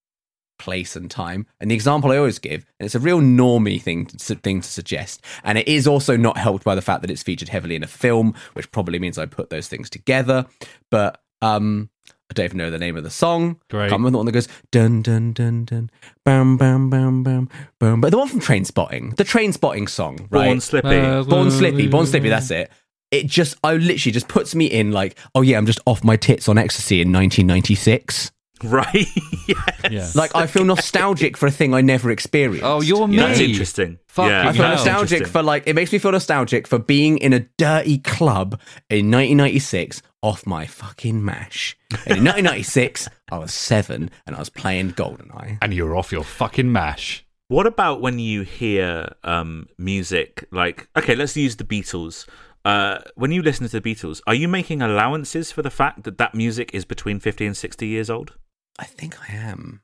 place 0.60 0.94
and 0.94 1.10
time. 1.10 1.46
And 1.58 1.70
the 1.70 1.74
example 1.74 2.12
I 2.12 2.18
always 2.18 2.38
give, 2.38 2.64
and 2.78 2.86
it's 2.86 2.94
a 2.94 3.00
real 3.00 3.20
normie 3.20 3.82
thing 3.82 4.06
to, 4.06 4.34
thing 4.36 4.60
to 4.60 4.68
suggest, 4.68 5.24
and 5.42 5.58
it 5.58 5.66
is 5.66 5.88
also 5.88 6.16
not 6.16 6.36
helped 6.36 6.62
by 6.62 6.76
the 6.76 6.82
fact 6.82 7.02
that 7.02 7.10
it's 7.10 7.22
featured 7.22 7.48
heavily 7.48 7.74
in 7.74 7.82
a 7.82 7.88
film, 7.88 8.34
which 8.52 8.70
probably 8.70 8.98
means 8.98 9.18
I 9.18 9.26
put 9.26 9.50
those 9.50 9.66
things 9.66 9.90
together. 9.90 10.46
But 10.90 11.20
um, 11.42 11.90
I 12.30 12.34
don't 12.34 12.44
even 12.44 12.58
know 12.58 12.70
the 12.70 12.78
name 12.78 12.96
of 12.96 13.02
the 13.02 13.10
song. 13.10 13.58
Great. 13.70 13.88
Can't 13.88 13.98
remember 13.98 14.10
the 14.10 14.16
one 14.18 14.26
that 14.26 14.32
goes 14.32 14.48
dun 14.70 15.02
dun 15.02 15.32
dun 15.32 15.64
dun 15.64 15.90
bam 16.24 16.56
bam 16.56 16.88
bam 16.88 17.24
bam 17.24 17.48
bam. 17.80 18.00
But 18.00 18.10
the 18.10 18.18
one 18.18 18.28
from 18.28 18.40
Trainspotting, 18.40 19.16
the 19.16 19.24
Trainspotting 19.24 19.88
song, 19.88 20.28
right? 20.30 20.46
Born 20.46 20.60
Slippy. 20.60 20.88
Uh, 20.88 21.24
Born 21.24 21.50
Slippy, 21.50 21.88
Born 21.88 22.06
Slippy, 22.06 22.28
that's 22.28 22.52
it. 22.52 22.70
It 23.10 23.26
just, 23.26 23.56
I 23.64 23.74
literally 23.74 24.12
just 24.12 24.28
puts 24.28 24.54
me 24.54 24.66
in 24.66 24.92
like, 24.92 25.18
oh 25.34 25.40
yeah, 25.40 25.58
I'm 25.58 25.66
just 25.66 25.80
off 25.84 26.04
my 26.04 26.16
tits 26.16 26.48
on 26.48 26.56
ecstasy 26.56 27.00
in 27.00 27.08
1996. 27.08 28.30
Right? 28.64 28.94
yes. 29.46 29.78
Yeah. 29.90 30.10
Like 30.14 30.34
I 30.34 30.46
feel 30.46 30.64
nostalgic 30.64 31.36
for 31.36 31.46
a 31.46 31.50
thing 31.50 31.74
I 31.74 31.80
never 31.80 32.10
experienced. 32.10 32.64
Oh, 32.64 32.80
you're 32.80 33.08
you 33.08 33.16
know? 33.16 33.28
That's 33.28 33.40
interesting. 33.40 33.98
Fuck 34.06 34.28
yeah, 34.28 34.48
I 34.48 34.52
feel 34.52 34.62
hell. 34.62 34.74
nostalgic 34.74 35.26
for 35.26 35.42
like 35.42 35.64
it 35.66 35.74
makes 35.74 35.92
me 35.92 35.98
feel 35.98 36.12
nostalgic 36.12 36.66
for 36.66 36.78
being 36.78 37.18
in 37.18 37.32
a 37.32 37.40
dirty 37.58 37.98
club 37.98 38.60
in 38.88 39.10
1996 39.10 40.02
off 40.22 40.46
my 40.46 40.66
fucking 40.66 41.24
mash. 41.24 41.76
And 41.90 42.18
in 42.18 42.24
1996, 42.24 43.08
I 43.30 43.38
was 43.38 43.54
seven 43.54 44.10
and 44.26 44.36
I 44.36 44.38
was 44.38 44.50
playing 44.50 44.92
GoldenEye. 44.92 45.58
and 45.62 45.72
you're 45.72 45.96
off 45.96 46.12
your 46.12 46.24
fucking 46.24 46.70
mash. 46.70 47.24
What 47.48 47.66
about 47.66 48.00
when 48.00 48.18
you 48.18 48.42
hear 48.42 49.08
um, 49.24 49.68
music 49.76 50.46
like, 50.52 50.88
okay, 50.96 51.16
let's 51.16 51.36
use 51.36 51.56
the 51.56 51.64
Beatles. 51.64 52.28
Uh, 52.64 52.98
when 53.14 53.32
you 53.32 53.42
listen 53.42 53.66
to 53.66 53.80
the 53.80 53.94
Beatles, 53.94 54.20
are 54.26 54.34
you 54.34 54.46
making 54.46 54.82
allowances 54.82 55.50
for 55.50 55.62
the 55.62 55.70
fact 55.70 56.04
that 56.04 56.18
that 56.18 56.34
music 56.34 56.70
is 56.74 56.84
between 56.84 57.18
50 57.18 57.46
and 57.46 57.56
60 57.56 57.86
years 57.86 58.10
old? 58.10 58.34
I 58.80 58.84
think 58.84 59.16
I 59.30 59.34
am. 59.34 59.82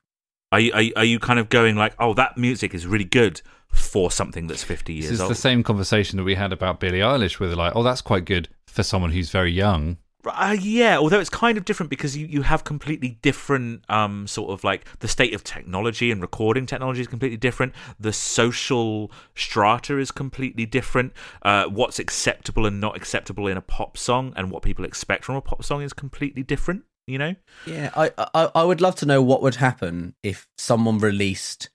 Are 0.51 0.59
you, 0.59 0.71
are 0.73 0.81
you, 0.81 0.93
are 0.95 1.03
you 1.03 1.19
kind 1.19 1.39
of 1.39 1.49
going 1.49 1.75
like, 1.75 1.93
oh, 1.99 2.13
that 2.15 2.37
music 2.37 2.73
is 2.73 2.87
really 2.87 3.05
good 3.05 3.41
for 3.71 4.09
something 4.09 4.47
that's 4.47 4.63
50 4.63 4.93
years 4.93 5.03
This 5.03 5.09
years 5.11 5.19
is 5.19 5.21
old? 5.21 5.31
the 5.31 5.35
same 5.35 5.61
conversation 5.61 6.17
that 6.17 6.23
we 6.23 6.35
had 6.35 6.51
about 6.51 6.79
Billie 6.79 6.99
Eilish, 6.99 7.39
where 7.39 7.47
they're 7.47 7.57
like, 7.57 7.75
oh, 7.75 7.83
that's 7.83 8.01
quite 8.01 8.25
good 8.25 8.49
for 8.65 8.81
someone 8.81 9.11
who's 9.11 9.29
very 9.29 9.51
young. 9.51 9.97
Uh, 10.25 10.57
yeah, 10.59 10.97
although 10.97 11.19
it's 11.19 11.29
kind 11.29 11.57
of 11.57 11.63
different 11.63 11.89
because 11.89 12.17
you, 12.17 12.25
you 12.27 12.41
have 12.41 12.63
completely 12.65 13.17
different 13.21 13.83
um 13.87 14.27
sort 14.27 14.49
of 14.51 14.61
like 14.63 14.85
the 14.99 15.07
state 15.07 15.33
of 15.33 15.41
technology 15.41 16.11
and 16.11 16.21
recording 16.21 16.65
technology 16.65 16.99
is 16.99 17.07
completely 17.07 17.37
different. 17.37 17.73
The 17.99 18.11
social 18.11 19.09
strata 19.35 19.97
is 19.99 20.11
completely 20.11 20.65
different. 20.65 21.13
Uh, 21.43 21.65
what's 21.67 21.97
acceptable 21.99 22.65
and 22.65 22.81
not 22.81 22.97
acceptable 22.97 23.47
in 23.47 23.55
a 23.55 23.61
pop 23.61 23.97
song 23.97 24.33
and 24.35 24.51
what 24.51 24.63
people 24.63 24.83
expect 24.83 25.23
from 25.23 25.35
a 25.35 25.41
pop 25.41 25.63
song 25.63 25.81
is 25.81 25.93
completely 25.93 26.43
different. 26.43 26.83
You 27.07 27.17
know, 27.17 27.35
Yeah, 27.65 27.89
I, 27.95 28.11
I 28.33 28.51
I 28.53 28.63
would 28.63 28.81
love 28.81 28.95
to 28.95 29.05
know 29.05 29.21
what 29.21 29.41
would 29.41 29.55
happen 29.55 30.13
if 30.23 30.45
someone 30.57 30.99
released 30.99 31.69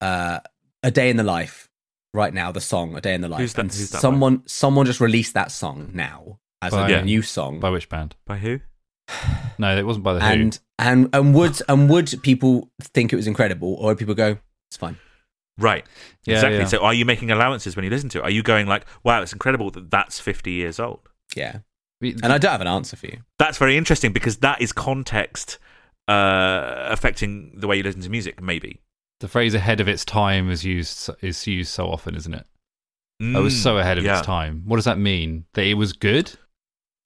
uh, 0.00 0.40
a 0.82 0.90
day 0.90 1.08
in 1.08 1.16
the 1.16 1.22
life 1.22 1.68
right 2.12 2.34
now, 2.34 2.50
the 2.50 2.60
song 2.60 2.96
"A 2.96 3.00
Day 3.00 3.14
in 3.14 3.20
the 3.20 3.28
Life," 3.28 3.40
Who's 3.40 3.52
that- 3.54 3.60
and 3.62 3.70
who's 3.72 3.90
that 3.90 3.98
by? 3.98 4.00
someone 4.00 4.42
someone 4.46 4.84
just 4.86 5.00
released 5.00 5.34
that 5.34 5.52
song 5.52 5.90
now 5.94 6.40
as 6.62 6.72
By- 6.72 6.88
a 6.88 6.90
Yeah. 6.90 7.02
new 7.02 7.22
song, 7.22 7.60
By 7.60 7.70
which 7.70 7.88
band? 7.88 8.16
by 8.26 8.38
who? 8.38 8.60
No, 9.58 9.74
it 9.78 9.86
wasn't 9.86 10.04
by 10.04 10.14
the 10.14 10.20
Who. 10.20 10.26
and 10.26 10.58
and 10.78 11.08
and 11.14 11.32
would 11.34 11.62
and 11.68 11.88
would 11.88 12.12
people 12.22 12.70
think 12.82 13.12
it 13.12 13.16
was 13.16 13.26
incredible, 13.28 13.74
or 13.74 13.86
would 13.90 13.98
people 13.98 14.14
go, 14.14 14.38
"It's 14.68 14.76
fine"? 14.76 14.96
Right. 15.58 15.86
Yeah, 16.26 16.34
exactly. 16.34 16.58
yeah. 16.58 16.64
So, 16.66 16.78
are 16.84 16.92
you 16.92 17.04
making 17.06 17.30
allowances 17.30 17.76
when 17.76 17.84
you 17.84 17.90
listen 17.90 18.08
to 18.10 18.18
it? 18.18 18.22
Are 18.24 18.30
you 18.30 18.42
going 18.42 18.66
like, 18.66 18.84
"Wow, 19.04 19.22
it's 19.22 19.32
incredible 19.32 19.70
that 19.70 19.90
that's 19.90 20.18
50 20.20 20.50
years 20.52 20.78
old"? 20.80 21.08
Yeah, 21.36 21.52
We- 21.54 21.60
and 22.00 22.26
I 22.32 22.38
don't 22.38 22.52
have 22.52 22.60
an 22.60 22.66
answer 22.66 22.96
for 22.96 23.06
you. 23.06 23.18
That's 23.38 23.58
very 23.58 23.76
interesting 23.76 24.12
because 24.12 24.38
that 24.38 24.60
is 24.60 24.72
context 24.72 25.58
uh, 26.08 26.86
affecting 26.90 27.52
the 27.56 27.66
way 27.66 27.76
you 27.76 27.82
listen 27.82 28.00
to 28.02 28.10
music. 28.10 28.40
Maybe. 28.42 28.80
the 29.20 29.28
phrase 29.28 29.54
"ahead 29.54 29.80
of 29.80 29.88
its 29.88 30.04
time" 30.04 30.50
is 30.50 30.64
used 30.64 31.10
is 31.22 31.46
used 31.46 31.72
so 31.72 31.86
often, 31.88 32.14
isn't 32.16 32.34
it? 32.34 32.46
it 33.18 33.38
was 33.42 33.54
Mm, 33.54 33.62
so 33.62 33.78
ahead 33.78 33.96
of 33.98 34.04
yeah. 34.04 34.18
its 34.18 34.26
time. 34.26 34.62
What 34.66 34.76
does 34.76 34.84
that 34.84 34.98
mean? 34.98 35.46
That 35.54 35.64
it 35.64 35.74
was 35.74 35.92
good? 35.94 36.32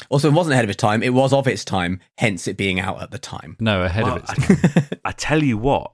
Also, 0.08 0.28
it 0.28 0.34
wasn't 0.34 0.54
ahead 0.54 0.64
of 0.64 0.70
its 0.70 0.80
time; 0.80 1.02
it 1.02 1.14
was 1.14 1.32
of 1.32 1.46
its 1.46 1.64
time, 1.64 2.00
hence 2.18 2.48
it 2.48 2.56
being 2.56 2.80
out 2.80 3.00
at 3.02 3.10
the 3.12 3.18
time. 3.18 3.56
No, 3.60 3.82
ahead 3.82 4.04
Well, 4.04 4.16
of 4.16 4.24
its 4.24 4.72
time. 4.72 4.98
I 5.04 5.12
tell 5.12 5.42
you 5.42 5.56
what, 5.56 5.92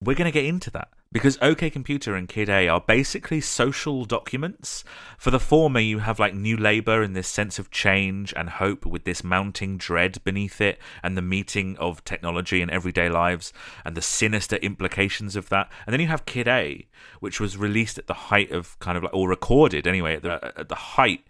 we're 0.00 0.14
going 0.14 0.30
to 0.30 0.32
get 0.32 0.44
into 0.44 0.70
that 0.70 0.88
because 1.10 1.38
OK 1.40 1.70
Computer 1.70 2.14
and 2.14 2.28
Kid 2.28 2.48
A 2.48 2.68
are 2.68 2.80
basically 2.80 3.40
social 3.40 4.04
documents. 4.04 4.84
For 5.16 5.30
the 5.30 5.40
former, 5.40 5.80
you 5.80 6.00
have 6.00 6.18
like 6.18 6.34
New 6.34 6.56
Labour 6.56 7.02
and 7.02 7.16
this 7.16 7.28
sense 7.28 7.58
of 7.58 7.70
change 7.70 8.32
and 8.36 8.48
hope 8.50 8.84
with 8.84 9.04
this 9.04 9.24
mounting 9.24 9.78
dread 9.78 10.22
beneath 10.22 10.60
it, 10.60 10.78
and 11.02 11.16
the 11.16 11.22
meeting 11.22 11.76
of 11.78 12.04
technology 12.04 12.60
and 12.60 12.70
everyday 12.70 13.08
lives 13.08 13.52
and 13.84 13.96
the 13.96 14.02
sinister 14.02 14.56
implications 14.56 15.34
of 15.34 15.48
that. 15.48 15.70
And 15.86 15.92
then 15.92 16.00
you 16.00 16.08
have 16.08 16.26
Kid 16.26 16.46
A, 16.46 16.86
which 17.20 17.40
was 17.40 17.56
released 17.56 17.98
at 17.98 18.06
the 18.06 18.14
height 18.14 18.52
of 18.52 18.78
kind 18.78 18.96
of 18.96 19.04
like, 19.04 19.14
or 19.14 19.28
recorded 19.28 19.86
anyway, 19.86 20.16
at 20.16 20.22
the, 20.22 20.52
at 20.58 20.68
the 20.68 20.74
height 20.74 21.24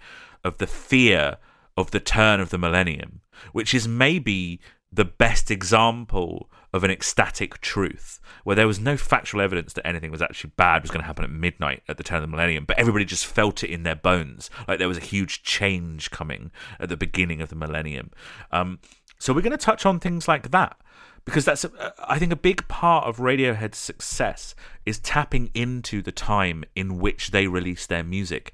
of 0.44 0.58
the 0.58 0.66
fear 0.66 1.38
of 1.76 1.92
the 1.92 2.00
turn 2.00 2.40
of 2.40 2.50
the 2.50 2.58
millennium, 2.58 3.20
which 3.52 3.72
is 3.72 3.86
maybe 3.86 4.60
the 4.92 5.04
best 5.04 5.50
example 5.50 6.50
of 6.72 6.84
an 6.84 6.90
ecstatic 6.90 7.60
truth 7.60 8.20
where 8.44 8.56
there 8.56 8.66
was 8.66 8.78
no 8.78 8.96
factual 8.96 9.40
evidence 9.40 9.72
that 9.72 9.86
anything 9.86 10.10
was 10.10 10.22
actually 10.22 10.52
bad 10.56 10.82
was 10.82 10.90
going 10.90 11.00
to 11.00 11.06
happen 11.06 11.24
at 11.24 11.30
midnight 11.30 11.82
at 11.88 11.96
the 11.96 12.02
turn 12.02 12.16
of 12.16 12.22
the 12.22 12.28
millennium, 12.28 12.64
but 12.64 12.78
everybody 12.78 13.04
just 13.04 13.26
felt 13.26 13.64
it 13.64 13.70
in 13.70 13.82
their 13.82 13.94
bones, 13.94 14.50
like 14.66 14.78
there 14.78 14.88
was 14.88 14.98
a 14.98 15.02
huge 15.02 15.42
change 15.42 16.10
coming 16.10 16.50
at 16.78 16.88
the 16.88 16.96
beginning 16.96 17.40
of 17.40 17.48
the 17.48 17.56
millennium. 17.56 18.10
Um, 18.52 18.78
so 19.18 19.32
we're 19.32 19.42
going 19.42 19.50
to 19.52 19.56
touch 19.56 19.84
on 19.86 19.98
things 19.98 20.28
like 20.28 20.50
that 20.50 20.76
because 21.24 21.44
that's 21.44 21.66
I 21.98 22.18
think 22.18 22.32
a 22.32 22.36
big 22.36 22.66
part 22.68 23.06
of 23.06 23.18
Radiohead's 23.18 23.76
success 23.76 24.54
is 24.86 24.98
tapping 24.98 25.50
into 25.52 26.00
the 26.00 26.12
time 26.12 26.64
in 26.74 26.98
which 26.98 27.32
they 27.32 27.46
release 27.46 27.86
their 27.86 28.02
music, 28.02 28.52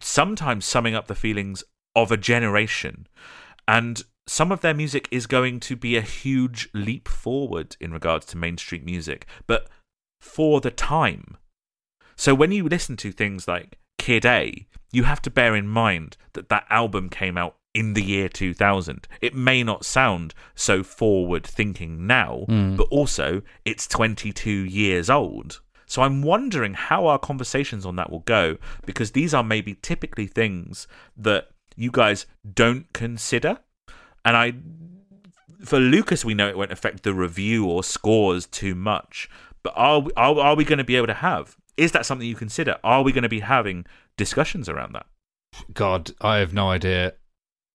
sometimes 0.00 0.64
summing 0.64 0.96
up 0.96 1.06
the 1.06 1.14
feelings 1.14 1.62
of 1.94 2.10
a 2.10 2.16
generation, 2.16 3.06
and 3.68 4.02
some 4.26 4.50
of 4.52 4.60
their 4.60 4.74
music 4.74 5.08
is 5.10 5.26
going 5.26 5.60
to 5.60 5.76
be 5.76 5.96
a 5.96 6.00
huge 6.02 6.68
leap 6.72 7.08
forward 7.08 7.76
in 7.80 7.92
regards 7.92 8.24
to 8.26 8.36
mainstream 8.38 8.84
music, 8.84 9.26
but 9.46 9.68
for 10.20 10.60
the 10.60 10.70
time. 10.70 11.36
So 12.16 12.34
when 12.34 12.52
you 12.52 12.68
listen 12.68 12.96
to 12.98 13.12
things 13.12 13.46
like 13.48 13.78
Kid 13.98 14.24
A, 14.24 14.66
you 14.92 15.02
have 15.04 15.20
to 15.22 15.30
bear 15.30 15.54
in 15.54 15.66
mind 15.68 16.16
that 16.34 16.48
that 16.48 16.66
album 16.70 17.08
came 17.10 17.36
out 17.36 17.56
in 17.74 17.94
the 17.94 18.02
year 18.02 18.28
2000. 18.28 19.08
It 19.20 19.34
may 19.34 19.62
not 19.64 19.84
sound 19.84 20.32
so 20.54 20.82
forward 20.84 21.44
thinking 21.44 22.06
now, 22.06 22.44
Mm. 22.48 22.76
but 22.76 22.86
also 22.90 23.42
it's 23.64 23.86
22 23.88 24.50
years 24.50 25.10
old. 25.10 25.60
So 25.86 26.02
I'm 26.02 26.22
wondering 26.22 26.74
how 26.74 27.06
our 27.06 27.18
conversations 27.18 27.84
on 27.84 27.96
that 27.96 28.10
will 28.10 28.20
go 28.20 28.56
because 28.86 29.10
these 29.10 29.34
are 29.34 29.42
maybe 29.44 29.74
typically 29.74 30.26
things 30.26 30.86
that 31.16 31.48
you 31.76 31.90
guys 31.90 32.26
don't 32.54 32.90
consider. 32.92 33.58
And 34.24 34.36
I 34.36 34.54
for 35.64 35.78
Lucas 35.78 36.24
we 36.24 36.34
know 36.34 36.48
it 36.48 36.58
won't 36.58 36.72
affect 36.72 37.02
the 37.02 37.14
review 37.14 37.66
or 37.66 37.82
scores 37.82 38.46
too 38.46 38.74
much. 38.74 39.28
But 39.62 39.72
are 39.76 40.00
we, 40.00 40.12
are, 40.16 40.38
are 40.38 40.56
we 40.56 40.64
going 40.64 40.78
to 40.78 40.84
be 40.84 40.96
able 40.96 41.06
to 41.06 41.14
have 41.14 41.56
is 41.76 41.92
that 41.92 42.06
something 42.06 42.26
you 42.26 42.36
consider? 42.36 42.78
Are 42.84 43.02
we 43.02 43.12
going 43.12 43.22
to 43.22 43.28
be 43.28 43.40
having 43.40 43.86
discussions 44.16 44.68
around 44.68 44.94
that? 44.94 45.06
God, 45.72 46.12
I 46.20 46.38
have 46.38 46.52
no 46.52 46.70
idea. 46.70 47.14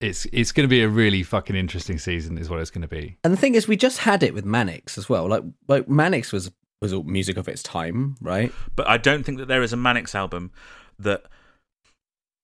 It's 0.01 0.25
it's 0.31 0.51
going 0.51 0.63
to 0.63 0.69
be 0.69 0.81
a 0.81 0.87
really 0.87 1.23
fucking 1.23 1.55
interesting 1.55 1.97
season, 1.97 2.37
is 2.37 2.49
what 2.49 2.59
it's 2.59 2.69
going 2.69 2.83
to 2.83 2.87
be. 2.87 3.17
And 3.23 3.33
the 3.33 3.37
thing 3.37 3.55
is, 3.55 3.67
we 3.67 3.75
just 3.75 3.99
had 3.99 4.23
it 4.23 4.33
with 4.33 4.45
Manics 4.45 4.97
as 4.97 5.09
well. 5.09 5.27
Like, 5.27 5.43
like 5.67 5.89
Manics 5.89 6.31
was 6.31 6.51
was 6.81 6.93
all 6.93 7.03
music 7.03 7.35
of 7.35 7.49
its 7.49 7.61
time, 7.61 8.15
right? 8.21 8.53
But 8.77 8.87
I 8.87 8.97
don't 8.97 9.23
think 9.23 9.37
that 9.39 9.49
there 9.49 9.61
is 9.61 9.73
a 9.73 9.77
Manics 9.77 10.15
album 10.15 10.51
that 10.97 11.23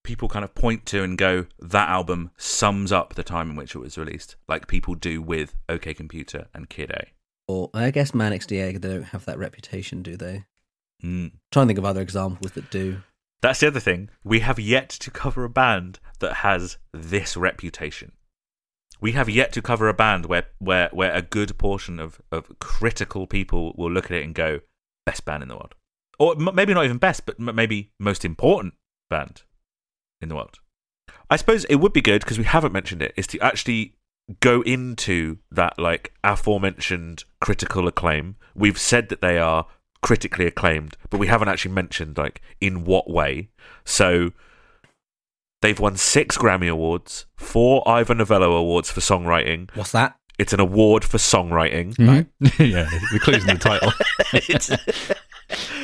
people 0.06 0.30
kind 0.30 0.46
of 0.46 0.56
point 0.56 0.86
to 0.88 1.04
and 1.04 1.18
go, 1.18 1.48
that 1.60 1.90
album 1.90 2.32
sums 2.38 2.92
up 2.92 3.16
the 3.16 3.24
time 3.24 3.50
in 3.50 3.56
which 3.56 3.76
it 3.76 3.80
was 3.80 3.98
released, 3.98 4.36
like 4.48 4.68
people 4.68 4.96
do 4.96 5.22
with 5.22 5.56
OK 5.68 5.94
Computer 5.94 6.48
and 6.54 6.70
Kid 6.70 6.92
A. 6.92 7.08
Or 7.48 7.70
I 7.74 7.92
guess 7.92 8.14
Manics 8.14 8.46
DA 8.46 8.72
they 8.72 8.90
don't 8.90 9.04
have 9.04 9.26
that 9.26 9.38
reputation, 9.38 10.02
do 10.02 10.16
they? 10.16 10.46
Mm. 11.04 11.34
trying 11.52 11.66
to 11.66 11.70
think 11.70 11.80
of 11.80 11.86
other 11.86 12.02
examples 12.02 12.54
that 12.54 12.72
do. 12.72 13.02
That's 13.42 13.60
the 13.60 13.68
other 13.68 13.82
thing. 13.82 14.10
We 14.24 14.40
have 14.40 14.58
yet 14.58 14.90
to 14.90 15.12
cover 15.12 15.44
a 15.44 15.50
band 15.50 16.00
that 16.20 16.36
has 16.36 16.78
this 16.94 17.36
reputation. 17.36 18.14
We 19.02 19.12
have 19.12 19.30
yet 19.30 19.52
to 19.54 19.62
cover 19.62 19.90
a 19.90 19.94
band 19.94 20.26
where, 20.26 20.46
where, 20.58 20.90
where 20.94 21.14
a 21.14 21.22
good 21.22 21.58
portion 21.58 22.00
of, 22.00 22.22
of 22.32 22.60
critical 22.60 23.28
people 23.28 23.74
will 23.78 23.92
look 23.92 24.06
at 24.06 24.18
it 24.18 24.24
and 24.24 24.34
go, 24.34 24.62
best 25.06 25.26
band 25.26 25.44
in 25.44 25.50
the 25.50 25.56
world. 25.56 25.76
Or 26.18 26.34
m- 26.34 26.56
maybe 26.56 26.74
not 26.74 26.86
even 26.86 26.98
best, 26.98 27.26
but 27.26 27.36
m- 27.40 27.54
maybe 27.54 27.92
most 28.00 28.24
important 28.24 28.76
band 29.10 29.44
in 30.22 30.30
the 30.30 30.36
world. 30.36 30.60
I 31.30 31.38
suppose 31.38 31.66
it 31.66 31.76
would 31.76 31.94
be 31.94 32.02
good 32.02 32.22
because 32.22 32.38
we 32.38 32.44
haven't 32.44 32.72
mentioned 32.72 33.02
it, 33.02 33.14
is 33.16 33.28
to 33.28 33.40
actually 33.40 33.96
go 34.40 34.62
into 34.62 35.38
that 35.52 35.78
like 35.80 36.14
aforementioned 36.24 37.24
critical 37.40 37.88
acclaim. 37.88 38.36
We've 38.56 38.80
said 38.80 39.10
that 39.10 39.22
they 39.22 39.38
are 39.38 39.68
critically 40.02 40.46
acclaimed, 40.46 40.98
but 41.10 41.20
we 41.20 41.28
haven't 41.28 41.50
actually 41.50 41.74
mentioned 41.74 42.18
like 42.18 42.42
in 42.62 42.86
what 42.86 43.10
way. 43.10 43.50
So 43.86 44.32
they've 45.62 45.80
won 45.80 45.98
six 45.98 46.38
Grammy 46.38 46.70
Awards, 46.70 47.26
four 47.36 47.88
Ivor 47.88 48.16
Novello 48.16 48.54
Awards 48.54 48.92
for 48.92 49.02
songwriting. 49.02 49.70
What's 49.76 49.92
that? 49.94 50.16
It's 50.38 50.54
an 50.54 50.60
award 50.60 51.06
for 51.06 51.18
songwriting. 51.18 51.98
yeah, 52.60 52.90
the 53.14 53.20
clues 53.20 53.48
in 53.48 53.58
the 53.58 53.60
title. 53.60 53.94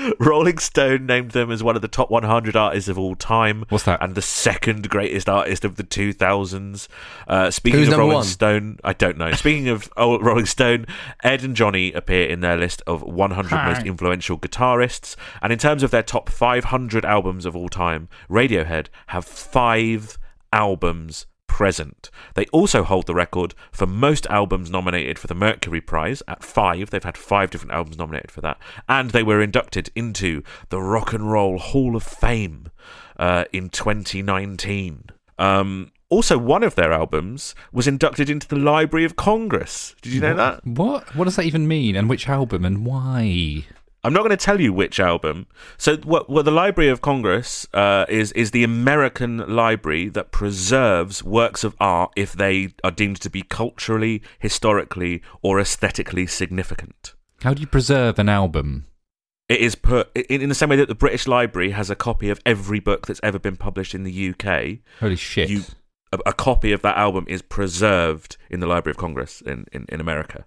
Rolling 0.20 0.58
Stone 0.58 1.06
named 1.06 1.32
them 1.32 1.52
as 1.52 1.64
one 1.64 1.76
of 1.76 1.82
the 1.82 1.88
top 1.88 2.10
100 2.10 2.56
artists 2.56 2.90
of 2.90 2.98
all 2.98 3.16
time. 3.16 3.66
What's 3.70 3.86
that? 3.86 4.02
And 4.02 4.16
the 4.16 4.22
second 4.22 4.90
greatest 4.90 5.30
artist 5.30 5.66
of 5.66 5.76
the 5.76 5.84
2000s. 5.84 6.88
Uh, 7.28 7.52
speaking 7.52 7.80
Who's 7.80 7.90
of 7.90 7.98
Rolling 7.98 8.16
one? 8.16 8.24
Stone, 8.24 8.80
I 8.84 8.94
don't 8.94 9.18
know. 9.18 9.32
Speaking 9.34 9.68
of 9.70 9.90
Rolling 9.98 10.46
Stone, 10.46 10.86
Ed 11.24 11.44
and 11.44 11.56
Jonny 11.56 11.92
appear 11.94 12.28
in 12.28 12.42
their 12.42 12.58
list 12.58 12.82
of 12.88 13.02
100 13.02 13.50
Hi. 13.50 13.74
most 13.74 13.86
influential 13.86 14.38
guitarists. 14.38 15.16
And 15.42 15.54
in 15.54 15.60
terms 15.60 15.84
of 15.84 15.92
their 15.92 16.04
top 16.04 16.30
500 16.30 17.06
albums 17.06 17.46
of 17.46 17.56
all 17.56 17.70
time, 17.70 18.10
Radiohead 18.30 18.88
have 19.08 19.26
five 19.26 20.18
albums 20.54 21.26
present. 21.52 22.10
They 22.36 22.46
also 22.54 22.82
hold 22.82 23.08
the 23.08 23.14
record 23.14 23.54
for 23.74 23.86
most 23.86 24.26
albums 24.28 24.70
nominated 24.70 25.20
for 25.20 25.28
the 25.28 25.36
Mercury 25.36 25.82
Prize 25.82 26.24
at 26.26 26.46
five. 26.46 26.90
They've 26.90 27.04
had 27.04 27.18
five 27.18 27.52
different 27.52 27.74
albums 27.74 27.98
nominated 27.98 28.32
for 28.32 28.40
that. 28.40 28.58
And 28.88 29.10
they 29.10 29.22
were 29.22 29.42
inducted 29.42 29.90
into 29.94 30.44
the 30.70 30.82
Rock 30.82 31.12
and 31.12 31.30
Roll 31.30 31.58
Hall 31.58 31.98
of 31.98 32.04
Fame 32.04 32.72
uh, 33.18 33.44
in 33.52 33.70
2019. 33.70 35.10
Um, 35.38 35.92
also, 36.08 36.38
one 36.38 36.64
of 36.64 36.76
their 36.76 36.94
albums 36.94 37.54
was 37.74 37.86
inducted 37.86 38.30
into 38.30 38.48
the 38.48 38.56
Library 38.56 39.04
of 39.04 39.18
Congress. 39.18 39.94
Did 40.02 40.14
you 40.14 40.22
know 40.22 40.34
that? 40.36 40.66
What? 40.66 41.14
What 41.16 41.26
does 41.26 41.36
that 41.36 41.46
even 41.46 41.68
mean? 41.68 41.98
And 41.98 42.10
which 42.10 42.30
album 42.30 42.64
and 42.64 42.86
why? 42.86 43.66
I'm 44.04 44.14
not 44.14 44.20
going 44.20 44.32
to 44.32 44.38
tell 44.38 44.60
you 44.60 44.74
which 44.74 45.00
album. 45.00 45.46
So, 45.78 45.98
what, 45.98 46.30
what 46.30 46.46
the 46.46 46.52
Library 46.52 46.90
of 46.90 47.02
Congress 47.02 47.68
uh, 47.74 48.06
is 48.10 48.32
is 48.32 48.52
the 48.52 48.64
American 48.64 49.38
library 49.38 50.10
that 50.10 50.32
preserves 50.32 51.24
works 51.24 51.64
of 51.64 51.76
art 51.80 52.12
if 52.16 52.34
they 52.34 52.74
are 52.84 52.92
deemed 52.92 53.22
to 53.22 53.30
be 53.30 53.44
culturally, 53.44 54.24
historically, 54.40 55.22
or 55.44 55.60
aesthetically 55.60 56.26
significant. 56.26 57.14
How 57.44 57.54
do 57.54 57.62
you 57.62 57.68
preserve 57.68 58.18
an 58.18 58.30
album? 58.30 58.88
It 59.48 59.60
is 59.60 59.76
put 59.76 60.10
in, 60.16 60.42
in 60.42 60.50
the 60.50 60.56
same 60.56 60.70
way 60.70 60.78
that 60.78 60.88
the 60.88 60.96
British 60.96 61.28
Library 61.28 61.72
has 61.72 61.90
a 61.90 61.96
copy 61.96 62.30
of 62.30 62.40
every 62.46 62.80
book 62.80 63.06
that's 63.06 63.20
ever 63.22 63.38
been 63.38 63.58
published 63.58 63.94
in 63.94 64.04
the 64.04 64.30
UK. 64.30 64.80
Holy 65.00 65.16
shit! 65.16 65.50
You, 65.50 65.64
a, 66.12 66.20
a 66.28 66.34
copy 66.34 66.72
of 66.72 66.82
that 66.82 66.98
album 66.98 67.26
is 67.28 67.44
preserved 67.44 68.38
in 68.50 68.62
the 68.62 68.68
Library 68.68 68.94
of 68.94 68.98
Congress 68.98 69.42
in, 69.42 69.66
in, 69.72 69.86
in 69.90 70.00
America. 70.00 70.46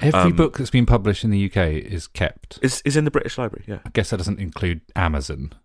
Every 0.00 0.20
um, 0.20 0.36
book 0.36 0.58
that's 0.58 0.70
been 0.70 0.86
published 0.86 1.24
in 1.24 1.30
the 1.30 1.46
UK 1.46 1.56
is 1.68 2.06
kept. 2.06 2.58
Is 2.62 2.82
is 2.84 2.96
in 2.96 3.04
the 3.04 3.10
British 3.10 3.38
Library? 3.38 3.64
Yeah. 3.66 3.78
I 3.84 3.90
guess 3.90 4.10
that 4.10 4.18
doesn't 4.18 4.38
include 4.40 4.80
Amazon. 4.94 5.50
I 5.54 5.58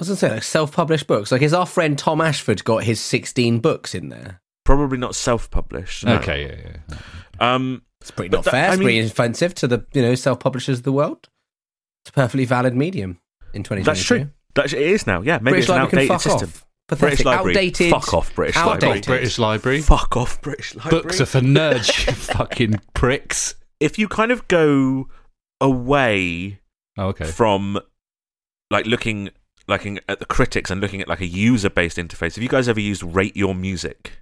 was 0.00 0.08
going 0.08 0.16
to 0.16 0.20
say, 0.20 0.30
like 0.30 0.42
self-published 0.42 1.06
books. 1.06 1.30
Like, 1.30 1.42
has 1.42 1.54
our 1.54 1.66
friend 1.66 1.96
Tom 1.98 2.20
Ashford 2.20 2.64
got 2.64 2.84
his 2.84 3.00
sixteen 3.00 3.60
books 3.60 3.94
in 3.94 4.08
there? 4.08 4.40
Probably 4.64 4.98
not 4.98 5.14
self-published. 5.14 6.04
no. 6.04 6.16
Okay, 6.16 6.46
yeah, 6.46 6.72
yeah. 7.40 7.54
Um, 7.54 7.82
It's 8.00 8.10
pretty 8.10 8.30
not 8.30 8.44
that- 8.44 8.50
fair. 8.50 8.70
I 8.70 8.74
It's 8.74 8.82
pretty 8.82 9.00
offensive 9.00 9.54
to 9.56 9.66
the 9.68 9.86
you 9.92 10.02
know 10.02 10.14
self-publishers 10.14 10.78
of 10.78 10.84
the 10.84 10.92
world. 10.92 11.28
It's 12.02 12.10
a 12.10 12.12
perfectly 12.12 12.44
valid 12.44 12.74
medium 12.74 13.20
in 13.52 13.62
twenty 13.64 13.82
twenty. 13.82 13.96
That's 13.96 14.02
true. 14.04 14.30
That 14.54 14.72
it 14.72 14.80
is 14.80 15.06
now. 15.06 15.20
Yeah, 15.20 15.38
maybe 15.38 15.52
British 15.52 15.64
it's 15.64 15.70
an 15.70 15.82
Library 15.82 15.90
can 15.90 15.98
outdated 15.98 16.30
fuck 16.30 16.40
system. 16.40 16.48
off. 16.48 16.66
Pathetic. 16.86 17.00
British 17.10 17.24
Library. 17.24 17.50
Outdated. 17.56 17.90
Fuck 17.90 18.14
off, 18.14 18.34
British 18.34 18.56
Outdated. 18.56 18.82
Library. 18.82 19.00
British 19.18 19.38
Library. 19.38 19.80
Fuck 19.80 20.16
off, 20.18 20.42
British 20.42 20.74
Library. 20.74 21.02
Books 21.02 21.20
are 21.20 21.26
for 21.26 21.40
nerds, 21.40 22.06
you 22.06 22.12
fucking 22.34 22.80
pricks. 22.92 23.54
If 23.80 23.98
you 23.98 24.08
kind 24.08 24.30
of 24.32 24.46
go 24.48 25.08
away 25.60 26.60
Oh, 26.96 27.08
okay. 27.08 27.24
from 27.24 27.78
like 28.70 28.86
looking 28.86 29.30
like 29.66 29.86
at 30.08 30.18
the 30.20 30.26
critics 30.26 30.70
and 30.70 30.80
looking 30.80 31.00
at 31.00 31.08
like 31.08 31.20
a 31.20 31.26
user-based 31.26 31.96
interface. 31.96 32.34
Have 32.34 32.42
you 32.42 32.48
guys 32.48 32.68
ever 32.68 32.80
used 32.80 33.02
Rate 33.02 33.36
Your 33.36 33.54
Music? 33.54 34.18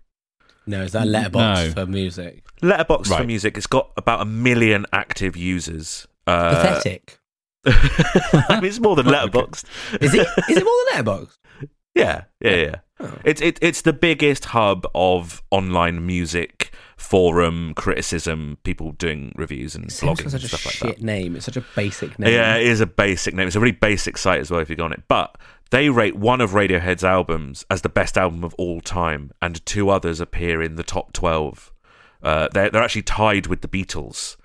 No, 0.66 0.82
is 0.82 0.92
that 0.92 1.06
Letterboxd 1.08 1.66
No. 1.66 1.72
for 1.72 1.86
music? 1.86 2.44
Letterboxd 2.62 3.16
for 3.18 3.24
music. 3.24 3.56
It's 3.56 3.66
got 3.66 3.90
about 3.96 4.20
a 4.20 4.24
million 4.24 4.86
active 4.92 5.36
users. 5.36 6.06
Uh, 6.26 6.54
Pathetic. 6.54 7.18
I 7.66 8.46
mean, 8.60 8.64
it's 8.66 8.78
more 8.80 8.94
than 8.94 9.06
Letterboxd. 9.14 9.64
Is 10.00 10.14
it? 10.14 10.26
Is 10.48 10.56
it 10.58 10.64
more 10.64 10.74
than 10.92 11.04
Letterboxd? 11.04 11.36
Yeah, 11.96 12.24
yeah, 12.40 12.54
yeah. 12.56 12.74
Oh. 13.00 13.18
It's 13.24 13.40
it, 13.42 13.58
it's 13.60 13.82
the 13.82 13.92
biggest 13.92 14.46
hub 14.46 14.86
of 14.94 15.42
online 15.50 16.06
music 16.06 16.61
forum 17.02 17.74
criticism, 17.74 18.56
people 18.62 18.92
doing 18.92 19.32
reviews 19.34 19.74
and 19.74 19.88
blogging 19.88 20.22
and 20.22 20.30
such 20.30 20.44
a 20.44 20.48
stuff 20.48 20.60
shit 20.60 20.84
like 20.84 20.96
that. 20.96 21.04
name. 21.04 21.36
It's 21.36 21.46
such 21.46 21.56
a 21.56 21.64
basic 21.74 22.18
name. 22.18 22.32
Yeah, 22.32 22.56
it 22.56 22.66
is 22.66 22.80
a 22.80 22.86
basic 22.86 23.34
name. 23.34 23.46
It's 23.46 23.56
a 23.56 23.60
really 23.60 23.72
basic 23.72 24.16
site 24.16 24.40
as 24.40 24.50
well 24.50 24.60
if 24.60 24.70
you 24.70 24.76
go 24.76 24.84
on 24.84 24.92
it. 24.92 25.02
But 25.08 25.36
they 25.70 25.90
rate 25.90 26.16
one 26.16 26.40
of 26.40 26.52
Radiohead's 26.52 27.04
albums 27.04 27.66
as 27.68 27.82
the 27.82 27.88
best 27.88 28.16
album 28.16 28.44
of 28.44 28.54
all 28.54 28.80
time, 28.80 29.32
and 29.42 29.64
two 29.66 29.90
others 29.90 30.20
appear 30.20 30.62
in 30.62 30.76
the 30.76 30.84
top 30.84 31.12
twelve. 31.12 31.72
Uh, 32.22 32.48
they're 32.52 32.70
they're 32.70 32.82
actually 32.82 33.02
tied 33.02 33.48
with 33.48 33.62
the 33.62 33.68
Beatles. 33.68 34.36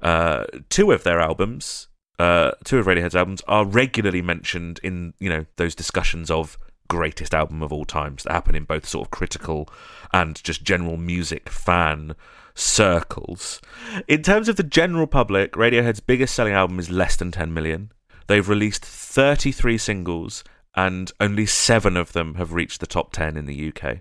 Uh, 0.00 0.44
two 0.70 0.90
of 0.90 1.04
their 1.04 1.20
albums, 1.20 1.88
uh, 2.18 2.52
two 2.64 2.78
of 2.78 2.86
Radiohead's 2.86 3.16
albums, 3.16 3.42
are 3.46 3.66
regularly 3.66 4.22
mentioned 4.22 4.80
in 4.82 5.12
you 5.20 5.28
know 5.28 5.44
those 5.56 5.74
discussions 5.74 6.30
of 6.30 6.56
greatest 6.88 7.34
album 7.34 7.62
of 7.62 7.72
all 7.72 7.84
times 7.84 8.22
that 8.22 8.32
happen 8.32 8.54
in 8.54 8.64
both 8.64 8.86
sort 8.86 9.06
of 9.06 9.10
critical 9.10 9.68
and 10.12 10.42
just 10.42 10.64
general 10.64 10.96
music 10.96 11.48
fan 11.48 12.14
circles. 12.54 13.60
In 14.06 14.22
terms 14.22 14.48
of 14.48 14.56
the 14.56 14.62
general 14.62 15.06
public, 15.06 15.52
Radiohead's 15.52 16.00
biggest 16.00 16.34
selling 16.34 16.54
album 16.54 16.78
is 16.78 16.90
less 16.90 17.16
than 17.16 17.30
10 17.30 17.54
million. 17.54 17.92
They've 18.26 18.48
released 18.48 18.84
33 18.84 19.78
singles, 19.78 20.44
and 20.74 21.10
only 21.20 21.46
seven 21.46 21.96
of 21.96 22.12
them 22.12 22.34
have 22.34 22.52
reached 22.52 22.80
the 22.80 22.86
top 22.86 23.12
10 23.12 23.36
in 23.36 23.46
the 23.46 23.72
UK. 23.72 23.98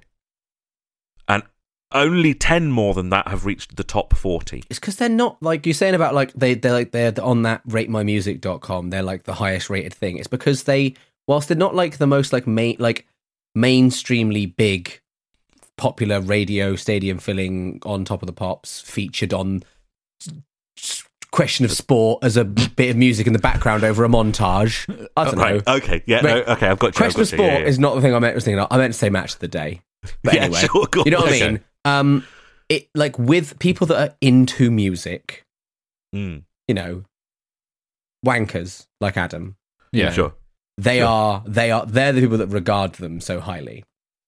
And 1.27 1.43
only 1.93 2.33
10 2.33 2.69
more 2.69 2.93
than 2.93 3.09
that 3.09 3.27
have 3.29 3.45
reached 3.45 3.77
the 3.77 3.83
top 3.83 4.13
40. 4.15 4.63
It's 4.69 4.79
because 4.79 4.97
they're 4.97 5.07
not 5.07 5.41
like 5.41 5.65
you're 5.65 5.73
saying 5.73 5.95
about 5.95 6.13
like 6.13 6.33
they 6.33 6.53
they're 6.53 6.73
like 6.73 6.91
they're 6.91 7.13
on 7.21 7.43
that 7.43 7.65
ratemymusic.com. 7.67 8.89
They're 8.89 9.03
like 9.03 9.23
the 9.23 9.33
highest 9.33 9.69
rated 9.69 9.93
thing. 9.93 10.17
It's 10.17 10.27
because 10.27 10.63
they 10.63 10.95
whilst 11.27 11.47
they're 11.47 11.57
not 11.57 11.75
like 11.75 11.97
the 11.97 12.07
most 12.07 12.31
like 12.33 12.47
main 12.47 12.75
like 12.79 13.05
mainstreamly 13.57 14.55
big 14.55 14.99
popular 15.77 16.19
radio 16.21 16.75
stadium 16.75 17.17
filling 17.19 17.79
on 17.85 18.03
top 18.05 18.21
of 18.21 18.27
the 18.27 18.33
pops 18.33 18.81
featured 18.81 19.33
on 19.33 19.63
question 21.31 21.65
of 21.65 21.71
sport 21.71 22.23
as 22.23 22.37
a 22.37 22.45
bit 22.45 22.89
of 22.89 22.95
music 22.95 23.27
in 23.27 23.33
the 23.33 23.39
background 23.39 23.83
over 23.83 24.03
a 24.03 24.07
montage. 24.07 24.87
I 25.17 25.25
don't 25.25 25.35
right. 25.37 25.65
know. 25.67 25.73
Okay. 25.75 26.01
Yeah. 26.07 26.17
Right. 26.17 26.47
No, 26.47 26.53
okay. 26.53 26.67
I've 26.67 26.79
got 26.79 26.97
you. 26.99 27.05
I've 27.05 27.13
Question 27.13 27.21
of 27.21 27.27
got 27.27 27.31
you. 27.31 27.37
sport 27.37 27.51
Yeah, 27.53 27.59
yeah. 27.59 27.65
is 27.65 27.79
not 27.79 27.95
the 27.95 28.01
thing 28.01 28.15
I 28.15 28.19
meant 28.19 28.33
was 28.35 28.43
thinking 28.45 28.59
of. 28.59 28.67
I 28.71 28.77
meant 28.77 28.93
to 28.93 28.97
say 28.97 29.09
match 29.09 29.33
of 29.33 29.39
the 29.39 29.47
day. 29.47 29.81
But 30.23 30.33
Yeah, 30.33 30.43
anyway, 30.45 30.59
sure, 30.61 30.87
you 31.05 31.11
know 31.11 31.17
on. 31.17 31.23
what 31.23 31.33
I 31.41 31.47
mean? 31.47 31.59
Um, 31.85 32.23
it 32.69 32.87
like 32.95 33.19
with 33.19 33.59
people 33.59 33.87
that 33.87 34.09
are 34.09 34.15
into 34.21 34.71
music, 34.71 35.43
Mm, 36.15 36.43
you 36.69 36.73
know, 36.75 37.03
wankers 38.25 38.87
like 39.01 39.17
Adam. 39.17 39.57
you 39.91 39.99
Yeah. 40.03 40.05
know, 40.09 40.13
sure. 40.13 40.33
They 40.77 40.99
Sure. 40.99 41.07
are 41.07 41.43
they 41.47 41.71
are 41.71 41.85
they're 41.85 42.13
the 42.13 42.21
people 42.21 42.37
that 42.37 42.47
regard 42.47 42.93
them 42.93 43.19
so 43.19 43.39
highly. 43.39 43.83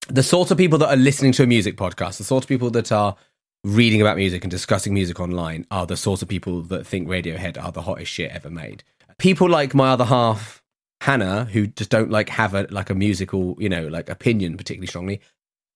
The 0.08 0.24
sort 0.24 0.50
of 0.52 0.58
people 0.58 0.80
that 0.80 0.90
are 0.90 0.96
listening 0.96 1.32
to 1.34 1.44
a 1.44 1.48
music 1.48 1.78
podcast, 1.78 2.18
the 2.18 2.24
sort 2.24 2.44
of 2.44 2.48
people 2.48 2.72
that 2.72 2.92
are 2.92 3.16
reading 3.64 4.02
about 4.02 4.18
music 4.18 4.44
and 4.44 4.50
discussing 4.50 4.94
music 4.94 5.20
online 5.20 5.66
are 5.70 5.86
the 5.86 5.98
sort 5.98 6.22
of 6.22 6.28
people 6.28 6.62
that 6.64 6.88
think 6.88 7.08
Radiohead 7.08 7.62
are 7.64 7.72
the 7.72 7.84
hottest 7.84 8.12
shit 8.12 8.32
ever 8.32 8.50
made. 8.50 8.84
People 9.20 9.50
like 9.50 9.76
my 9.76 9.90
other 9.90 10.06
half, 10.06 10.64
Hannah, 11.02 11.46
who 11.46 11.68
just 11.68 11.90
don't 11.92 12.10
like 12.10 12.30
have 12.30 12.56
a 12.56 12.66
like 12.72 12.90
a 12.90 12.96
musical, 12.96 13.56
you 13.60 13.70
know, 13.70 13.88
like 13.88 14.10
opinion 14.10 14.58
particularly 14.58 14.88
strongly, 14.88 15.22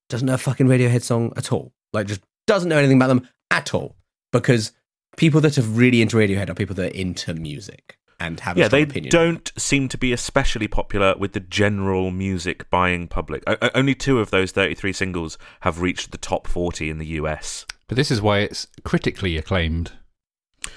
doesn't 0.10 0.26
know 0.26 0.34
a 0.36 0.38
fucking 0.40 0.68
Radiohead 0.68 1.04
song 1.04 1.34
at 1.36 1.52
all. 1.52 1.74
Like 1.92 2.08
just 2.08 2.22
doesn't 2.48 2.70
know 2.70 2.78
anything 2.78 2.98
about 2.98 3.08
them 3.08 3.28
at 3.52 3.74
all. 3.76 3.96
Because 4.32 4.72
people 5.18 5.42
that 5.42 5.60
are 5.60 5.62
really 5.64 6.02
into 6.02 6.18
Radiohead 6.18 6.50
are 6.50 6.56
people 6.56 6.76
that 6.78 6.92
are 6.92 6.96
into 6.96 7.36
music 7.36 8.00
and 8.20 8.40
have 8.42 8.58
a 8.58 8.60
Yeah, 8.62 8.68
they 8.68 8.84
opinion. 8.84 9.12
don't 9.12 9.52
seem 9.58 9.88
to 9.90 9.98
be 9.98 10.14
especially 10.14 10.68
popular 10.68 11.16
with 11.18 11.34
the 11.34 11.40
general 11.40 12.12
music 12.12 12.70
buying 12.70 13.08
public. 13.08 13.44
O- 13.48 13.58
o- 13.62 13.70
only 13.76 13.96
two 13.96 14.20
of 14.20 14.32
those 14.32 14.52
33 14.52 14.94
singles 14.94 15.38
have 15.62 15.82
reached 15.82 16.12
the 16.12 16.18
top 16.18 16.48
40 16.48 16.90
in 16.90 16.98
the 16.98 17.08
US. 17.20 17.66
But 17.88 17.98
this 17.98 18.10
is 18.12 18.22
why 18.22 18.40
it's 18.40 18.68
critically 18.84 19.38
acclaimed, 19.38 19.92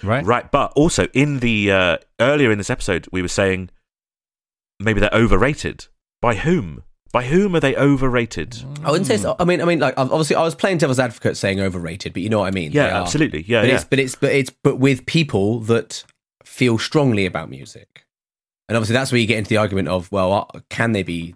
right? 0.02 0.24
Right, 0.24 0.50
but 0.50 0.72
also 0.74 1.06
in 1.14 1.38
the 1.40 1.70
uh, 1.70 1.96
earlier 2.20 2.50
in 2.50 2.58
this 2.58 2.70
episode, 2.70 3.06
we 3.12 3.22
were 3.22 3.28
saying 3.28 3.70
maybe 4.80 5.00
they're 5.00 5.10
overrated. 5.12 5.86
By 6.20 6.34
whom? 6.36 6.82
By 7.12 7.24
whom 7.24 7.54
are 7.54 7.60
they 7.60 7.76
overrated? 7.76 8.62
I 8.84 8.90
wouldn't 8.90 9.06
say 9.06 9.16
so. 9.16 9.36
I 9.38 9.44
mean, 9.44 9.62
I 9.62 9.64
mean, 9.64 9.78
like 9.78 9.94
obviously, 9.96 10.36
I 10.36 10.42
was 10.42 10.54
playing 10.54 10.78
devil's 10.78 10.98
advocate, 10.98 11.36
saying 11.36 11.60
overrated, 11.60 12.12
but 12.12 12.20
you 12.22 12.28
know 12.28 12.40
what 12.40 12.48
I 12.48 12.50
mean. 12.50 12.72
Yeah, 12.72 13.00
absolutely. 13.00 13.44
Yeah, 13.46 13.62
But 13.62 13.68
yeah. 13.68 13.74
it's 13.76 13.84
but 13.84 13.98
it's 13.98 14.14
but 14.16 14.32
it's 14.32 14.50
but 14.50 14.76
with 14.76 15.06
people 15.06 15.60
that 15.60 16.04
feel 16.46 16.78
strongly 16.78 17.26
about 17.26 17.50
music, 17.50 18.06
and 18.68 18.76
obviously 18.76 18.94
that's 18.94 19.12
where 19.12 19.20
you 19.20 19.26
get 19.26 19.38
into 19.38 19.50
the 19.50 19.56
argument 19.56 19.88
of 19.88 20.10
well, 20.10 20.32
uh, 20.54 20.60
can 20.70 20.92
they 20.92 21.02
be 21.02 21.34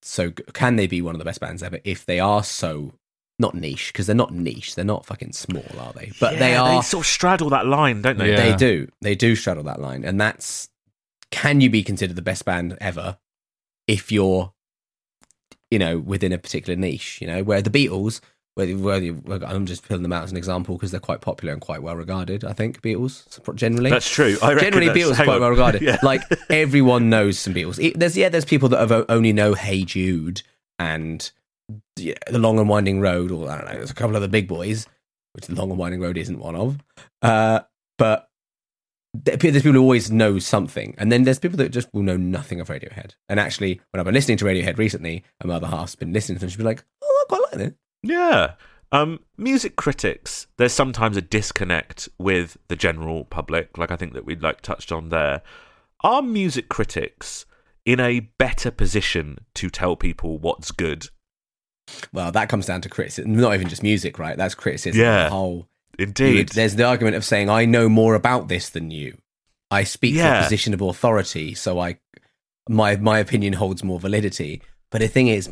so? 0.00 0.30
Can 0.30 0.76
they 0.76 0.86
be 0.86 1.02
one 1.02 1.14
of 1.14 1.18
the 1.18 1.24
best 1.24 1.40
bands 1.40 1.62
ever 1.62 1.80
if 1.84 2.06
they 2.06 2.20
are 2.20 2.42
so 2.42 2.92
not 3.38 3.54
niche? 3.54 3.92
Because 3.92 4.06
they're 4.06 4.16
not 4.16 4.32
niche. 4.32 4.74
They're 4.74 4.84
not 4.84 5.06
fucking 5.06 5.32
small, 5.32 5.64
are 5.78 5.92
they? 5.92 6.12
But 6.20 6.38
they 6.38 6.54
are. 6.56 6.76
They 6.76 6.82
sort 6.82 7.04
of 7.04 7.10
straddle 7.10 7.50
that 7.50 7.66
line, 7.66 8.02
don't 8.02 8.18
they? 8.18 8.30
Yeah. 8.30 8.50
They 8.50 8.56
do. 8.56 8.88
They 9.00 9.14
do 9.14 9.36
straddle 9.36 9.64
that 9.64 9.80
line, 9.80 10.04
and 10.04 10.20
that's 10.20 10.68
can 11.30 11.60
you 11.60 11.70
be 11.70 11.82
considered 11.82 12.16
the 12.16 12.22
best 12.22 12.44
band 12.44 12.76
ever 12.80 13.18
if 13.88 14.12
you're, 14.12 14.52
you 15.70 15.78
know, 15.78 15.98
within 15.98 16.32
a 16.32 16.38
particular 16.38 16.78
niche? 16.78 17.20
You 17.20 17.26
know, 17.26 17.42
where 17.42 17.62
the 17.62 17.70
Beatles, 17.70 18.20
whether 18.20 18.20
whether 18.20 18.31
I'm 18.58 19.66
just 19.66 19.86
pulling 19.86 20.02
them 20.02 20.12
out 20.12 20.24
as 20.24 20.30
an 20.30 20.36
example 20.36 20.76
because 20.76 20.90
they're 20.90 21.00
quite 21.00 21.20
popular 21.20 21.52
and 21.52 21.60
quite 21.62 21.82
well 21.82 21.96
regarded. 21.96 22.44
I 22.44 22.52
think 22.52 22.82
Beatles 22.82 23.24
generally. 23.54 23.90
That's 23.90 24.08
true. 24.08 24.36
I 24.42 24.54
Generally, 24.54 24.88
Beatles 24.88 25.18
are 25.18 25.24
quite 25.24 25.36
on. 25.36 25.40
well 25.40 25.50
regarded. 25.50 25.82
Yeah. 25.82 25.96
Like 26.02 26.22
everyone 26.50 27.08
knows 27.08 27.38
some 27.38 27.54
Beatles. 27.54 27.94
There's 27.94 28.16
yeah, 28.16 28.28
there's 28.28 28.44
people 28.44 28.68
that 28.70 28.88
have 28.88 29.06
only 29.08 29.32
know 29.32 29.54
Hey 29.54 29.84
Jude 29.84 30.42
and 30.78 31.30
yeah, 31.96 32.14
the 32.30 32.38
Long 32.38 32.58
and 32.58 32.68
Winding 32.68 33.00
Road, 33.00 33.30
or 33.30 33.48
I 33.48 33.56
don't 33.56 33.66
know. 33.66 33.72
There's 33.74 33.90
a 33.90 33.94
couple 33.94 34.16
of 34.16 34.22
the 34.22 34.28
big 34.28 34.48
boys, 34.48 34.86
which 35.32 35.46
the 35.46 35.54
Long 35.54 35.70
and 35.70 35.78
Winding 35.78 36.00
Road 36.00 36.18
isn't 36.18 36.38
one 36.38 36.54
of. 36.56 36.78
Uh, 37.22 37.60
but 37.96 38.28
there's 39.14 39.38
people 39.62 39.72
who 39.72 39.80
always 39.82 40.10
know 40.10 40.38
something, 40.38 40.94
and 40.98 41.10
then 41.10 41.24
there's 41.24 41.38
people 41.38 41.56
that 41.58 41.70
just 41.70 41.88
will 41.92 42.02
know 42.02 42.16
nothing 42.16 42.60
of 42.60 42.68
Radiohead. 42.68 43.12
And 43.28 43.38
actually, 43.40 43.80
when 43.90 44.00
I've 44.00 44.04
been 44.04 44.14
listening 44.14 44.38
to 44.38 44.44
Radiohead 44.44 44.78
recently, 44.78 45.24
and 45.40 45.48
my 45.48 45.54
other 45.56 45.66
half's 45.68 45.94
been 45.94 46.12
listening 46.12 46.36
to 46.36 46.40
them, 46.40 46.48
she's 46.50 46.56
been 46.56 46.66
like, 46.66 46.84
"Oh, 47.02 47.24
I 47.24 47.28
quite 47.28 47.42
like 47.52 47.68
it." 47.68 47.76
Yeah. 48.02 48.54
Um, 48.90 49.20
music 49.38 49.76
critics, 49.76 50.46
there's 50.58 50.72
sometimes 50.72 51.16
a 51.16 51.22
disconnect 51.22 52.08
with 52.18 52.58
the 52.68 52.76
general 52.76 53.24
public, 53.24 53.78
like 53.78 53.90
I 53.90 53.96
think 53.96 54.12
that 54.12 54.26
we'd 54.26 54.42
like 54.42 54.60
touched 54.60 54.92
on 54.92 55.08
there. 55.08 55.40
Are 56.04 56.20
music 56.20 56.68
critics 56.68 57.46
in 57.86 58.00
a 58.00 58.20
better 58.20 58.70
position 58.70 59.38
to 59.54 59.70
tell 59.70 59.96
people 59.96 60.38
what's 60.38 60.70
good? 60.72 61.06
Well, 62.12 62.30
that 62.32 62.48
comes 62.48 62.66
down 62.66 62.80
to 62.82 62.88
criticism, 62.88 63.34
not 63.34 63.54
even 63.54 63.68
just 63.68 63.82
music, 63.82 64.18
right? 64.18 64.36
That's 64.36 64.54
criticism. 64.54 65.00
Yeah. 65.00 65.28
whole 65.30 65.68
Indeed. 65.98 66.36
would- 66.36 66.48
there's 66.50 66.76
the 66.76 66.84
argument 66.84 67.16
of 67.16 67.24
saying 67.24 67.48
I 67.48 67.64
know 67.64 67.88
more 67.88 68.14
about 68.14 68.48
this 68.48 68.68
than 68.68 68.90
you. 68.90 69.16
I 69.70 69.84
speak 69.84 70.16
from 70.16 70.26
a 70.26 70.42
position 70.42 70.74
of 70.74 70.82
authority, 70.82 71.54
so 71.54 71.78
I 71.80 71.98
my 72.68 72.96
my 72.96 73.18
opinion 73.18 73.54
holds 73.54 73.82
more 73.82 73.98
validity. 73.98 74.60
But 74.90 75.00
the 75.00 75.08
thing 75.08 75.28
is, 75.28 75.50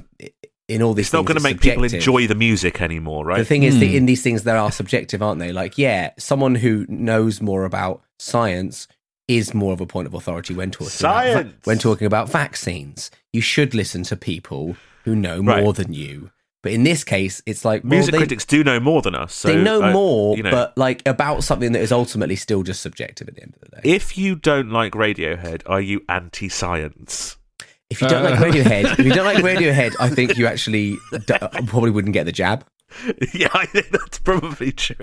in 0.71 0.83
all 0.83 0.95
these, 0.95 1.07
it's 1.07 1.13
not 1.13 1.25
going 1.27 1.37
to 1.37 1.43
make 1.43 1.61
people 1.61 1.85
enjoy 1.85 2.27
the 2.27 2.35
music 2.35 2.81
anymore, 2.81 3.25
right? 3.25 3.39
The 3.39 3.45
thing 3.45 3.65
is, 3.65 3.79
that 3.81 3.87
Hmm. 3.89 3.95
in 3.97 4.07
these 4.07 4.23
things, 4.23 4.45
there 4.45 4.57
are 4.57 4.71
subjective, 4.73 5.21
aren't 5.23 5.41
they? 5.41 5.53
Like, 5.53 5.77
yeah, 5.77 6.11
someone 6.19 6.55
who 6.55 6.87
knows 6.89 7.41
more 7.41 7.65
about 7.65 8.03
science 8.19 8.87
is 9.29 9.53
more 9.55 9.73
of 9.73 9.81
a 9.81 9.87
point 9.87 10.07
of 10.07 10.15
authority 10.15 10.55
when 10.55 10.71
talking 10.71 10.87
about 10.87 11.25
Science! 11.25 11.55
when 11.65 11.79
talking 11.79 12.07
about 12.07 12.29
vaccines. 12.29 13.11
You 13.33 13.41
should 13.41 13.75
listen 13.75 14.03
to 14.05 14.17
people 14.17 14.77
who 15.05 15.15
know 15.15 15.41
Right. 15.43 15.63
more 15.63 15.73
than 15.73 15.93
you. 15.93 16.31
But 16.63 16.73
in 16.73 16.83
this 16.83 17.05
case, 17.05 17.41
it's 17.47 17.65
like 17.65 17.83
well, 17.85 17.91
music 17.93 18.13
they- 18.13 18.19
critics 18.19 18.45
do 18.45 18.63
know 18.63 18.79
more 18.81 19.01
than 19.03 19.15
us. 19.15 19.33
So, 19.35 19.49
they 19.49 19.57
know 19.63 19.83
uh, 19.83 19.93
more, 19.93 20.37
you 20.37 20.43
know, 20.43 20.51
but 20.51 20.77
like 20.77 21.01
about 21.07 21.43
something 21.43 21.73
that 21.73 21.81
is 21.81 21.91
ultimately 21.91 22.37
still 22.37 22.63
just 22.63 22.83
subjective 22.83 23.29
at 23.29 23.35
the 23.37 23.43
end 23.43 23.55
of 23.55 23.61
the 23.71 23.77
day. 23.77 23.83
if 23.97 24.19
you 24.19 24.35
don't 24.37 24.69
like 24.71 24.93
Radiohead, 24.93 25.63
are 25.65 25.81
you 25.81 26.03
anti-science? 26.09 27.37
If 27.91 28.01
you 28.01 28.09
don't 28.09 28.23
like 28.25 28.39
Uh. 28.41 28.45
Radiohead, 28.45 28.99
if 28.99 29.05
you 29.05 29.13
don't 29.13 29.25
like 29.27 29.39
Radiohead, 29.45 29.95
I 30.01 30.09
think 30.09 30.37
you 30.39 30.47
actually 30.47 30.97
d- 31.27 31.35
probably 31.67 31.91
wouldn't 31.91 32.15
get 32.15 32.25
the 32.25 32.33
jab. 32.33 32.65
yeah, 33.35 33.49
I 33.53 33.67
think 33.67 33.91
that's 33.91 34.19
probably 34.19 34.73
true. 34.73 34.97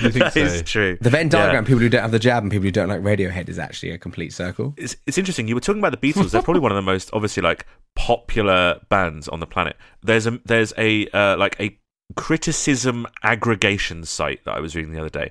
You 0.00 0.10
think 0.10 0.14
That 0.16 0.36
is 0.36 0.62
true. 0.62 0.98
The 1.00 1.08
Venn 1.10 1.26
Yeah. 1.26 1.30
diagram, 1.46 1.64
people 1.64 1.80
who 1.80 1.88
don't 1.88 2.02
have 2.02 2.10
the 2.10 2.18
jab 2.18 2.42
and 2.42 2.50
people 2.52 2.64
who 2.64 2.70
don't 2.70 2.88
like 2.88 3.00
Radiohead, 3.00 3.48
is 3.48 3.58
actually 3.58 3.92
a 3.92 3.98
complete 3.98 4.32
circle. 4.32 4.74
it's, 4.76 4.96
it's 5.06 5.16
interesting. 5.18 5.48
You 5.48 5.54
were 5.54 5.60
talking 5.60 5.80
about 5.80 5.98
the 5.98 6.12
Beatles. 6.12 6.32
They're 6.32 6.42
probably 6.42 6.60
one 6.60 6.72
of 6.72 6.76
the 6.76 6.82
most 6.82 7.10
obviously 7.12 7.42
like 7.42 7.66
popular 7.94 8.80
bands 8.90 9.28
on 9.28 9.40
the 9.40 9.46
planet. 9.46 9.76
There's 10.02 10.26
a 10.26 10.38
there's 10.44 10.72
a 10.76 11.06
uh, 11.08 11.36
like 11.38 11.56
a 11.60 11.78
criticism 12.16 13.06
aggregation 13.22 14.04
site 14.04 14.44
that 14.44 14.52
I 14.54 14.60
was 14.60 14.74
reading 14.74 14.92
the 14.92 15.00
other 15.00 15.08
day. 15.10 15.30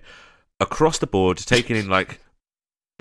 Across 0.59 0.99
the 0.99 1.07
board, 1.07 1.37
taking 1.37 1.75
in 1.75 1.89
like 1.89 2.19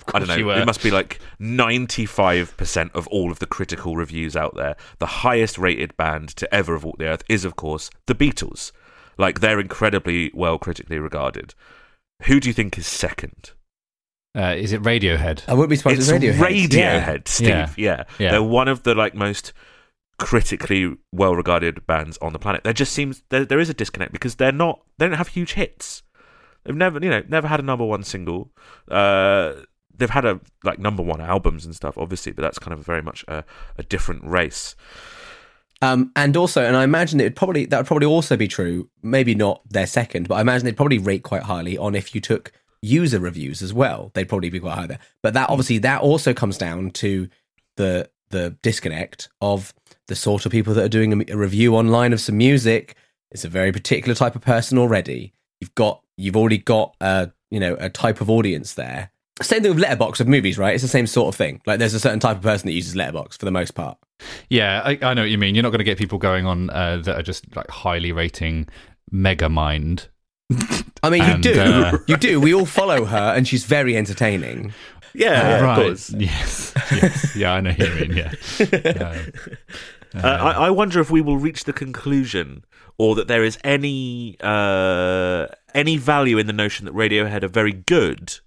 I 0.08 0.18
don't 0.18 0.26
course 0.26 0.38
you 0.38 0.44
know, 0.44 0.54
were. 0.54 0.60
it 0.60 0.66
must 0.66 0.82
be 0.82 0.90
like 0.90 1.20
ninety 1.38 2.06
five 2.06 2.56
percent 2.56 2.92
of 2.94 3.06
all 3.08 3.30
of 3.30 3.38
the 3.38 3.46
critical 3.46 3.96
reviews 3.96 4.36
out 4.36 4.54
there. 4.56 4.76
The 4.98 5.06
highest 5.06 5.58
rated 5.58 5.96
band 5.96 6.30
to 6.36 6.52
ever 6.54 6.74
have 6.74 6.84
walked 6.84 6.98
the 6.98 7.06
earth 7.06 7.24
is, 7.28 7.44
of 7.44 7.56
course, 7.56 7.90
the 8.06 8.14
Beatles. 8.14 8.72
Like 9.18 9.40
they're 9.40 9.60
incredibly 9.60 10.30
well 10.34 10.58
critically 10.58 10.98
regarded. 10.98 11.54
Who 12.24 12.40
do 12.40 12.48
you 12.48 12.52
think 12.52 12.78
is 12.78 12.86
second? 12.86 13.52
Uh, 14.36 14.54
is 14.56 14.72
it 14.72 14.82
Radiohead? 14.82 15.42
I 15.46 15.52
wouldn't 15.52 15.70
be 15.70 15.76
surprised 15.76 16.00
it's 16.00 16.08
if 16.08 16.20
Radiohead. 16.36 16.72
Yeah. 16.72 17.04
Radiohead, 17.04 17.28
Steve. 17.28 17.48
Yeah. 17.48 17.74
Yeah. 17.76 18.04
Yeah. 18.18 18.30
they're 18.30 18.42
one 18.42 18.68
of 18.68 18.82
the 18.84 18.94
like 18.94 19.14
most 19.14 19.52
critically 20.18 20.96
well-regarded 21.12 21.86
bands 21.86 22.16
on 22.22 22.32
the 22.32 22.38
planet. 22.38 22.64
There 22.64 22.72
just 22.72 22.92
seems 22.92 23.22
there, 23.28 23.44
there 23.44 23.60
is 23.60 23.68
a 23.68 23.74
disconnect 23.74 24.12
because 24.12 24.36
they're 24.36 24.52
not 24.52 24.80
they 24.98 25.06
don't 25.06 25.18
have 25.18 25.28
huge 25.28 25.54
hits. 25.54 26.02
They've 26.64 26.76
never 26.76 26.98
you 27.02 27.10
know 27.10 27.22
never 27.28 27.48
had 27.48 27.60
a 27.60 27.64
number 27.64 27.84
one 27.84 28.04
single. 28.04 28.52
Uh, 28.88 29.52
they've 30.02 30.10
had 30.10 30.24
a 30.24 30.40
like 30.64 30.78
number 30.78 31.02
one 31.02 31.20
albums 31.20 31.64
and 31.64 31.74
stuff, 31.74 31.96
obviously, 31.96 32.32
but 32.32 32.42
that's 32.42 32.58
kind 32.58 32.72
of 32.72 32.84
very 32.84 33.02
much 33.02 33.24
a, 33.28 33.44
a 33.78 33.82
different 33.84 34.24
race. 34.24 34.74
Um, 35.80 36.12
and 36.14 36.36
also, 36.36 36.62
and 36.62 36.76
I 36.76 36.84
imagine 36.84 37.20
it 37.20 37.24
would 37.24 37.36
probably 37.36 37.66
that 37.66 37.76
would 37.78 37.86
probably 37.86 38.06
also 38.06 38.36
be 38.36 38.48
true. 38.48 38.88
Maybe 39.02 39.34
not 39.34 39.62
their 39.68 39.86
second, 39.86 40.28
but 40.28 40.34
I 40.34 40.40
imagine 40.40 40.64
they'd 40.64 40.76
probably 40.76 40.98
rate 40.98 41.22
quite 41.22 41.44
highly 41.44 41.78
on 41.78 41.94
if 41.94 42.14
you 42.14 42.20
took 42.20 42.52
user 42.82 43.20
reviews 43.20 43.62
as 43.62 43.72
well. 43.72 44.10
They'd 44.14 44.28
probably 44.28 44.50
be 44.50 44.60
quite 44.60 44.74
high 44.74 44.86
there. 44.86 44.98
But 45.22 45.34
that 45.34 45.48
obviously 45.48 45.78
that 45.78 46.00
also 46.02 46.34
comes 46.34 46.58
down 46.58 46.90
to 46.92 47.28
the 47.76 48.10
the 48.30 48.56
disconnect 48.62 49.28
of 49.40 49.72
the 50.08 50.16
sort 50.16 50.46
of 50.46 50.52
people 50.52 50.74
that 50.74 50.84
are 50.84 50.88
doing 50.88 51.12
a, 51.12 51.32
a 51.32 51.36
review 51.36 51.76
online 51.76 52.12
of 52.12 52.20
some 52.20 52.36
music. 52.36 52.96
It's 53.30 53.44
a 53.44 53.48
very 53.48 53.72
particular 53.72 54.14
type 54.14 54.34
of 54.34 54.42
person 54.42 54.78
already. 54.78 55.32
you've 55.60 55.74
got 55.76 56.02
you've 56.16 56.36
already 56.36 56.58
got 56.58 56.96
a 57.00 57.30
you 57.50 57.60
know 57.60 57.76
a 57.78 57.88
type 57.88 58.20
of 58.20 58.28
audience 58.28 58.74
there. 58.74 59.11
Same 59.40 59.62
thing 59.62 59.74
with 59.74 59.82
Letterboxd 59.82 60.20
of 60.20 60.28
movies, 60.28 60.58
right? 60.58 60.74
It's 60.74 60.82
the 60.82 60.88
same 60.88 61.06
sort 61.06 61.34
of 61.34 61.36
thing. 61.36 61.62
Like 61.66 61.78
there's 61.78 61.94
a 61.94 62.00
certain 62.00 62.20
type 62.20 62.36
of 62.36 62.42
person 62.42 62.66
that 62.66 62.74
uses 62.74 62.94
Letterboxd 62.94 63.38
for 63.38 63.44
the 63.44 63.50
most 63.50 63.74
part. 63.74 63.98
Yeah, 64.50 64.82
I, 64.84 64.98
I 65.02 65.14
know 65.14 65.22
what 65.22 65.30
you 65.30 65.38
mean. 65.38 65.54
You're 65.54 65.62
not 65.62 65.70
going 65.70 65.78
to 65.78 65.84
get 65.84 65.98
people 65.98 66.18
going 66.18 66.46
on 66.46 66.70
uh, 66.70 66.98
that 66.98 67.18
are 67.18 67.22
just 67.22 67.56
like 67.56 67.68
highly 67.70 68.12
rating 68.12 68.68
Megamind 69.12 70.08
I 71.02 71.10
mean, 71.10 71.24
you 71.24 71.38
do, 71.38 71.60
uh, 71.60 71.98
you 72.06 72.16
do. 72.16 72.40
We 72.40 72.54
all 72.54 72.66
follow 72.66 73.04
her, 73.04 73.34
and 73.34 73.46
she's 73.46 73.64
very 73.64 73.96
entertaining. 73.96 74.72
Yeah, 75.14 75.30
yeah, 75.30 75.60
right. 75.60 75.78
of 75.78 75.84
course. 75.84 76.10
Yes, 76.10 76.72
yes. 76.90 77.36
Yeah, 77.36 77.54
I 77.54 77.60
know 77.60 77.72
what 77.72 77.78
you 77.78 78.08
mean. 78.08 78.16
Yeah. 78.16 79.10
Um, 79.10 79.32
Uh, 80.14 80.28
I, 80.28 80.66
I 80.66 80.70
wonder 80.70 81.00
if 81.00 81.10
we 81.10 81.22
will 81.22 81.38
reach 81.38 81.64
the 81.64 81.72
conclusion, 81.72 82.66
or 82.98 83.14
that 83.14 83.28
there 83.28 83.42
is 83.42 83.56
any 83.64 84.36
uh, 84.42 85.46
any 85.74 85.96
value 85.96 86.36
in 86.36 86.46
the 86.46 86.52
notion 86.52 86.84
that 86.84 86.94
Radiohead 86.94 87.42
are 87.42 87.48
very 87.48 87.72
good, 87.72 88.38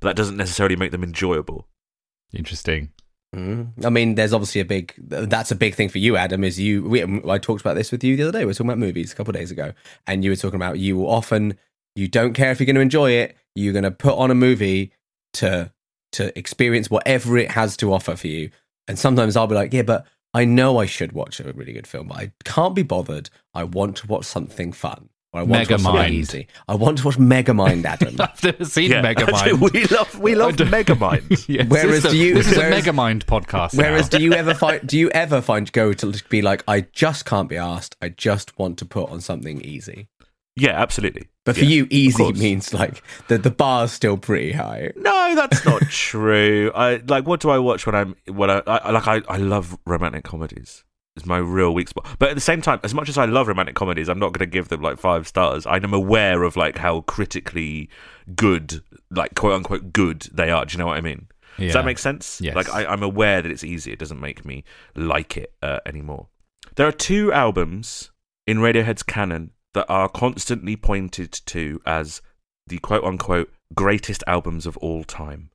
but 0.00 0.08
that 0.08 0.16
doesn't 0.16 0.36
necessarily 0.36 0.76
make 0.76 0.92
them 0.92 1.02
enjoyable. 1.02 1.66
interesting. 2.32 2.92
Mm. 3.34 3.84
I 3.84 3.90
mean, 3.90 4.14
there's 4.14 4.32
obviously 4.32 4.60
a 4.60 4.64
big. 4.64 4.94
That's 4.98 5.50
a 5.50 5.56
big 5.56 5.74
thing 5.74 5.88
for 5.88 5.98
you, 5.98 6.16
Adam. 6.16 6.44
Is 6.44 6.58
you? 6.58 6.82
We, 6.82 7.02
I 7.28 7.38
talked 7.38 7.60
about 7.60 7.74
this 7.74 7.90
with 7.90 8.04
you 8.04 8.16
the 8.16 8.22
other 8.22 8.32
day. 8.32 8.40
We 8.40 8.46
were 8.46 8.54
talking 8.54 8.70
about 8.70 8.78
movies 8.78 9.12
a 9.12 9.16
couple 9.16 9.32
of 9.34 9.36
days 9.36 9.50
ago, 9.50 9.72
and 10.06 10.24
you 10.24 10.30
were 10.30 10.36
talking 10.36 10.56
about 10.56 10.78
you 10.78 10.96
will 10.96 11.10
often 11.10 11.58
you 11.96 12.08
don't 12.08 12.34
care 12.34 12.50
if 12.50 12.60
you're 12.60 12.66
going 12.66 12.76
to 12.76 12.82
enjoy 12.82 13.10
it. 13.10 13.36
You're 13.54 13.72
going 13.72 13.82
to 13.82 13.90
put 13.90 14.16
on 14.16 14.30
a 14.30 14.34
movie 14.34 14.92
to 15.34 15.72
to 16.12 16.38
experience 16.38 16.88
whatever 16.88 17.36
it 17.36 17.50
has 17.50 17.76
to 17.78 17.92
offer 17.92 18.16
for 18.16 18.28
you. 18.28 18.50
And 18.88 18.98
sometimes 18.98 19.36
I'll 19.36 19.48
be 19.48 19.54
like, 19.54 19.72
yeah, 19.72 19.82
but 19.82 20.06
I 20.32 20.44
know 20.44 20.78
I 20.78 20.86
should 20.86 21.12
watch 21.12 21.40
a 21.40 21.52
really 21.52 21.72
good 21.72 21.86
film, 21.86 22.08
but 22.08 22.18
I 22.18 22.32
can't 22.44 22.74
be 22.74 22.82
bothered. 22.82 23.30
I 23.54 23.64
want 23.64 23.96
to 23.98 24.06
watch 24.06 24.24
something 24.24 24.72
fun. 24.72 25.08
Or 25.36 25.40
I 25.40 25.42
want 25.42 25.66
to 25.68 25.74
watch 25.74 25.82
Megamind. 25.82 26.10
easy. 26.10 26.48
I 26.66 26.74
want 26.74 26.98
to 26.98 27.04
watch 27.04 27.18
Megamind, 27.18 27.84
Adam. 27.84 28.16
I've 28.20 28.42
never 28.42 28.64
seen 28.64 28.90
Yeah, 28.90 29.02
Megamind. 29.02 29.72
we 29.72 29.84
love 29.86 30.18
we 30.18 30.34
love 30.34 30.56
Megamind. 30.56 31.46
Yes, 31.48 31.66
Whereas 31.68 32.02
this 32.02 32.04
is 32.06 32.12
do 32.12 32.16
a, 32.20 32.24
you- 32.24 32.34
This 32.34 32.50
is 32.52 32.56
whereas- 32.58 32.86
a 32.86 32.90
Megamind 32.90 33.24
podcast. 33.24 33.76
Whereas, 33.76 34.10
now. 34.12 34.18
do 34.18 34.24
you 34.24 34.32
ever 34.32 34.54
find? 34.54 34.86
Do 34.86 34.98
you 34.98 35.10
ever 35.10 35.40
find 35.40 35.70
go 35.72 35.92
to 35.92 36.22
be 36.28 36.42
like, 36.42 36.64
I 36.66 36.82
just 36.92 37.24
can't 37.24 37.48
be 37.48 37.56
asked. 37.56 37.96
I 38.00 38.08
just 38.08 38.58
want 38.58 38.78
to 38.78 38.84
put 38.86 39.10
on 39.10 39.20
something 39.20 39.60
easy. 39.60 40.08
yeah, 40.56 40.70
absolutely. 40.70 41.28
But 41.44 41.56
for 41.56 41.64
Yeah, 41.64 41.70
you, 41.70 41.86
easy 41.90 42.32
means 42.32 42.72
like 42.74 43.02
the 43.28 43.38
the 43.38 43.50
bar's 43.50 43.92
still 43.92 44.16
pretty 44.16 44.52
high. 44.52 44.92
No, 44.96 45.34
that's 45.36 45.64
not 45.64 45.82
true. 45.90 46.72
I 46.74 46.96
like 47.06 47.26
what 47.26 47.40
do 47.40 47.50
I 47.50 47.58
watch 47.58 47.86
when 47.86 47.94
I'm 47.94 48.16
when 48.26 48.50
I, 48.50 48.62
I 48.66 48.90
like 48.90 49.06
I, 49.06 49.20
I 49.28 49.36
love 49.36 49.78
romantic 49.86 50.24
comedies. 50.24 50.82
It's 51.16 51.26
my 51.26 51.38
real 51.38 51.72
weak 51.72 51.88
spot. 51.88 52.06
But 52.18 52.28
at 52.28 52.34
the 52.34 52.42
same 52.42 52.60
time, 52.60 52.78
as 52.82 52.92
much 52.92 53.08
as 53.08 53.16
I 53.16 53.24
love 53.24 53.48
romantic 53.48 53.74
comedies, 53.74 54.08
I'm 54.08 54.18
not 54.18 54.32
going 54.32 54.46
to 54.48 54.52
give 54.52 54.68
them 54.68 54.82
like 54.82 54.98
five 54.98 55.26
stars. 55.26 55.66
I'm 55.66 55.94
aware 55.94 56.42
of 56.42 56.56
like 56.56 56.76
how 56.76 57.00
critically 57.02 57.88
good, 58.34 58.82
like 59.10 59.34
quote 59.34 59.54
unquote 59.54 59.92
good 59.92 60.28
they 60.32 60.50
are. 60.50 60.66
Do 60.66 60.72
you 60.72 60.78
know 60.78 60.86
what 60.86 60.98
I 60.98 61.00
mean? 61.00 61.28
Yeah. 61.58 61.66
Does 61.66 61.74
that 61.74 61.84
make 61.86 61.98
sense? 61.98 62.40
Yes. 62.40 62.54
Like 62.54 62.68
I, 62.72 62.84
I'm 62.84 63.02
aware 63.02 63.40
that 63.40 63.50
it's 63.50 63.64
easy. 63.64 63.92
It 63.92 63.98
doesn't 63.98 64.20
make 64.20 64.44
me 64.44 64.64
like 64.94 65.38
it 65.38 65.54
uh, 65.62 65.80
anymore. 65.86 66.28
There 66.74 66.86
are 66.86 66.92
two 66.92 67.32
albums 67.32 68.10
in 68.46 68.58
Radiohead's 68.58 69.02
canon 69.02 69.52
that 69.72 69.86
are 69.88 70.08
constantly 70.08 70.76
pointed 70.76 71.32
to 71.32 71.80
as 71.86 72.20
the 72.66 72.78
quote 72.78 73.04
unquote 73.04 73.50
greatest 73.74 74.22
albums 74.26 74.66
of 74.66 74.76
all 74.78 75.04
time, 75.04 75.50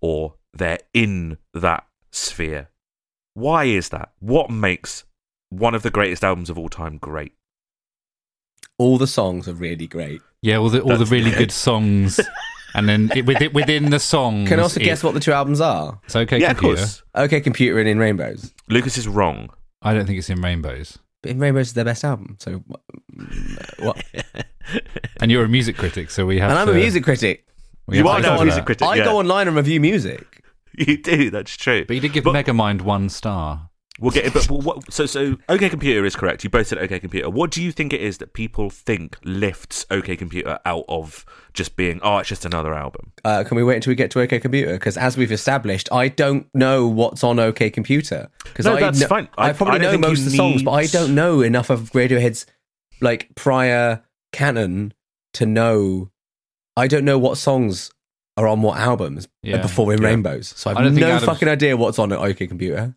or 0.00 0.34
they're 0.52 0.80
in 0.92 1.38
that 1.54 1.86
sphere. 2.10 2.68
Why 3.38 3.64
is 3.64 3.90
that? 3.90 4.10
What 4.18 4.50
makes 4.50 5.04
one 5.50 5.74
of 5.74 5.84
the 5.84 5.90
greatest 5.90 6.24
albums 6.24 6.50
of 6.50 6.58
all 6.58 6.68
time 6.68 6.98
great? 6.98 7.34
All 8.78 8.98
the 8.98 9.06
songs 9.06 9.46
are 9.48 9.54
really 9.54 9.86
great. 9.86 10.20
Yeah, 10.42 10.56
all 10.56 10.70
the 10.70 10.80
all 10.80 10.96
the 10.96 11.06
really 11.06 11.30
good 11.30 11.52
songs, 11.52 12.18
and 12.74 12.88
then 12.88 13.10
it, 13.14 13.26
within, 13.26 13.52
within 13.52 13.90
the 13.90 14.00
songs. 14.00 14.48
Can 14.48 14.58
I 14.58 14.62
also 14.64 14.80
it- 14.80 14.84
guess 14.84 15.04
what 15.04 15.14
the 15.14 15.20
two 15.20 15.32
albums 15.32 15.60
are? 15.60 16.00
It's 16.04 16.16
okay. 16.16 16.38
yeah, 16.38 16.50
of 16.50 16.58
computer. 16.58 16.82
course. 16.82 17.02
Okay, 17.14 17.40
Computer 17.40 17.78
and 17.78 17.88
In 17.88 17.98
Rainbows. 17.98 18.52
Lucas 18.68 18.98
is 18.98 19.06
wrong. 19.06 19.50
I 19.82 19.94
don't 19.94 20.06
think 20.06 20.18
it's 20.18 20.30
in 20.30 20.40
Rainbows. 20.40 20.98
But 21.22 21.30
In 21.30 21.38
Rainbows 21.38 21.68
is 21.68 21.74
their 21.74 21.84
best 21.84 22.04
album. 22.04 22.36
So 22.40 22.62
mm, 23.16 23.84
what? 23.84 24.02
And 25.20 25.32
you're 25.32 25.44
a 25.44 25.48
music 25.48 25.76
critic, 25.76 26.10
so 26.10 26.26
we 26.26 26.38
have. 26.38 26.50
And 26.50 26.58
I'm 26.58 26.66
to, 26.66 26.72
a 26.72 26.76
music 26.76 27.02
critic. 27.02 27.46
You 27.90 28.06
are 28.06 28.20
now 28.20 28.38
a 28.38 28.44
music 28.44 28.60
that. 28.60 28.66
critic. 28.66 28.86
I 28.86 28.96
yeah. 28.96 29.04
go 29.04 29.18
online 29.18 29.48
and 29.48 29.56
review 29.56 29.80
music. 29.80 30.42
You 30.86 30.96
do. 31.02 31.30
That's 31.30 31.56
true. 31.56 31.84
But 31.86 31.94
you 31.94 32.00
did 32.00 32.12
give 32.12 32.24
But- 32.24 32.34
Megamind 32.34 32.82
one 32.82 33.08
star. 33.08 33.70
We'll 34.00 34.12
get 34.12 34.26
it. 34.26 34.32
But 34.32 34.48
what, 34.48 34.92
so, 34.92 35.06
so 35.06 35.36
OK 35.48 35.68
Computer 35.68 36.04
is 36.04 36.14
correct. 36.14 36.44
You 36.44 36.50
both 36.50 36.68
said 36.68 36.78
OK 36.78 37.00
Computer. 37.00 37.28
What 37.28 37.50
do 37.50 37.60
you 37.60 37.72
think 37.72 37.92
it 37.92 38.00
is 38.00 38.18
that 38.18 38.32
people 38.32 38.70
think 38.70 39.16
lifts 39.24 39.84
OK 39.90 40.14
Computer 40.14 40.60
out 40.64 40.84
of 40.88 41.26
just 41.52 41.74
being, 41.74 41.98
oh, 42.04 42.18
it's 42.18 42.28
just 42.28 42.44
another 42.44 42.74
album? 42.74 43.10
Uh, 43.24 43.42
can 43.42 43.56
we 43.56 43.64
wait 43.64 43.74
until 43.74 43.90
we 43.90 43.96
get 43.96 44.12
to 44.12 44.20
OK 44.20 44.38
Computer? 44.38 44.74
Because 44.74 44.96
as 44.96 45.16
we've 45.16 45.32
established, 45.32 45.88
I 45.90 46.06
don't 46.06 46.46
know 46.54 46.86
what's 46.86 47.24
on 47.24 47.40
OK 47.40 47.70
Computer. 47.70 48.28
Because 48.44 48.66
No, 48.66 48.76
I 48.76 48.80
that's 48.82 49.00
kn- 49.00 49.08
fine. 49.08 49.28
I, 49.36 49.48
I- 49.48 49.52
probably 49.52 49.74
I 49.74 49.90
know 49.90 49.98
most 49.98 50.20
of 50.20 50.30
the 50.30 50.36
songs, 50.36 50.62
but 50.62 50.70
I 50.70 50.86
don't 50.86 51.16
know 51.16 51.40
enough 51.40 51.68
of 51.68 51.90
Radiohead's 51.90 52.46
like 53.00 53.34
prior 53.34 54.04
canon 54.32 54.94
to 55.34 55.44
know. 55.44 56.12
I 56.76 56.86
don't 56.86 57.04
know 57.04 57.18
what 57.18 57.36
songs 57.36 57.90
are 58.38 58.48
on 58.48 58.62
what 58.62 58.78
albums 58.78 59.26
uh, 59.26 59.28
Yeah. 59.42 59.62
before 59.62 59.92
in 59.92 60.00
Yeah. 60.00 60.08
Rainbows. 60.08 60.54
So 60.56 60.70
I 60.70 60.74
I 60.74 60.82
have 60.82 60.92
don't 60.94 61.00
no 61.00 61.06
Adam's- 61.08 61.24
fucking 61.24 61.48
idea 61.48 61.76
what's 61.76 61.98
on 61.98 62.12
OK 62.12 62.46
Computer. 62.46 62.94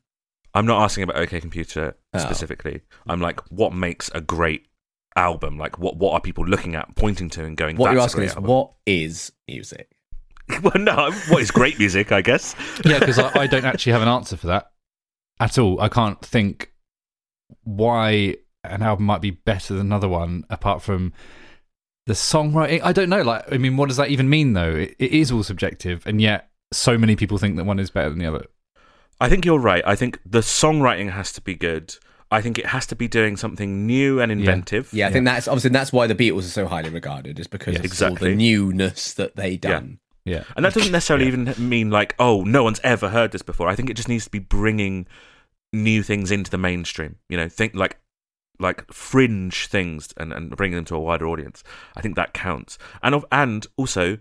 I'm 0.53 0.65
not 0.65 0.83
asking 0.83 1.03
about 1.03 1.17
OK 1.17 1.39
Computer 1.41 1.95
Oh. 2.13 2.19
specifically. 2.19 2.81
I'm 3.07 3.19
like, 3.21 3.39
what 3.51 3.73
makes 3.73 4.09
a 4.13 4.21
great 4.21 4.67
album? 5.15 5.57
Like, 5.57 5.79
what 5.79 5.97
what 5.97 6.13
are 6.13 6.21
people 6.21 6.45
looking 6.45 6.75
at, 6.75 6.95
pointing 6.95 7.29
to, 7.31 7.43
and 7.45 7.55
going? 7.57 7.75
What 7.77 7.85
That's 7.87 7.93
you're 7.95 8.01
a 8.01 8.05
asking 8.05 8.19
great 8.19 8.29
is 8.29 8.35
album." 8.35 8.49
what 8.49 8.71
is 8.85 9.31
music? 9.47 9.89
well, 10.63 10.73
no, 10.77 11.11
what 11.29 11.41
is 11.41 11.51
great 11.51 11.79
music? 11.79 12.11
I 12.11 12.21
guess. 12.21 12.55
Yeah, 12.85 12.99
because 12.99 13.17
I, 13.19 13.31
I 13.43 13.47
don't 13.47 13.65
actually 13.65 13.93
have 13.93 14.01
an 14.01 14.07
answer 14.09 14.35
for 14.37 14.47
that 14.47 14.71
at 15.39 15.57
all. 15.57 15.79
I 15.79 15.87
can't 15.89 16.21
think 16.23 16.71
why 17.63 18.35
an 18.63 18.81
album 18.81 19.05
might 19.05 19.21
be 19.21 19.31
better 19.31 19.73
than 19.73 19.87
another 19.87 20.07
one 20.07 20.45
apart 20.49 20.81
from 20.81 21.13
the 22.07 22.13
songwriting. 22.13 22.81
I 22.83 22.91
don't 22.93 23.09
know. 23.09 23.21
Like, 23.21 23.51
I 23.51 23.57
mean, 23.57 23.77
what 23.77 23.87
does 23.87 23.97
that 23.97 24.09
even 24.09 24.29
mean, 24.29 24.53
though? 24.53 24.71
It, 24.75 24.95
it 24.99 25.11
is 25.11 25.31
all 25.31 25.43
subjective, 25.43 26.05
and 26.05 26.21
yet 26.21 26.49
so 26.73 26.97
many 26.97 27.15
people 27.15 27.37
think 27.37 27.57
that 27.57 27.65
one 27.65 27.79
is 27.79 27.89
better 27.89 28.09
than 28.09 28.19
the 28.19 28.25
other. 28.25 28.45
I 29.19 29.29
think 29.29 29.45
you're 29.45 29.59
right. 29.59 29.83
I 29.85 29.95
think 29.95 30.19
the 30.25 30.39
songwriting 30.39 31.11
has 31.11 31.31
to 31.33 31.41
be 31.41 31.53
good. 31.55 31.95
I 32.31 32.41
think 32.41 32.57
it 32.57 32.67
has 32.67 32.85
to 32.87 32.95
be 32.95 33.07
doing 33.07 33.35
something 33.37 33.85
new 33.85 34.21
and 34.21 34.31
inventive. 34.31 34.89
Yeah, 34.93 35.07
I 35.09 35.11
think 35.11 35.25
that's 35.25 35.47
obviously 35.47 35.71
that's 35.71 35.91
why 35.91 36.07
the 36.07 36.15
Beatles 36.15 36.39
are 36.39 36.43
so 36.43 36.65
highly 36.65 36.89
regarded, 36.89 37.39
is 37.39 37.47
because 37.47 37.73
Yeah, 37.73 37.79
of 37.79 37.83
all 37.83 37.85
exactly. 37.85 38.29
the 38.29 38.35
newness 38.35 39.13
that 39.15 39.35
they 39.35 39.57
done. 39.57 39.99
Yeah, 40.23 40.43
And 40.55 40.63
that 40.63 40.73
doesn't 40.75 40.91
necessarily 40.91 41.25
even 41.27 41.53
mean 41.57 41.89
like, 41.89 42.13
oh, 42.19 42.43
no 42.43 42.63
one's 42.63 42.79
ever 42.83 43.09
heard 43.09 43.31
this 43.31 43.41
before. 43.41 43.67
I 43.67 43.75
think 43.75 43.89
it 43.89 43.95
just 43.95 44.07
needs 44.07 44.25
to 44.25 44.29
be 44.29 44.37
bringing 44.39 45.07
new 45.73 46.03
things 46.03 46.31
into 46.31 46.51
the 46.51 46.59
mainstream. 46.59 47.15
You 47.27 47.37
know, 47.37 47.49
think 47.49 47.73
like 47.75 47.99
like 48.59 48.91
fringe 48.91 49.67
things 49.67 50.13
and, 50.17 50.31
and 50.31 50.55
bringing 50.55 50.75
them 50.75 50.85
to 50.85 50.95
a 50.95 50.99
wider 50.99 51.27
audience. 51.27 51.63
I 51.95 52.01
think 52.01 52.15
that 52.15 52.33
counts. 52.33 52.77
And 53.01 53.15
of, 53.15 53.25
and 53.31 53.65
also, 53.77 54.17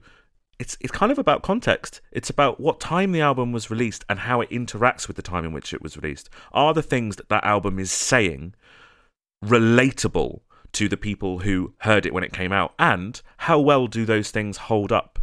it's 0.59 0.77
it's 0.81 0.93
kind 0.93 1.11
of 1.11 1.19
about 1.19 1.43
context. 1.43 2.01
It's 2.13 2.31
about 2.31 2.61
what 2.61 2.81
time 2.81 3.13
the 3.13 3.23
album 3.23 3.51
was 3.51 3.71
released 3.71 4.05
and 4.09 4.21
how 4.21 4.41
it 4.41 4.51
interacts 4.51 5.09
with 5.09 5.17
the 5.17 5.23
time 5.23 5.45
in 5.45 5.53
which 5.53 5.73
it 5.73 5.83
was 5.83 5.97
released. 5.97 6.29
Are 6.53 6.75
the 6.75 6.83
things 6.83 7.17
that 7.17 7.31
that 7.31 7.45
album 7.45 7.79
is 7.79 7.91
saying 7.91 8.55
relatable 9.45 10.41
to 10.73 10.89
the 10.89 10.97
people 10.97 11.41
who 11.41 11.75
heard 11.79 12.05
it 12.05 12.13
when 12.13 12.25
it 12.25 12.33
came 12.33 12.53
out? 12.53 12.75
And 12.79 13.21
how 13.39 13.59
well 13.59 13.87
do 13.87 14.05
those 14.05 14.31
things 14.31 14.57
hold 14.57 14.93
up? 14.93 15.19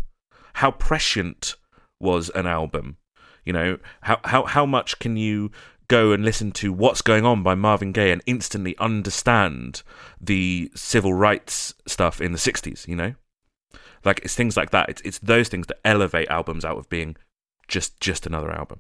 How 0.54 0.72
prescient 0.72 1.56
was 2.00 2.30
an 2.32 2.48
album? 2.48 2.98
You 3.46 3.54
know, 3.54 3.78
how 4.02 4.20
how 4.26 4.44
how 4.44 4.66
much 4.66 4.98
can 4.98 5.18
you 5.18 5.52
go 5.88 6.12
and 6.12 6.24
listen 6.24 6.52
to 6.52 6.74
What's 6.74 7.02
Going 7.02 7.26
On 7.26 7.44
by 7.44 7.56
Marvin 7.56 7.92
Gaye 7.92 8.12
and 8.12 8.22
instantly 8.26 8.78
understand 8.78 9.84
the 10.20 10.72
civil 10.76 11.14
rights 11.14 11.74
stuff 11.86 12.20
in 12.22 12.32
the 12.32 12.38
60s, 12.38 12.88
you 12.88 12.96
know? 12.96 13.16
Like 14.04 14.20
it's 14.24 14.36
things 14.36 14.56
like 14.56 14.72
that. 14.72 14.90
It's 14.90 15.02
it's 15.02 15.20
those 15.20 15.50
things 15.50 15.68
that 15.68 15.80
elevate 15.84 16.30
albums 16.30 16.64
out 16.64 16.78
of 16.78 16.90
being 16.90 17.16
just 17.68 18.00
just 18.00 18.26
another 18.26 18.52
album. 18.52 18.80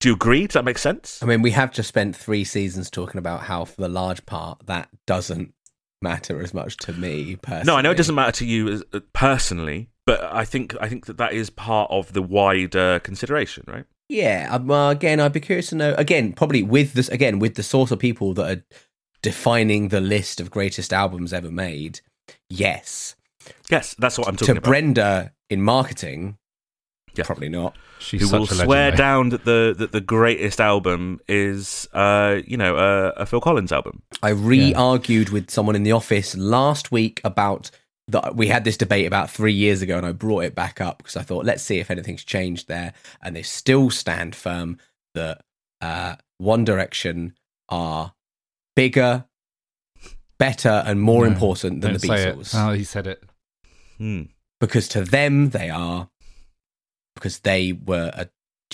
Do 0.00 0.08
you 0.08 0.14
agree? 0.14 0.46
Does 0.46 0.54
that 0.54 0.64
make 0.64 0.78
sense? 0.78 1.22
I 1.22 1.26
mean, 1.26 1.42
we 1.42 1.50
have 1.50 1.72
just 1.72 1.88
spent 1.88 2.16
three 2.16 2.44
seasons 2.44 2.90
talking 2.90 3.18
about 3.18 3.42
how, 3.42 3.66
for 3.66 3.82
the 3.82 3.88
large 3.88 4.24
part, 4.24 4.66
that 4.66 4.88
doesn't 5.06 5.52
matter 6.00 6.42
as 6.42 6.54
much 6.54 6.78
to 6.78 6.94
me 6.94 7.36
personally. 7.36 7.66
No, 7.66 7.76
I 7.76 7.82
know 7.82 7.90
it 7.90 7.96
doesn't 7.96 8.14
matter 8.14 8.32
to 8.32 8.46
you 8.46 8.68
as, 8.68 8.82
uh, 8.94 9.00
personally, 9.12 9.90
but 10.06 10.22
I 10.22 10.44
think 10.44 10.74
I 10.80 10.88
think 10.88 11.06
that 11.06 11.18
that 11.18 11.32
is 11.32 11.50
part 11.50 11.90
of 11.90 12.12
the 12.12 12.22
wider 12.22 12.98
consideration, 13.00 13.64
right? 13.66 13.84
Yeah. 14.10 14.48
um, 14.50 14.66
Well, 14.66 14.90
again, 14.90 15.20
I'd 15.20 15.32
be 15.32 15.40
curious 15.40 15.68
to 15.68 15.76
know. 15.76 15.94
Again, 15.96 16.32
probably 16.32 16.62
with 16.62 16.92
this. 16.94 17.08
Again, 17.08 17.38
with 17.38 17.54
the 17.54 17.62
sort 17.62 17.90
of 17.92 17.98
people 17.98 18.34
that 18.34 18.58
are 18.58 18.62
defining 19.22 19.88
the 19.88 20.00
list 20.00 20.40
of 20.40 20.50
greatest 20.50 20.92
albums 20.92 21.32
ever 21.32 21.50
made. 21.50 22.00
Yes. 22.48 23.14
Yes, 23.70 23.94
that's 23.98 24.18
what 24.18 24.28
I'm 24.28 24.36
talking 24.36 24.54
to 24.56 24.58
about. 24.58 24.64
To 24.64 24.68
Brenda 24.68 25.32
in 25.48 25.62
marketing. 25.62 26.36
Yeah. 27.14 27.24
Probably 27.24 27.48
not. 27.48 27.76
she's 27.98 28.20
who 28.20 28.26
such 28.28 28.38
will 28.38 28.44
a 28.44 28.50
legend. 28.50 28.66
swear 28.66 28.90
though. 28.92 28.96
down 28.96 29.28
that 29.30 29.44
the 29.44 29.74
that 29.78 29.92
the 29.92 30.00
greatest 30.00 30.60
album 30.60 31.20
is, 31.28 31.88
uh, 31.92 32.40
you 32.46 32.56
know, 32.56 32.76
a, 32.76 33.08
a 33.22 33.26
Phil 33.26 33.40
Collins 33.40 33.72
album. 33.72 34.02
I 34.22 34.30
re-argued 34.30 35.30
with 35.30 35.50
someone 35.50 35.74
in 35.76 35.82
the 35.82 35.92
office 35.92 36.36
last 36.36 36.92
week 36.92 37.20
about 37.24 37.70
that 38.10 38.36
we 38.36 38.48
had 38.48 38.64
this 38.64 38.76
debate 38.76 39.06
about 39.06 39.30
three 39.30 39.52
years 39.52 39.82
ago, 39.82 39.96
and 39.96 40.06
I 40.06 40.12
brought 40.12 40.44
it 40.44 40.54
back 40.54 40.80
up 40.80 40.98
because 40.98 41.16
I 41.16 41.22
thought, 41.22 41.44
let's 41.44 41.62
see 41.62 41.78
if 41.78 41.90
anything's 41.90 42.24
changed 42.24 42.68
there. 42.68 42.92
And 43.22 43.34
they 43.34 43.42
still 43.42 43.90
stand 43.90 44.34
firm 44.34 44.78
that 45.14 45.42
uh, 45.80 46.16
One 46.38 46.64
Direction 46.64 47.34
are 47.68 48.14
bigger, 48.76 49.24
better, 50.38 50.82
and 50.86 51.00
more 51.00 51.24
No, 51.26 51.32
important 51.32 51.80
than 51.80 51.92
Don't 51.92 52.00
the 52.00 52.06
say 52.06 52.28
it. 52.28 52.36
Beatles. 52.36 52.54
Oh, 52.54 52.72
he 52.72 52.84
said 52.84 53.06
it. 53.06 53.22
Hmm. 53.98 54.22
because 54.60 54.88
to 54.88 55.02
them 55.04 55.50
they 55.50 55.68
are 55.68 56.08
because 57.14 57.40
they 57.40 57.72
were 57.72 58.10
a 58.14 58.28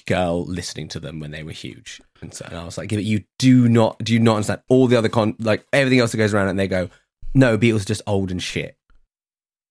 girl 0.07 0.45
listening 0.45 0.87
to 0.87 1.01
them 1.01 1.19
when 1.19 1.33
they 1.33 1.43
were 1.43 1.51
huge 1.51 2.01
and 2.23 2.33
so 2.33 2.45
and 2.49 2.57
i 2.57 2.65
was 2.65 2.79
like 2.79 2.93
yeah, 2.93 2.99
but 2.99 3.05
you 3.05 3.25
do 3.41 3.69
not 3.69 3.99
do 3.99 4.13
you 4.13 4.21
not 4.21 4.37
understand 4.37 4.61
all 4.69 4.87
the 4.87 4.95
other 4.97 5.09
con 5.09 5.35
like 5.41 5.67
everything 5.73 5.99
else 5.99 6.13
that 6.13 6.19
goes 6.19 6.33
around 6.33 6.47
and 6.47 6.57
they 6.61 6.69
go 6.69 6.89
no 7.35 7.59
beatles 7.59 7.83
are 7.83 7.87
just 7.87 8.03
old 8.07 8.31
and 8.31 8.41
shit 8.41 8.76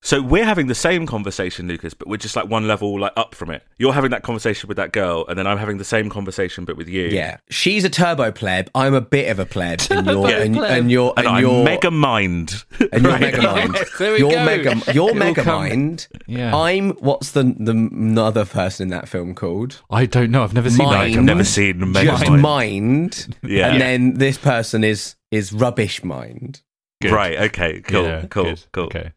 So 0.05 0.21
we're 0.21 0.45
having 0.45 0.67
the 0.67 0.75
same 0.75 1.07
conversation, 1.07 1.67
Lucas, 1.67 1.95
but 1.95 2.07
we're 2.07 2.17
just 2.17 2.35
like 2.35 2.47
one 2.47 2.67
level 2.67 2.99
like 2.99 3.13
up 3.17 3.33
from 3.33 3.49
it. 3.49 3.63
You're 3.79 3.91
having 3.93 4.11
that 4.11 4.21
conversation 4.21 4.67
with 4.67 4.77
that 4.77 4.91
girl, 4.91 5.25
and 5.27 5.35
then 5.39 5.47
I'm 5.47 5.57
having 5.57 5.79
the 5.79 5.83
same 5.83 6.11
conversation 6.11 6.63
but 6.63 6.77
with 6.77 6.87
you. 6.87 7.07
yeah 7.07 7.37
she's 7.49 7.83
a 7.83 7.89
turbo 7.89 8.31
pleb 8.31 8.69
i'm 8.75 8.93
a 8.93 9.01
bit 9.01 9.29
of 9.31 9.39
a 9.39 9.45
pleb 9.47 9.81
and 9.89 10.05
you're 10.05 10.29
Yeah. 10.29 10.41
and, 10.43 10.57
and 10.57 10.91
you're 10.91 11.13
And, 11.17 11.25
and, 11.27 11.39
you're 11.39 11.65
Megamind. 11.65 12.65
and 12.91 13.03
you're 13.03 13.11
Right. 13.13 13.33
Megamind 13.33 13.73
Yes, 13.73 13.97
there 13.97 14.11
we 14.13 14.19
you're 14.19 14.31
go. 14.31 14.45
mega 14.45 14.69
you're 14.93 15.09
It'll 15.09 15.15
mega 15.15 15.43
come- 15.43 15.55
mind 15.69 16.07
Yeah. 16.27 16.55
i'm 16.55 16.91
what's 16.93 17.31
the 17.31 17.43
the 17.43 18.21
other 18.21 18.45
person 18.45 18.83
in 18.85 18.89
that 18.91 19.07
film 19.09 19.33
called 19.33 19.81
I 19.89 20.05
don't 20.05 20.29
know. 20.29 20.43
I've 20.43 20.53
never 20.53 20.69
seen 20.69 20.85
Mine. 20.85 21.11
that. 21.13 21.17
I've 21.17 21.23
never 21.25 21.43
seen 21.43 21.91
Mega 21.91 22.11
just 22.11 22.29
Mind. 22.29 22.41
mind 22.41 23.37
Yeah. 23.43 23.71
and 23.71 23.81
then 23.81 24.13
this 24.15 24.37
person 24.37 24.83
is 24.83 25.15
is 25.31 25.51
rubbish 25.51 26.03
mind 26.03 26.61
Good. 27.01 27.11
Right. 27.11 27.37
Okay. 27.49 27.81
Cool. 27.81 28.03
Yeah, 28.05 28.25
cool. 28.27 28.43
good. 28.45 28.63
Cool. 28.71 28.83
Okay. 28.85 29.11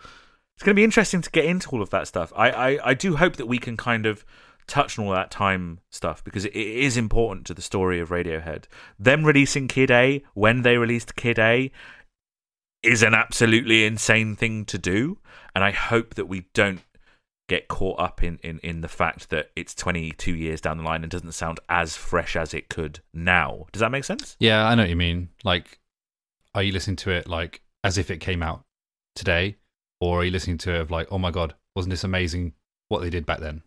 It's 0.59 0.64
going 0.64 0.74
to 0.74 0.80
be 0.80 0.82
interesting 0.82 1.22
to 1.22 1.30
get 1.30 1.44
into 1.44 1.70
all 1.70 1.82
of 1.82 1.90
that 1.90 2.09
stuff. 2.09 2.32
I, 2.35 2.51
I, 2.51 2.89
I 2.90 2.94
do 2.94 3.14
hope 3.14 3.36
that 3.36 3.47
we 3.47 3.59
can 3.59 3.76
kind 3.76 4.06
of 4.06 4.24
touch 4.66 4.98
on 4.98 5.06
all 5.06 5.12
that 5.12 5.30
time 5.30 5.78
stuff 5.89 6.24
because 6.24 6.47
it, 6.47 6.52
is 6.52 6.97
important 6.97 7.47
to 7.47 7.55
the 7.55 7.62
story 7.62 8.01
of 8.01 8.09
Radiohead. 8.09 8.64
Them 8.98 9.24
releasing 9.24 9.68
Kid 9.68 9.93
A 9.93 10.24
when 10.35 10.62
they 10.62 10.76
released 10.76 11.14
Kid 11.14 11.39
A 11.39 11.70
is 12.82 13.05
an 13.05 13.14
absolutely 13.14 13.86
insane 13.86 14.35
thing 14.35 14.64
to 14.64 14.78
do, 14.78 15.18
and 15.55 15.62
I 15.62 15.70
hope 15.70 16.16
that 16.16 16.26
we 16.26 16.47
don't 16.55 16.80
get 17.48 17.68
caught 17.68 18.01
up 18.01 18.24
in, 18.24 18.40
in, 18.43 18.59
in 18.59 18.80
the 18.80 18.89
fact 18.89 19.30
that 19.30 19.52
it's 19.55 19.76
22 19.76 20.35
years 20.35 20.60
down 20.60 20.78
the 20.78 20.82
line 20.82 21.05
and 21.05 21.10
doesn't 21.12 21.30
sound 21.30 21.60
as 21.68 21.97
fresh 21.97 22.35
as 22.35 22.52
it 22.52 22.68
could 22.68 22.98
now. 23.14 23.66
Does 23.70 23.78
that 23.78 23.93
make 23.93 24.02
sense? 24.02 24.35
Yeah, 24.40 24.66
I 24.66 24.74
know 24.74 24.82
what 24.82 24.90
you 24.90 24.97
mean. 24.97 25.28
Like, 25.44 25.78
are 26.52 26.64
you 26.64 26.72
listening 26.72 26.97
to 26.97 27.12
it 27.12 27.28
like 27.28 27.62
as 27.85 27.97
if 27.97 28.10
it 28.10 28.18
came 28.18 28.43
out 28.43 28.64
today, 29.14 29.56
or 30.01 30.20
are 30.20 30.25
you 30.25 30.31
listening 30.31 30.59
to 30.59 30.75
it 30.75 30.81
of 30.81 30.91
like, 30.91 31.09
oh 31.11 31.19
my 31.19 31.31
god, 31.31 31.55
wasn't 31.75 31.91
this 31.91 32.05
amazing 32.05 32.53
what 32.89 33.01
they 33.03 33.11
did 33.11 33.27
back 33.27 33.41
then? 33.41 33.62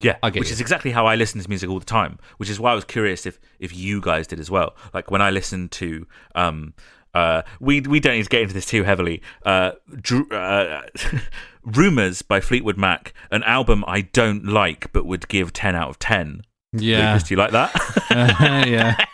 Yeah, 0.00 0.16
I 0.22 0.30
get 0.30 0.40
which 0.40 0.48
you. 0.50 0.54
is 0.54 0.60
exactly 0.60 0.90
how 0.90 1.06
I 1.06 1.14
listen 1.14 1.40
to 1.40 1.48
music 1.48 1.70
all 1.70 1.78
the 1.78 1.84
time. 1.84 2.18
Which 2.36 2.50
is 2.50 2.60
why 2.60 2.72
I 2.72 2.74
was 2.74 2.84
curious 2.84 3.26
if 3.26 3.38
if 3.58 3.74
you 3.74 4.00
guys 4.00 4.26
did 4.26 4.40
as 4.40 4.50
well. 4.50 4.74
Like 4.92 5.10
when 5.10 5.22
I 5.22 5.30
listen 5.30 5.68
to 5.70 6.06
um 6.34 6.74
uh 7.14 7.42
we 7.60 7.80
we 7.80 8.00
don't 8.00 8.14
need 8.16 8.24
to 8.24 8.28
get 8.28 8.42
into 8.42 8.54
this 8.54 8.66
too 8.66 8.82
heavily. 8.82 9.22
Uh, 9.46 9.72
Dr- 10.00 10.32
uh 10.32 10.82
Rumors 11.64 12.20
by 12.22 12.40
Fleetwood 12.40 12.76
Mac, 12.76 13.14
an 13.30 13.42
album 13.44 13.84
I 13.86 14.02
don't 14.02 14.44
like 14.44 14.92
but 14.92 15.06
would 15.06 15.28
give 15.28 15.52
ten 15.52 15.74
out 15.74 15.88
of 15.88 15.98
ten. 15.98 16.42
Yeah, 16.72 17.12
Lucas, 17.12 17.28
do 17.28 17.34
you 17.34 17.38
like 17.38 17.52
that? 17.52 17.72
yeah. 18.68 18.96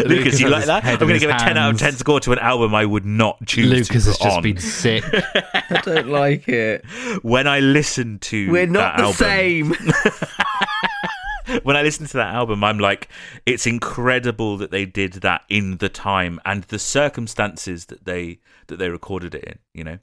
Lucas, 0.06 0.40
you 0.40 0.48
like 0.48 0.66
that? 0.66 0.84
I'm 0.84 0.98
going 0.98 0.98
to 0.98 1.04
in 1.04 1.10
his 1.12 1.20
give 1.22 1.30
a 1.30 1.38
ten 1.38 1.56
out 1.56 1.74
of 1.74 1.78
ten 1.78 1.92
score 1.92 2.20
to 2.20 2.32
an 2.32 2.38
album 2.38 2.74
I 2.74 2.84
would 2.84 3.04
not 3.04 3.44
choose. 3.46 3.68
Lucas 3.68 4.04
to 4.04 4.10
has 4.10 4.18
just 4.18 4.36
on. 4.36 4.42
been 4.42 4.58
sick. 4.58 5.04
I 5.12 5.80
don't 5.84 6.08
like 6.08 6.48
it. 6.48 6.84
when 7.22 7.46
I 7.46 7.60
listen 7.60 8.18
to 8.20 8.50
We're 8.50 8.66
not 8.66 8.96
that 8.96 9.16
the 9.16 9.24
album, 9.24 9.74
same. 9.76 11.60
when 11.64 11.76
I 11.76 11.82
listen 11.82 12.06
to 12.06 12.16
that 12.18 12.34
album, 12.34 12.64
I'm 12.64 12.78
like, 12.78 13.08
it's 13.46 13.66
incredible 13.66 14.56
that 14.58 14.70
they 14.70 14.86
did 14.86 15.14
that 15.14 15.42
in 15.48 15.78
the 15.78 15.88
time 15.88 16.40
and 16.44 16.64
the 16.64 16.78
circumstances 16.78 17.86
that 17.86 18.04
they 18.04 18.40
that 18.68 18.76
they 18.76 18.88
recorded 18.88 19.34
it 19.34 19.44
in. 19.44 19.58
You 19.74 19.84
know, 19.84 19.98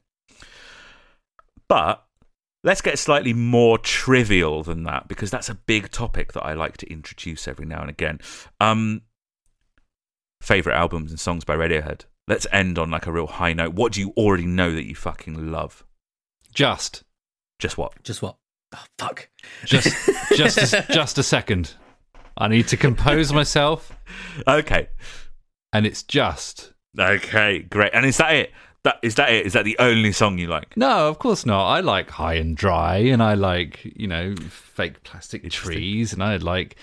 but 1.68 2.04
let's 2.64 2.82
get 2.82 3.00
slightly 3.00 3.34
more 3.34 3.78
trivial 3.78 4.64
than 4.64 4.84
that 4.84 5.08
because 5.08 5.32
that's 5.32 5.50
a 5.50 5.56
big 5.56 5.92
topic 5.92 6.34
that 6.34 6.44
I 6.44 6.54
like 6.54 6.78
to 6.78 6.92
introduce 6.92 7.48
every 7.48 7.66
now 7.66 7.82
and 7.82 7.90
again. 7.90 8.20
Um, 8.60 9.04
favorite 10.42 10.76
albums 10.76 11.12
and 11.12 11.20
songs 11.20 11.44
by 11.44 11.56
Radiohead. 11.56 12.02
Let's 12.28 12.48
end 12.52 12.78
on 12.78 12.92
like 12.92 13.08
a 13.08 13.12
real 13.12 13.28
high 13.28 13.54
note. 13.54 13.74
What 13.74 13.94
do 13.94 14.02
you 14.02 14.12
already 14.18 14.46
know 14.46 14.74
that 14.74 14.86
you 14.86 14.96
fucking 14.96 15.52
love? 15.52 15.86
Just, 16.54 17.04
Just 17.60 17.78
what? 17.78 17.94
Just 18.04 18.22
what? 18.22 18.38
Oh, 18.76 18.84
fuck. 19.00 19.30
just, 19.66 19.88
just, 20.36 20.74
a, 20.74 20.86
just 20.92 21.18
a 21.18 21.24
second. 21.24 21.74
I 22.38 22.48
need 22.50 22.68
to 22.68 22.78
compose 22.78 23.32
myself, 23.34 23.92
Okay. 24.48 24.90
and 25.74 25.86
it's 25.86 26.04
just. 26.04 26.74
Okay, 27.00 27.60
great. 27.60 27.92
And 27.94 28.06
is 28.06 28.18
that 28.18 28.34
it? 28.36 28.52
That 28.84 29.00
is 29.02 29.16
that 29.16 29.32
it? 29.32 29.46
Is 29.46 29.54
that 29.54 29.66
the 29.66 29.76
only 29.80 30.12
song 30.12 30.38
you 30.38 30.48
like? 30.48 30.76
No, 30.78 31.08
of 31.10 31.18
course 31.20 31.46
not. 31.46 31.66
I 31.68 31.80
like 31.80 32.10
high 32.12 32.36
and 32.36 32.56
dry, 32.56 32.98
and 32.98 33.24
I 33.24 33.34
like 33.34 33.84
you 33.96 34.08
know 34.08 34.36
fake 34.50 35.04
plastic 35.04 35.50
trees, 35.50 36.14
and 36.14 36.24
I 36.24 36.38
like 36.38 36.76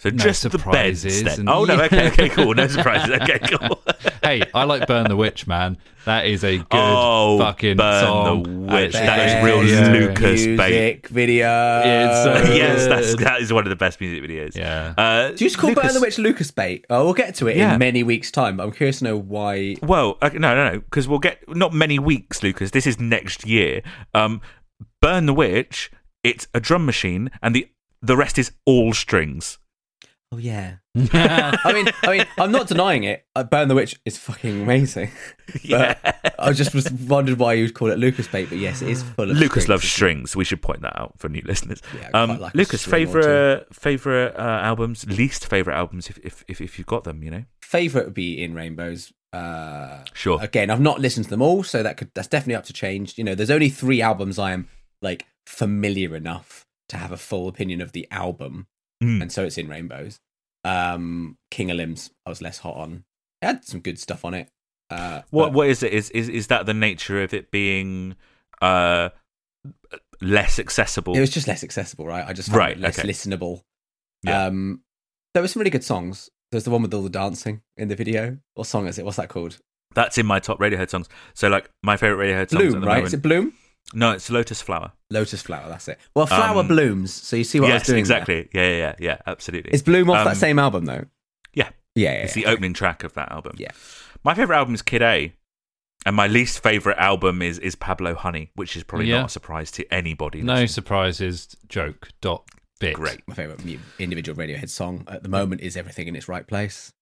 So 0.00 0.08
No 0.08 0.16
just 0.16 0.42
the 0.44 0.48
beds 0.48 0.62
surprises 1.02 1.22
then. 1.24 1.40
and- 1.40 1.48
oh 1.50 1.64
no, 1.66 1.74
Yeah. 1.74 1.82
okay, 1.82 2.06
okay, 2.08 2.28
cool. 2.36 2.54
No 2.54 2.66
surprises. 2.68 3.10
Okay, 3.20 3.38
cool. 3.38 3.82
hey, 4.22 4.42
I 4.54 4.64
like 4.64 4.86
Burn 4.86 5.04
the 5.08 5.14
Witch, 5.16 5.46
man. 5.46 5.76
That 6.06 6.24
is 6.24 6.42
a 6.42 6.56
good 6.56 6.66
oh, 6.72 7.38
fucking 7.38 7.76
burn 7.76 8.04
song. 8.04 8.42
the 8.44 8.50
witch. 8.74 8.92
That 8.94 9.18
is 9.18 9.32
it's- 9.32 9.44
real 9.44 9.62
yeah. 9.62 9.92
Lucas 9.92 10.46
bait. 10.46 10.56
Music 10.56 11.08
video. 11.08 11.82
It's 11.84 12.24
so 12.24 12.32
yes, 12.54 12.86
that's 12.86 13.14
that 13.22 13.42
is 13.42 13.52
one 13.52 13.64
of 13.66 13.68
the 13.70 13.76
best 13.76 14.00
music 14.00 14.24
videos. 14.24 14.56
Yeah. 14.56 14.94
Uh, 14.96 15.28
Do 15.28 15.44
you 15.44 15.50
just 15.50 15.58
call 15.58 15.68
Lucas- 15.68 15.84
Burn 15.84 15.94
the 15.94 16.00
Witch 16.00 16.16
Lucas 16.18 16.50
bait? 16.50 16.86
Oh, 16.88 17.04
we'll 17.04 17.12
get 17.12 17.34
to 17.34 17.48
it 17.48 17.58
Yeah. 17.58 17.74
in 17.74 17.78
many 17.78 18.02
weeks' 18.02 18.30
time. 18.30 18.56
But 18.56 18.62
I'm 18.64 18.72
curious 18.72 19.00
to 19.00 19.04
know 19.04 19.18
why. 19.18 19.76
Well, 19.82 20.16
okay, 20.22 20.38
no, 20.38 20.54
no, 20.54 20.70
no, 20.72 20.78
because 20.80 21.06
we'll 21.06 21.18
get 21.18 21.46
not 21.54 21.74
many 21.74 21.98
weeks, 21.98 22.42
Lucas. 22.42 22.70
This 22.70 22.86
is 22.86 22.98
next 22.98 23.46
year. 23.46 23.82
Um, 24.14 24.40
burn 25.02 25.26
the 25.26 25.34
witch. 25.34 25.90
It's 26.24 26.48
a 26.54 26.60
drum 26.60 26.86
machine, 26.86 27.30
and 27.42 27.54
the 27.54 27.68
the 28.00 28.16
rest 28.16 28.38
is 28.38 28.52
all 28.64 28.94
strings. 28.94 29.58
Oh 30.32 30.38
yeah. 30.38 30.76
I 30.96 31.72
mean, 31.72 31.88
I 32.02 32.18
mean, 32.18 32.24
I'm 32.38 32.52
not 32.52 32.68
denying 32.68 33.02
it. 33.02 33.26
Uh, 33.34 33.42
Burn 33.42 33.66
the 33.66 33.74
Witch 33.74 33.98
is 34.04 34.16
fucking 34.16 34.62
amazing. 34.62 35.10
Yeah. 35.62 35.96
I 36.38 36.52
just 36.52 36.72
was 36.72 36.88
wondered 36.92 37.38
why 37.40 37.54
you 37.54 37.64
would 37.64 37.74
call 37.74 37.90
it 37.90 37.98
Lucas 37.98 38.28
bait, 38.28 38.48
but 38.48 38.58
yes, 38.58 38.82
it 38.82 38.88
is 38.88 39.02
full 39.02 39.28
of. 39.28 39.36
Lucas 39.36 39.64
strings. 39.64 39.68
loves 39.68 39.84
strings. 39.90 40.36
We 40.36 40.44
should 40.44 40.62
point 40.62 40.82
that 40.82 40.96
out 40.96 41.14
for 41.18 41.28
new 41.28 41.42
listeners. 41.44 41.82
Yeah, 41.98 42.10
um, 42.14 42.38
like 42.38 42.54
Lucas, 42.54 42.84
favorite 42.86 43.66
favorite 43.74 44.36
uh, 44.36 44.60
albums, 44.62 45.04
least 45.06 45.48
favorite 45.48 45.74
albums, 45.74 46.08
if, 46.08 46.18
if 46.18 46.44
if 46.46 46.60
if 46.60 46.78
you've 46.78 46.86
got 46.86 47.02
them, 47.02 47.24
you 47.24 47.32
know. 47.32 47.44
Favorite 47.62 48.04
would 48.04 48.14
be 48.14 48.40
In 48.42 48.54
Rainbows. 48.54 49.12
Uh, 49.32 50.04
Sure. 50.14 50.40
again, 50.40 50.70
I've 50.70 50.80
not 50.80 51.00
listened 51.00 51.24
to 51.24 51.30
them 51.30 51.42
all, 51.42 51.64
so 51.64 51.82
that 51.82 51.96
could 51.96 52.12
that's 52.14 52.28
definitely 52.28 52.54
up 52.54 52.64
to 52.66 52.72
change. 52.72 53.18
You 53.18 53.24
know, 53.24 53.34
there's 53.34 53.50
only 53.50 53.68
three 53.70 54.00
albums 54.00 54.38
I 54.38 54.52
am 54.52 54.68
like 55.02 55.26
familiar 55.46 56.14
enough 56.14 56.64
to 56.90 56.96
have 56.96 57.10
a 57.10 57.16
full 57.16 57.48
opinion 57.48 57.80
of 57.80 57.90
the 57.90 58.06
album, 58.12 58.68
Mm. 59.02 59.22
and 59.22 59.32
so 59.32 59.44
it's 59.44 59.56
in 59.58 59.68
Rainbows. 59.68 60.20
Um, 60.64 61.38
King 61.50 61.70
of 61.70 61.78
Limbs, 61.78 62.10
I 62.26 62.28
was 62.28 62.42
less 62.42 62.58
hot 62.58 62.76
on. 62.76 63.04
It 63.40 63.46
had 63.46 63.64
some 63.64 63.80
good 63.80 63.98
stuff 63.98 64.24
on 64.26 64.34
it. 64.34 64.48
Uh, 64.90 65.22
What 65.30 65.46
but 65.46 65.52
what 65.54 65.68
is 65.68 65.82
it? 65.82 65.92
Is 65.92 66.10
is 66.10 66.28
is 66.28 66.46
that 66.48 66.66
the 66.66 66.74
nature 66.74 67.22
of 67.22 67.32
it 67.32 67.50
being 67.50 68.16
uh 68.60 69.08
less 70.20 70.58
accessible? 70.58 71.16
It 71.16 71.20
was 71.20 71.30
just 71.30 71.48
less 71.48 71.64
accessible, 71.64 72.06
right? 72.06 72.26
I 72.26 72.32
just 72.32 72.50
Right, 72.50 72.78
less 72.78 72.98
okay. 72.98 73.08
listenable. 73.08 73.62
Yeah. 74.22 74.46
Um, 74.46 74.82
there 75.32 75.42
were 75.42 75.48
some 75.48 75.60
really 75.60 75.70
good 75.70 75.84
songs. 75.84 76.28
There's 76.50 76.64
the 76.64 76.70
one 76.70 76.82
with 76.82 76.92
all 76.92 77.02
the 77.02 77.08
dancing 77.10 77.62
in 77.76 77.88
the 77.88 77.96
video. 77.96 78.38
What 78.54 78.66
song 78.66 78.86
is 78.86 78.98
it? 78.98 79.04
What's 79.04 79.16
that 79.16 79.28
called? 79.28 79.58
That's 79.94 80.18
in 80.18 80.26
my 80.26 80.40
top 80.40 80.58
Radiohead 80.58 80.90
songs. 80.90 81.08
So 81.34 81.48
like 81.48 81.70
my 81.82 81.96
favorite 81.96 82.26
Radiohead 82.28 82.50
songs 82.50 82.64
Bloom, 82.72 82.80
the 82.80 82.86
right? 82.86 82.94
moment. 82.96 83.06
Is 83.06 83.14
it 83.14 83.22
Bloom? 83.22 83.52
No, 83.92 84.12
it's 84.12 84.30
Lotus 84.30 84.62
Flower. 84.62 84.92
Lotus 85.10 85.42
Flower. 85.42 85.68
That's 85.68 85.88
it. 85.88 85.98
Well, 86.14 86.26
flower 86.26 86.60
Um, 86.60 86.68
blooms. 86.68 87.12
So 87.12 87.36
you 87.36 87.44
see 87.44 87.58
what 87.60 87.70
I 87.70 87.74
was 87.74 87.82
doing. 87.82 87.94
there. 87.94 87.98
exactly. 87.98 88.48
Yeah, 88.54 88.68
yeah, 88.68 88.76
yeah, 88.76 88.94
yeah, 89.00 89.16
absolutely. 89.26 89.72
Is 89.72 89.82
Bloom 89.82 90.08
off 90.10 90.18
Um, 90.18 90.24
that 90.26 90.36
same 90.36 90.58
album 90.58 90.84
though? 90.84 91.06
yeah. 91.54 91.70
Yeah, 91.96 92.12
yeah. 92.12 92.18
It's 92.22 92.36
yeah. 92.36 92.44
the 92.46 92.50
opening 92.52 92.72
track 92.72 93.02
of 93.02 93.14
that 93.14 93.32
album. 93.32 93.56
Yeah. 93.58 93.72
My 94.22 94.34
favorite 94.34 94.56
album 94.56 94.74
is 94.74 94.82
Kid 94.82 95.02
A, 95.02 95.32
and 96.06 96.14
my 96.14 96.28
least 96.28 96.62
favorite 96.62 96.98
album 96.98 97.42
is 97.42 97.58
is 97.58 97.74
Pablo 97.74 98.14
Honey, 98.14 98.50
which 98.54 98.76
is 98.76 98.84
probably 98.84 99.08
Yeah. 99.08 99.18
not 99.22 99.26
a 99.26 99.30
surprise 99.30 99.72
to 99.72 99.92
anybody. 99.92 100.40
no 100.42 100.52
listening. 100.52 100.68
surprises. 100.68 101.56
Joke. 101.68 102.10
Dot. 102.20 102.48
Bit. 102.78 102.94
Great. 102.94 103.20
My 103.26 103.34
favorite 103.34 103.64
mu- 103.64 103.76
individual 103.98 104.38
Radiohead 104.38 104.70
song 104.70 105.04
at 105.08 105.22
the 105.24 105.28
moment 105.28 105.60
is 105.62 105.76
"Everything 105.76 106.06
in 106.06 106.14
Its 106.16 106.28
Right 106.28 106.46
Place." 106.46 106.92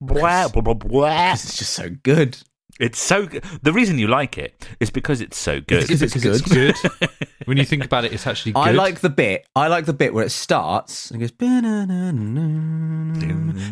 Blah, 0.00 0.48
blah, 0.48 0.62
blah, 0.62 0.74
blah. 0.74 1.30
'Cause 1.32 1.44
It's 1.44 1.58
just 1.58 1.74
so 1.74 1.90
good. 2.02 2.38
It's 2.80 2.98
so 2.98 3.26
good. 3.26 3.44
The 3.62 3.72
reason 3.72 3.98
you 3.98 4.08
like 4.08 4.38
it 4.38 4.66
is 4.80 4.90
because 4.90 5.20
it's 5.20 5.36
so 5.38 5.60
good. 5.60 5.84
It's- 5.90 6.00
it's 6.02 6.16
it's 6.16 6.40
good. 6.42 6.74
good. 7.00 7.10
when 7.44 7.56
you 7.58 7.64
think 7.64 7.84
about 7.84 8.04
it, 8.06 8.12
it's 8.12 8.26
actually 8.26 8.52
good. 8.52 8.60
I 8.60 8.70
like 8.72 9.00
the 9.00 9.10
bit. 9.10 9.46
I 9.54 9.68
like 9.68 9.84
the 9.84 9.92
bit 9.92 10.14
where 10.14 10.24
it 10.24 10.30
starts 10.30 11.10
and 11.10 11.22
it 11.22 11.36
goes, 11.38 11.48
and 11.50 13.16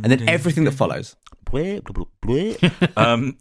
then 0.04 0.28
everything 0.28 0.64
that 0.64 0.72
follows. 0.72 1.16
Um, 2.96 3.36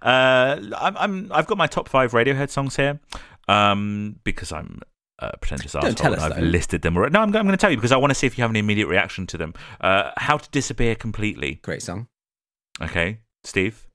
Uh, 0.00 0.58
I'm, 0.78 0.96
I'm 0.96 1.32
I've 1.32 1.46
got 1.46 1.58
my 1.58 1.66
top 1.66 1.88
five 1.88 2.12
Radiohead 2.12 2.48
songs 2.50 2.74
here, 2.76 2.98
um, 3.46 4.16
because 4.24 4.50
I'm 4.50 4.80
a 5.20 5.36
pretentious 5.36 5.72
Don't 5.72 5.84
asshole. 5.84 5.94
tell 5.94 6.12
and 6.14 6.22
us, 6.22 6.30
I've 6.32 6.40
though. 6.40 6.46
listed 6.46 6.82
them 6.82 6.96
already. 6.96 7.12
No, 7.12 7.20
I'm, 7.20 7.28
I'm 7.28 7.32
going 7.32 7.46
to 7.48 7.56
tell 7.56 7.70
you 7.70 7.76
because 7.76 7.92
I 7.92 7.98
want 7.98 8.10
to 8.10 8.14
see 8.16 8.26
if 8.26 8.36
you 8.36 8.42
have 8.42 8.50
an 8.50 8.56
immediate 8.56 8.88
reaction 8.88 9.26
to 9.28 9.38
them. 9.38 9.54
Uh, 9.80 10.10
How 10.16 10.38
to 10.38 10.50
disappear 10.50 10.94
completely. 10.96 11.60
Great 11.62 11.82
song. 11.82 12.08
Okay, 12.80 13.18
Steve. 13.44 13.86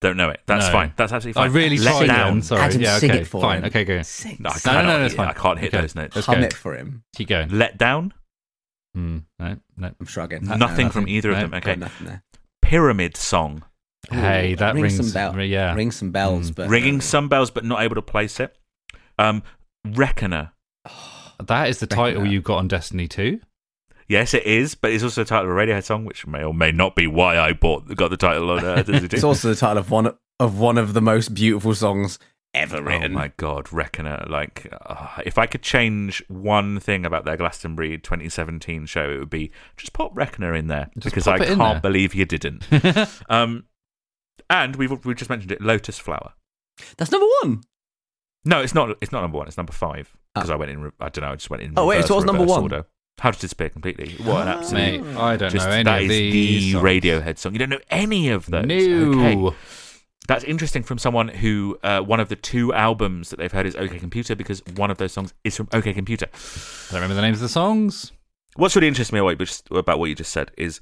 Don't 0.00 0.16
know 0.16 0.28
it. 0.28 0.40
That's 0.46 0.66
No. 0.66 0.72
fine. 0.72 0.92
That's 0.96 1.12
absolutely 1.12 1.40
fine. 1.40 1.50
I 1.50 1.52
really 1.52 1.76
Let 1.78 1.96
tried. 1.96 2.06
down. 2.06 2.34
Then. 2.34 2.42
Sorry. 2.42 2.62
Adam, 2.62 2.80
yeah. 2.80 2.98
sing 2.98 3.10
Okay. 3.10 3.20
it 3.20 3.26
for 3.26 3.40
fine. 3.40 3.58
him. 3.58 3.64
Okay. 3.64 3.84
Go. 3.84 4.00
Sing. 4.02 4.36
No, 4.38 4.50
I 4.50 4.58
No, 4.66 4.72
no, 4.82 4.86
no, 4.86 5.00
that's 5.00 5.14
fine. 5.14 5.26
I 5.28 5.32
can't 5.32 5.58
hit 5.58 5.74
Okay. 5.74 5.80
those 5.80 5.94
notes. 5.96 6.14
Let's 6.14 6.26
Hum 6.26 6.38
go. 6.40 6.46
it 6.46 6.52
for 6.52 6.76
him. 6.76 7.02
Keep 7.16 7.28
going. 7.28 7.48
Let 7.50 7.78
down. 7.78 8.14
Hmm, 8.94 9.18
no. 9.40 9.56
No. 9.76 9.90
I'm 9.98 10.06
shrugging. 10.06 10.44
Nothing 10.44 10.86
No, 10.86 10.92
from 10.92 11.08
either 11.08 11.30
of 11.30 11.36
No, 11.36 11.40
them. 11.42 11.50
Got 11.50 11.62
Okay. 11.66 11.76
nothing 11.76 12.06
there. 12.06 12.22
Pyramid 12.62 13.16
song. 13.16 13.64
Hey, 14.08 14.54
that 14.54 14.74
rings 14.76 14.96
rings. 14.98 15.12
some 15.12 15.32
bell- 15.34 15.42
Yeah. 15.42 15.74
Ring 15.74 15.90
some 15.90 16.12
bells, 16.12 16.52
Mm. 16.52 16.54
but 16.54 16.68
Ringing 16.68 16.98
uh, 16.98 17.00
some 17.00 17.28
bells, 17.28 17.50
but 17.50 17.64
not 17.64 17.82
able 17.82 17.96
to 17.96 18.02
place 18.02 18.38
it. 18.38 18.56
Um, 19.18 19.42
Reckoner. 19.84 20.52
That 21.40 21.68
is 21.68 21.78
the 21.78 21.86
Reckon 21.86 21.96
title 21.96 22.26
you 22.26 22.40
got 22.40 22.56
on 22.58 22.66
Destiny 22.68 23.06
2. 23.06 23.40
Yes, 24.08 24.32
it 24.34 24.44
is, 24.46 24.74
but 24.74 24.90
it's 24.90 25.02
also 25.04 25.22
the 25.22 25.28
title 25.28 25.50
of 25.50 25.56
a 25.56 25.60
Radiohead 25.60 25.84
song, 25.84 26.04
which 26.04 26.26
may 26.26 26.42
or 26.42 26.54
may 26.54 26.72
not 26.72 26.96
be 26.96 27.06
why 27.06 27.38
I 27.38 27.52
bought 27.52 27.94
got 27.94 28.08
the 28.10 28.16
title 28.16 28.50
on. 28.50 28.64
Uh, 28.64 28.82
Disney 28.82 29.08
It's 29.12 29.22
also 29.24 29.48
the 29.50 29.56
title 29.56 29.78
of 29.78 29.90
one 29.90 30.14
of 30.40 30.58
one 30.58 30.78
of 30.78 30.94
the 30.94 31.00
most 31.02 31.34
beautiful 31.34 31.74
songs 31.74 32.18
ever 32.54 32.82
written. 32.82 33.12
Oh 33.12 33.14
my 33.18 33.32
god, 33.36 33.70
Reckoner! 33.70 34.24
Like, 34.26 34.66
uh, 34.86 35.20
if 35.26 35.36
I 35.36 35.44
could 35.46 35.60
change 35.62 36.24
one 36.28 36.80
thing 36.80 37.04
about 37.04 37.26
their 37.26 37.36
Glastonbury 37.36 37.98
2017 37.98 38.86
show, 38.86 39.10
it 39.10 39.18
would 39.18 39.30
be 39.30 39.50
just 39.76 39.92
pop 39.92 40.16
Reckoner 40.16 40.54
in 40.54 40.68
there 40.68 40.88
Just 40.98 41.14
because 41.14 41.28
I 41.28 41.38
can't 41.38 41.58
there. 41.58 41.80
believe 41.80 42.14
you 42.14 42.24
didn't. 42.24 42.66
um, 43.28 43.64
and 44.48 44.76
we've 44.76 45.04
we've 45.04 45.16
just 45.16 45.28
mentioned 45.28 45.52
it, 45.52 45.60
Lotus 45.60 45.98
Flower. 45.98 46.32
That's 46.96 47.10
number 47.12 47.26
one. 47.42 47.60
No, 48.46 48.60
it's 48.62 48.74
not. 48.74 48.96
It's 49.02 49.12
not 49.12 49.20
number 49.20 49.36
one. 49.36 49.48
It's 49.48 49.58
number 49.58 49.72
five 49.74 50.16
because 50.34 50.48
Oh. 50.48 50.54
I 50.54 50.56
went 50.56 50.70
in. 50.70 50.92
I 50.98 51.10
don't 51.10 51.22
know. 51.24 51.32
I 51.32 51.36
just 51.36 51.50
went 51.50 51.62
in. 51.62 51.74
Oh, 51.76 51.86
wait, 51.86 51.96
reverse- 51.96 52.08
so 52.08 52.14
what's 52.14 52.26
number 52.26 52.44
one? 52.44 52.62
Order. 52.62 52.86
How 53.18 53.30
to 53.32 53.38
disappear 53.38 53.68
completely. 53.68 54.14
What 54.24 54.42
an 54.42 54.48
Ah. 54.48 54.58
absolute. 54.58 55.02
Mate, 55.04 55.16
I 55.16 55.36
don't 55.36 55.50
Just, 55.50 55.66
know 55.66 55.72
any 55.72 55.84
that 55.84 55.96
of 55.98 56.02
is 56.04 56.08
these. 56.08 56.62
the 56.64 56.72
songs. 56.72 56.84
Radiohead 56.84 57.38
song. 57.38 57.52
You 57.52 57.58
don't 57.58 57.70
know 57.70 57.80
any 57.90 58.28
of 58.28 58.46
those. 58.46 58.64
No. 58.64 59.48
Okay. 59.48 59.56
That's 60.28 60.44
interesting 60.44 60.82
from 60.82 60.98
someone 60.98 61.28
who 61.28 61.78
uh, 61.82 62.00
one 62.00 62.20
of 62.20 62.28
the 62.28 62.36
two 62.36 62.72
albums 62.74 63.30
that 63.30 63.38
they've 63.38 63.50
heard 63.50 63.66
is 63.66 63.74
OK 63.74 63.98
Computer 63.98 64.36
because 64.36 64.62
one 64.76 64.90
of 64.90 64.98
those 64.98 65.12
songs 65.12 65.32
is 65.42 65.56
from 65.56 65.68
OK 65.72 65.92
Computer. 65.94 66.26
I 66.32 66.92
Don't 66.92 67.00
remember 67.00 67.14
the 67.14 67.22
names 67.22 67.38
of 67.38 67.42
the 67.42 67.48
songs. 67.48 68.12
What's 68.56 68.76
really 68.76 68.88
interesting 68.88 69.16
me 69.16 69.20
about 69.20 69.24
what 69.26 69.40
you 69.40 69.46
just- 69.46 69.68
about 69.70 69.98
what 69.98 70.06
you 70.10 70.14
just 70.14 70.32
said 70.32 70.50
is, 70.58 70.80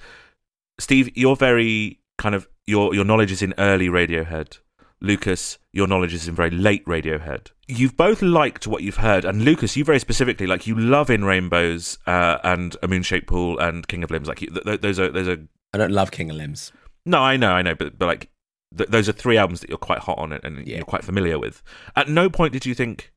Steve, 0.79 1.11
you're 1.17 1.37
very 1.37 2.01
kind 2.19 2.35
of 2.35 2.49
your 2.67 2.95
your 2.95 3.05
knowledge 3.05 3.31
is 3.31 3.41
in 3.41 3.55
early 3.57 3.89
Radiohead. 3.89 4.59
Lucas, 5.01 5.59
your 5.73 5.87
knowledge 5.87 6.15
is 6.15 6.27
in 6.27 6.35
very 6.35 6.51
late 6.51 6.85
Radiohead. 6.87 7.49
You've 7.69 7.97
both 7.97 8.23
liked 8.23 8.67
what 8.67 8.83
you've 8.83 8.97
heard, 8.97 9.25
and 9.25 9.43
Lucas, 9.45 9.77
you 9.77 9.85
very 9.85 9.99
specifically 9.99 10.47
like 10.47 10.67
you 10.67 10.75
love 10.79 11.11
In 11.11 11.25
Rainbows 11.25 11.99
uh, 12.07 12.39
and 12.45 12.77
A 12.83 12.89
Moon 12.89 13.03
Shaped 13.03 13.27
Pool 13.27 13.59
and 13.59 13.87
King 13.87 14.03
of 14.05 14.11
Limbs. 14.11 14.29
Like 14.29 14.41
you, 14.43 14.49
th- 14.49 14.65
th- 14.65 14.81
those 14.81 14.99
are 14.99 15.11
those 15.11 15.29
are 15.29 15.39
I 15.75 15.79
don't 15.79 15.93
love 15.93 16.11
King 16.11 16.31
of 16.31 16.37
Limbs. 16.37 16.73
no, 17.05 17.19
I 17.21 17.37
know, 17.37 17.53
I 17.53 17.63
know, 17.63 17.75
but 17.75 17.99
but 17.99 18.07
like 18.07 18.31
th- 18.77 18.89
those 18.89 19.09
are 19.09 19.13
three 19.13 19.37
albums 19.37 19.61
that 19.61 19.69
you're 19.69 19.79
quite 19.79 19.99
hot 20.01 20.19
on 20.19 20.33
and, 20.33 20.43
and 20.45 20.67
Yeah. 20.67 20.77
you're 20.77 20.85
quite 20.85 21.05
familiar 21.05 21.39
with. 21.39 21.63
At 21.95 22.09
no 22.09 22.31
point 22.31 22.53
did 22.53 22.65
you 22.65 22.75
think 22.75 23.13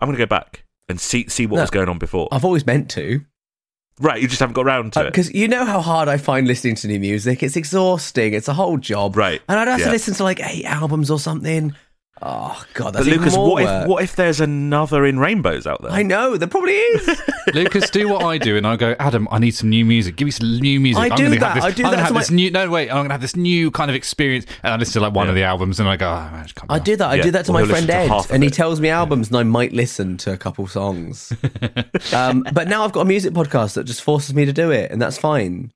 I'm 0.00 0.06
going 0.06 0.16
to 0.18 0.22
go 0.22 0.28
back 0.28 0.64
and 0.88 1.00
see 1.00 1.26
see 1.28 1.46
what 1.46 1.56
No. 1.56 1.62
was 1.62 1.70
going 1.70 1.88
on 1.88 1.98
before. 1.98 2.28
I've 2.30 2.44
always 2.44 2.64
meant 2.66 2.90
to. 2.92 3.24
Right, 4.00 4.20
you 4.20 4.28
just 4.28 4.40
haven't 4.40 4.54
got 4.54 4.66
around 4.66 4.92
to 4.94 5.00
uh, 5.00 5.02
it. 5.04 5.06
Because 5.06 5.32
you 5.34 5.48
know 5.48 5.64
how 5.64 5.80
hard 5.80 6.08
I 6.08 6.16
find 6.16 6.46
listening 6.46 6.74
to 6.76 6.88
new 6.88 7.00
music. 7.00 7.42
It's 7.42 7.56
exhausting. 7.56 8.34
It's 8.34 8.48
a 8.48 8.54
whole 8.54 8.76
job. 8.76 9.16
Right, 9.16 9.40
And 9.48 9.58
I'd 9.58 9.68
have 9.68 9.80
yeah. 9.80 9.86
to 9.86 9.92
listen 9.92 10.14
to 10.14 10.24
like 10.24 10.40
eight 10.40 10.64
albums 10.64 11.10
or 11.10 11.18
something. 11.18 11.74
Oh 12.22 12.64
god, 12.74 12.84
But 12.84 12.92
that's 12.92 13.06
even 13.08 13.18
Lucas, 13.18 13.34
more 13.34 13.50
what 13.50 13.64
work. 13.64 13.82
if 13.82 13.88
what 13.88 14.02
if 14.04 14.14
there's 14.16 14.40
another 14.40 15.04
In 15.04 15.18
Rainbows 15.18 15.66
out 15.66 15.82
there? 15.82 15.90
I 15.90 16.02
know 16.04 16.36
there 16.36 16.46
probably 16.48 16.72
is. 16.74 17.20
Lucas, 17.54 17.90
do 17.90 18.08
what 18.08 18.22
I 18.24 18.38
do, 18.38 18.56
and 18.56 18.66
I 18.66 18.76
go, 18.76 18.94
Adam, 19.00 19.26
I 19.32 19.40
need 19.40 19.50
some 19.50 19.68
new 19.68 19.84
music. 19.84 20.14
Give 20.16 20.26
me 20.26 20.30
some 20.30 20.58
new 20.60 20.78
music. 20.78 21.02
I 21.02 21.08
I'm 21.08 21.16
do 21.16 21.38
that. 21.40 21.54
This, 21.56 21.64
I 21.64 21.70
do 21.72 21.82
I'm 21.84 21.90
that 21.90 21.96
gonna 21.96 22.02
have 22.02 22.08
to 22.08 22.14
this 22.14 22.30
my- 22.30 22.36
new. 22.36 22.50
No, 22.52 22.70
wait. 22.70 22.88
I'm 22.88 22.98
gonna 23.02 23.12
have 23.14 23.20
this 23.20 23.34
new 23.36 23.70
kind 23.72 23.90
of 23.90 23.96
experience, 23.96 24.46
and 24.62 24.72
I 24.72 24.76
listen 24.76 24.92
to 24.94 25.00
like 25.00 25.12
one 25.14 25.28
of 25.28 25.34
the 25.34 25.42
albums, 25.42 25.80
and 25.80 25.88
I 25.88 25.96
go, 25.96 26.08
oh, 26.08 26.30
man, 26.32 26.46
come 26.54 26.66
I 26.70 26.78
do 26.78 26.94
that. 26.96 27.08
I 27.10 27.14
Yeah. 27.16 27.22
do 27.24 27.30
that 27.32 27.44
to 27.46 27.50
Or 27.50 27.54
my 27.54 27.66
friend 27.66 27.90
Ed, 27.90 28.10
and 28.30 28.42
he 28.44 28.48
tells 28.50 28.80
me 28.80 28.90
albums, 28.90 29.28
and 29.28 29.36
I 29.36 29.42
might 29.42 29.72
listen 29.72 30.16
to 30.18 30.32
a 30.32 30.36
couple 30.36 30.66
songs. 30.68 31.32
um, 32.14 32.46
but 32.52 32.68
now 32.68 32.84
I've 32.84 32.92
got 32.92 33.00
a 33.00 33.04
music 33.06 33.34
podcast 33.34 33.74
that 33.74 33.84
just 33.84 34.02
forces 34.02 34.34
me 34.34 34.44
to 34.44 34.52
do 34.52 34.70
it, 34.70 34.90
and 34.92 35.02
that's 35.02 35.18
fine. 35.18 35.72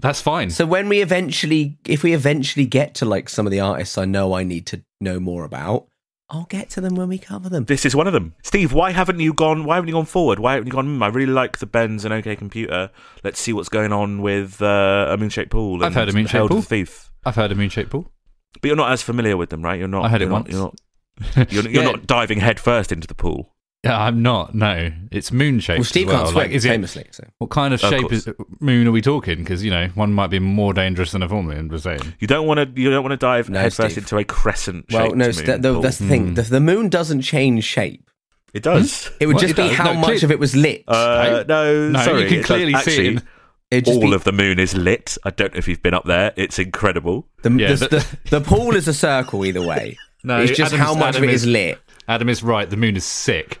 That's 0.00 0.20
fine. 0.20 0.50
So 0.50 0.64
when 0.64 0.88
we 0.88 1.00
eventually, 1.02 1.78
if 1.86 2.02
we 2.02 2.12
eventually 2.14 2.66
get 2.66 2.94
to 2.96 3.04
like 3.04 3.28
some 3.28 3.46
of 3.46 3.50
the 3.50 3.60
artists 3.60 3.98
I 3.98 4.04
know 4.04 4.32
I 4.34 4.44
need 4.44 4.66
to 4.66 4.82
know 5.00 5.18
more 5.18 5.44
about, 5.44 5.86
I'll 6.30 6.44
get 6.44 6.68
to 6.70 6.80
them 6.82 6.94
when 6.94 7.08
we 7.08 7.18
cover 7.18 7.48
them. 7.48 7.64
This 7.64 7.86
is 7.86 7.96
one 7.96 8.06
of 8.06 8.12
them. 8.12 8.34
Steve, 8.42 8.72
why 8.72 8.90
haven't 8.92 9.18
you 9.18 9.32
gone? 9.32 9.64
Why 9.64 9.76
haven't 9.76 9.88
you 9.88 9.94
gone 9.94 10.04
forward? 10.04 10.38
Why 10.38 10.52
haven't 10.54 10.66
you 10.66 10.72
gone? 10.72 10.84
Hmm, 10.86 11.02
I 11.02 11.08
really 11.08 11.32
like 11.32 11.58
the 11.58 11.66
Bends 11.66 12.04
and 12.04 12.12
OK 12.12 12.36
Computer. 12.36 12.90
Let's 13.24 13.40
see 13.40 13.52
what's 13.54 13.70
going 13.70 13.92
on 13.92 14.20
with 14.22 14.60
uh, 14.60 15.06
a 15.10 15.16
Moonshaped 15.16 15.50
Pool. 15.50 15.76
I've 15.82 15.86
and 15.86 15.94
heard 15.94 16.08
of 16.10 16.14
Moonshaped 16.14 16.32
Hail 16.32 16.48
Pool. 16.48 16.62
Thief. 16.62 17.10
I've 17.24 17.34
heard 17.34 17.50
of 17.50 17.56
Moonshaped 17.58 17.90
Pool. 17.90 18.12
But 18.60 18.68
you're 18.68 18.76
not 18.76 18.92
as 18.92 19.02
familiar 19.02 19.36
with 19.36 19.50
them, 19.50 19.62
right? 19.62 19.78
You're 19.78 19.88
not. 19.88 20.04
I 20.04 20.08
heard 20.10 20.22
it 20.22 20.28
not- 20.28 20.48
once. 20.48 20.50
You're 20.52 20.60
not. 20.60 20.74
You're, 21.50 21.64
you're 21.68 21.82
Yeah. 21.82 21.90
not 21.90 22.06
diving 22.06 22.38
headfirst 22.38 22.92
into 22.92 23.08
the 23.08 23.14
pool. 23.14 23.52
Yeah, 23.84 23.96
I'm 23.96 24.22
not. 24.22 24.54
No, 24.56 24.90
it's 25.12 25.30
moon 25.30 25.60
shaped. 25.60 25.78
Well, 25.78 25.84
Steve 25.84 26.08
as 26.08 26.12
well. 26.12 26.18
can't 26.22 26.30
swim 26.32 26.42
Like, 26.44 26.50
is 26.52 26.96
it. 26.96 27.14
So. 27.14 27.24
what 27.38 27.50
kind 27.50 27.72
of 27.72 27.82
Of 27.82 27.90
shape 27.90 28.00
course. 28.08 28.26
is 28.26 28.34
moon 28.58 28.88
are 28.88 28.90
we 28.92 29.00
talking? 29.00 29.38
Because 29.38 29.64
you 29.64 29.70
know, 29.70 29.86
one 29.94 30.12
might 30.12 30.26
be 30.28 30.40
more 30.40 30.74
dangerous 30.74 31.12
than 31.12 31.22
a 31.22 31.28
full 31.28 31.44
moon. 31.44 31.68
We're 31.68 31.78
saying. 31.78 32.00
You 32.18 32.26
don't 32.26 32.46
want 32.48 32.58
to. 32.74 32.80
You 32.80 32.90
don't 32.90 33.02
want 33.04 33.12
to 33.12 33.16
dive 33.16 33.48
No, 33.48 33.60
headfirst 33.60 33.92
Steve. 33.92 34.04
into 34.04 34.18
a 34.18 34.24
crescent. 34.24 34.86
Well, 34.92 35.14
no, 35.14 35.30
st- 35.30 35.62
the, 35.62 35.80
that's 35.80 35.98
the 35.98 36.08
thing. 36.08 36.32
Mm. 36.32 36.34
The, 36.34 36.42
the 36.42 36.60
moon 36.60 36.88
doesn't 36.88 37.22
change 37.22 37.62
shape. 37.64 38.10
it 38.52 38.64
does. 38.64 39.10
It 39.20 39.26
would 39.26 39.34
Well, 39.36 39.40
just 39.42 39.52
it 39.52 39.56
be 39.56 39.68
does. 39.68 39.76
how 39.76 39.84
No, 39.92 39.94
much 39.94 40.04
clear- 40.06 40.24
of 40.24 40.30
it 40.32 40.38
was 40.40 40.56
lit. 40.56 40.82
Uh, 40.88 41.44
no, 41.48 41.88
No, 41.90 42.02
sorry. 42.02 42.22
you 42.22 42.28
can 42.28 42.34
it 42.34 42.40
does- 42.40 42.46
clearly 42.46 42.74
see 42.74 43.06
it. 43.06 43.16
actually, 43.16 43.82
just 43.82 43.90
all 43.96 44.00
be, 44.00 44.12
of 44.14 44.24
the 44.24 44.32
moon 44.32 44.58
is 44.58 44.74
lit. 44.74 45.16
I 45.24 45.30
don't 45.30 45.52
know 45.54 45.58
if 45.58 45.68
you've 45.68 45.82
been 45.84 45.94
up 45.94 46.04
there. 46.04 46.32
It's 46.36 46.58
incredible. 46.58 47.28
the, 47.42 47.50
Yeah, 47.52 47.74
the, 47.74 47.88
but- 47.88 47.90
the, 47.90 48.38
the 48.38 48.40
pool 48.40 48.74
is 48.74 48.88
a 48.88 48.94
circle 48.94 49.44
either 49.46 49.62
way. 49.64 49.96
no, 50.24 50.40
it's 50.40 50.50
just 50.56 50.72
Adam's- 50.74 50.82
how 50.88 50.94
much 50.96 51.10
Adam 51.14 51.22
of 51.24 51.28
it 51.30 51.34
is 51.34 51.46
lit. 51.46 51.78
Adam 52.08 52.28
is 52.28 52.42
right. 52.42 52.68
The 52.68 52.76
moon 52.76 52.96
is 52.96 53.04
sick. 53.04 53.58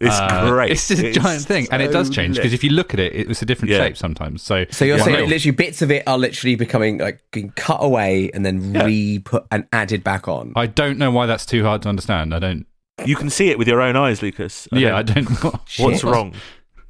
It's 0.00 0.14
Uh, 0.14 0.50
great. 0.50 0.72
It's 0.72 0.86
just 0.88 1.02
a 1.02 1.08
It's 1.08 1.16
giant 1.18 1.42
thing, 1.44 1.66
and 1.70 1.80
it 1.80 1.90
does 1.90 2.10
change 2.10 2.36
because 2.36 2.52
if 2.52 2.62
you 2.62 2.68
look 2.70 2.92
at 2.92 3.00
it, 3.00 3.14
it's 3.14 3.40
a 3.40 3.46
different 3.46 3.72
Yeah. 3.72 3.78
shape 3.78 3.96
sometimes. 3.96 4.42
So, 4.42 4.66
So 4.70 4.84
you're 4.84 4.98
Yeah, 4.98 5.04
saying 5.04 5.18
no. 5.20 5.24
literally 5.24 5.52
bits 5.56 5.80
of 5.80 5.90
it 5.90 6.02
are 6.06 6.18
literally 6.18 6.54
becoming 6.54 6.98
like 6.98 7.20
being 7.32 7.50
cut 7.56 7.78
away 7.82 8.30
and 8.34 8.44
then 8.44 8.74
Yeah. 8.74 8.84
re-put 8.84 9.46
and 9.50 9.64
added 9.72 10.04
back 10.04 10.28
on. 10.28 10.52
I 10.54 10.66
don't 10.66 10.98
know 10.98 11.10
why 11.10 11.24
that's 11.24 11.46
too 11.46 11.64
hard 11.64 11.80
to 11.82 11.88
understand. 11.88 12.34
I 12.34 12.38
don't. 12.38 12.66
You 13.06 13.16
can 13.16 13.30
see 13.30 13.48
it 13.48 13.58
with 13.58 13.68
your 13.68 13.80
own 13.80 13.96
eyes, 13.96 14.20
Lucas. 14.22 14.68
yeah, 14.70 14.96
I 14.96 15.02
don't- 15.02 15.24
don't. 15.40 15.54
What's 15.78 16.04
wrong? 16.04 16.34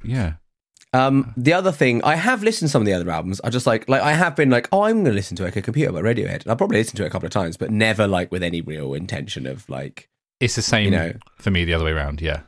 Yeah. 0.03 0.33
Um, 0.93 1.33
the 1.37 1.53
other 1.53 1.71
thing, 1.71 2.01
I 2.03 2.15
have 2.15 2.43
listened 2.43 2.67
to 2.69 2.71
some 2.71 2.81
of 2.81 2.85
the 2.85 2.93
other 2.93 3.09
albums. 3.09 3.39
I 3.43 3.49
just 3.49 3.67
like, 3.67 3.87
like 3.89 4.01
I 4.01 4.13
have 4.13 4.35
been 4.35 4.49
like, 4.49 4.67
oh, 4.71 4.83
I'm 4.83 4.95
going 4.95 5.05
to 5.05 5.11
listen 5.11 5.35
to 5.37 5.45
OK 5.45 5.61
Computer 5.61 5.91
by 5.91 6.01
Radiohead. 6.01 6.41
And 6.41 6.47
I'll 6.47 6.55
probably 6.55 6.77
listen 6.77 6.95
to 6.97 7.03
it 7.03 7.07
a 7.07 7.09
couple 7.09 7.25
of 7.27 7.31
times, 7.31 7.55
but 7.57 7.71
never 7.71 8.07
like 8.07 8.31
with 8.31 8.41
any 8.41 8.61
real 8.61 8.93
intention 8.93 9.45
of 9.47 9.69
like, 9.69 10.09
It's 10.39 10.55
the 10.55 10.61
same 10.61 10.85
you 10.85 10.91
know, 10.91 11.13
for 11.39 11.51
me 11.51 11.65
the 11.65 11.73
other 11.73 11.85
way 11.85 11.91
around. 11.91 12.21
Yeah, 12.21 12.41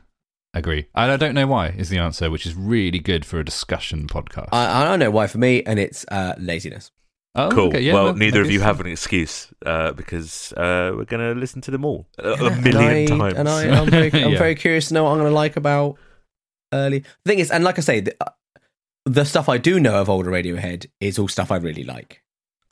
agree. 0.54 0.86
And 0.94 1.10
I 1.10 1.16
don't 1.16 1.34
know 1.34 1.46
why 1.46 1.68
is 1.68 1.88
the 1.88 1.98
answer, 1.98 2.30
which 2.30 2.46
is 2.46 2.54
really 2.54 2.98
good 3.00 3.24
for 3.24 3.38
a 3.40 3.44
discussion 3.44 4.06
podcast. 4.06 4.48
I, 4.52 4.82
I 4.82 4.84
don't 4.84 4.98
know 5.00 5.10
why 5.10 5.26
for 5.26 5.38
me, 5.38 5.62
and 5.64 5.78
it's 5.78 6.04
uh, 6.10 6.34
laziness. 6.38 6.92
oh, 7.34 7.50
Cool. 7.50 7.68
okay, 7.68 7.80
yeah, 7.80 7.94
well, 7.94 8.06
no, 8.06 8.12
neither 8.12 8.42
of 8.42 8.50
you 8.50 8.58
so. 8.60 8.64
have 8.64 8.80
an 8.80 8.86
excuse 8.86 9.52
uh, 9.66 9.92
because 9.92 10.52
uh, 10.52 10.92
we're 10.96 11.04
going 11.04 11.34
to 11.34 11.38
listen 11.38 11.60
to 11.62 11.70
them 11.70 11.84
all 11.84 12.06
a, 12.18 12.28
a 12.30 12.46
And 12.46 12.62
million 12.64 13.12
I- 13.12 13.18
times. 13.30 13.34
And 13.34 13.48
I, 13.48 13.68
I'm, 13.80 13.90
very, 13.90 14.12
I'm 14.12 14.32
Yeah. 14.32 14.38
very 14.38 14.54
curious 14.54 14.88
to 14.88 14.94
know 14.94 15.04
what 15.04 15.10
I'm 15.10 15.18
going 15.18 15.30
to 15.30 15.34
like 15.34 15.56
about 15.56 15.96
early. 16.72 17.00
The 17.00 17.28
thing 17.28 17.38
is, 17.40 17.50
and 17.50 17.64
like 17.64 17.78
I 17.78 17.82
say, 17.82 18.00
the, 18.00 18.16
uh, 18.20 18.30
the 19.06 19.24
stuff 19.24 19.48
I 19.48 19.58
do 19.58 19.80
know 19.80 20.00
of 20.00 20.08
older 20.08 20.30
Radiohead 20.30 20.86
is 21.00 21.18
all 21.18 21.26
stuff 21.28 21.50
I 21.50 21.56
really 21.56 21.82
like. 21.84 22.22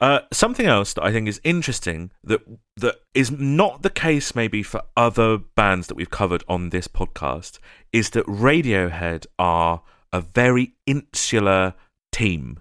Uh, 0.00 0.20
something 0.32 0.66
else 0.66 0.92
that 0.94 1.02
I 1.02 1.10
think 1.10 1.26
is 1.26 1.40
interesting 1.42 2.12
that 2.22 2.40
that 2.76 2.96
is 3.14 3.32
not 3.32 3.82
the 3.82 3.90
case 3.90 4.34
maybe 4.34 4.62
for 4.62 4.82
other 4.96 5.38
bands 5.38 5.88
that 5.88 5.96
we've 5.96 6.10
covered 6.10 6.44
on 6.48 6.70
this 6.70 6.86
podcast 6.86 7.58
is 7.92 8.10
that 8.10 8.24
Radiohead 8.26 9.26
are 9.40 9.82
a 10.12 10.20
very 10.20 10.74
insular 10.86 11.74
team. 12.12 12.60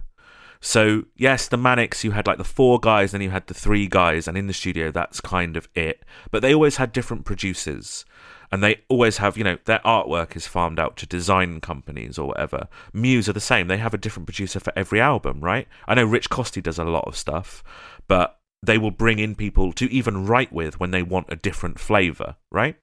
So 0.60 1.04
yes, 1.14 1.46
the 1.46 1.56
Manics 1.56 2.02
you 2.02 2.10
had 2.10 2.26
like 2.26 2.38
the 2.38 2.44
four 2.44 2.80
guys, 2.80 3.12
then 3.12 3.20
you 3.20 3.30
had 3.30 3.46
the 3.46 3.54
three 3.54 3.86
guys, 3.86 4.26
and 4.26 4.36
in 4.36 4.48
the 4.48 4.52
studio 4.52 4.90
that's 4.90 5.20
kind 5.20 5.56
of 5.56 5.68
it. 5.76 6.04
But 6.32 6.42
they 6.42 6.52
always 6.52 6.76
had 6.76 6.92
different 6.92 7.24
producers, 7.24 8.04
and 8.50 8.62
they 8.62 8.82
always 8.88 9.18
have 9.18 9.36
you 9.36 9.44
know 9.44 9.58
their 9.64 9.80
artwork 9.80 10.36
is 10.36 10.46
farmed 10.46 10.78
out 10.78 10.96
to 10.98 11.06
design 11.06 11.60
companies 11.60 12.18
or 12.18 12.28
whatever. 12.28 12.68
Muse 12.92 13.28
are 13.28 13.34
the 13.34 13.40
same; 13.40 13.68
they 13.68 13.78
have 13.78 13.94
a 13.94 13.98
different 13.98 14.26
producer 14.26 14.60
for 14.60 14.72
every 14.76 15.00
album, 15.00 15.40
right? 15.40 15.68
I 15.86 15.94
know 15.94 16.04
Rich 16.04 16.30
Costey 16.30 16.62
does 16.62 16.78
a 16.78 16.84
lot 16.84 17.06
of 17.06 17.16
stuff, 17.16 17.62
but 18.06 18.38
they 18.62 18.78
will 18.78 18.90
bring 18.90 19.18
in 19.18 19.34
people 19.34 19.72
to 19.74 19.90
even 19.92 20.26
write 20.26 20.52
with 20.52 20.80
when 20.80 20.90
they 20.90 21.02
want 21.02 21.26
a 21.28 21.36
different 21.36 21.78
flavor, 21.78 22.36
right? 22.50 22.76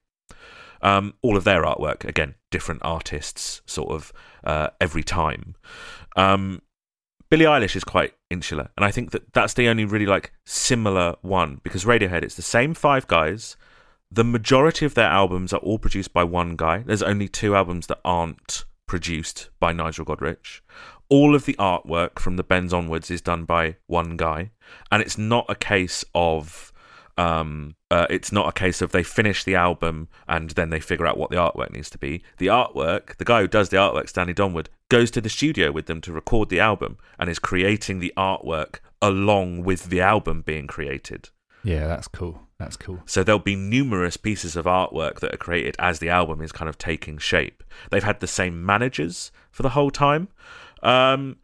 Um, 0.82 1.14
all 1.22 1.36
of 1.36 1.44
their 1.44 1.62
artwork 1.62 2.04
again, 2.04 2.34
different 2.50 2.82
artists, 2.84 3.62
sort 3.66 3.90
of 3.90 4.12
uh, 4.44 4.68
every 4.80 5.02
time. 5.02 5.54
Um, 6.16 6.62
Billie 7.28 7.44
Eilish 7.44 7.74
is 7.74 7.84
quite 7.84 8.14
insular, 8.30 8.70
and 8.76 8.84
I 8.84 8.90
think 8.90 9.10
that 9.10 9.32
that's 9.32 9.54
the 9.54 9.68
only 9.68 9.84
really 9.84 10.06
like 10.06 10.32
similar 10.44 11.16
one 11.22 11.60
because 11.62 11.84
Radiohead 11.84 12.22
it's 12.22 12.36
the 12.36 12.42
same 12.42 12.72
five 12.72 13.06
guys. 13.06 13.56
The 14.10 14.24
majority 14.24 14.86
of 14.86 14.94
their 14.94 15.08
albums 15.08 15.52
are 15.52 15.60
all 15.60 15.78
produced 15.78 16.12
by 16.12 16.24
one 16.24 16.56
guy. 16.56 16.78
There's 16.78 17.02
only 17.02 17.28
two 17.28 17.56
albums 17.56 17.86
that 17.88 18.00
aren't 18.04 18.64
produced 18.86 19.50
by 19.58 19.72
Nigel 19.72 20.04
Godrich. 20.04 20.60
All 21.08 21.34
of 21.34 21.44
the 21.44 21.54
artwork 21.54 22.18
from 22.18 22.36
the 22.36 22.44
Bends 22.44 22.72
onwards 22.72 23.10
is 23.10 23.20
done 23.20 23.44
by 23.44 23.76
one 23.86 24.16
guy, 24.16 24.50
and 24.90 25.02
it's 25.02 25.18
not 25.18 25.46
a 25.48 25.54
case 25.54 26.04
of 26.14 26.72
um, 27.18 27.76
uh, 27.90 28.06
it's 28.10 28.30
not 28.30 28.48
a 28.48 28.52
case 28.52 28.82
of 28.82 28.92
they 28.92 29.02
finish 29.02 29.42
the 29.42 29.54
album 29.54 30.08
and 30.28 30.50
then 30.50 30.70
they 30.70 30.80
figure 30.80 31.06
out 31.06 31.16
what 31.16 31.30
the 31.30 31.36
artwork 31.36 31.72
needs 31.72 31.88
to 31.90 31.98
be. 31.98 32.22
The 32.38 32.48
artwork, 32.48 33.16
the 33.16 33.24
guy 33.24 33.40
who 33.40 33.48
does 33.48 33.70
the 33.70 33.78
artwork, 33.78 34.08
Stanley 34.08 34.34
Donwood, 34.34 34.66
goes 34.90 35.10
to 35.12 35.20
the 35.20 35.30
studio 35.30 35.72
with 35.72 35.86
them 35.86 36.00
to 36.02 36.12
record 36.12 36.48
the 36.48 36.60
album 36.60 36.98
and 37.18 37.30
is 37.30 37.38
creating 37.38 38.00
the 38.00 38.12
artwork 38.16 38.80
along 39.00 39.62
with 39.62 39.84
the 39.84 40.00
album 40.00 40.42
being 40.42 40.66
created. 40.66 41.30
Yeah, 41.64 41.86
that's 41.86 42.08
cool. 42.08 42.45
That's 42.58 42.76
cool. 42.76 43.00
So 43.04 43.22
there'll 43.22 43.38
be 43.38 43.54
numerous 43.56 44.16
pieces 44.16 44.56
of 44.56 44.64
artwork 44.64 45.20
that 45.20 45.34
are 45.34 45.38
created 45.38 45.76
as 45.78 45.98
the 45.98 46.08
album 46.08 46.40
is 46.40 46.52
kind 46.52 46.68
of 46.68 46.78
taking 46.78 47.18
shape. 47.18 47.62
They've 47.90 48.02
had 48.02 48.20
the 48.20 48.26
same 48.26 48.64
managers 48.64 49.30
for 49.50 49.62
the 49.62 49.68
whole 49.70 49.90
time. 49.90 50.28
Um, 50.82 51.36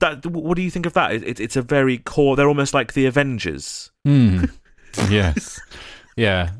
that 0.00 0.24
what 0.26 0.56
do 0.56 0.62
you 0.62 0.70
think 0.70 0.86
of 0.86 0.92
that? 0.92 1.12
It, 1.12 1.24
it, 1.24 1.40
it's 1.40 1.56
a 1.56 1.62
very 1.62 1.98
core. 1.98 2.36
They're 2.36 2.46
almost 2.48 2.74
like 2.74 2.92
the 2.92 3.06
Avengers. 3.06 3.90
Mm. 4.06 4.50
yes. 5.10 5.60
Yeah. 6.16 6.50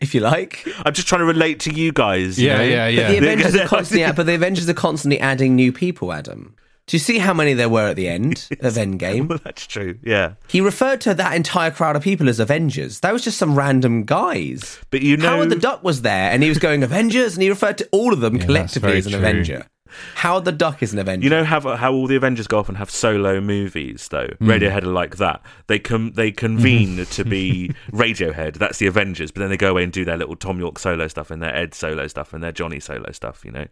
if 0.00 0.14
you 0.14 0.20
like. 0.20 0.66
I'm 0.86 0.94
just 0.94 1.06
trying 1.06 1.18
to 1.20 1.24
relate 1.26 1.60
to 1.60 1.72
you 1.74 1.92
guys. 1.92 2.38
you 2.38 2.48
Yeah, 2.48 2.56
know? 2.58 2.62
yeah, 2.64 2.86
But 2.86 2.94
yeah. 2.94 3.08
the 3.10 3.18
Avengers 3.18 3.54
are 3.56 3.66
constantly, 3.66 4.12
but 4.12 4.24
the 4.26 4.34
Avengers 4.34 4.68
are 4.70 4.74
constantly 4.74 5.20
adding 5.20 5.54
new 5.54 5.72
people. 5.72 6.12
Adam, 6.12 6.56
do 6.90 6.96
you 6.96 6.98
see 6.98 7.18
how 7.18 7.32
many 7.32 7.54
there 7.54 7.68
were 7.68 7.86
at 7.86 7.94
the 7.94 8.08
end 8.08 8.48
of 8.62 8.74
Endgame? 8.74 9.28
Well, 9.28 9.38
that's 9.44 9.64
true. 9.64 9.96
Yeah, 10.02 10.32
He 10.48 10.60
referred 10.60 11.00
to 11.02 11.14
that 11.14 11.34
entire 11.36 11.70
crowd 11.70 11.94
of 11.94 12.02
people 12.02 12.28
as 12.28 12.40
Avengers. 12.40 12.98
That 12.98 13.12
was 13.12 13.22
just 13.22 13.38
some 13.38 13.54
random 13.56 14.02
guys. 14.02 14.80
but 14.90 15.00
you 15.00 15.16
know, 15.16 15.28
Howard 15.28 15.50
the 15.50 15.54
Duck 15.56 15.84
was 15.84 16.02
there, 16.02 16.32
and 16.32 16.42
he 16.42 16.48
was 16.48 16.58
going 16.58 16.82
Avengers, 16.82 17.34
and 17.34 17.44
he 17.44 17.48
referred 17.48 17.78
to 17.78 17.88
all 17.92 18.12
of 18.12 18.18
them 18.18 18.34
Yeah, 18.38 18.44
collectively 18.44 18.98
as 18.98 19.06
an 19.06 19.12
true. 19.12 19.20
Avenger. 19.20 19.66
Howard 20.16 20.44
the 20.46 20.52
Duck 20.52 20.82
is 20.82 20.92
an 20.92 20.98
Avenger. 20.98 21.22
you 21.22 21.30
know 21.30 21.44
how 21.44 21.60
how 21.76 21.92
all 21.92 22.08
the 22.08 22.16
Avengers 22.16 22.48
go 22.48 22.58
off 22.58 22.68
and 22.68 22.76
have 22.76 22.90
solo 22.90 23.40
movies 23.40 24.08
though. 24.08 24.26
Hmm. 24.40 24.50
Radiohead 24.50 24.82
are 24.82 24.86
like 24.88 25.18
that. 25.18 25.42
They 25.68 25.78
com- 25.78 26.14
they 26.16 26.32
convene 26.32 26.96
mm-hmm. 26.96 27.10
to 27.12 27.24
be 27.24 27.68
Radiohead. 27.92 28.54
That's 28.54 28.78
the 28.78 28.88
Avengers. 28.88 29.30
But 29.30 29.42
then 29.42 29.50
they 29.50 29.56
go 29.56 29.70
away 29.70 29.84
and 29.84 29.92
do 29.92 30.04
their 30.04 30.16
little 30.16 30.34
Thom 30.34 30.58
Yorke 30.58 30.80
solo 30.80 31.06
stuff 31.06 31.30
and 31.30 31.40
their 31.40 31.54
Ed 31.54 31.72
solo 31.74 32.08
stuff 32.08 32.32
and 32.32 32.42
their 32.42 32.50
Jonny 32.52 32.80
solo 32.80 33.12
stuff. 33.12 33.44
You 33.44 33.52
know. 33.52 33.66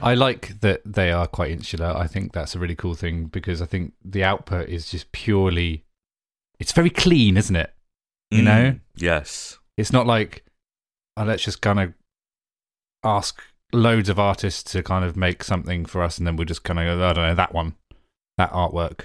I 0.00 0.14
like 0.14 0.60
that 0.60 0.80
they 0.84 1.12
are 1.12 1.26
quite 1.26 1.50
insular. 1.50 1.94
I 1.96 2.06
think 2.06 2.32
that's 2.32 2.54
a 2.54 2.58
really 2.58 2.74
cool 2.74 2.94
thing 2.94 3.26
because 3.26 3.62
I 3.62 3.66
think 3.66 3.92
the 4.04 4.24
output 4.24 4.68
is 4.68 4.90
just 4.90 5.12
purely. 5.12 5.84
It's 6.58 6.72
very 6.72 6.90
clean, 6.90 7.36
isn't 7.36 7.56
it? 7.56 7.72
You 8.30 8.42
know? 8.42 8.72
Mm, 8.72 8.80
Yes. 8.96 9.58
It's 9.76 9.92
not 9.92 10.06
like 10.06 10.44
oh, 11.16 11.24
let's 11.24 11.44
just 11.44 11.60
kind 11.60 11.80
of 11.80 11.94
ask 13.04 13.42
loads 13.72 14.08
of 14.08 14.18
artists 14.18 14.62
to 14.72 14.82
kind 14.82 15.04
of 15.04 15.16
make 15.16 15.42
something 15.44 15.84
for 15.84 16.02
us, 16.02 16.18
and 16.18 16.26
then 16.26 16.36
we'll 16.36 16.46
just 16.46 16.64
kind 16.64 16.78
of 16.78 16.84
go, 16.98 17.08
I 17.08 17.12
don't 17.12 17.26
know 17.26 17.34
that 17.34 17.54
one, 17.54 17.74
that 18.38 18.52
artwork, 18.52 19.02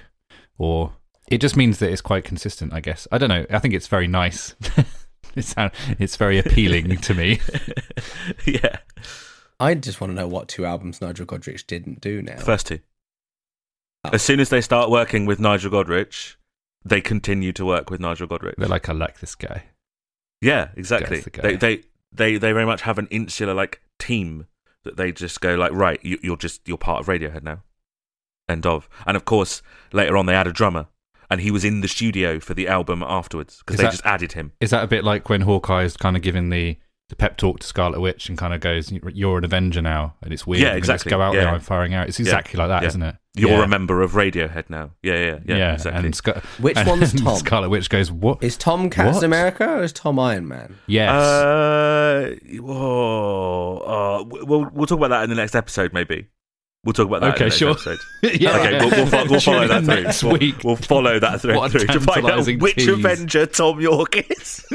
or 0.58 0.94
it 1.30 1.40
just 1.40 1.58
means 1.58 1.80
that 1.80 1.92
it's 1.92 2.02
quite 2.02 2.24
consistent. 2.24 2.74
I 2.74 2.80
guess 2.80 3.08
I 3.12 3.18
don't 3.18 3.30
know. 3.30 3.46
I 3.50 3.60
think 3.60 3.74
it's 3.74 3.88
very 3.88 4.08
nice. 4.08 4.56
it's 5.36 5.54
it's 6.00 6.16
very 6.16 6.38
appealing 6.40 6.98
to 6.98 7.14
me. 7.14 7.40
yeah. 8.46 8.78
I 9.60 9.74
just 9.74 10.00
want 10.00 10.12
to 10.12 10.16
know 10.16 10.28
what 10.28 10.48
two 10.48 10.66
albums 10.66 11.02
Nigel 11.02 11.26
Godrich 11.26 11.66
didn't 11.66 12.02
do 12.02 12.22
now. 12.22 12.38
First 12.38 12.68
two. 12.68 12.80
Oh. 14.04 14.12
As 14.14 14.22
soon 14.22 14.40
as 14.40 14.50
they 14.50 14.62
start 14.62 14.90
working 14.90 15.26
with 15.26 15.40
Nigel 15.40 15.72
Godrich, 15.72 16.36
they 16.86 17.02
continue 17.02 17.52
to 17.54 17.66
work 17.66 17.90
with 17.90 18.00
Nigel 18.00 18.28
Godrich. 18.28 18.56
They're 18.58 18.68
like, 18.68 18.88
I 18.90 18.94
like 18.94 19.20
this 19.20 19.36
guy. 19.36 19.64
Yeah, 20.42 20.70
exactly. 20.76 21.22
The 21.22 21.30
guy. 21.30 21.42
They, 21.42 21.56
they 21.56 21.84
they 22.12 22.38
they 22.38 22.52
very 22.52 22.66
much 22.66 22.82
have 22.82 22.98
an 22.98 23.08
insular 23.10 23.54
like 23.54 23.82
team 24.00 24.48
that 24.84 24.98
they 24.98 25.12
just 25.12 25.42
go 25.42 25.56
like, 25.56 25.72
right, 25.72 26.00
you, 26.04 26.20
you're 26.22 26.38
just 26.38 26.68
you're 26.68 26.78
part 26.78 27.00
of 27.00 27.08
Radiohead 27.08 27.44
now. 27.44 27.64
End 28.48 28.66
of. 28.66 28.88
And 29.06 29.18
of 29.18 29.26
course, 29.26 29.62
later 29.92 30.16
on 30.16 30.26
they 30.26 30.36
add 30.36 30.48
a 30.48 30.54
drummer, 30.54 30.88
and 31.30 31.42
he 31.42 31.52
was 31.52 31.66
in 31.66 31.82
the 31.82 31.88
studio 31.88 32.40
for 32.40 32.54
the 32.54 32.68
album 32.68 33.04
afterwards 33.04 33.58
because 33.58 33.78
they 33.78 33.84
that- 33.84 33.92
just 33.92 34.06
added 34.06 34.34
him. 34.34 34.54
Is 34.62 34.70
that 34.70 34.84
a 34.84 34.88
bit 34.88 35.04
like 35.04 35.30
when 35.30 35.42
Hawkeye 35.42 35.84
is 35.84 35.98
kind 35.98 36.16
of 36.16 36.22
giving 36.22 36.50
the, 36.50 36.78
the 37.10 37.16
pep 37.16 37.38
talk 37.38 37.60
to 37.62 37.68
Scarlet 37.68 38.02
Witch 38.02 38.28
and 38.28 38.38
kind 38.38 38.54
of 38.54 38.60
goes, 38.60 38.92
"You're 38.92 39.38
an 39.38 39.46
Avenger 39.46 39.82
now," 39.82 40.16
and 40.22 40.34
it's 40.34 40.46
weird. 40.46 40.62
Yeah, 40.64 40.70
and 40.70 40.78
exactly. 40.78 41.10
Just 41.10 41.18
go 41.18 41.22
out 41.22 41.34
Yeah. 41.36 41.46
there 41.46 41.54
and 41.56 41.64
firing 41.64 41.94
out. 41.94 42.08
It's 42.10 42.20
exactly 42.20 42.58
like 42.58 42.68
that, 42.70 42.84
Yeah. 42.84 42.98
not 43.00 43.10
it? 43.10 43.16
You're 43.40 43.52
yeah. 43.52 43.64
a 43.64 43.68
member 43.68 44.02
of 44.02 44.14
Radiohead 44.14 44.70
now. 44.70 44.92
Yeah, 45.04 45.14
yeah, 45.14 45.40
yeah. 45.46 45.74
exactly. 45.76 46.06
And 46.06 46.16
Scar- 46.16 46.42
Which 46.60 46.76
and 46.76 46.88
one's 46.88 47.14
Thom? 47.22 47.36
Scarlet 47.38 47.70
Witch 47.70 47.90
goes, 47.90 48.12
"What? 48.12 48.44
Is 48.44 48.58
Thom 48.58 48.90
Captain 48.90 49.24
America 49.24 49.70
or 49.70 49.84
is 49.84 49.94
Thom 49.94 50.20
Iron 50.20 50.48
Man? 50.48 50.76
yes, 50.88 51.10
Uh, 51.12 52.36
whoa, 52.60 53.78
uh, 53.78 54.24
we'll 54.46 54.70
we'll 54.74 54.88
talk 54.88 54.98
about 54.98 55.10
that 55.12 55.24
in 55.24 55.30
the 55.30 55.36
next 55.36 55.56
episode, 55.56 55.94
maybe. 55.94 56.28
We'll 56.84 56.94
talk 56.94 57.08
about 57.08 57.22
that. 57.22 57.36
Okay, 57.36 57.46
in 57.46 57.50
the 57.52 57.56
sure. 57.56 57.72
Episode. 57.72 58.00
yeah. 58.42 58.58
Okay, 58.58 58.78
we'll, 58.80 58.90
we'll, 58.92 59.06
fo- 59.08 59.26
we'll 59.30 59.40
follow 59.42 59.68
that 59.68 59.84
through. 59.86 60.04
next 60.04 60.24
We'll- 60.24 60.38
week. 60.38 60.64
We'll, 60.64 60.76
follow 60.76 61.20
that 61.20 61.42
thread 61.42 61.56
What 61.58 61.74
a 61.76 61.80
through 61.80 61.88
to 61.88 62.00
find 62.00 62.26
out 62.30 62.48
which 62.62 62.76
tease. 62.76 62.88
Avenger 62.88 63.46
Thom 63.46 63.80
Yorke 63.82 64.30
is. 64.32 64.66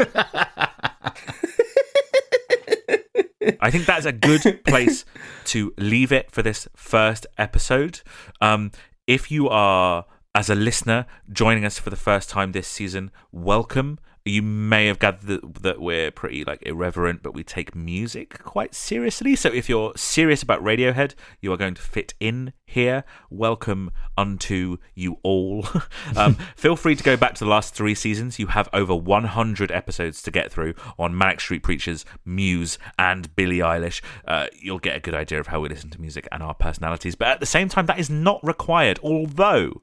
I 3.61 3.71
think 3.71 3.87
that's 3.87 4.07
a 4.07 4.13
good 4.13 4.65
place 4.67 5.05
to 5.47 5.73
leave 5.77 6.13
it 6.13 6.31
for 6.31 6.43
this 6.43 6.69
first 6.77 7.27
episode. 7.39 8.01
Um, 8.41 8.71
if 9.07 9.31
you 9.31 9.49
are, 9.49 10.07
as 10.35 10.49
a 10.49 10.55
listener, 10.55 11.07
joining 11.31 11.65
us 11.65 11.79
for 11.79 11.91
the 11.91 11.97
first 11.97 12.31
time 12.31 12.53
this 12.53 12.69
season, 12.69 13.11
welcome. 13.31 13.99
You 14.25 14.43
may 14.43 14.87
have 14.87 15.01
gathered 15.01 15.55
that, 15.63 15.81
we're 15.81 16.13
pretty 16.13 16.45
like 16.45 16.63
irreverent, 16.63 17.23
but 17.25 17.35
we 17.35 17.43
take 17.43 17.75
music 17.75 18.39
quite 18.45 18.73
seriously. 18.73 19.35
So 19.35 19.49
if 19.49 19.69
you're 19.69 19.93
serious 19.97 20.45
about 20.45 20.63
Radiohead, 20.63 21.15
you 21.41 21.53
are 21.53 21.57
going 21.57 21.75
to 21.75 21.83
fit 21.83 22.15
in 22.21 22.53
here. 22.65 23.03
Welcome 23.31 23.91
unto 24.17 24.77
you 24.95 25.19
all. 25.25 25.67
um, 26.17 26.37
feel 26.55 26.77
free 26.77 26.95
to 26.95 27.03
go 27.03 27.17
back 27.17 27.35
to 27.35 27.45
the 27.45 27.51
last 27.51 27.75
three 27.75 27.97
seasons. 27.97 28.39
You 28.39 28.49
have 28.49 28.69
over 28.73 28.95
100 28.95 29.73
episodes 29.73 30.23
to 30.23 30.31
get 30.31 30.53
through 30.53 30.75
on 30.99 31.19
Manic 31.19 31.41
Street 31.41 31.65
Preachers, 31.65 32.05
Muse, 32.25 32.79
and 32.97 33.35
Billie 33.35 33.59
Eilish. 33.59 34.03
Uh, 34.25 34.47
you'll 34.57 34.79
get 34.79 34.97
a 34.97 35.01
good 35.01 35.15
idea 35.15 35.41
of 35.41 35.49
how 35.49 35.61
we 35.61 35.69
listen 35.69 35.91
to 35.91 36.01
music 36.01 36.29
and 36.31 36.45
our 36.45 36.55
personalities. 36.55 37.17
But 37.17 37.29
at 37.29 37.41
the 37.41 37.47
same 37.47 37.69
time, 37.69 37.87
that 37.87 37.99
is 37.99 38.09
not 38.09 38.39
required. 38.45 39.01
Although 39.03 39.83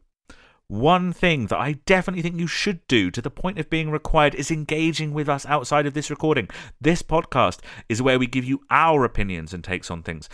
one 0.69 1.11
thing 1.11 1.47
that 1.47 1.57
I 1.57 1.73
definitely 1.87 2.21
think 2.21 2.39
you 2.39 2.45
should 2.45 2.85
do 2.87 3.09
to 3.09 3.23
the 3.23 3.31
point 3.31 3.57
of 3.57 3.71
being 3.71 3.89
required 3.89 4.35
is 4.35 4.51
engaging 4.51 5.15
with 5.15 5.27
us 5.27 5.43
outside 5.47 5.87
of 5.87 5.95
this 5.95 6.11
recording. 6.11 6.47
This 6.79 7.01
podcast 7.01 7.59
is 7.89 8.03
where 8.03 8.19
we 8.19 8.27
give 8.27 8.45
you 8.45 8.61
our 8.69 9.03
opinions 9.03 9.51
and 9.51 9.63
takes 9.63 9.89
on 9.89 10.03
things. 10.03 10.29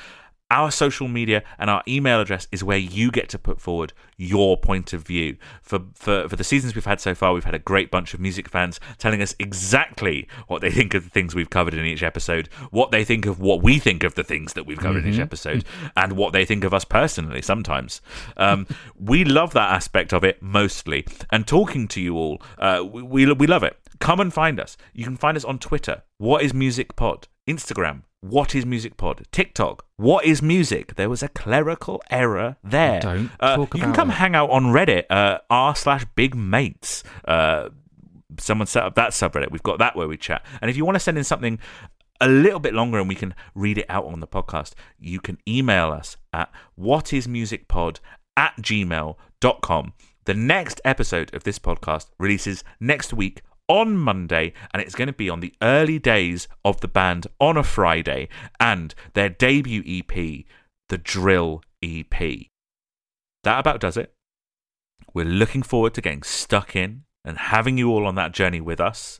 Our 0.51 0.69
social 0.69 1.07
media 1.07 1.43
and 1.57 1.71
our 1.71 1.81
email 1.87 2.21
address 2.21 2.47
is 2.51 2.63
where 2.63 2.77
you 2.77 3.09
get 3.09 3.29
to 3.29 3.39
put 3.39 3.59
forward 3.59 3.93
your 4.15 4.57
point 4.57 4.93
of 4.93 5.01
view. 5.01 5.37
For, 5.63 5.79
for 5.95 6.29
for 6.29 6.35
the 6.35 6.43
seasons 6.43 6.75
we've 6.75 6.85
had 6.85 7.01
so 7.01 7.15
far, 7.15 7.33
we've 7.33 7.45
had 7.45 7.55
a 7.55 7.59
great 7.59 7.89
bunch 7.89 8.13
of 8.13 8.19
music 8.19 8.47
fans 8.47 8.79
telling 8.99 9.23
us 9.23 9.35
exactly 9.39 10.27
what 10.47 10.61
they 10.61 10.69
think 10.69 10.93
of 10.93 11.03
the 11.03 11.09
things 11.09 11.33
we've 11.33 11.49
covered 11.49 11.73
in 11.73 11.83
each 11.83 12.03
episode, 12.03 12.47
what 12.69 12.91
they 12.91 13.03
think 13.03 13.25
of 13.25 13.39
what 13.39 13.63
we 13.63 13.79
think 13.79 14.03
of 14.03 14.13
the 14.13 14.23
things 14.23 14.53
that 14.53 14.67
we've 14.67 14.77
covered 14.79 15.03
in 15.03 15.13
each 15.13 15.19
episode, 15.19 15.65
and 15.97 16.13
what 16.13 16.31
they 16.31 16.45
think 16.45 16.63
of 16.63 16.75
us 16.75 16.85
personally 16.85 17.41
sometimes. 17.41 18.01
Um, 18.37 18.67
we 18.99 19.25
love 19.25 19.53
that 19.53 19.73
aspect 19.73 20.13
of 20.13 20.23
it 20.23 20.43
mostly. 20.43 21.07
And 21.31 21.47
talking 21.47 21.87
to 21.89 22.01
you 22.01 22.15
all, 22.15 22.41
uh, 22.59 22.83
we, 22.87 23.01
we, 23.01 23.33
we 23.33 23.47
love 23.47 23.63
it. 23.63 23.79
Come 23.99 24.19
and 24.19 24.31
find 24.31 24.59
us. 24.59 24.77
You 24.93 25.05
can 25.05 25.17
find 25.17 25.35
us 25.37 25.43
on 25.43 25.57
Twitter. 25.57 26.03
What 26.17 26.43
is 26.43 26.53
Music 26.53 26.95
Pod? 26.95 27.27
Instagram. 27.47 28.03
What 28.21 28.55
is 28.55 28.65
Music 28.65 28.97
Pod? 28.97 29.25
TikTok. 29.31 29.85
What 29.97 30.25
is 30.25 30.41
music? 30.41 30.95
There 30.95 31.09
was 31.09 31.21
a 31.21 31.27
clerical 31.27 32.01
error 32.09 32.57
there. 32.63 32.99
Don't 32.99 33.29
Uh, 33.39 33.55
talk 33.57 33.75
you 33.75 33.81
can 33.81 33.93
come 33.93 34.09
it. 34.09 34.13
hang 34.13 34.33
out 34.35 34.49
on 34.49 34.65
Reddit. 34.65 35.03
Uh, 35.11 35.39
r 35.49 35.75
slash 35.75 36.05
big 36.15 36.33
mates. 36.35 37.03
Uh, 37.27 37.69
someone 38.39 38.65
set 38.67 38.83
up 38.83 38.95
that 38.95 39.11
subreddit. 39.11 39.51
We've 39.51 39.61
got 39.63 39.77
that 39.79 39.95
where 39.95 40.07
we 40.07 40.17
chat. 40.17 40.43
And 40.61 40.71
if 40.71 40.77
you 40.77 40.85
want 40.85 40.95
to 40.95 40.99
send 40.99 41.17
in 41.19 41.23
something 41.23 41.59
a 42.19 42.27
little 42.27 42.59
bit 42.59 42.73
longer 42.73 42.97
and 42.97 43.07
we 43.07 43.13
can 43.15 43.35
read 43.53 43.77
it 43.77 43.85
out 43.89 44.05
on 44.05 44.19
the 44.21 44.27
podcast, 44.27 44.73
you 44.97 45.19
can 45.19 45.37
email 45.47 45.91
us 45.91 46.17
at 46.33 46.51
whatismusicpod 46.79 47.99
at 48.35 48.55
gmail.com. 48.59 49.93
The 50.25 50.33
next 50.33 50.81
episode 50.83 51.31
of 51.35 51.43
this 51.43 51.59
podcast 51.59 52.07
releases 52.17 52.63
next 52.79 53.13
week 53.13 53.41
on 53.67 53.97
Monday, 53.97 54.53
and 54.73 54.81
it's 54.81 54.95
going 54.95 55.07
to 55.07 55.13
be 55.13 55.29
on 55.29 55.39
the 55.39 55.53
early 55.61 55.99
days 55.99 56.47
of 56.63 56.81
the 56.81 56.87
band 56.87 57.27
on 57.39 57.57
a 57.57 57.63
Friday 57.63 58.29
and 58.59 58.93
their 59.13 59.29
debut 59.29 59.83
EP, 59.85 60.45
the 60.89 60.97
Drill 60.97 61.61
EP. 61.81 62.13
That 63.43 63.59
about 63.59 63.79
does 63.79 63.97
it. 63.97 64.13
We're 65.13 65.25
looking 65.25 65.63
forward 65.63 65.93
to 65.95 66.01
getting 66.01 66.23
stuck 66.23 66.75
in 66.75 67.03
and 67.23 67.37
having 67.37 67.77
you 67.77 67.89
all 67.89 68.05
on 68.05 68.15
that 68.15 68.33
journey 68.33 68.61
with 68.61 68.79
us. 68.79 69.19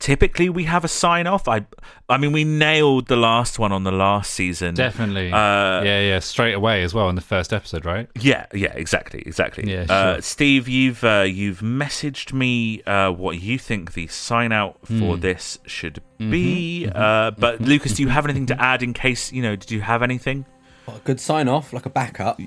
Typically 0.00 0.48
we 0.48 0.64
have 0.64 0.82
a 0.84 0.88
sign 0.88 1.28
off. 1.28 1.46
I, 1.46 1.64
I 2.08 2.16
mean, 2.16 2.32
we 2.32 2.42
nailed 2.42 3.06
the 3.06 3.14
last 3.16 3.58
one 3.60 3.70
on 3.70 3.84
the 3.84 3.92
last 3.92 4.32
season. 4.34 4.74
Definitely. 4.74 5.30
Uh, 5.32 5.82
yeah, 5.84 6.00
yeah, 6.00 6.18
straight 6.18 6.54
away 6.54 6.82
as 6.82 6.92
well 6.92 7.08
in 7.08 7.14
the 7.14 7.20
first 7.20 7.52
episode, 7.52 7.84
right? 7.84 8.08
Yeah, 8.18 8.46
yeah, 8.52 8.72
exactly, 8.74 9.22
exactly. 9.24 9.70
Yeah, 9.72 9.86
uh. 9.88 10.20
Steve, 10.20 10.66
you've 10.66 11.04
uh, 11.04 11.26
you've 11.28 11.60
messaged 11.60 12.32
me 12.32 12.82
uh, 12.82 13.12
what 13.12 13.40
you 13.40 13.58
think 13.58 13.92
the 13.92 14.08
sign 14.08 14.50
out 14.50 14.76
for 14.84 15.14
Hmm. 15.14 15.20
this 15.20 15.58
should 15.66 16.00
Mm-hmm. 16.18 16.30
be. 16.32 16.88
Uh, 16.94 17.30
but 17.30 17.62
Lucas, 17.62 17.94
do 17.94 18.02
you 18.02 18.08
have 18.10 18.26
anything 18.26 18.44
to 18.46 18.60
add 18.60 18.82
in 18.82 18.92
case 18.92 19.32
you 19.32 19.40
know? 19.40 19.56
Did 19.56 19.70
you 19.70 19.80
have 19.80 20.02
anything? 20.02 20.44
What, 20.84 20.98
a 20.98 21.00
good 21.00 21.18
sign 21.20 21.48
off, 21.48 21.72
like 21.72 21.86
a 21.86 21.90
backup. 21.90 22.38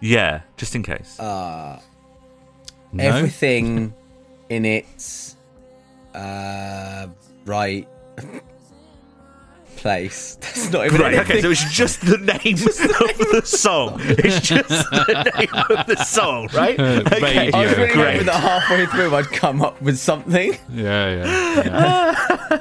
Yeah, 0.00 0.40
just 0.56 0.74
in 0.74 0.82
case. 0.82 1.20
Uh, 1.20 1.78
No? 2.92 3.04
Everything 3.04 3.94
in 4.48 4.64
its 4.64 5.36
uh, 6.14 7.06
right 7.46 7.88
place. 9.76 10.34
That's 10.40 10.70
not 10.70 10.86
even 10.86 11.00
Right. 11.00 11.14
Okay. 11.20 11.40
So 11.40 11.50
it's 11.50 11.72
just 11.72 12.02
the 12.02 12.18
name 12.18 12.54
of 12.58 13.32
the 13.32 13.42
song. 13.44 13.96
It's 14.02 14.40
just 14.46 14.68
the 14.68 15.32
name 15.38 15.78
of 15.78 15.86
the 15.86 15.96
song, 16.04 16.48
right? 16.52 16.78
Okay. 16.78 17.20
Radio. 17.22 17.56
I 17.58 17.64
was 17.66 17.76
really 17.76 17.92
Great. 17.94 18.12
hoping 18.12 18.26
that 18.26 18.40
halfway 18.40 18.86
through 18.86 19.14
I'd 19.14 19.26
come 19.26 19.62
up 19.62 19.80
with 19.80 19.98
something. 19.98 20.52
Yeah, 20.70 21.24
yeah. 21.24 21.62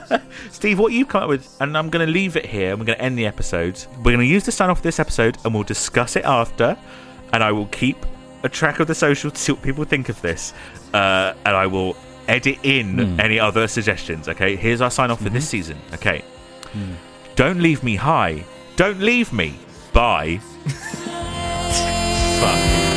yeah. 0.09 0.21
Steve, 0.51 0.79
what 0.79 0.93
you've 0.93 1.09
come 1.09 1.23
up 1.23 1.29
with, 1.29 1.55
and 1.61 1.77
I'm 1.77 1.89
going 1.89 2.05
to 2.05 2.11
leave 2.11 2.37
it 2.37 2.45
here. 2.45 2.71
and 2.71 2.79
We're 2.79 2.85
going 2.85 2.97
to 2.97 3.03
end 3.03 3.17
the 3.17 3.25
episode. 3.25 3.83
We're 3.97 4.03
going 4.15 4.19
to 4.19 4.25
use 4.25 4.45
the 4.45 4.51
sign 4.51 4.69
off 4.69 4.77
for 4.77 4.83
this 4.83 4.99
episode, 4.99 5.37
and 5.43 5.53
we'll 5.53 5.63
discuss 5.63 6.15
it 6.15 6.23
after. 6.25 6.77
And 7.33 7.43
I 7.43 7.51
will 7.51 7.67
keep 7.67 7.97
a 8.43 8.49
track 8.49 8.79
of 8.79 8.87
the 8.87 8.95
social 8.95 9.29
to 9.29 9.37
see 9.37 9.51
what 9.51 9.61
people 9.61 9.83
think 9.83 10.07
of 10.09 10.21
this, 10.21 10.53
uh, 10.93 11.33
and 11.45 11.55
I 11.55 11.67
will 11.67 11.97
edit 12.29 12.59
in 12.63 12.97
hmm. 12.97 13.19
any 13.19 13.39
other 13.39 13.67
suggestions. 13.67 14.29
Okay, 14.29 14.55
here's 14.55 14.81
our 14.81 14.91
sign 14.91 15.11
off 15.11 15.21
for 15.21 15.29
this 15.29 15.43
mm-hmm. 15.45 15.49
season. 15.49 15.77
Okay, 15.93 16.23
hmm. 16.71 16.93
don't 17.35 17.59
leave 17.61 17.83
me 17.83 17.95
high. 17.95 18.45
Don't 18.75 18.99
leave 18.99 19.33
me. 19.33 19.59
Bye. 19.91 20.37
Fuck. 22.39 22.88